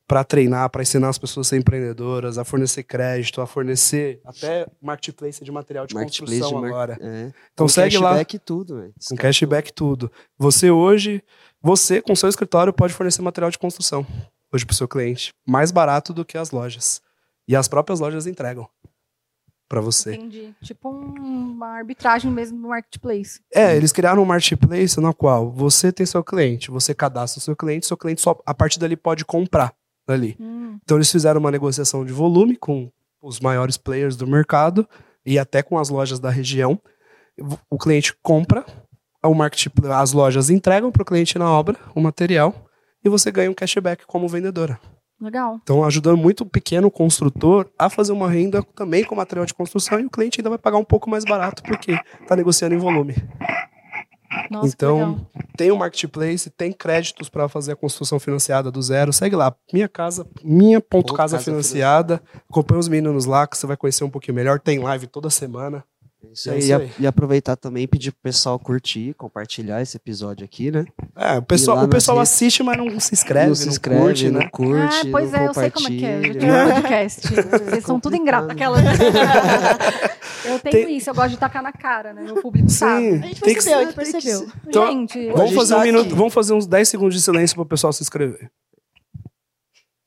para 0.07 0.23
treinar, 0.23 0.69
para 0.69 0.81
ensinar 0.81 1.09
as 1.09 1.17
pessoas 1.17 1.47
a 1.47 1.49
ser 1.49 1.57
empreendedoras, 1.57 2.37
a 2.37 2.45
fornecer 2.45 2.83
crédito, 2.83 3.41
a 3.41 3.45
fornecer 3.47 4.21
até 4.25 4.65
marketplace 4.81 5.43
de 5.43 5.51
material 5.51 5.85
de 5.85 5.93
Marketplace 5.93 6.39
construção 6.39 6.61
de 6.61 6.61
mar- 6.61 6.89
agora. 6.89 6.97
É. 7.01 7.31
Então 7.53 7.65
Com 7.65 7.67
segue 7.67 7.97
lá 7.97 8.11
cashback 8.11 8.35
e 8.35 8.39
tudo, 8.39 8.75
velho. 8.77 8.93
Esse 8.97 9.09
com 9.09 9.15
cashback 9.17 9.73
tudo. 9.73 10.09
Você 10.37 10.71
hoje, 10.71 11.21
você 11.61 12.01
com 12.01 12.15
seu 12.15 12.29
escritório 12.29 12.71
pode 12.71 12.93
fornecer 12.93 13.21
material 13.21 13.51
de 13.51 13.59
construção 13.59 14.07
hoje 14.53 14.65
para 14.65 14.73
o 14.73 14.75
seu 14.77 14.87
cliente, 14.87 15.33
mais 15.45 15.71
barato 15.71 16.13
do 16.13 16.23
que 16.23 16.37
as 16.37 16.51
lojas. 16.51 17.01
E 17.45 17.53
as 17.55 17.67
próprias 17.67 17.99
lojas 17.99 18.25
entregam 18.27 18.65
para 19.67 19.81
você. 19.81 20.15
Entendi. 20.15 20.55
Tipo 20.63 20.89
um- 20.89 21.51
uma 21.51 21.67
arbitragem 21.67 22.31
mesmo 22.31 22.57
no 22.57 22.69
marketplace. 22.69 23.41
É, 23.53 23.75
eles 23.75 23.91
criaram 23.91 24.21
um 24.21 24.25
marketplace 24.25 24.97
na 25.01 25.13
qual 25.13 25.51
você 25.51 25.91
tem 25.91 26.05
seu 26.05 26.23
cliente, 26.23 26.71
você 26.71 26.93
cadastra 26.95 27.39
o 27.39 27.43
seu 27.43 27.55
cliente, 27.57 27.85
seu 27.85 27.97
cliente 27.97 28.21
só 28.21 28.39
a 28.45 28.53
partir 28.53 28.79
dali 28.79 28.95
pode 28.95 29.25
comprar 29.25 29.73
ali. 30.07 30.35
Hum, 30.39 30.77
Então 30.83 30.97
eles 30.97 31.11
fizeram 31.11 31.39
uma 31.39 31.51
negociação 31.51 32.05
de 32.05 32.13
volume 32.13 32.55
com 32.55 32.89
os 33.21 33.39
maiores 33.39 33.77
players 33.77 34.15
do 34.15 34.27
mercado 34.27 34.87
e 35.25 35.37
até 35.39 35.61
com 35.63 35.77
as 35.77 35.89
lojas 35.89 36.19
da 36.19 36.29
região. 36.29 36.79
O 37.69 37.77
cliente 37.77 38.13
compra, 38.23 38.65
o 39.23 39.33
marketplace, 39.33 39.91
as 39.93 40.11
lojas 40.13 40.49
entregam 40.49 40.91
para 40.91 41.01
o 41.01 41.05
cliente 41.05 41.37
na 41.37 41.49
obra 41.51 41.77
o 41.93 42.01
material 42.01 42.53
e 43.03 43.09
você 43.09 43.31
ganha 43.31 43.51
um 43.51 43.53
cashback 43.53 44.05
como 44.07 44.27
vendedora. 44.27 44.79
legal. 45.19 45.59
Então 45.61 45.83
ajudando 45.83 46.17
muito 46.17 46.41
o 46.41 46.45
pequeno 46.49 46.89
construtor 46.89 47.69
a 47.77 47.89
fazer 47.89 48.11
uma 48.11 48.29
renda 48.29 48.63
também 48.75 49.03
com 49.03 49.15
material 49.15 49.45
de 49.45 49.53
construção 49.53 49.99
e 49.99 50.05
o 50.05 50.09
cliente 50.09 50.39
ainda 50.39 50.49
vai 50.49 50.57
pagar 50.59 50.77
um 50.77 50.83
pouco 50.85 51.09
mais 51.09 51.23
barato 51.25 51.61
porque 51.63 51.91
está 52.21 52.35
negociando 52.35 52.73
em 52.75 52.79
volume. 52.79 53.15
Nossa, 54.49 54.67
Então, 54.67 55.27
tem 55.55 55.71
o 55.71 55.77
marketplace, 55.77 56.49
tem 56.49 56.71
créditos 56.71 57.29
para 57.29 57.47
fazer 57.47 57.73
a 57.73 57.75
construção 57.75 58.19
financiada 58.19 58.71
do 58.71 58.81
zero. 58.81 59.13
Segue 59.13 59.35
lá, 59.35 59.55
minha 59.73 59.87
casa, 59.87 60.27
minha 60.43 60.79
ponto 60.81 61.07
Ponto 61.07 61.13
casa, 61.15 61.37
Casa 61.37 61.45
financiada. 61.45 62.21
Acompanha 62.49 62.79
os 62.79 62.87
meninos 62.87 63.25
lá 63.25 63.47
que 63.47 63.57
você 63.57 63.65
vai 63.65 63.77
conhecer 63.77 64.03
um 64.03 64.09
pouquinho 64.09 64.35
melhor. 64.35 64.59
Tem 64.59 64.79
live 64.79 65.07
toda 65.07 65.29
semana. 65.29 65.83
Isso 66.33 66.49
É 66.49 66.53
aí. 66.53 66.59
isso 66.59 66.73
E. 66.99 67.03
E 67.03 67.07
aproveitar 67.07 67.55
também 67.55 67.83
e 67.83 67.87
pedir 67.87 68.11
pro 68.11 68.21
pessoal 68.23 68.57
curtir, 68.59 69.13
compartilhar 69.15 69.81
esse 69.81 69.95
episódio 69.97 70.43
aqui, 70.43 70.71
né? 70.71 70.85
É, 71.15 71.37
o 71.37 71.41
pessoal, 71.41 71.83
o 71.83 71.87
pessoal 71.87 72.17
redes. 72.17 72.31
assiste, 72.33 72.63
mas 72.63 72.77
não 72.77 72.99
se 72.99 73.13
inscreve, 73.13 73.47
não 73.47 73.55
se 73.55 73.69
inscreve, 73.69 74.01
curte, 74.01 74.29
não 74.29 74.39
né? 74.39 74.49
curte, 74.51 75.07
ah, 75.07 75.11
pois 75.11 75.31
não 75.31 75.39
é, 75.39 75.47
eu 75.47 75.53
sei 75.53 75.71
como 75.71 75.87
é 75.87 75.91
que 75.91 76.05
é. 76.05 76.17
Eu 76.17 76.23
já 76.23 76.33
tive 76.33 76.51
um 76.51 76.73
podcast. 76.73 77.21
Vocês 77.69 77.83
são 77.85 77.99
tudo 77.99 78.15
ingratos. 78.15 78.49
Aquela... 78.49 78.77
eu 80.45 80.59
tenho 80.59 80.85
Tem- 80.85 80.97
isso, 80.97 81.09
eu 81.09 81.13
gosto 81.15 81.29
de 81.31 81.37
tacar 81.37 81.61
na 81.63 81.71
cara, 81.71 82.13
né? 82.13 82.23
Meu 82.23 82.41
público 82.41 82.69
sabe. 82.69 83.01
Sim, 83.03 83.09
A 83.09 83.27
gente 83.27 83.41
tem 83.41 83.55
que 83.55 83.63
percebeu, 83.63 83.79
a 83.79 83.83
gente 83.85 83.95
percebeu. 83.95 84.39
ser. 84.39 84.47
Então, 84.67 84.87
Gente, 84.91 85.29
Vamos 85.31 85.53
fazer, 85.53 85.75
tá 85.75 85.81
um 85.81 85.83
minuto, 85.83 86.15
vamos 86.15 86.33
fazer 86.33 86.53
uns 86.53 86.65
10 86.67 86.89
segundos 86.89 87.15
de 87.15 87.21
silêncio 87.21 87.55
pro 87.55 87.65
pessoal 87.65 87.93
se 87.93 88.01
inscrever. 88.03 88.49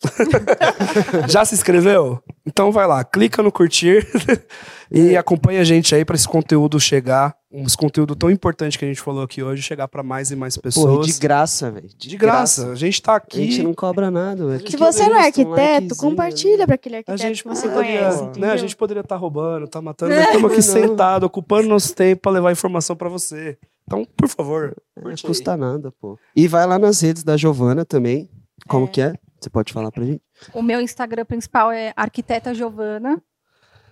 Já 1.28 1.44
se 1.44 1.54
inscreveu? 1.54 2.22
Então 2.46 2.72
vai 2.72 2.86
lá, 2.86 3.04
clica 3.04 3.42
no 3.42 3.52
curtir 3.52 4.06
e 4.90 5.16
acompanha 5.16 5.60
a 5.60 5.64
gente 5.64 5.94
aí 5.94 6.04
para 6.04 6.16
esse 6.16 6.26
conteúdo 6.26 6.80
chegar, 6.80 7.34
um 7.52 7.64
esse 7.64 7.76
conteúdo 7.76 8.16
tão 8.16 8.30
importante 8.30 8.78
que 8.78 8.84
a 8.84 8.88
gente 8.88 9.00
falou 9.00 9.22
aqui 9.22 9.42
hoje, 9.42 9.62
chegar 9.62 9.88
para 9.88 10.02
mais 10.02 10.30
e 10.30 10.36
mais 10.36 10.56
Pô, 10.56 10.62
pessoas. 10.62 11.06
de 11.06 11.18
graça, 11.20 11.70
velho. 11.70 11.88
De 11.96 12.16
graça. 12.16 12.70
A 12.70 12.74
gente 12.74 13.00
tá 13.02 13.12
A 13.12 13.16
aqui. 13.16 13.44
gente 13.44 13.62
não 13.62 13.74
cobra 13.74 14.10
nada, 14.10 14.46
velho. 14.46 14.70
Se 14.70 14.76
você 14.76 15.06
não 15.08 15.16
é 15.16 15.18
um 15.18 15.24
arquiteto, 15.26 15.50
likezinho, 15.54 15.96
compartilha 15.96 16.66
pra 16.66 16.74
aquele 16.76 16.96
A 16.96 16.98
arquiteto 16.98 17.22
gente, 17.22 17.42
que 17.42 17.48
você 17.48 17.68
poderia, 17.68 18.08
conhece, 18.10 18.40
né, 18.40 18.50
a 18.52 18.56
gente 18.56 18.76
poderia 18.76 19.00
estar 19.02 19.16
roubando, 19.16 19.68
tá 19.68 19.82
matando, 19.82 20.12
mas 20.14 20.24
estamos 20.26 20.44
aqui 20.52 20.56
Não. 20.56 20.62
sentados, 20.88 21.26
ocupando 21.26 21.68
nosso 21.68 21.94
tempo 21.94 22.22
para 22.22 22.32
levar 22.32 22.52
informação 22.52 22.96
para 22.96 23.08
você. 23.08 23.58
Então, 23.84 24.06
por 24.16 24.28
favor, 24.28 24.74
Não 24.96 25.02
curte 25.04 25.26
aí. 25.26 25.28
custa 25.28 25.56
nada, 25.56 25.92
pô. 26.00 26.16
E 26.34 26.46
vai 26.48 26.64
lá 26.66 26.78
nas 26.78 27.00
redes 27.00 27.22
da 27.24 27.36
Giovana 27.36 27.84
também. 27.84 28.28
Como 28.68 28.86
É. 28.86 28.88
que 28.88 29.00
é? 29.00 29.14
Você 29.40 29.50
pode 29.50 29.72
falar 29.72 29.90
pra 29.90 30.04
gente? 30.04 30.22
o 30.52 30.62
meu 30.62 30.80
Instagram 30.80 31.24
principal 31.24 31.72
é 31.72 31.92
Arquiteta 31.96 32.54
Giovana. 32.54 33.22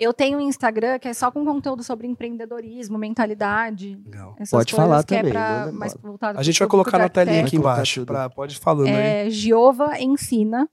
Eu 0.01 0.13
tenho 0.13 0.39
um 0.39 0.41
Instagram 0.41 0.99
que 0.99 1.09
é 1.09 1.15
só 1.15 1.31
com 1.31 1.45
conteúdo 1.45 1.83
sobre 1.83 2.07
empreendedorismo, 2.07 2.97
mentalidade. 2.97 4.01
Legal. 4.05 4.37
Essas 4.39 4.51
Pode 4.51 4.73
coisas 4.73 4.89
falar 4.89 5.03
que 5.03 5.17
também, 5.17 5.31
é 5.31 5.33
pra 5.33 5.73
mais 5.73 5.95
voltado 5.95 6.39
A 6.39 6.43
gente 6.43 6.59
vai 6.59 6.69
colocar 6.69 6.99
na 6.99 7.09
telinha 7.09 7.43
aqui 7.45 7.57
embaixo. 7.57 8.07
Pra, 8.07 8.31
pode 8.31 8.57
falando 8.59 8.87
aí. 8.87 9.27
É 9.27 9.31
Giova 9.31 9.99
Ensina. 9.99 10.69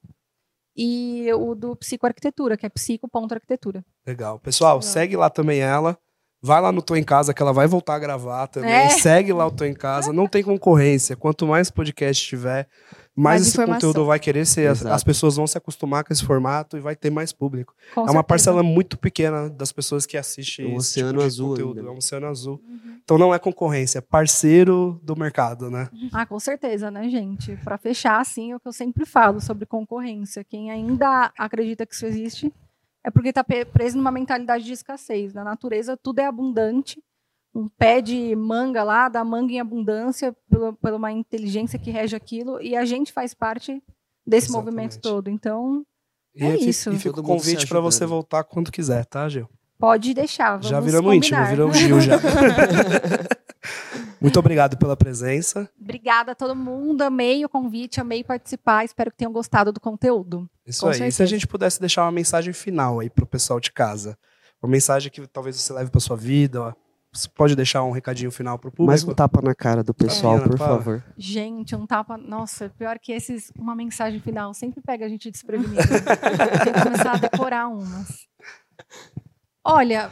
E 0.78 1.32
o 1.34 1.56
do 1.56 1.76
Psicoarquitetura, 1.78 2.58
que 2.58 2.66
é 2.66 2.70
psico.arquitetura. 2.70 3.84
Legal. 4.06 4.38
Pessoal, 4.40 4.76
Legal. 4.76 4.82
segue 4.82 5.16
lá 5.16 5.30
também 5.30 5.62
ela. 5.62 5.98
Vai 6.46 6.62
lá 6.62 6.72
no 6.72 6.80
Tô 6.82 6.96
em 6.96 7.04
Casa, 7.04 7.34
que 7.34 7.42
ela 7.42 7.52
vai 7.52 7.66
voltar 7.66 7.96
a 7.96 8.00
gravar 8.00 8.46
também. 8.46 8.70
É. 8.72 8.90
Segue 8.90 9.34
lá 9.34 9.48
o 9.48 9.52
Tô 9.52 9.66
em 9.66 9.74
Casa. 9.74 10.14
Não 10.14 10.28
tem 10.28 10.44
concorrência. 10.44 11.16
Quanto 11.16 11.48
mais 11.48 11.72
podcast 11.72 12.24
tiver, 12.24 12.68
mais, 13.16 13.40
Mais 13.40 13.42
esse 13.48 13.52
informação. 13.58 13.90
conteúdo 13.90 14.06
vai 14.06 14.20
querer 14.20 14.46
ser. 14.46 14.68
As, 14.70 14.82
Exato. 14.82 14.94
as 14.96 15.04
pessoas 15.04 15.38
vão 15.38 15.48
se 15.48 15.58
acostumar 15.58 16.04
com 16.04 16.14
esse 16.14 16.24
formato 16.24 16.78
e 16.78 16.80
vai 16.80 16.96
ter 16.96 17.10
mais 17.10 17.32
público. 17.34 17.74
Com 17.96 18.02
é 18.02 18.04
uma 18.04 18.08
certeza. 18.10 18.24
parcela 18.26 18.62
muito 18.62 18.96
pequena 18.96 19.50
das 19.50 19.72
pessoas 19.72 20.06
que 20.06 20.18
assistem 20.18 20.66
um 20.66 20.78
esse 20.78 21.00
oceano 21.00 21.10
tipo 21.14 21.20
de 21.22 21.26
azul 21.26 21.50
conteúdo. 21.50 21.80
ainda, 21.80 21.90
É 21.90 21.94
um 21.94 21.98
oceano 21.98 22.28
azul. 22.28 22.62
Uhum. 22.68 23.00
Então 23.04 23.18
não 23.18 23.34
é 23.34 23.40
concorrência, 23.40 23.98
é 23.98 24.02
parceiro 24.02 25.00
do 25.02 25.16
mercado, 25.16 25.72
né? 25.72 25.90
Ah, 26.14 26.26
com 26.28 26.40
certeza, 26.40 26.92
né, 26.92 27.10
gente? 27.10 27.56
Para 27.64 27.78
fechar, 27.78 28.20
assim, 28.20 28.52
é 28.52 28.56
o 28.56 28.60
que 28.60 28.68
eu 28.68 28.74
sempre 28.74 29.06
falo 29.06 29.42
sobre 29.42 29.66
concorrência. 29.66 30.44
Quem 30.44 30.70
ainda 30.70 31.32
acredita 31.38 31.86
que 31.86 31.96
isso 31.96 32.06
existe 32.06 32.54
é 33.06 33.12
porque 33.12 33.30
está 33.30 33.44
preso 33.44 33.98
numa 33.98 34.12
mentalidade 34.12 34.64
de 34.64 34.74
escassez. 34.74 35.34
Na 35.34 35.44
natureza, 35.44 35.96
tudo 35.96 36.20
é 36.20 36.26
abundante. 36.26 37.02
Um 37.54 37.70
pé 37.70 38.02
de 38.02 38.36
manga 38.36 38.84
lá 38.84 39.08
dá 39.08 39.24
manga 39.24 39.54
em 39.54 39.60
abundância 39.60 40.36
pela, 40.50 40.74
pela 40.74 40.98
uma 40.98 41.12
inteligência 41.12 41.80
que 41.80 41.92
rege 41.92 42.16
aquilo. 42.16 42.62
E 42.62 42.76
a 42.76 42.84
gente 42.84 43.14
faz 43.14 43.34
parte 43.34 43.82
desse 44.26 44.48
Exatamente. 44.48 44.66
movimento 44.76 45.02
todo. 45.02 45.30
Então, 45.30 45.86
E 46.34 46.44
É 46.44 46.52
fica- 46.58 46.70
isso. 46.70 46.92
E 46.92 46.98
fica 47.00 47.20
o 47.22 47.24
convite 47.24 47.66
para 47.68 47.80
você 47.80 48.06
voltar 48.06 48.44
quando 48.44 48.72
quiser, 48.72 49.06
tá, 49.06 49.30
Gil? 49.30 49.48
Pode 49.78 50.14
deixar. 50.14 50.52
Vamos 50.52 50.68
já 50.68 50.80
viramos 50.80 51.14
íntimo, 51.16 51.38
combinar. 51.38 51.50
viramos 51.50 51.78
Gil 51.78 52.02
já. 52.02 52.20
Muito 54.22 54.40
obrigado 54.40 54.78
pela 54.78 54.96
presença. 54.96 55.70
Obrigada 55.80 56.32
a 56.32 56.36
todo 56.36 56.56
mundo. 56.56 57.02
Amei 57.04 57.44
o 57.46 57.50
convite, 57.50 58.00
amei 58.02 58.24
participar. 58.24 58.84
Espero 58.86 59.12
que 59.12 59.18
tenham 59.18 59.32
gostado 59.32 59.72
do 59.72 59.80
conteúdo. 59.80 60.50
Isso 60.66 60.82
Com 60.82 60.88
aí. 60.88 60.94
E 60.94 60.98
se 60.98 61.04
a 61.04 61.12
certeza. 61.12 61.28
gente 61.28 61.48
pudesse 61.48 61.80
deixar 61.80 62.04
uma 62.04 62.12
mensagem 62.12 62.54
final 62.54 63.00
aí 63.00 63.10
pro 63.10 63.26
pessoal 63.26 63.60
de 63.60 63.72
casa? 63.72 64.18
Uma 64.62 64.70
mensagem 64.72 65.12
que 65.12 65.26
talvez 65.28 65.56
você 65.58 65.72
leve 65.74 65.92
pra 65.92 66.00
sua 66.02 66.16
vida. 66.18 66.62
ó. 66.62 66.74
Você 67.14 67.30
pode 67.30 67.56
deixar 67.56 67.84
um 67.84 67.92
recadinho 67.92 68.32
final 68.32 68.58
pro 68.60 68.72
público? 68.72 68.88
Mais 68.88 69.04
um 69.04 69.14
tapa 69.14 69.42
na 69.42 69.56
cara 69.56 69.84
do 69.84 69.94
pessoal, 69.94 70.40
por 70.42 70.58
favor. 70.58 71.04
Gente, 71.18 71.76
um 71.76 71.86
tapa. 71.86 72.18
Nossa, 72.18 72.70
pior 72.78 73.00
que 73.00 73.12
esses. 73.14 73.52
Uma 73.58 73.76
mensagem 73.76 74.20
final 74.20 74.54
sempre 74.54 74.82
pega 74.82 75.06
a 75.06 75.10
gente 75.10 75.30
desprevenido. 75.32 75.76
Tem 76.64 76.74
que 76.74 76.84
começar 76.84 77.14
a 77.14 77.18
decorar 77.18 77.68
umas. 77.68 78.26
Olha, 79.68 80.12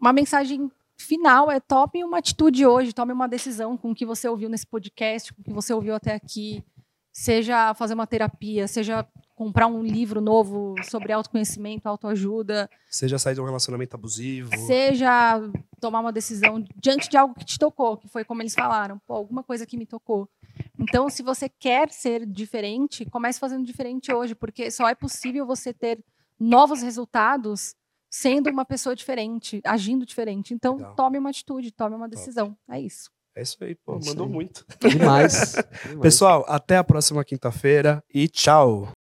uma 0.00 0.12
mensagem 0.12 0.68
final 0.98 1.48
é 1.48 1.60
tome 1.60 2.02
uma 2.02 2.18
atitude 2.18 2.66
hoje, 2.66 2.92
tome 2.92 3.12
uma 3.12 3.28
decisão 3.28 3.76
com 3.76 3.92
o 3.92 3.94
que 3.94 4.04
você 4.04 4.28
ouviu 4.28 4.48
nesse 4.48 4.66
podcast, 4.66 5.32
com 5.32 5.40
o 5.40 5.44
que 5.44 5.52
você 5.52 5.72
ouviu 5.72 5.94
até 5.94 6.14
aqui. 6.14 6.64
Seja 7.12 7.72
fazer 7.74 7.94
uma 7.94 8.08
terapia, 8.08 8.66
seja 8.66 9.06
comprar 9.36 9.68
um 9.68 9.84
livro 9.84 10.20
novo 10.20 10.74
sobre 10.82 11.12
autoconhecimento, 11.12 11.88
autoajuda, 11.88 12.68
Seja 12.88 13.20
sair 13.20 13.34
de 13.34 13.40
um 13.40 13.44
relacionamento 13.44 13.94
abusivo. 13.94 14.50
seja 14.66 15.40
tomar 15.80 16.00
uma 16.00 16.12
decisão 16.12 16.64
diante 16.76 17.08
de 17.08 17.16
algo 17.16 17.36
que 17.36 17.44
te 17.44 17.58
tocou, 17.58 17.96
que 17.96 18.08
foi 18.08 18.24
como 18.24 18.42
eles 18.42 18.54
falaram, 18.54 19.00
pô, 19.06 19.14
alguma 19.14 19.44
coisa 19.44 19.64
que 19.64 19.76
me 19.76 19.86
tocou. 19.86 20.28
Então, 20.76 21.08
se 21.08 21.22
você 21.22 21.48
quer 21.48 21.90
ser 21.90 22.26
diferente, 22.26 23.04
comece 23.06 23.38
fazendo 23.38 23.64
diferente 23.64 24.12
hoje, 24.12 24.34
porque 24.34 24.72
só 24.72 24.88
é 24.88 24.94
possível 24.94 25.46
você 25.46 25.72
ter 25.72 26.02
novos 26.38 26.82
resultados 26.82 27.74
sendo 28.10 28.50
uma 28.50 28.64
pessoa 28.64 28.96
diferente, 28.96 29.60
agindo 29.64 30.04
diferente. 30.04 30.52
Então, 30.52 30.76
Legal. 30.76 30.94
tome 30.94 31.18
uma 31.18 31.30
atitude, 31.30 31.70
tome 31.70 31.94
uma 31.94 32.08
decisão. 32.08 32.56
É 32.68 32.80
isso. 32.80 33.10
É 33.36 33.42
isso 33.42 33.56
aí, 33.62 33.74
pô. 33.74 33.94
É 33.94 33.98
isso 33.98 34.08
mandou 34.08 34.26
aí. 34.26 34.32
muito. 34.32 34.66
Demais. 34.80 35.54
Demais. 35.86 36.00
Pessoal, 36.02 36.44
até 36.48 36.76
a 36.76 36.84
próxima 36.84 37.24
quinta-feira 37.24 38.02
e 38.12 38.28
tchau. 38.28 38.92